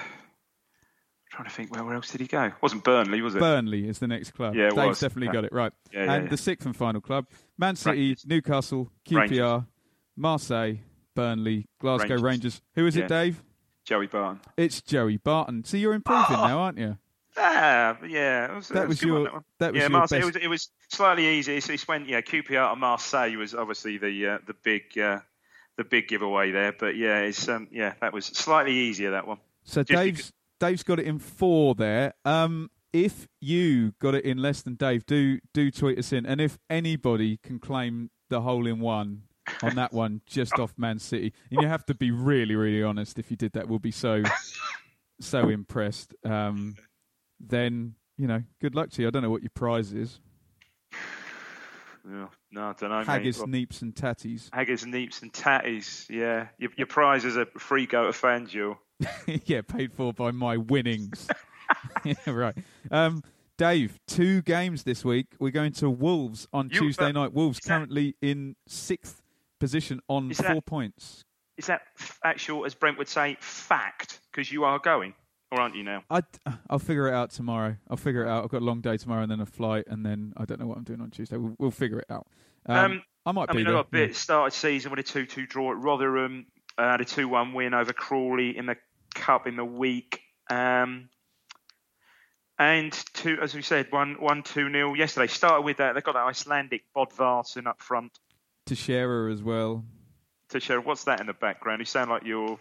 trying 1.32 1.48
to 1.50 1.54
think, 1.56 1.72
where, 1.74 1.84
where 1.84 1.96
else 1.96 2.12
did 2.12 2.22
he 2.22 2.28
go? 2.28 2.52
wasn't 2.62 2.84
Burnley, 2.84 3.22
was 3.22 3.36
it? 3.36 3.40
Burnley 3.40 3.88
is 3.88 4.00
the 4.00 4.08
next 4.08 4.32
club. 4.32 4.56
Yeah, 4.56 4.68
it 4.68 4.76
Dave's 4.76 4.88
was. 4.90 5.00
definitely 5.00 5.28
Yeah. 5.28 5.34
got 5.34 5.46
it 5.46 5.54
right. 5.54 5.74
Yeah, 5.92 6.04
yeah, 6.06 6.14
and 6.14 6.30
the 6.30 6.38
sixth 6.38 6.66
and 6.66 6.76
final 6.76 7.02
club: 7.02 7.26
Man 7.58 7.76
City, 7.76 8.16
Newcastle, 8.26 8.92
QPR, 9.08 9.20
Rangers. 9.20 9.64
Marseille, 10.18 10.76
Burnley, 11.16 11.68
Glasgow 11.80 12.16
Rangers. 12.16 12.24
Rangers. 12.24 12.62
Who 12.76 12.86
is 12.86 12.96
it, 12.98 13.08
Dave? 13.08 13.42
Joey 13.86 14.08
Barton. 14.08 14.40
It's 14.58 14.82
Joey 14.82 15.18
Barton. 15.18 15.64
So 15.64 15.76
you're 15.78 15.94
improving 15.94 16.38
now, 16.38 16.60
aren't 16.60 16.78
you? 16.78 16.98
Ah, 17.38 17.98
yeah. 18.06 18.52
It 18.52 18.56
was, 18.56 18.68
That 18.70 18.84
it 18.84 18.88
was 18.90 19.02
your- 19.02 19.14
one, 19.14 19.24
that, 19.24 19.34
one. 19.34 19.44
that 19.60 19.72
was 19.74 19.78
yeah, 19.78 19.82
your 19.84 19.90
Marseille, 19.90 20.20
best- 20.20 20.36
It 20.36 20.36
was, 20.36 20.44
it 20.44 20.48
was 20.50 20.70
slightly 20.90 21.28
easy. 21.28 21.56
It's, 21.56 21.70
it's 21.70 21.88
when 21.88 22.06
yeah, 22.06 22.22
QPR 22.22 22.72
and 22.74 22.80
Marseille 22.82 23.36
was 23.38 23.56
obviously 23.56 23.98
the 23.98 24.28
uh, 24.28 24.38
the 24.46 24.54
big 24.54 24.98
uh, 25.00 25.20
the 25.78 25.84
big 25.86 26.08
giveaway 26.10 26.52
there. 26.52 26.74
But 26.78 26.96
yeah, 26.98 27.20
it's 27.22 27.48
um, 27.48 27.68
yeah, 27.72 27.94
that 28.02 28.14
was 28.14 28.26
slightly 28.26 28.74
easier 28.74 29.12
that 29.12 29.28
one. 29.28 29.38
So 29.64 29.82
Just 29.82 30.04
Dave's 30.04 30.34
Dave's 30.62 30.84
got 30.84 31.00
it 31.00 31.08
in 31.08 31.18
four 31.18 31.74
there. 31.74 32.14
Um, 32.24 32.70
if 32.94 33.28
you 33.42 33.94
got 34.00 34.14
it 34.14 34.24
in 34.24 34.38
less 34.38 34.62
than 34.62 34.76
Dave, 34.76 35.08
do 35.08 35.40
do 35.56 35.72
tweet 35.72 35.98
us 35.98 36.14
in, 36.14 36.26
and 36.26 36.40
if 36.40 36.60
anybody 36.70 37.38
can 37.38 37.58
claim 37.58 38.12
the 38.30 38.42
hole 38.42 38.68
in 38.68 38.80
one 38.80 39.24
on 39.64 39.76
that 39.76 39.92
one 39.92 40.22
just 40.28 40.60
off 40.60 40.74
Man 40.78 41.00
City, 41.00 41.34
and 41.50 41.62
you 41.62 41.68
have 41.68 41.84
to 41.88 41.96
be 41.96 42.12
really 42.12 42.56
really 42.56 42.84
honest. 42.84 43.18
If 43.18 43.32
you 43.32 43.38
did 43.38 43.54
that, 43.54 43.68
we'll 43.68 43.80
be 43.80 43.92
so 43.92 44.22
so 45.20 45.50
impressed. 45.50 46.14
Um, 46.24 46.76
then 47.40 47.96
you 48.18 48.28
know, 48.28 48.44
good 48.62 48.76
luck 48.76 48.92
to 48.92 49.02
you. 49.02 49.08
I 49.08 49.12
don't 49.12 49.24
know 49.24 49.32
what 49.32 49.42
your 49.42 49.52
prize 49.56 49.94
is. 49.94 50.20
Yeah, 52.08 52.28
no, 52.52 52.62
I 52.70 52.74
don't 52.74 52.90
know. 52.90 53.04
Haggis, 53.04 53.46
mate. 53.46 53.70
neeps, 53.70 53.82
and 53.82 53.96
tatties. 53.96 54.50
Haggis, 54.54 54.84
neeps, 54.86 55.24
and 55.24 55.34
tatties. 55.34 56.08
Yeah, 56.10 56.48
your, 56.60 56.70
your 56.78 56.88
prize 56.88 57.26
is 57.26 57.36
a 57.36 57.48
free 57.58 57.88
go 57.88 58.06
to 58.06 58.12
FanDuel. 58.12 58.78
yeah, 59.46 59.62
paid 59.62 59.94
for 59.94 60.14
by 60.14 60.32
my 60.32 60.58
winnings. 60.58 61.28
yeah, 62.04 62.14
right. 62.28 62.56
Um, 62.90 63.24
Dave, 63.58 64.00
two 64.08 64.42
games 64.42 64.84
this 64.84 65.06
week. 65.06 65.28
We're 65.40 65.52
going 65.52 65.74
to 65.74 65.90
Wolves 65.90 66.48
on 66.54 66.70
You- 66.70 66.80
Tuesday 66.80 67.06
uh, 67.06 67.12
night. 67.12 67.34
Wolves 67.34 67.60
that- 67.60 67.68
currently 67.70 68.16
in 68.22 68.56
sixth 68.68 69.22
position 69.60 70.02
on 70.08 70.34
four 70.34 70.56
that- 70.56 70.66
points. 70.66 71.24
Is 71.58 71.68
that 71.68 71.82
actual, 72.24 72.66
as 72.66 72.74
Brent 72.74 72.98
would 72.98 73.10
say, 73.10 73.38
fact? 73.40 74.22
Because 74.32 74.52
you 74.52 74.64
are 74.64 74.80
going, 74.80 75.14
or 75.52 75.62
aren't 75.62 75.76
you 75.76 75.84
now? 75.84 76.04
I, 76.10 76.22
I'll 76.72 76.80
figure 76.80 77.08
it 77.08 77.14
out 77.14 77.30
tomorrow. 77.30 77.76
I'll 77.88 77.98
figure 77.98 78.26
it 78.26 78.30
out. 78.30 78.44
I've 78.44 78.50
got 78.50 78.62
a 78.62 78.66
long 78.66 78.82
day 78.82 78.98
tomorrow 78.98 79.22
and 79.22 79.32
then 79.32 79.42
a 79.42 79.46
flight, 79.46 79.84
and 79.88 80.04
then 80.04 80.34
I 80.38 80.46
don't 80.46 80.60
know 80.60 80.66
what 80.66 80.78
I'm 80.78 80.84
doing 80.84 81.02
on 81.02 81.12
Tuesday. 81.12 81.38
We'll, 81.38 81.56
we'll 81.60 81.70
figure 81.70 82.00
it 82.00 82.08
out. 82.10 82.26
Um, 82.66 82.78
Um, 82.78 83.04
I 83.28 83.32
might 83.34 83.50
I 83.50 83.52
be 83.52 83.58
mean, 83.58 83.66
there. 83.66 83.76
I 83.76 83.78
got 83.80 83.88
a 83.88 83.92
bit 83.92 84.10
yeah. 84.10 84.16
started 84.16 84.56
season 84.58 84.90
with 84.90 85.00
a 85.00 85.04
two-two 85.04 85.46
draw 85.46 85.72
at 85.74 85.78
Rotherham. 85.78 86.48
Uh, 86.80 86.90
had 86.92 87.02
a 87.02 87.06
two-one 87.06 87.54
win 87.54 87.76
over 87.76 87.94
Crawley 87.94 88.58
in 88.58 88.66
the 88.66 88.76
cup 89.14 89.48
in 89.48 89.56
the 89.56 89.66
week. 89.66 90.22
Um, 90.50 91.10
and 92.60 92.92
two, 93.14 93.38
as 93.42 93.56
we 93.56 93.62
said, 93.62 93.88
one 93.92 94.16
one 94.20 94.44
two 94.44 94.70
nil 94.70 94.96
yesterday. 94.96 95.28
Started 95.28 95.62
with 95.64 95.78
that. 95.78 95.94
They 95.96 96.02
got 96.02 96.14
that 96.14 96.26
Icelandic 96.28 96.84
Bodvarsson 96.96 97.66
up 97.68 97.82
front 97.82 98.12
to 98.68 98.76
Scherer 98.76 99.30
as 99.30 99.42
well. 99.42 99.84
to 100.50 100.60
show. 100.60 100.80
What's 100.80 101.06
that 101.06 101.20
in 101.20 101.28
the 101.28 101.34
background? 101.34 101.80
You 101.80 101.86
sound 101.86 102.10
like 102.12 102.24
you're. 102.24 102.60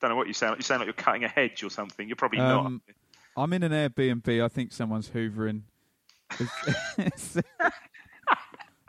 Don't 0.00 0.10
know 0.10 0.16
what 0.16 0.28
you 0.28 0.34
sound 0.34 0.52
like. 0.52 0.58
You 0.60 0.62
sound 0.64 0.80
like 0.80 0.86
you're 0.86 0.94
cutting 0.94 1.24
a 1.24 1.28
hedge 1.28 1.62
or 1.62 1.70
something. 1.70 2.06
You're 2.08 2.16
probably 2.16 2.38
Um, 2.38 2.80
not. 2.86 2.94
I'm 3.42 3.52
in 3.52 3.62
an 3.64 3.72
Airbnb. 3.72 4.42
I 4.44 4.48
think 4.48 4.72
someone's 4.72 5.08
hoovering. 5.10 5.62
It's, 6.98 7.36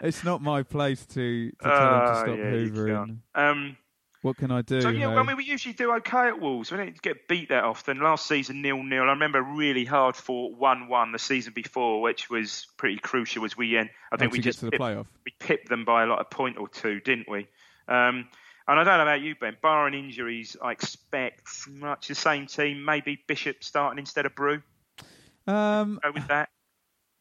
it's, 0.01 0.24
not 0.24 0.41
my 0.41 0.64
place 0.64 1.05
to, 1.07 1.49
to 1.51 1.55
tell 1.62 1.70
them 1.70 1.80
to 1.80 2.12
Ah, 2.12 2.24
stop 2.24 2.38
yeah, 2.38 2.43
hoovering. 2.45 3.18
Um, 3.36 3.78
What 4.22 4.38
can 4.38 4.51
I 4.51 4.61
do? 4.61 4.82
So 4.82 4.89
yeah, 4.89 5.09
hey? 5.09 5.15
I 5.15 5.24
mean, 5.24 5.36
we 5.36 5.45
usually 5.45 5.74
do 5.74 5.93
okay 5.95 6.28
at 6.28 6.39
Wolves. 6.39 6.72
We 6.72 6.78
don't 6.78 7.01
get 7.01 7.28
beat 7.28 7.49
that 7.49 7.63
often. 7.63 7.99
Last 7.99 8.28
season, 8.28 8.61
nil 8.61 8.84
nil. 8.84 9.03
I 9.03 9.07
remember 9.07 9.41
really 9.41 9.84
hard 9.84 10.15
for 10.15 10.53
one 10.53 10.88
one 10.88 11.11
the 11.11 11.19
season 11.19 11.53
before, 11.53 12.01
which 12.01 12.30
was 12.30 12.67
pretty 12.78 12.97
crucial. 12.97 13.41
Was 13.41 13.57
we 13.57 13.78
end, 13.78 13.89
I 14.11 14.17
think 14.17 14.32
we 14.32 14.39
just 14.39 14.59
to 14.59 14.65
the 14.65 14.72
pipped- 14.72 14.84
playoff. 14.84 15.07
we 15.26 15.34
pipped 15.39 15.69
them 15.69 15.86
by 15.86 16.03
like 16.03 16.19
a 16.22 16.26
point 16.26 16.57
or 16.59 16.67
two, 16.67 16.99
didn't 16.99 17.30
we? 17.30 17.47
Um, 17.88 18.28
and 18.67 18.80
I 18.80 18.84
don't 18.84 18.97
know 18.97 19.01
about 19.01 19.22
you, 19.22 19.36
Ben. 19.36 19.57
Barring 19.61 19.95
injuries, 19.95 20.55
I 20.61 20.72
expect 20.72 21.67
much 21.67 22.07
the 22.07 22.15
same 22.15 22.45
team. 22.45 22.86
Maybe 22.86 23.24
Bishop 23.28 23.63
starting 23.63 23.97
instead 23.97 24.28
of 24.28 24.36
Bru. 24.36 24.61
Um, 25.47 25.99
Go 26.03 26.11
with 26.11 26.28
that. 26.28 26.49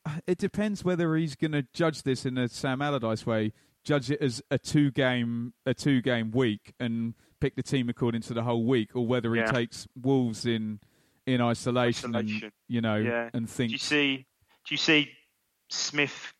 it 0.27 0.39
depends 0.39 0.85
whether 0.85 1.17
he's 1.17 1.35
going 1.35 1.53
to 1.53 1.67
judge 1.73 2.03
this 2.03 2.27
in 2.27 2.39
a 2.39 2.49
Sam 2.49 2.83
Allardyce 2.83 3.27
way, 3.27 3.53
judge 3.85 4.11
it 4.11 4.21
as 4.21 4.43
a 4.51 4.59
two 4.59 4.91
game 4.91 5.53
a 5.67 5.75
two 5.75 6.01
game 6.03 6.31
week 6.31 6.75
and 6.81 7.15
pick 7.41 7.57
the 7.57 7.63
team 7.63 7.89
according 7.89 8.21
to 8.23 8.35
the 8.35 8.43
whole 8.43 8.65
week, 8.65 8.95
or 8.95 9.07
whether 9.07 9.35
he 9.35 9.43
takes 9.45 9.87
Wolves 10.01 10.47
in 10.47 10.81
in 11.27 11.41
isolation, 11.41 12.15
and 12.15 12.29
Isolation. 12.29 12.53
you 12.69 12.81
know 12.81 12.97
Yeah. 12.97 13.31
and 13.33 13.47
Do 13.57 13.65
you 13.67 13.79
see? 13.79 14.17
Do 14.67 14.75
you 14.75 14.77
see 14.77 15.11
Smith 15.69 16.33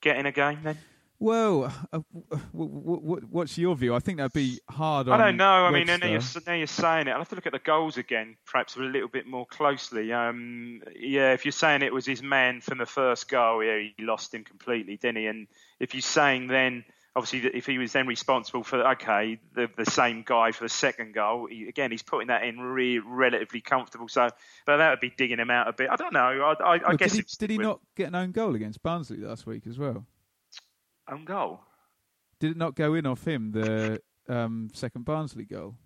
getting 0.00 0.26
a 0.26 0.32
game 0.32 0.60
then? 0.62 0.78
Well, 1.18 1.64
uh, 1.94 2.00
w- 2.12 2.26
w- 2.52 3.00
w- 3.00 3.26
what's 3.30 3.56
your 3.56 3.74
view? 3.74 3.94
I 3.94 4.00
think 4.00 4.18
that'd 4.18 4.34
be 4.34 4.60
hard. 4.68 5.08
I 5.08 5.16
don't 5.16 5.38
know. 5.38 5.64
I 5.64 5.70
mean, 5.70 5.86
now 5.86 5.96
you're, 6.06 6.20
now 6.46 6.52
you're 6.52 6.66
saying 6.66 7.08
it. 7.08 7.12
I'll 7.12 7.18
have 7.18 7.30
to 7.30 7.34
look 7.36 7.46
at 7.46 7.52
the 7.54 7.58
goals 7.58 7.96
again, 7.96 8.36
perhaps 8.44 8.76
a 8.76 8.80
little 8.80 9.08
bit 9.08 9.26
more 9.26 9.46
closely. 9.46 10.12
Um, 10.12 10.82
yeah, 10.94 11.32
if 11.32 11.46
you're 11.46 11.52
saying 11.52 11.80
it 11.80 11.92
was 11.94 12.04
his 12.04 12.22
man 12.22 12.60
from 12.60 12.76
the 12.76 12.84
first 12.86 13.30
goal, 13.30 13.64
yeah, 13.64 13.78
he 13.78 14.04
lost 14.04 14.34
him 14.34 14.44
completely, 14.44 14.98
didn't 14.98 15.16
he? 15.16 15.26
And 15.26 15.46
if 15.80 15.94
you're 15.94 16.00
saying 16.00 16.46
then, 16.48 16.84
obviously, 17.14 17.50
if 17.54 17.66
he 17.66 17.78
was 17.78 17.92
then 17.92 18.06
responsible 18.06 18.62
for 18.62 18.86
okay, 18.92 19.38
the 19.54 19.68
the 19.76 19.86
same 19.90 20.22
guy 20.26 20.52
for 20.52 20.64
the 20.64 20.68
second 20.68 21.14
goal, 21.14 21.46
he, 21.46 21.68
again, 21.68 21.90
he's 21.90 22.02
putting 22.02 22.28
that 22.28 22.44
in 22.44 22.58
re- 22.58 22.98
relatively 22.98 23.60
comfortable. 23.60 24.08
So, 24.08 24.28
but 24.66 24.76
that 24.78 24.90
would 24.90 25.00
be 25.00 25.10
digging 25.16 25.38
him 25.38 25.50
out 25.50 25.68
a 25.68 25.72
bit. 25.72 25.88
I 25.90 25.96
don't 25.96 26.12
know. 26.12 26.20
I, 26.20 26.62
I, 26.62 26.74
I 26.74 26.78
Well, 26.88 26.96
guess 26.96 27.12
did 27.12 27.26
he, 27.26 27.36
did 27.38 27.50
he 27.50 27.58
not 27.58 27.80
get 27.96 28.08
an 28.08 28.14
own 28.14 28.32
goal 28.32 28.54
against 28.54 28.82
Barnsley 28.82 29.18
last 29.18 29.46
week 29.46 29.66
as 29.66 29.78
well? 29.78 30.06
own 31.08 31.24
goal. 31.24 31.60
Did 32.40 32.50
it 32.52 32.56
not 32.56 32.74
go 32.74 32.94
in 32.94 33.06
off 33.06 33.26
him 33.26 33.52
the 33.52 34.00
um, 34.28 34.68
second 34.74 35.04
Barnsley 35.04 35.44
goal? 35.44 35.76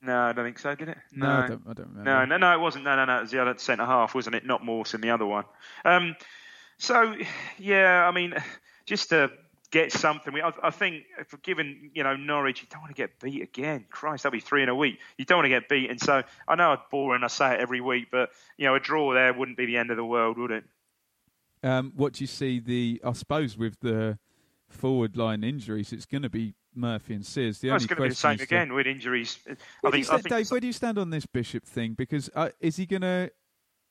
No, 0.00 0.18
I 0.22 0.32
don't 0.32 0.44
think 0.44 0.58
so. 0.58 0.74
Did 0.74 0.88
it? 0.88 0.98
No, 1.12 1.28
I 1.28 1.46
don't. 1.46 1.62
I 1.68 1.72
don't 1.74 1.88
remember. 1.90 2.10
No, 2.10 2.24
no, 2.24 2.36
no, 2.38 2.52
it 2.54 2.60
wasn't. 2.60 2.84
No, 2.84 2.96
no, 2.96 3.04
no. 3.04 3.18
It 3.18 3.22
was 3.22 3.30
the 3.30 3.40
other 3.40 3.54
centre 3.58 3.86
half, 3.86 4.14
wasn't 4.16 4.34
it? 4.34 4.44
Not 4.44 4.64
Morse 4.64 4.94
in 4.94 5.00
the 5.00 5.10
other 5.10 5.26
one. 5.26 5.44
Um, 5.84 6.16
so, 6.78 7.14
yeah, 7.58 8.04
I 8.04 8.10
mean, 8.10 8.34
just 8.92 9.08
to 9.08 9.30
get 9.70 9.90
something. 9.90 10.34
I, 10.34 10.52
I 10.62 10.70
think, 10.70 11.04
given 11.42 11.90
you 11.94 12.04
know 12.04 12.14
Norwich, 12.14 12.60
you 12.60 12.68
don't 12.70 12.82
want 12.82 12.94
to 12.94 13.02
get 13.02 13.18
beat 13.18 13.42
again. 13.42 13.86
Christ, 13.88 14.24
that'll 14.24 14.36
be 14.36 14.40
three 14.40 14.62
in 14.62 14.68
a 14.68 14.74
week. 14.74 14.98
You 15.16 15.24
don't 15.24 15.38
want 15.38 15.46
to 15.46 15.48
get 15.48 15.66
beaten. 15.66 15.98
So 15.98 16.22
I 16.46 16.54
know 16.56 16.74
it's 16.74 16.82
boring. 16.90 17.24
I 17.24 17.28
say 17.28 17.54
it 17.54 17.60
every 17.60 17.80
week, 17.80 18.08
but 18.12 18.30
you 18.58 18.66
know, 18.66 18.74
a 18.74 18.80
draw 18.80 19.14
there 19.14 19.32
wouldn't 19.32 19.56
be 19.56 19.64
the 19.64 19.78
end 19.78 19.90
of 19.90 19.96
the 19.96 20.04
world, 20.04 20.36
would 20.36 20.50
it? 20.50 20.64
Um, 21.62 21.92
what 21.96 22.12
do 22.12 22.22
you 22.22 22.28
see 22.28 22.60
the? 22.60 23.00
I 23.02 23.12
suppose 23.12 23.56
with 23.56 23.80
the 23.80 24.18
forward 24.68 25.16
line 25.16 25.42
injuries, 25.42 25.90
it's 25.90 26.06
going 26.06 26.22
to 26.22 26.30
be 26.30 26.52
Murphy 26.74 27.14
and 27.14 27.24
Sears. 27.24 27.60
The 27.60 27.68
Well, 27.68 27.76
only 27.76 27.84
it's 27.84 27.86
going 27.86 27.96
to 27.96 28.02
be 28.02 28.08
the 28.10 28.14
same 28.14 28.40
again 28.40 28.74
with 28.74 28.86
injuries. 28.86 29.38
I 29.48 29.56
Where 29.80 29.92
do 29.92 29.98
you 29.98 30.04
think. 30.04 30.14
I 30.14 30.18
stand, 30.18 30.22
think 30.24 30.34
Dave, 30.34 30.50
where 30.50 30.60
do 30.60 30.66
you 30.66 30.72
stand 30.74 30.98
on 30.98 31.08
this 31.08 31.24
Bishop 31.24 31.64
thing? 31.64 31.94
Because 31.94 32.28
uh, 32.34 32.50
is 32.60 32.76
he 32.76 32.84
going 32.84 33.02
to? 33.02 33.30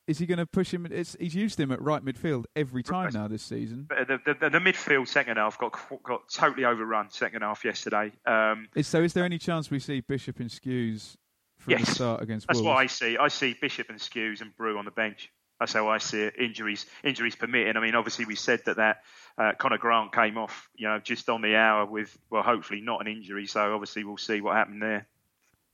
Is 0.06 0.18
he 0.18 0.26
going 0.26 0.38
to 0.38 0.46
push 0.46 0.74
him? 0.74 0.86
It's, 0.90 1.16
he's 1.20 1.34
used 1.34 1.60
him 1.60 1.70
at 1.70 1.80
right 1.80 2.04
midfield 2.04 2.44
every 2.56 2.82
time 2.82 3.10
now 3.14 3.28
this 3.28 3.42
season. 3.42 3.86
The, 3.88 4.18
the, 4.24 4.50
the 4.50 4.58
midfield 4.58 5.06
second 5.06 5.36
half 5.36 5.58
got 5.58 5.78
got 6.02 6.28
totally 6.28 6.64
overrun 6.64 7.10
second 7.10 7.42
half 7.42 7.64
yesterday. 7.64 8.12
Um, 8.26 8.68
Is, 8.74 8.88
so, 8.88 9.02
is 9.02 9.12
there 9.12 9.24
any 9.24 9.38
chance 9.38 9.70
we 9.70 9.78
see 9.78 10.00
Bishop 10.00 10.40
and 10.40 10.50
Skuse 10.50 11.16
from 11.58 11.72
yes, 11.72 11.86
the 11.86 11.94
start 11.94 12.22
against 12.22 12.48
that's 12.48 12.58
Wolves? 12.58 12.66
what 12.66 12.78
I 12.78 12.86
see. 12.86 13.16
I 13.16 13.28
see 13.28 13.54
Bishop 13.60 13.90
and 13.90 13.98
Skuse 13.98 14.40
and 14.40 14.54
Bru 14.56 14.76
on 14.76 14.84
the 14.84 14.90
bench. 14.90 15.30
That's 15.60 15.74
how 15.74 15.88
I 15.88 15.98
see 15.98 16.22
it. 16.22 16.34
Injuries, 16.36 16.86
injuries 17.04 17.36
permitting. 17.36 17.76
I 17.76 17.80
mean, 17.80 17.94
obviously 17.94 18.24
we 18.24 18.34
said 18.34 18.62
that 18.66 18.78
that 18.78 19.02
uh, 19.38 19.52
Conor 19.56 19.78
Grant 19.78 20.12
came 20.12 20.36
off, 20.36 20.68
you 20.74 20.88
know, 20.88 20.98
just 20.98 21.28
on 21.28 21.40
the 21.40 21.54
hour 21.54 21.86
with, 21.86 22.18
well, 22.30 22.42
hopefully 22.42 22.80
not 22.80 23.00
an 23.00 23.06
injury. 23.06 23.46
So 23.46 23.72
obviously 23.72 24.02
we'll 24.02 24.16
see 24.16 24.40
what 24.40 24.56
happened 24.56 24.82
there. 24.82 25.06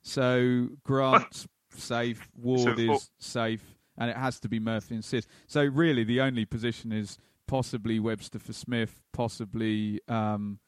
So 0.02 0.68
Grant's 0.84 1.48
safe, 1.76 2.28
Ward 2.36 2.76
So, 2.76 2.92
is 2.92 3.10
safe, 3.18 3.64
and 3.98 4.10
it 4.10 4.16
has 4.16 4.38
to 4.40 4.48
be 4.48 4.58
Murphy 4.60 4.94
and 4.94 5.04
Sid. 5.04 5.26
So 5.46 5.64
really, 5.64 6.04
the 6.04 6.20
only 6.20 6.44
position 6.44 6.92
is 6.92 7.18
possibly 7.46 7.98
Webster 7.98 8.38
for 8.38 8.52
Smith, 8.52 9.02
possibly 9.12 10.00
um, 10.08 10.58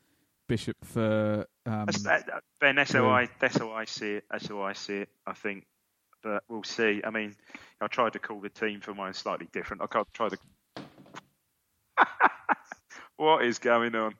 Bishop 0.48 0.76
for. 0.84 1.46
Um, 1.64 1.86
That's, 1.86 2.02
that, 2.02 2.26
that- 2.26 2.42
ben, 2.60 2.74
that's 2.76 2.92
how 2.92 3.08
I 3.08 3.28
that's 3.38 3.56
how 3.58 3.70
I 3.70 3.84
see 3.84 4.14
it. 4.14 4.24
That's 4.30 4.48
how 4.48 4.60
I 4.62 4.72
see 4.72 4.98
it. 4.98 5.08
I 5.26 5.32
think, 5.32 5.64
but 6.22 6.42
we'll 6.48 6.64
see. 6.64 7.00
I 7.04 7.10
mean, 7.10 7.36
I 7.80 7.86
tried 7.86 8.12
to 8.14 8.18
call 8.18 8.40
the 8.40 8.48
team 8.50 8.80
for 8.80 8.92
mine 8.94 9.14
slightly 9.14 9.48
different. 9.52 9.82
I 9.82 9.86
can't 9.86 10.08
try 10.12 10.28
to. 10.28 10.38
what 13.16 13.44
is 13.44 13.58
going 13.58 13.94
on? 13.94 14.14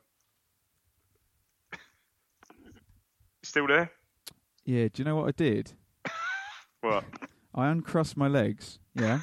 Still 3.43 3.67
there? 3.67 3.91
yeah, 4.63 4.87
do 4.93 5.01
you 5.01 5.03
know 5.05 5.15
what 5.17 5.27
I 5.27 5.31
did? 5.31 5.73
What? 6.81 7.03
I 7.53 7.67
uncrossed 7.67 8.17
my 8.17 8.27
legs. 8.27 8.79
Yeah, 8.95 9.21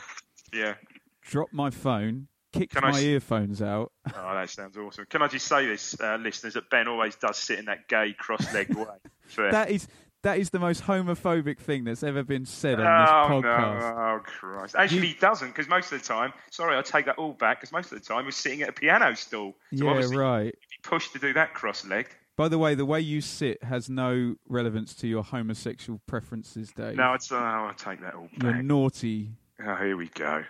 Yeah. 0.53 0.75
dropped 1.23 1.53
my 1.53 1.71
phone, 1.71 2.29
kicked 2.53 2.75
Can 2.75 2.85
I 2.85 2.91
my 2.91 2.99
s- 2.99 3.05
earphones 3.05 3.63
out. 3.63 3.93
Oh, 4.17 4.35
that 4.35 4.51
sounds 4.51 4.77
awesome. 4.77 5.07
Can 5.09 5.23
I 5.23 5.29
just 5.29 5.47
say 5.47 5.67
this, 5.67 5.99
uh, 6.01 6.17
listeners, 6.17 6.55
that 6.55 6.71
Ben 6.71 6.89
always 6.89 7.17
does 7.17 7.37
sit 7.37 7.59
in 7.59 7.67
that 7.67 7.89
gay 7.89 8.15
cross-legged 8.19 8.77
way. 8.77 8.85
Fair. 9.27 9.53
That 9.53 9.71
is 9.71 9.89
that 10.23 10.39
is 10.39 10.51
the 10.51 10.59
most 10.59 10.83
homophobic 10.83 11.59
thing 11.59 11.85
that's 11.85 12.03
ever 12.03 12.25
been 12.25 12.45
said 12.45 12.81
on 12.81 12.87
oh, 12.87 13.41
this 13.41 13.47
podcast. 13.47 13.81
no. 13.81 13.87
Oh, 13.87 14.21
Christ. 14.25 14.75
Actually, 14.77 15.07
he 15.09 15.15
doesn't, 15.15 15.49
because 15.49 15.69
most 15.69 15.93
of 15.93 16.01
the 16.01 16.05
time, 16.05 16.33
sorry, 16.51 16.77
I 16.77 16.83
take 16.83 17.07
that 17.07 17.19
all 17.19 17.35
back, 17.35 17.61
because 17.61 17.73
most 17.73 17.93
of 17.93 18.01
the 18.01 18.05
time 18.05 18.25
we're 18.25 18.33
sitting 18.33 18.63
at 18.63 18.71
a 18.71 18.73
piano 18.73 19.15
stool. 19.15 19.55
So 19.75 19.85
yeah, 19.85 20.07
right. 20.17 20.47
you'd 20.47 20.53
be 20.53 20.83
pushed 20.83 21.13
to 21.13 21.21
do 21.21 21.33
that 21.35 21.55
cross-legged. 21.55 22.11
By 22.37 22.49
the 22.49 22.59
way, 22.59 22.75
the 22.75 22.85
way 22.85 23.01
you 23.01 23.21
sit 23.21 23.63
has 23.63 23.89
no 23.89 24.35
relevance 24.49 24.95
to 24.97 25.07
your 25.09 25.23
homosexual 25.23 26.01
preferences, 26.07 26.73
Dave. 26.73 26.97
No, 26.97 27.15
it's, 27.15 27.31
oh, 27.31 27.37
I 27.37 27.73
take 27.77 28.01
that 28.01 28.15
all 28.15 28.29
back. 28.39 28.43
You're 28.43 28.63
naughty. 28.63 29.31
Oh, 29.65 29.75
here 29.77 29.97
we 29.97 30.09
go. 30.09 30.45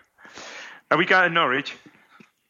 Are 0.91 0.99
we 0.99 1.05
going 1.07 1.29
to 1.29 1.35
Norwich? 1.35 1.75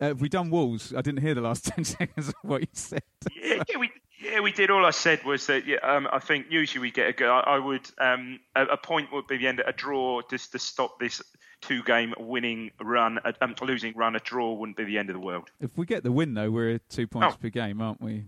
Uh, 0.01 0.07
have 0.07 0.21
we 0.21 0.29
done 0.29 0.51
Wolves? 0.51 0.95
I 0.95 1.01
didn't 1.03 1.21
hear 1.23 1.35
the 1.35 1.41
last 1.41 1.65
10 1.75 1.85
seconds 1.85 2.29
of 2.29 2.35
what 2.43 2.61
you 2.63 2.69
said. 2.73 3.03
Yeah, 3.35 3.63
yeah, 3.69 3.79
we 3.79 3.91
yeah 4.21 4.41
we 4.41 4.53
did. 4.53 4.71
All 4.71 4.85
I 4.85 4.91
said 4.91 5.23
was 5.25 5.47
that 5.47 5.67
yeah, 5.67 5.77
um, 5.83 6.09
I 6.13 6.19
think 6.19 6.47
usually 6.51 6.81
we 6.83 6.91
get 6.91 7.09
a 7.09 7.13
go. 7.13 7.33
I, 7.33 7.57
I 7.57 7.59
would 7.59 7.89
um, 7.99 8.41
a, 8.55 8.65
a 8.67 8.77
point 8.77 9.13
would 9.13 9.27
be 9.27 9.37
the 9.39 9.47
end. 9.49 9.61
A 9.67 9.73
draw 9.73 10.21
just 10.31 10.53
to 10.53 10.59
stop 10.59 10.99
this 11.01 11.21
two-game 11.61 12.15
winning 12.19 12.71
run, 12.81 13.19
a, 13.25 13.35
um, 13.41 13.55
losing 13.63 13.93
run. 13.97 14.15
A 14.15 14.21
draw 14.21 14.53
wouldn't 14.55 14.77
be 14.77 14.85
the 14.85 14.99
end 14.99 15.11
of 15.11 15.15
the 15.15 15.21
world. 15.21 15.51
If 15.61 15.77
we 15.77 15.87
get 15.87 16.05
the 16.05 16.13
win, 16.13 16.35
though, 16.35 16.51
we're 16.51 16.79
two 16.89 17.07
points 17.09 17.35
Oh. 17.35 17.39
per 17.43 17.49
game, 17.49 17.81
aren't 17.81 18.01
we? 18.01 18.25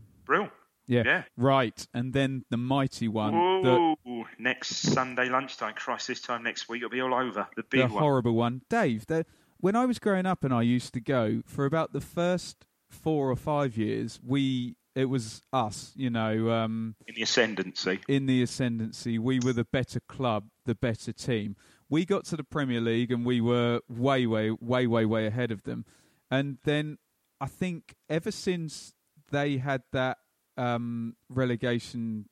Yeah. 0.91 1.03
Yeah. 1.07 1.23
Right. 1.37 1.87
And 1.95 2.13
then 2.13 2.45
the 2.51 2.57
mighty 2.57 3.07
one, 3.07 3.33
the, 3.63 3.95
Ooh, 4.09 4.25
next 4.39 4.77
Sunday 4.77 5.29
lunchtime. 5.29 5.75
Christ, 5.75 6.09
this 6.09 6.21
time 6.21 6.43
next 6.43 6.69
week 6.69 6.83
it'll 6.83 6.91
be 6.91 7.01
all 7.01 7.15
over. 7.15 7.47
The 7.55 7.63
the 7.63 7.69
big 7.71 7.91
one. 7.91 8.03
horrible 8.03 8.35
one. 8.35 8.63
Dave, 8.69 9.07
the, 9.07 9.25
when 9.59 9.77
I 9.77 9.87
was 9.87 10.01
growing 10.01 10.27
up 10.27 10.43
and 10.43 10.53
I 10.53 10.63
used 10.63 10.93
to 10.95 11.01
go, 11.01 11.43
for 11.47 11.65
about 11.65 11.93
the 11.93 12.01
first 12.01 12.67
four 12.89 13.31
or 13.31 13.37
five 13.37 13.77
years, 13.77 14.19
we 14.27 14.75
it 14.97 15.05
was 15.05 15.43
us, 15.53 15.93
you 15.95 16.11
know, 16.11 16.51
um, 16.51 16.97
in 17.07 17.15
the 17.15 17.23
ascendancy. 17.23 18.01
in 18.09 18.27
the 18.27 18.43
ascendancy. 18.43 19.17
We 19.21 19.39
were 19.39 19.53
the 19.53 19.65
better 19.65 20.01
club, 20.01 20.49
the 20.67 20.75
better 20.75 21.13
team. 21.13 21.55
We 21.89 22.05
got 22.05 22.25
to 22.27 22.37
the 22.37 22.43
Premier 22.45 22.81
League 22.81 23.13
and 23.13 23.25
we 23.25 23.41
were 23.41 23.81
way, 23.89 24.27
way, 24.27 24.51
way, 24.51 24.89
way, 24.89 25.05
way 25.05 25.27
ahead 25.27 25.53
of 25.53 25.63
them. 25.63 25.85
And 26.31 26.59
then 26.65 26.99
I 27.41 27.47
think 27.47 27.95
ever 28.09 28.33
since 28.33 28.95
they 29.31 29.59
had 29.59 29.83
that 29.93 30.19
um, 30.61 31.17
relegation, 31.29 32.29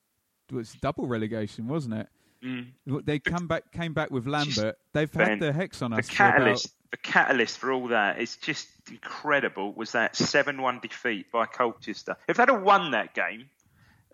it 0.49 0.55
was 0.55 0.73
double 0.81 1.07
relegation, 1.07 1.67
wasn't 1.67 1.95
it? 1.95 2.07
Mm. 2.43 3.05
They 3.05 3.19
come 3.19 3.47
back, 3.47 3.71
came 3.73 3.93
back 3.93 4.11
with 4.11 4.25
Lambert. 4.27 4.77
They've 4.93 5.11
Ben, 5.11 5.29
had 5.29 5.39
the 5.39 5.51
hex 5.51 5.81
on 5.81 5.91
the 5.91 5.97
us. 5.97 6.05
about- 6.07 6.15
catalyst, 6.15 6.75
the 6.91 6.97
catalyst 6.97 7.57
for 7.57 7.71
all 7.71 7.87
that 7.89 8.19
is 8.21 8.37
just 8.37 8.67
incredible. 8.89 9.73
Was 9.73 9.91
that 9.91 10.15
seven-one 10.15 10.79
defeat 10.79 11.31
by 11.31 11.45
Colchester? 11.45 12.15
If 12.27 12.37
they'd 12.37 12.49
have 12.49 12.61
won 12.61 12.91
that 12.91 13.13
game, 13.13 13.49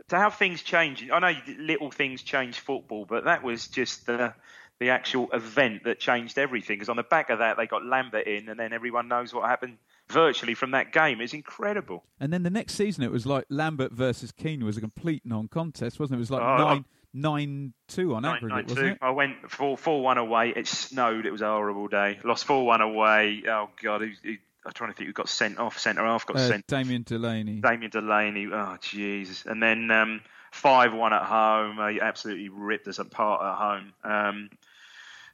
to 0.10 0.18
how 0.18 0.30
things 0.30 0.62
change. 0.62 1.08
I 1.12 1.20
know 1.20 1.40
little 1.58 1.92
things 1.92 2.22
change 2.24 2.60
football, 2.60 3.06
but 3.06 3.26
that 3.26 3.44
was 3.44 3.68
just 3.68 4.06
the 4.06 4.34
the 4.80 4.90
actual 4.90 5.30
event 5.32 5.86
that 5.86 6.00
changed 6.00 6.38
everything. 6.38 6.76
Because 6.76 6.90
on 6.90 6.98
the 6.98 7.04
back 7.04 7.30
of 7.30 7.40
that, 7.40 7.58
they 7.58 7.66
got 7.66 7.86
Lambert 7.86 8.28
in, 8.28 8.50
and 8.50 8.60
then 8.60 8.74
everyone 8.74 9.08
knows 9.08 9.34
what 9.34 9.48
happened 9.48 9.78
virtually 10.10 10.54
from 10.54 10.72
that 10.72 10.92
game. 10.94 11.22
It's 11.22 11.34
incredible. 11.34 12.04
And 12.20 12.32
then 12.32 12.44
the 12.44 12.50
next 12.50 12.76
season, 12.76 13.04
it 13.04 13.12
was 13.12 13.26
like 13.26 13.46
Lambert 13.50 13.92
versus 13.92 14.32
Keane 14.32 14.64
was 14.64 14.78
a 14.78 14.82
complete 14.82 15.24
non-contest, 15.26 16.00
wasn't 16.00 16.16
it? 16.16 16.18
It 16.18 16.20
was 16.20 16.32
like 16.32 16.42
Oh, 16.42 16.58
nine, 16.58 16.86
nine 17.14 17.74
two 17.88 18.14
on 18.16 18.22
Nine- 18.24 18.36
aggregate, 18.38 18.56
nine 18.56 18.64
wasn't 18.66 18.80
two. 18.80 18.86
it? 18.94 18.98
I 19.02 19.10
went 19.12 19.52
four 19.52 19.78
four 19.78 20.02
one 20.04 20.18
away. 20.18 20.54
It 20.56 20.68
snowed. 20.68 21.26
It 21.26 21.32
was 21.32 21.42
a 21.42 21.48
horrible 21.48 21.88
day. 21.88 22.20
Lost 22.24 22.46
four 22.46 22.66
one 22.66 22.82
away. 22.82 23.44
Oh 23.48 23.70
god, 23.82 24.02
who, 24.02 24.12
who, 24.24 24.36
I'm 24.66 24.74
trying 24.74 24.92
to 24.92 24.96
think 24.98 25.08
who 25.08 25.14
got 25.14 25.30
sent 25.30 25.60
off. 25.60 25.78
Centre 25.80 26.04
half 26.04 26.26
got 26.26 26.38
Uh, 26.38 26.48
sent. 26.48 26.68
Damien 26.68 27.04
Delaney. 27.04 27.62
Damien 27.62 27.92
Delaney. 27.92 28.48
Oh 28.52 28.78
Jesus. 28.82 29.46
And 29.46 29.62
then 29.62 29.90
um, 29.92 30.22
five 30.52 30.94
one 30.94 31.14
at 31.14 31.24
home. 31.24 31.78
They 31.78 32.00
absolutely 32.02 32.50
ripped 32.50 32.88
us 32.88 33.00
apart 33.00 33.42
at 33.44 33.56
home. 33.56 33.94
Um, 34.04 34.50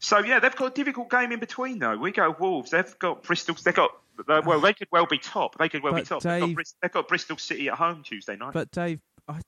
so 0.01 0.19
yeah, 0.19 0.39
they've 0.39 0.55
got 0.55 0.65
a 0.71 0.73
difficult 0.73 1.09
game 1.09 1.31
in 1.31 1.39
between 1.39 1.79
though. 1.79 1.95
We 1.97 2.11
go 2.11 2.35
Wolves. 2.37 2.71
They've 2.71 2.99
got 2.99 3.23
Bristol. 3.23 3.55
They've 3.63 3.73
got. 3.73 3.91
uh, 4.27 4.41
Well, 4.45 4.59
they 4.59 4.73
could 4.73 4.89
well 4.91 5.05
be 5.05 5.17
top. 5.19 5.57
They 5.57 5.69
could 5.69 5.81
well 5.83 5.93
be 5.93 6.01
But 6.01 6.07
top. 6.07 6.21
They've 6.23 6.41
got, 6.41 6.47
Dave- 6.47 6.57
they've 6.81 6.91
got 6.91 7.07
Bristol 7.07 7.37
City 7.37 7.69
at 7.69 7.75
home 7.75 8.03
Tuesday 8.03 8.35
night. 8.35 8.51
But 8.53 8.71
Dave, 8.71 8.99
I, 9.29 9.39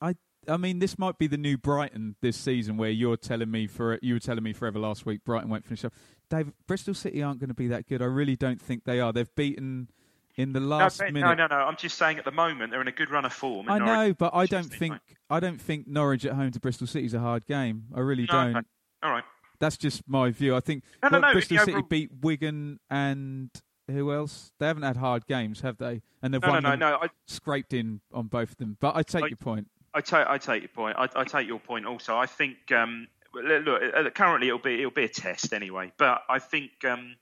I, 0.00 0.14
I 0.48 0.56
mean, 0.56 0.78
this 0.80 0.98
might 0.98 1.18
be 1.18 1.26
the 1.26 1.36
new 1.38 1.56
Brighton 1.58 2.16
this 2.22 2.36
season, 2.36 2.76
where 2.76 2.90
you're 2.90 3.16
telling 3.18 3.50
me 3.50 3.66
for 3.66 3.98
you 4.02 4.14
were 4.14 4.20
telling 4.20 4.42
me 4.42 4.52
forever 4.52 4.78
last 4.80 5.06
week 5.06 5.22
Brighton 5.24 5.48
won't 5.50 5.64
finish 5.64 5.84
up. 5.84 5.92
Dave, 6.28 6.50
Bristol 6.66 6.94
City 6.94 7.22
aren't 7.22 7.38
going 7.38 7.48
to 7.48 7.54
be 7.54 7.68
that 7.68 7.86
good. 7.86 8.00
I 8.02 8.06
really 8.06 8.36
don't 8.36 8.60
think 8.60 8.84
they 8.84 9.00
are. 9.00 9.12
They've 9.12 9.32
beaten 9.36 9.88
in 10.36 10.52
the 10.54 10.60
last 10.60 11.00
no, 11.00 11.06
minute. 11.06 11.20
no, 11.20 11.34
no, 11.34 11.46
no. 11.48 11.56
I'm 11.56 11.76
just 11.76 11.98
saying 11.98 12.16
at 12.18 12.24
the 12.24 12.30
moment 12.30 12.70
they're 12.70 12.80
in 12.80 12.88
a 12.88 12.92
good 12.92 13.10
run 13.10 13.24
of 13.26 13.32
form. 13.32 13.68
I 13.68 13.78
Norwich- 13.78 13.94
know, 13.94 14.14
but 14.14 14.34
I 14.34 14.46
don't 14.46 14.62
Tuesday 14.62 14.76
think 14.78 14.92
night. 14.92 15.00
I 15.28 15.40
don't 15.40 15.60
think 15.60 15.86
Norwich 15.88 16.24
at 16.24 16.32
home 16.32 16.50
to 16.52 16.60
Bristol 16.60 16.86
City 16.86 17.04
is 17.04 17.14
a 17.14 17.20
hard 17.20 17.46
game. 17.46 17.84
I 17.94 18.00
really 18.00 18.22
No, 18.30 18.32
don't. 18.32 18.56
okay. 18.56 18.66
All 19.02 19.10
right. 19.10 19.24
That's 19.60 19.76
just 19.76 20.02
my 20.08 20.30
view. 20.30 20.56
I 20.56 20.60
think 20.60 20.84
No, 21.02 21.10
no, 21.10 21.18
no, 21.20 21.32
Bristol 21.32 21.58
City 21.58 21.72
overall- 21.72 21.86
beat 21.88 22.10
Wigan 22.22 22.80
and 22.88 23.50
who 23.88 24.12
else? 24.12 24.52
They 24.58 24.66
haven't 24.66 24.82
had 24.84 24.96
hard 24.96 25.26
games, 25.26 25.60
have 25.60 25.76
they? 25.78 26.02
And 26.22 26.32
they've 26.32 26.40
No, 26.42 26.48
no, 26.58 26.68
won 26.70 26.78
no, 26.78 26.90
no. 26.90 26.96
I, 27.02 27.08
scraped 27.26 27.72
in 27.74 28.00
on 28.12 28.26
both 28.28 28.52
of 28.52 28.56
them. 28.56 28.76
But 28.80 28.96
I 28.96 29.02
take 29.02 29.24
I- 29.24 29.28
your 29.28 29.36
point. 29.36 29.68
I 29.92 30.00
take 30.00 30.26
I 30.26 30.38
take 30.38 30.62
your 30.62 30.68
point. 30.68 30.96
I, 30.96 31.08
I 31.16 31.24
take 31.24 31.48
your 31.48 31.58
point 31.58 31.84
also. 31.84 32.16
I 32.16 32.26
think 32.26 32.70
um, 32.72 33.08
look 33.34 34.14
currently 34.14 34.46
it'll 34.46 34.60
be 34.60 34.78
it'll 34.78 34.92
be 34.92 35.02
a 35.04 35.08
test 35.08 35.52
anyway. 35.52 35.92
But 35.98 36.22
I 36.28 36.38
think 36.38 36.84
um, 36.84 37.16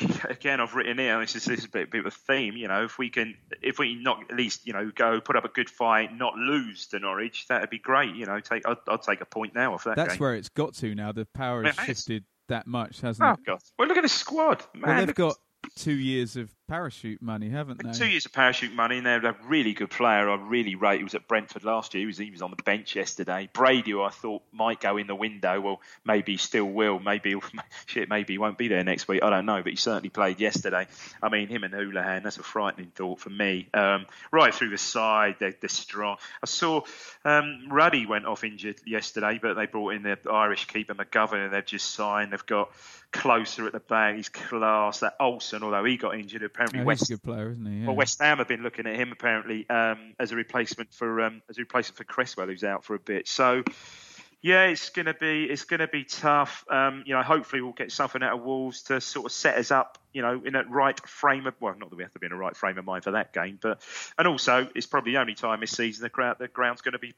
again, 0.28 0.60
I've 0.60 0.74
written 0.74 0.98
here. 0.98 1.18
This 1.20 1.36
is, 1.36 1.44
this 1.44 1.60
is 1.60 1.64
a 1.66 1.68
bit, 1.68 1.90
bit 1.90 2.00
of 2.00 2.06
a 2.06 2.10
theme. 2.10 2.56
You 2.56 2.68
know, 2.68 2.84
if 2.84 2.98
we 2.98 3.10
can, 3.10 3.36
if 3.62 3.78
we 3.78 3.94
not 3.94 4.22
at 4.30 4.36
least, 4.36 4.66
you 4.66 4.72
know, 4.72 4.90
go 4.94 5.20
put 5.20 5.36
up 5.36 5.44
a 5.44 5.48
good 5.48 5.70
fight, 5.70 6.16
not 6.16 6.34
lose 6.34 6.86
to 6.88 6.98
Norwich, 6.98 7.46
that'd 7.48 7.70
be 7.70 7.78
great. 7.78 8.14
You 8.14 8.26
know, 8.26 8.40
take 8.40 8.66
I'd, 8.68 8.76
I'd 8.88 9.02
take 9.02 9.20
a 9.20 9.26
point 9.26 9.54
now 9.54 9.74
off 9.74 9.84
that. 9.84 9.96
That's 9.96 10.14
game. 10.14 10.18
where 10.18 10.34
it's 10.34 10.48
got 10.48 10.74
to 10.74 10.94
now. 10.94 11.12
The 11.12 11.26
power 11.26 11.62
has 11.64 11.76
has. 11.78 11.86
shifted 11.86 12.24
that 12.48 12.66
much, 12.66 13.00
hasn't 13.00 13.26
Oh 13.28 13.32
it? 13.32 13.46
God! 13.46 13.60
Well, 13.78 13.88
look 13.88 13.96
at 13.96 14.02
the 14.02 14.08
squad, 14.08 14.64
man. 14.74 14.96
well, 14.96 15.06
they've 15.06 15.14
got 15.14 15.36
two 15.76 15.94
years 15.94 16.36
of 16.36 16.52
parachute 16.68 17.20
money, 17.20 17.48
haven't 17.50 17.82
they? 17.82 17.92
Two 17.92 18.06
years 18.06 18.26
of 18.26 18.32
parachute 18.32 18.72
money, 18.72 18.98
and 18.98 19.06
they're 19.06 19.24
a 19.24 19.36
really 19.46 19.72
good 19.72 19.90
player. 19.90 20.28
I 20.30 20.34
really 20.36 20.74
rate. 20.74 20.98
He 20.98 21.04
was 21.04 21.14
at 21.14 21.28
Brentford 21.28 21.64
last 21.64 21.94
year. 21.94 22.00
He 22.02 22.06
was 22.06 22.18
he 22.18 22.30
was 22.30 22.42
on 22.42 22.50
the 22.50 22.62
bench 22.62 22.96
yesterday. 22.96 23.48
Brady, 23.52 23.92
who 23.92 24.02
I 24.02 24.10
thought 24.10 24.42
might 24.52 24.80
go 24.80 24.96
in 24.96 25.06
the 25.06 25.14
window, 25.14 25.60
well, 25.60 25.80
maybe 26.04 26.32
he 26.32 26.38
still 26.38 26.64
will. 26.66 26.98
Maybe 26.98 27.30
he'll- 27.30 27.42
shit, 27.86 28.08
maybe 28.08 28.34
he 28.34 28.38
won't 28.38 28.58
be 28.58 28.68
there 28.68 28.82
next 28.84 29.08
week. 29.08 29.22
I 29.22 29.30
don't 29.30 29.46
know, 29.46 29.62
but 29.62 29.70
he 29.70 29.76
certainly 29.76 30.08
played 30.08 30.40
yesterday. 30.40 30.86
I 31.22 31.28
mean, 31.28 31.48
him 31.48 31.64
and 31.64 31.74
Hoolahan. 31.74 32.22
That's 32.22 32.38
a 32.38 32.42
frightening 32.42 32.92
thought 32.94 33.20
for 33.20 33.30
me. 33.30 33.68
Um, 33.74 34.06
right 34.32 34.54
through 34.54 34.70
the 34.70 34.78
side, 34.78 35.36
they're, 35.38 35.54
they're 35.60 35.68
strong. 35.68 36.16
I 36.42 36.46
saw 36.46 36.82
um, 37.24 37.68
Ruddy 37.70 38.06
went 38.06 38.26
off 38.26 38.44
injured 38.44 38.80
yesterday, 38.86 39.38
but 39.40 39.54
they 39.54 39.66
brought 39.66 39.94
in 39.94 40.02
the 40.02 40.18
Irish 40.30 40.66
keeper 40.66 40.94
McGovern, 40.94 41.44
and 41.44 41.52
they've 41.52 41.64
just 41.64 41.90
signed. 41.92 42.32
They've 42.32 42.46
got 42.46 42.70
Klose 43.12 43.64
at 43.64 43.72
the 43.72 43.80
back. 43.80 44.16
He's 44.16 44.28
class. 44.28 45.00
That 45.00 45.18
Olsson, 45.20 45.62
although 45.62 45.84
he 45.84 45.96
got 45.96 46.14
injured, 46.18 46.42
apparently 46.54 46.80
Oh, 46.80 46.84
West 46.84 47.10
a 47.10 47.14
good 47.14 47.22
player, 47.22 47.50
isn't 47.50 47.66
he? 47.66 47.80
Yeah. 47.80 47.86
well, 47.86 47.96
West 47.96 48.20
Ham 48.20 48.38
have 48.38 48.48
been 48.48 48.62
looking 48.62 48.86
at 48.86 48.94
him 48.96 49.12
apparently 49.12 49.68
um, 49.68 50.14
as 50.18 50.32
a 50.32 50.36
replacement 50.36 50.92
for 50.92 51.20
um, 51.22 51.42
as 51.48 51.58
a 51.58 51.60
replacement 51.60 51.96
for 51.98 52.04
Cresswell, 52.04 52.46
who's 52.46 52.64
out 52.64 52.84
for 52.84 52.94
a 52.94 52.98
bit. 52.98 53.28
So, 53.28 53.62
yeah, 54.40 54.64
it's 54.64 54.90
gonna 54.90 55.14
be 55.14 55.44
it's 55.44 55.64
gonna 55.64 55.88
be 55.88 56.04
tough. 56.04 56.64
Um, 56.70 57.02
you 57.06 57.14
know, 57.14 57.22
hopefully 57.22 57.62
we'll 57.62 57.72
get 57.72 57.90
something 57.92 58.22
out 58.22 58.34
of 58.34 58.44
Wolves 58.44 58.82
to 58.84 59.00
sort 59.00 59.26
of 59.26 59.32
set 59.32 59.56
us 59.58 59.70
up. 59.70 59.98
You 60.12 60.22
know, 60.22 60.42
in 60.44 60.54
a 60.54 60.62
right 60.64 60.98
frame 61.08 61.46
of 61.46 61.54
well, 61.60 61.74
not 61.78 61.90
that 61.90 61.96
we 61.96 62.02
have 62.04 62.12
to 62.12 62.18
be 62.18 62.26
in 62.26 62.32
a 62.32 62.36
right 62.36 62.56
frame 62.56 62.78
of 62.78 62.84
mind 62.84 63.04
for 63.04 63.12
that 63.12 63.32
game, 63.32 63.58
but 63.60 63.80
and 64.18 64.28
also 64.28 64.68
it's 64.74 64.86
probably 64.86 65.12
the 65.12 65.18
only 65.18 65.34
time 65.34 65.60
this 65.60 65.72
season 65.72 66.02
the 66.02 66.10
crowd 66.10 66.36
the 66.38 66.48
ground's 66.48 66.82
going 66.82 66.92
to 66.92 66.98
be 66.98 67.14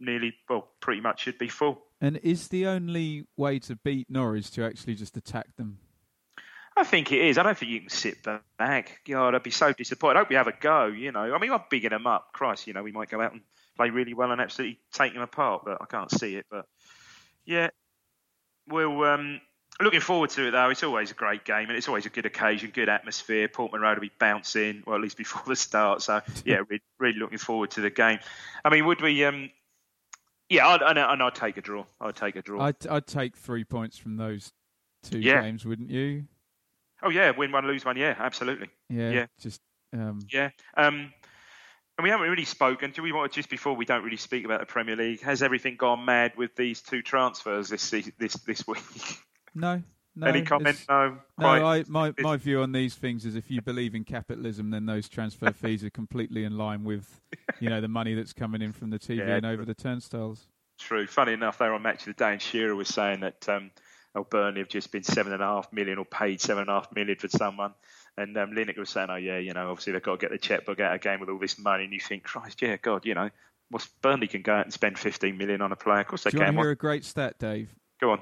nearly 0.00 0.34
well, 0.48 0.68
pretty 0.80 1.00
much 1.00 1.20
should 1.20 1.38
be 1.38 1.48
full. 1.48 1.82
And 2.00 2.16
is 2.22 2.48
the 2.48 2.66
only 2.66 3.26
way 3.36 3.58
to 3.60 3.76
beat 3.76 4.08
Norwich 4.10 4.50
to 4.52 4.64
actually 4.64 4.94
just 4.94 5.16
attack 5.18 5.54
them? 5.56 5.78
I 6.76 6.84
think 6.84 7.12
it 7.12 7.20
is. 7.20 7.36
I 7.36 7.42
don't 7.42 7.56
think 7.58 7.72
you 7.72 7.80
can 7.80 7.90
sit 7.90 8.18
back. 8.58 9.00
God, 9.06 9.34
I'd 9.34 9.42
be 9.42 9.50
so 9.50 9.72
disappointed. 9.72 10.16
I 10.16 10.20
hope 10.20 10.30
we 10.30 10.36
have 10.36 10.46
a 10.46 10.54
go. 10.58 10.86
You 10.86 11.12
know, 11.12 11.34
I 11.34 11.38
mean, 11.38 11.52
I'm 11.52 11.62
bigging 11.68 11.90
them 11.90 12.06
up. 12.06 12.32
Christ, 12.32 12.66
you 12.66 12.72
know, 12.72 12.82
we 12.82 12.92
might 12.92 13.10
go 13.10 13.20
out 13.20 13.32
and 13.32 13.42
play 13.76 13.90
really 13.90 14.14
well 14.14 14.30
and 14.30 14.40
absolutely 14.40 14.78
take 14.92 15.12
them 15.12 15.22
apart, 15.22 15.62
but 15.64 15.78
I 15.80 15.86
can't 15.86 16.10
see 16.10 16.36
it. 16.36 16.46
But 16.50 16.66
yeah, 17.44 17.70
we'll. 18.68 19.02
Um, 19.04 19.40
looking 19.80 20.00
forward 20.00 20.30
to 20.30 20.48
it 20.48 20.50
though. 20.52 20.70
It's 20.70 20.82
always 20.82 21.10
a 21.10 21.14
great 21.14 21.44
game 21.44 21.68
and 21.68 21.76
it's 21.76 21.88
always 21.88 22.06
a 22.06 22.10
good 22.10 22.26
occasion, 22.26 22.70
good 22.72 22.88
atmosphere. 22.88 23.48
Portman 23.48 23.80
Road 23.80 23.96
will 23.96 24.02
be 24.02 24.12
bouncing, 24.18 24.82
well 24.86 24.96
at 24.96 25.02
least 25.02 25.16
before 25.18 25.42
the 25.46 25.56
start. 25.56 26.02
So 26.02 26.20
yeah, 26.44 26.56
really, 26.68 26.82
really 26.98 27.18
looking 27.18 27.38
forward 27.38 27.70
to 27.72 27.80
the 27.80 27.90
game. 27.90 28.20
I 28.64 28.70
mean, 28.70 28.86
would 28.86 29.00
we? 29.00 29.24
Um, 29.24 29.50
yeah, 30.48 30.66
I'd, 30.66 30.82
and 30.82 31.22
I'd, 31.22 31.34
take 31.34 31.56
a 31.56 31.60
draw. 31.60 31.84
I'd 32.00 32.16
take 32.16 32.34
a 32.34 32.42
draw. 32.42 32.60
I'd, 32.60 32.86
I'd 32.88 33.06
take 33.06 33.36
three 33.36 33.62
points 33.62 33.96
from 33.96 34.16
those 34.16 34.52
two 35.04 35.20
Yeah. 35.20 35.42
games, 35.42 35.64
wouldn't 35.64 35.90
you? 35.90 36.24
Oh 37.02 37.10
yeah, 37.10 37.30
win 37.30 37.52
one, 37.52 37.66
lose 37.66 37.84
one. 37.84 37.96
Yeah, 37.96 38.14
absolutely. 38.18 38.68
Yeah. 38.88 39.10
Yeah. 39.10 39.26
Just 39.40 39.60
um, 39.92 40.20
Yeah. 40.30 40.50
Um, 40.76 41.12
and 41.98 42.04
we 42.04 42.10
haven't 42.10 42.30
really 42.30 42.46
spoken. 42.46 42.92
Do 42.92 43.02
we 43.02 43.12
want 43.12 43.30
to, 43.30 43.36
just 43.36 43.50
before 43.50 43.76
we 43.76 43.84
don't 43.84 44.02
really 44.02 44.16
speak 44.16 44.46
about 44.46 44.60
the 44.60 44.66
Premier 44.66 44.96
League? 44.96 45.20
Has 45.20 45.42
everything 45.42 45.76
gone 45.76 46.04
mad 46.04 46.32
with 46.34 46.56
these 46.56 46.80
two 46.80 47.02
transfers 47.02 47.68
this 47.68 47.90
this 48.18 48.34
this 48.46 48.66
week? 48.66 48.82
no. 49.54 49.82
No, 50.16 50.26
Any 50.26 50.42
comment? 50.42 50.82
No. 50.88 51.18
No, 51.38 51.46
I, 51.46 51.84
my 51.88 52.12
my 52.18 52.36
view 52.36 52.62
on 52.62 52.72
these 52.72 52.94
things 52.94 53.24
is 53.24 53.36
if 53.36 53.50
you 53.50 53.62
believe 53.62 53.94
in 53.94 54.04
capitalism, 54.04 54.70
then 54.70 54.86
those 54.86 55.08
transfer 55.08 55.52
fees 55.52 55.84
are 55.84 55.90
completely 55.90 56.44
in 56.44 56.56
line 56.56 56.84
with, 56.84 57.20
you 57.60 57.68
know, 57.68 57.80
the 57.80 57.88
money 57.88 58.14
that's 58.14 58.32
coming 58.32 58.62
in 58.62 58.72
from 58.72 58.90
the 58.90 58.98
TV 58.98 59.18
Yeah, 59.28 59.36
and 59.36 59.46
over 59.46 59.64
the 59.64 59.74
turnstiles. 59.74 60.46
True. 60.78 61.06
Funny 61.06 61.34
enough, 61.34 61.58
they 61.58 61.66
were 61.66 61.74
on 61.74 61.82
Match 61.82 62.06
of 62.06 62.16
the 62.16 62.24
Day, 62.24 62.32
and 62.32 62.42
Shearer 62.42 62.74
was 62.74 62.88
saying 62.88 63.20
that 63.20 63.48
um, 63.48 63.70
oh, 64.14 64.24
Burnley 64.24 64.60
have 64.60 64.68
just 64.68 64.90
been 64.92 65.02
seven 65.02 65.32
and 65.32 65.42
a 65.42 65.46
half 65.46 65.72
million 65.72 65.98
or 65.98 66.04
paid 66.04 66.40
seven 66.40 66.62
and 66.62 66.70
a 66.70 66.74
half 66.74 66.92
million 66.94 67.16
for 67.16 67.28
someone. 67.28 67.74
And 68.16 68.36
um, 68.36 68.50
Lineker 68.50 68.78
was 68.78 68.90
saying, 68.90 69.08
oh 69.10 69.16
yeah, 69.16 69.38
you 69.38 69.52
know, 69.54 69.70
obviously 69.70 69.92
they've 69.92 70.02
got 70.02 70.18
to 70.20 70.26
get 70.26 70.30
the 70.30 70.38
checkbook 70.38 70.80
out 70.80 70.94
again 70.94 71.20
with 71.20 71.28
all 71.28 71.38
this 71.38 71.58
money. 71.58 71.84
And 71.84 71.92
you 71.92 72.00
think, 72.00 72.24
Christ, 72.24 72.60
yeah, 72.60 72.76
God, 72.76 73.06
you 73.06 73.14
know, 73.14 73.30
what's 73.70 73.86
Burnley 74.02 74.26
can 74.26 74.42
go 74.42 74.54
out 74.54 74.64
and 74.64 74.72
spend 74.72 74.98
15 74.98 75.36
million 75.38 75.62
on 75.62 75.72
a 75.72 75.76
player. 75.76 76.00
Of 76.00 76.08
course 76.08 76.24
they 76.24 76.30
Do 76.30 76.38
you 76.38 76.44
can. 76.44 76.54
to 76.54 76.60
hear 76.60 76.70
a 76.70 76.76
great 76.76 77.04
stat, 77.04 77.38
Dave? 77.38 77.74
Go 78.00 78.10
on. 78.12 78.20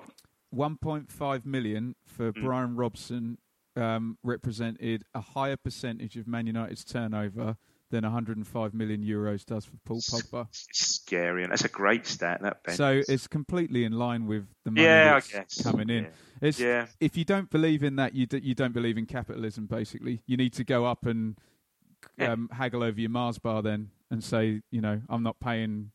1.5 0.54 1.44
million 1.46 1.94
for 2.06 2.32
Mm. 2.32 2.42
Bryan 2.42 2.76
Robson 2.76 3.38
um, 3.76 4.18
represented 4.22 5.04
a 5.14 5.20
higher 5.20 5.56
percentage 5.56 6.16
of 6.16 6.26
Man 6.26 6.46
United's 6.46 6.84
turnover 6.84 7.56
than 7.90 8.04
105 8.04 8.74
million 8.74 9.02
euros 9.02 9.44
does 9.44 9.64
for 9.64 9.76
Paul 9.84 10.00
Pogba. 10.00 10.46
It's 10.68 10.86
scary, 10.96 11.42
and 11.42 11.50
that's 11.52 11.64
a 11.64 11.68
great 11.68 12.06
stat. 12.06 12.40
That 12.42 12.62
Ben. 12.62 12.74
So 12.76 13.00
it's 13.08 13.26
completely 13.26 13.84
in 13.84 13.92
line 13.92 14.26
with 14.26 14.46
the 14.64 14.70
money 14.70 14.82
Yeah, 14.82 15.10
I 15.10 15.14
that's 15.14 15.32
guess. 15.32 15.62
coming 15.62 15.88
in. 15.90 16.04
Yeah. 16.04 16.10
It's, 16.42 16.60
Yeah. 16.60 16.86
If 17.00 17.16
you 17.16 17.24
don't 17.24 17.50
believe 17.50 17.82
in 17.82 17.96
that, 17.96 18.14
you 18.14 18.26
d- 18.26 18.40
you 18.42 18.54
don't 18.54 18.72
believe 18.74 18.98
in 18.98 19.06
capitalism. 19.06 19.66
Basically, 19.66 20.20
you 20.26 20.36
need 20.36 20.52
to 20.54 20.64
go 20.64 20.84
up 20.84 21.06
and 21.06 21.38
Yeah. 22.16 22.32
um, 22.32 22.48
haggle 22.52 22.82
over 22.82 23.00
your 23.00 23.10
Mars 23.10 23.38
bar 23.38 23.62
then 23.62 23.90
and 24.10 24.22
say, 24.22 24.62
you 24.70 24.80
know, 24.80 25.00
I'm 25.08 25.22
not 25.22 25.40
paying 25.40 25.90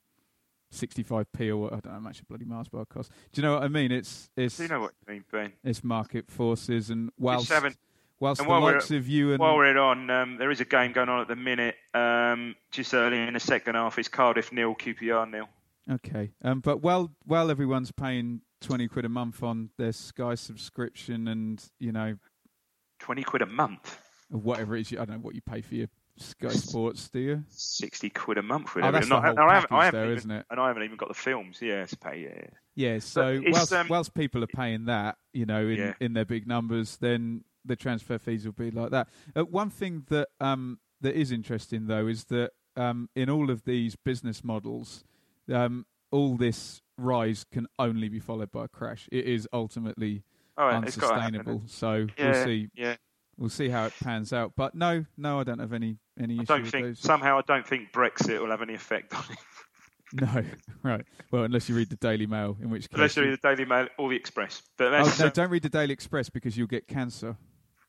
65p 0.73 1.49
or 1.49 1.57
what, 1.57 1.73
I 1.73 1.75
don't 1.75 1.85
know 1.85 1.91
how 1.93 1.99
much 1.99 2.19
a 2.21 2.25
bloody 2.25 2.45
Mars 2.45 2.67
bar 2.67 2.85
costs. 2.85 3.13
Do 3.31 3.41
you 3.41 3.47
know 3.47 3.53
what 3.53 3.63
I 3.63 3.67
mean? 3.67 3.91
It's 3.91 4.29
it's 4.35 4.57
Do 4.57 4.63
you 4.63 4.69
know 4.69 4.81
what 4.81 4.93
I 5.07 5.11
mean, 5.11 5.23
Ben? 5.31 5.53
it's 5.63 5.83
market 5.83 6.31
forces 6.31 6.89
and 6.89 7.11
whilst 7.17 7.49
having- 7.49 7.75
whilst 8.23 8.39
and 8.41 8.47
the 8.47 8.51
while 8.51 8.61
we're- 8.63 8.73
likes 8.75 8.89
of 8.91 9.07
you 9.07 9.31
and 9.31 9.39
While 9.39 9.57
we're 9.57 9.77
on, 9.77 10.09
um, 10.09 10.37
there 10.37 10.49
is 10.49 10.59
a 10.61 10.65
game 10.65 10.91
going 10.93 11.09
on 11.09 11.21
at 11.21 11.27
the 11.27 11.35
minute. 11.35 11.75
Um, 11.93 12.55
just 12.71 12.93
early 12.93 13.19
in 13.19 13.33
the 13.33 13.39
second 13.39 13.75
half, 13.75 13.99
it's 13.99 14.07
Cardiff 14.07 14.51
nil, 14.51 14.73
QPR 14.75 15.29
nil. 15.29 15.47
Okay, 15.91 16.31
um, 16.43 16.61
but 16.61 16.81
while 16.81 17.13
while 17.25 17.51
everyone's 17.51 17.91
paying 17.91 18.41
twenty 18.61 18.87
quid 18.87 19.03
a 19.05 19.09
month 19.09 19.43
on 19.43 19.69
their 19.77 19.91
Sky 19.91 20.35
subscription 20.35 21.27
and 21.27 21.63
you 21.79 21.91
know 21.91 22.15
Twenty 22.99 23.23
quid 23.23 23.41
a 23.41 23.45
month, 23.45 23.99
whatever 24.29 24.77
it 24.77 24.81
is, 24.89 24.93
I 24.93 25.03
don't 25.03 25.17
know 25.17 25.17
what 25.19 25.35
you 25.35 25.41
pay 25.41 25.59
for 25.61 25.75
your 25.75 25.87
Sky 26.17 26.47
Sports, 26.49 27.09
do 27.09 27.19
you? 27.19 27.43
sixty 27.49 28.09
quid 28.09 28.37
a 28.37 28.41
month. 28.43 28.69
Oh, 28.77 28.91
that's 28.91 29.05
And 29.07 29.11
the 29.11 29.19
whole 29.19 29.37
I 29.39 29.57
I 29.57 29.59
package 29.59 29.69
haven't 29.71 29.91
there, 29.91 30.05
even- 30.05 30.17
isn't 30.17 30.31
it? 30.31 30.45
And 30.49 30.59
I 30.61 30.67
haven't 30.69 30.83
even 30.83 30.95
got 30.95 31.09
the 31.09 31.13
films. 31.15 31.57
Yeah, 31.61 31.83
it's 31.83 31.95
pay. 31.95 32.21
Yeah. 32.23 32.47
Yeah. 32.75 32.99
So 32.99 33.41
whilst, 33.47 33.73
um, 33.73 33.87
whilst 33.89 34.13
people 34.13 34.41
are 34.43 34.47
paying 34.47 34.85
that, 34.85 35.17
you 35.33 35.45
know, 35.45 35.67
in, 35.67 35.77
Yeah. 35.77 35.93
in 35.99 36.13
their 36.13 36.23
big 36.25 36.47
numbers, 36.47 36.95
then 36.97 37.43
the 37.65 37.75
transfer 37.75 38.17
fees 38.17 38.45
will 38.45 38.53
be 38.53 38.71
like 38.71 38.91
that. 38.91 39.07
Uh, 39.35 39.43
one 39.43 39.69
thing 39.69 40.03
that 40.09 40.29
um, 40.39 40.79
that 41.01 41.15
is 41.15 41.31
interesting 41.31 41.87
though 41.87 42.07
is 42.07 42.25
that 42.25 42.51
um, 42.75 43.09
in 43.15 43.29
all 43.29 43.49
of 43.49 43.63
these 43.65 43.95
business 43.95 44.43
models, 44.43 45.03
um, 45.51 45.85
all 46.11 46.35
this 46.35 46.81
rise 46.97 47.45
can 47.51 47.67
only 47.79 48.09
be 48.09 48.19
followed 48.19 48.51
by 48.51 48.65
a 48.65 48.67
crash. 48.67 49.07
It 49.11 49.25
is 49.25 49.47
ultimately 49.53 50.23
yeah, 50.57 50.81
it's 50.83 50.95
happen, 50.95 51.11
unsustainable. 51.11 51.61
So 51.67 52.07
Yeah, 52.17 52.31
we'll 52.31 52.45
see. 52.45 52.69
yeah. 52.75 52.95
We'll 53.35 53.49
see 53.49 53.69
how 53.69 53.85
it 53.85 53.93
pans 54.03 54.31
out. 54.31 54.53
But 54.55 54.75
no, 54.75 55.05
no, 55.17 55.39
I 55.39 55.43
don't 55.43 55.57
have 55.59 55.73
any 55.73 55.97
any 56.19 56.39
I 56.39 56.43
don't 56.43 56.61
with 56.63 56.71
think 56.71 56.97
somehow 56.97 57.39
I 57.39 57.41
don't 57.41 57.65
think 57.65 57.91
Brexit 57.91 58.39
will 58.39 58.51
have 58.51 58.61
any 58.61 58.75
effect 58.75 59.15
on 59.15 59.23
it. 59.31 59.37
No, 60.13 60.43
right. 60.83 61.03
Well, 61.31 61.43
unless 61.43 61.67
you 61.67 61.75
read 61.75 61.89
the 61.89 61.95
Daily 61.95 62.27
Mail, 62.27 62.55
in 62.61 62.69
which 62.69 62.83
case. 62.83 62.93
Unless 62.93 63.17
you 63.17 63.23
read 63.23 63.39
the 63.41 63.49
Daily 63.49 63.65
Mail 63.65 63.87
or 63.97 64.11
the 64.11 64.15
Express. 64.15 64.61
But 64.77 64.93
Oh 64.93 65.11
no! 65.19 65.25
um, 65.25 65.31
Don't 65.33 65.49
read 65.49 65.63
the 65.63 65.69
Daily 65.69 65.91
Express 65.91 66.29
because 66.29 66.55
you'll 66.55 66.67
get 66.67 66.87
cancer. 66.87 67.35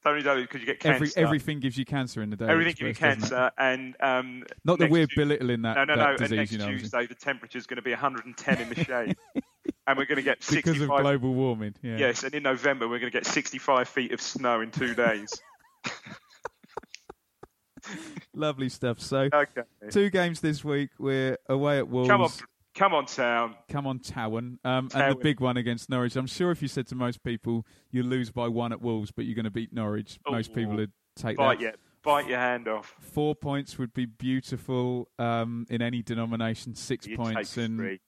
Don't 0.05 0.41
because 0.41 0.61
you 0.61 0.67
get 0.67 0.81
cancer. 0.81 0.97
Every 0.97 1.11
everything 1.17 1.61
gives 1.61 1.79
you 1.79 1.85
cancer 1.85 2.23
in 2.23 2.31
the 2.31 2.37
day. 2.37 2.47
Everything 2.47 2.75
gives 2.75 2.89
you 2.89 2.95
cancer, 2.95 3.51
and 3.59 3.97
um, 4.01 4.45
Not 4.65 4.79
that 4.79 4.91
we're 4.91 5.07
belittling 5.17 5.63
that, 5.63 5.77
No, 5.77 5.85
no, 5.85 5.97
that 5.97 6.21
no. 6.21 6.25
And 6.25 6.35
next 6.35 6.53
you 6.53 6.59
know. 6.59 6.67
Tuesday, 6.67 7.07
the 7.07 7.15
temperature 7.15 7.59
is 7.59 7.67
going 7.67 7.77
to 7.77 7.83
be 7.83 7.91
110 7.91 8.61
in 8.61 8.69
the 8.69 8.85
shade, 8.85 9.17
and 9.87 9.99
we're 9.99 10.05
going 10.05 10.17
to 10.17 10.23
get 10.23 10.43
65. 10.43 10.65
because 10.65 10.81
of 10.83 10.89
global 11.03 11.35
warming. 11.35 11.75
Yeah. 11.83 11.97
Yes, 11.97 12.23
and 12.23 12.35
in 12.35 12.43
November 12.43 12.87
we're 12.87 12.99
going 12.99 13.11
to 13.11 13.17
get 13.17 13.27
65 13.27 13.89
feet 13.89 14.13
of 14.13 14.21
snow 14.21 14.61
in 14.61 14.71
two 14.71 14.95
days. 14.95 15.31
Lovely 18.35 18.69
stuff. 18.69 19.01
So, 19.01 19.29
Okay. 19.33 19.63
two 19.91 20.11
games 20.11 20.41
this 20.41 20.65
week. 20.65 20.91
We're 20.99 21.39
away 21.49 21.79
at 21.79 21.89
Wolves. 21.89 22.09
come 22.09 22.23
on, 22.23 22.31
come 22.75 22.95
on, 22.95 23.07
town. 23.07 23.55
Come 23.69 23.87
on, 23.87 23.99
Towan. 24.01 24.59
Um, 24.65 24.89
and 24.95 25.13
the 25.13 25.21
big 25.21 25.41
one 25.41 25.57
against 25.57 25.89
Norwich. 25.89 26.17
I'm 26.17 26.27
sure 26.27 26.51
if 26.51 26.63
you 26.63 26.69
said 26.69 26.87
to 26.89 26.95
most 26.95 27.23
people 27.23 27.67
you 27.91 28.03
lose 28.03 28.31
by 28.31 28.49
one 28.49 28.73
at 28.73 28.83
Wolves, 28.83 29.11
but 29.11 29.25
you're 29.25 29.35
going 29.35 29.45
to 29.45 29.51
beat 29.51 29.73
Norwich, 29.73 30.19
most 30.29 30.55
people 30.55 30.77
would 30.77 30.93
take 31.17 31.37
Bite 31.37 31.59
that. 31.59 31.63
your, 31.63 31.73
bite 32.03 32.29
your 32.29 32.39
hand 32.39 32.69
off. 32.69 32.95
Four 33.01 33.35
points 33.35 33.79
would 33.79 33.95
be 33.95 34.07
beautiful 34.07 35.09
um, 35.19 35.67
in 35.71 35.83
any 35.83 36.03
denomination. 36.03 36.75
6 36.75 37.07
You'd 37.07 37.19
points, 37.19 37.57
and 37.57 37.79
we're 37.79 37.99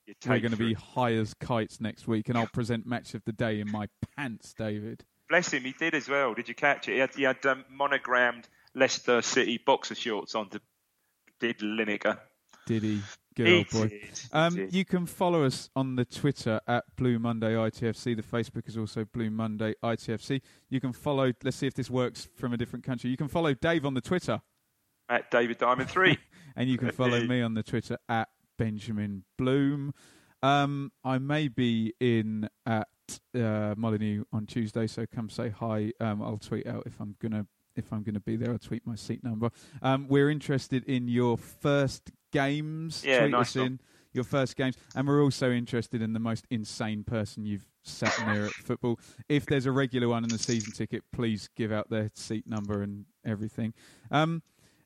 going 0.40 0.50
to 0.50 0.56
be 0.56 0.74
high 0.74 1.14
as 1.14 1.34
kites 1.34 1.80
next 1.80 2.06
week. 2.06 2.28
And 2.28 2.36
I'll 2.36 2.46
present 2.46 2.86
match 2.86 3.14
of 3.14 3.24
the 3.24 3.32
day 3.32 3.60
in 3.60 3.70
my 3.70 3.88
pants, 4.16 4.54
David. 4.56 5.04
Bless 5.28 5.52
him, 5.52 5.64
he 5.64 5.72
did 5.72 5.94
as 5.94 6.08
well. 6.08 6.34
Did 6.34 6.48
you 6.48 6.54
catch 6.54 6.88
it? 6.88 6.92
He 6.92 6.98
had, 6.98 7.14
he 7.14 7.22
had 7.24 7.44
um, 7.46 7.64
monogrammed 7.68 8.46
Leicester 8.74 9.22
City 9.22 9.58
boxer 9.58 9.96
shorts 9.96 10.34
on. 10.34 10.50
To, 10.50 10.60
did 11.40 11.58
Lineker? 11.58 12.18
Did 12.66 12.82
he? 12.82 13.00
Good 13.36 13.48
old 13.48 13.70
boy. 13.70 14.00
is, 14.10 14.28
Um, 14.32 14.68
you 14.70 14.84
can 14.86 15.04
follow 15.04 15.44
us 15.44 15.68
on 15.76 15.96
the 15.96 16.06
Twitter 16.06 16.58
at 16.66 16.84
Blue 16.96 17.18
Monday 17.18 17.52
ITFC. 17.52 18.16
The 18.16 18.22
Facebook 18.22 18.66
is 18.66 18.78
also 18.78 19.04
Blue 19.04 19.30
Monday 19.30 19.74
ITFC. 19.82 20.40
You 20.70 20.80
can 20.80 20.92
follow. 20.94 21.32
Let's 21.44 21.58
see 21.58 21.66
if 21.66 21.74
this 21.74 21.90
works 21.90 22.28
from 22.34 22.54
a 22.54 22.56
different 22.56 22.84
country. 22.84 23.10
You 23.10 23.16
can 23.18 23.28
follow 23.28 23.52
Dave 23.52 23.84
on 23.84 23.92
the 23.92 24.00
Twitter, 24.00 24.40
At 25.10 25.30
David 25.30 25.58
Diamond 25.58 25.90
3. 25.90 26.16
and 26.56 26.68
you 26.70 26.78
can 26.78 26.90
follow 26.90 27.20
me 27.24 27.42
on 27.42 27.52
the 27.52 27.62
Twitter 27.62 27.98
at 28.08 28.28
Benjamin 28.58 29.24
Bloom. 29.36 29.92
Um, 30.42 30.92
I 31.04 31.18
may 31.18 31.48
be 31.48 31.92
in 32.00 32.48
at 32.64 32.88
uh, 33.34 33.74
Molyneux 33.76 34.24
on 34.32 34.46
Tuesday, 34.46 34.86
so 34.86 35.04
come 35.06 35.28
say 35.28 35.50
hi. 35.50 35.92
Um, 36.00 36.22
I'll 36.22 36.38
tweet 36.38 36.66
out 36.66 36.84
if 36.86 36.98
I'm 37.00 37.16
gonna 37.20 37.46
if 37.76 37.92
I'm 37.92 38.02
gonna 38.02 38.20
be 38.20 38.36
there. 38.36 38.52
I'll 38.52 38.58
tweet 38.58 38.86
my 38.86 38.94
seat 38.94 39.22
number. 39.22 39.50
Um, 39.82 40.06
we're 40.08 40.30
interested 40.30 40.84
in 40.84 41.08
your 41.08 41.36
first 41.36 42.10
games. 42.36 43.02
Yeah, 43.04 43.20
tweet 43.20 43.30
nice 43.32 43.56
us 43.56 43.56
in 43.56 43.80
your 44.12 44.24
first 44.24 44.56
games, 44.56 44.76
and 44.94 45.06
we're 45.06 45.22
also 45.22 45.50
interested 45.50 46.02
in 46.02 46.12
the 46.12 46.20
most 46.20 46.46
insane 46.50 47.04
person 47.04 47.44
you've 47.44 47.66
sat 47.82 48.14
near 48.26 48.46
at 48.46 48.52
football. 48.52 48.98
If 49.28 49.46
there's 49.46 49.66
a 49.66 49.72
regular 49.72 50.08
one 50.08 50.24
in 50.24 50.30
the 50.30 50.38
season 50.38 50.72
ticket, 50.72 51.04
please 51.12 51.48
give 51.56 51.72
out 51.72 51.90
their 51.90 52.10
seat 52.14 52.46
number 52.46 52.82
and 52.82 53.04
everything. 53.24 53.74
Um, 54.10 54.42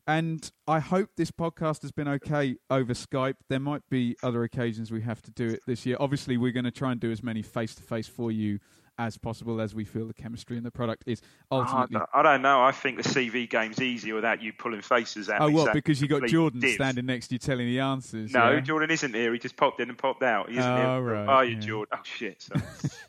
and 0.06 0.50
I 0.66 0.80
hope 0.80 1.10
this 1.16 1.30
podcast 1.30 1.82
has 1.82 1.92
been 1.92 2.08
okay 2.08 2.56
over 2.68 2.94
Skype. 2.94 3.36
There 3.48 3.60
might 3.60 3.88
be 3.88 4.16
other 4.22 4.42
occasions 4.42 4.90
we 4.90 5.02
have 5.02 5.22
to 5.22 5.30
do 5.30 5.46
it 5.48 5.60
this 5.66 5.86
year. 5.86 5.96
Obviously, 6.00 6.36
we're 6.36 6.52
going 6.52 6.64
to 6.64 6.70
try 6.72 6.90
and 6.90 7.00
do 7.00 7.12
as 7.12 7.22
many 7.22 7.42
face 7.42 7.74
to 7.76 7.82
face 7.82 8.08
for 8.08 8.32
you 8.32 8.58
as 9.06 9.16
possible 9.16 9.60
as 9.60 9.74
we 9.74 9.84
feel 9.84 10.06
the 10.06 10.14
chemistry 10.14 10.56
in 10.56 10.62
the 10.62 10.70
product 10.70 11.04
is 11.06 11.22
Oh, 11.50 11.58
I 11.58 11.60
ultimately. 11.62 11.98
don't- 11.98 12.08
I 12.12 12.22
don't 12.22 12.42
know. 12.42 12.62
I 12.62 12.70
think 12.72 13.02
the 13.02 13.08
CV 13.08 13.46
game's 13.48 13.80
easier 13.80 14.14
without 14.14 14.42
you 14.42 14.52
pulling 14.52 14.82
faces 14.82 15.28
at 15.30 15.40
Oh, 15.40 15.48
me. 15.48 15.54
what? 15.54 15.72
Because 15.72 16.00
you 16.02 16.08
got 16.08 16.24
Jordan 16.28 16.60
div. 16.60 16.74
standing 16.74 17.06
next 17.06 17.28
to 17.28 17.34
you 17.34 17.38
telling 17.38 17.66
the 17.66 17.80
answers. 17.80 18.32
No, 18.32 18.50
yeah? 18.52 18.60
Jordan 18.60 18.90
isn't 18.90 19.14
here. 19.14 19.32
He 19.32 19.38
just 19.38 19.56
popped 19.56 19.80
in 19.80 19.88
and 19.88 19.96
popped 19.98 20.22
out. 20.22 20.50
He 20.50 20.58
isn't 20.58 20.70
Oh, 20.70 21.02
here. 21.02 21.14
right, 21.14 21.28
Are 21.28 21.44
you, 21.44 21.54
yeah. 21.54 21.60
Jordan? 21.60 21.98
Oh 21.98 22.02
shit. 22.04 22.42
So, 22.52 22.54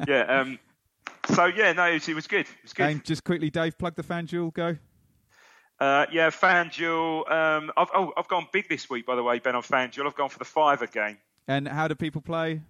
yeah. 0.08 0.22
Um, 0.40 0.60
so 1.30 1.46
yeah, 1.46 1.74
no, 1.74 1.86
it 1.86 1.94
was, 1.96 2.08
it 2.10 2.16
was 2.16 2.28
good. 2.28 2.42
It 2.48 2.64
was 2.64 2.74
good. 2.74 2.90
And 2.90 3.04
just 3.04 3.24
quickly, 3.24 3.50
Dave, 3.50 3.78
plug 3.78 3.96
the 3.96 4.04
FanDuel. 4.04 4.54
Go. 4.54 4.78
Uh, 5.80 6.06
yeah, 6.12 6.30
FanDuel. 6.30 7.30
Um, 7.32 7.72
I've, 7.76 7.90
oh, 7.94 8.14
I've 8.16 8.28
gone 8.28 8.48
big 8.54 8.70
this 8.70 8.90
week, 8.90 9.06
by 9.06 9.16
the 9.16 9.24
way, 9.24 9.40
Ben, 9.40 9.56
on 9.56 9.64
FanDuel. 9.64 10.06
I've 10.06 10.16
gone 10.16 10.30
for 10.30 10.40
the 10.40 10.46
fiver 10.46 10.88
game. 10.88 11.18
And 11.48 11.68
how 11.68 11.88
do 11.88 11.96
people 11.96 12.22
play? 12.22 12.62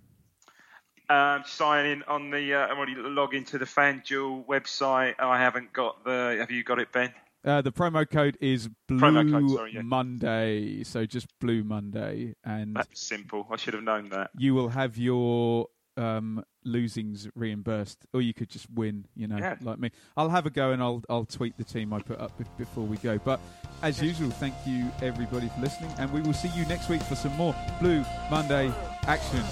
Um, 1.12 1.44
sign 1.46 1.86
in 1.88 2.04
on 2.04 2.30
the. 2.30 2.54
Uh, 2.54 2.68
I'm 2.68 2.78
already 2.78 2.96
log 2.96 3.34
into 3.34 3.58
the 3.58 3.66
FanDuel 3.66 4.46
website. 4.46 5.16
I 5.20 5.38
haven't 5.38 5.74
got 5.74 6.04
the. 6.06 6.38
Have 6.40 6.52
you 6.52 6.64
got 6.64 6.80
it, 6.80 6.92
Ben? 6.92 7.14
Uh, 7.44 7.62
the 7.62 7.72
promo 7.72 8.08
code 8.10 8.38
is 8.40 8.70
Blue 8.88 9.00
code, 9.00 9.50
sorry, 9.52 9.74
yeah. 9.74 9.82
Monday. 9.82 10.84
So 10.84 11.06
just 11.06 11.28
Blue 11.40 11.64
Monday. 11.64 12.36
And 12.44 12.76
That's 12.76 13.02
simple. 13.02 13.48
I 13.52 13.56
should 13.58 13.74
have 13.74 13.84
known 13.84 14.10
that. 14.10 14.30
you 14.38 14.54
will 14.54 14.70
have 14.70 14.96
your 14.98 15.68
um, 15.98 16.44
losings 16.66 17.28
reimbursed, 17.36 18.06
or 18.14 18.22
you 18.22 18.34
could 18.34 18.50
just 18.50 18.68
win. 18.72 19.06
You 19.16 19.28
know, 19.28 19.38
Yeah. 19.38 19.56
like 19.62 19.80
me. 19.80 19.90
I'll 20.16 20.30
have 20.30 20.46
a 20.46 20.52
go 20.52 20.72
and 20.72 20.82
I'll 20.82 21.04
I'll 21.10 21.26
tweet 21.26 21.58
the 21.58 21.64
team 21.64 21.94
I 21.94 22.00
put 22.00 22.20
up 22.20 22.32
before 22.58 22.86
we 22.86 22.98
go. 22.98 23.18
But 23.18 23.40
as 23.82 24.02
usual, 24.02 24.30
thank 24.30 24.54
you 24.66 24.90
everybody 25.02 25.50
for 25.50 25.62
listening, 25.62 25.92
and 25.98 26.12
we 26.14 26.22
will 26.22 26.34
see 26.34 26.50
you 26.56 26.66
next 26.68 26.90
week 26.90 27.02
for 27.02 27.16
some 27.16 27.36
more 27.36 27.56
Blue 27.82 28.06
Monday 28.30 28.72
action. 29.08 29.44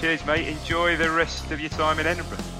Cheers, 0.00 0.24
mate. 0.24 0.48
Enjoy 0.48 0.96
the 0.96 1.10
rest 1.10 1.50
of 1.50 1.60
your 1.60 1.68
time 1.68 1.98
in 1.98 2.06
Edinburgh. 2.06 2.59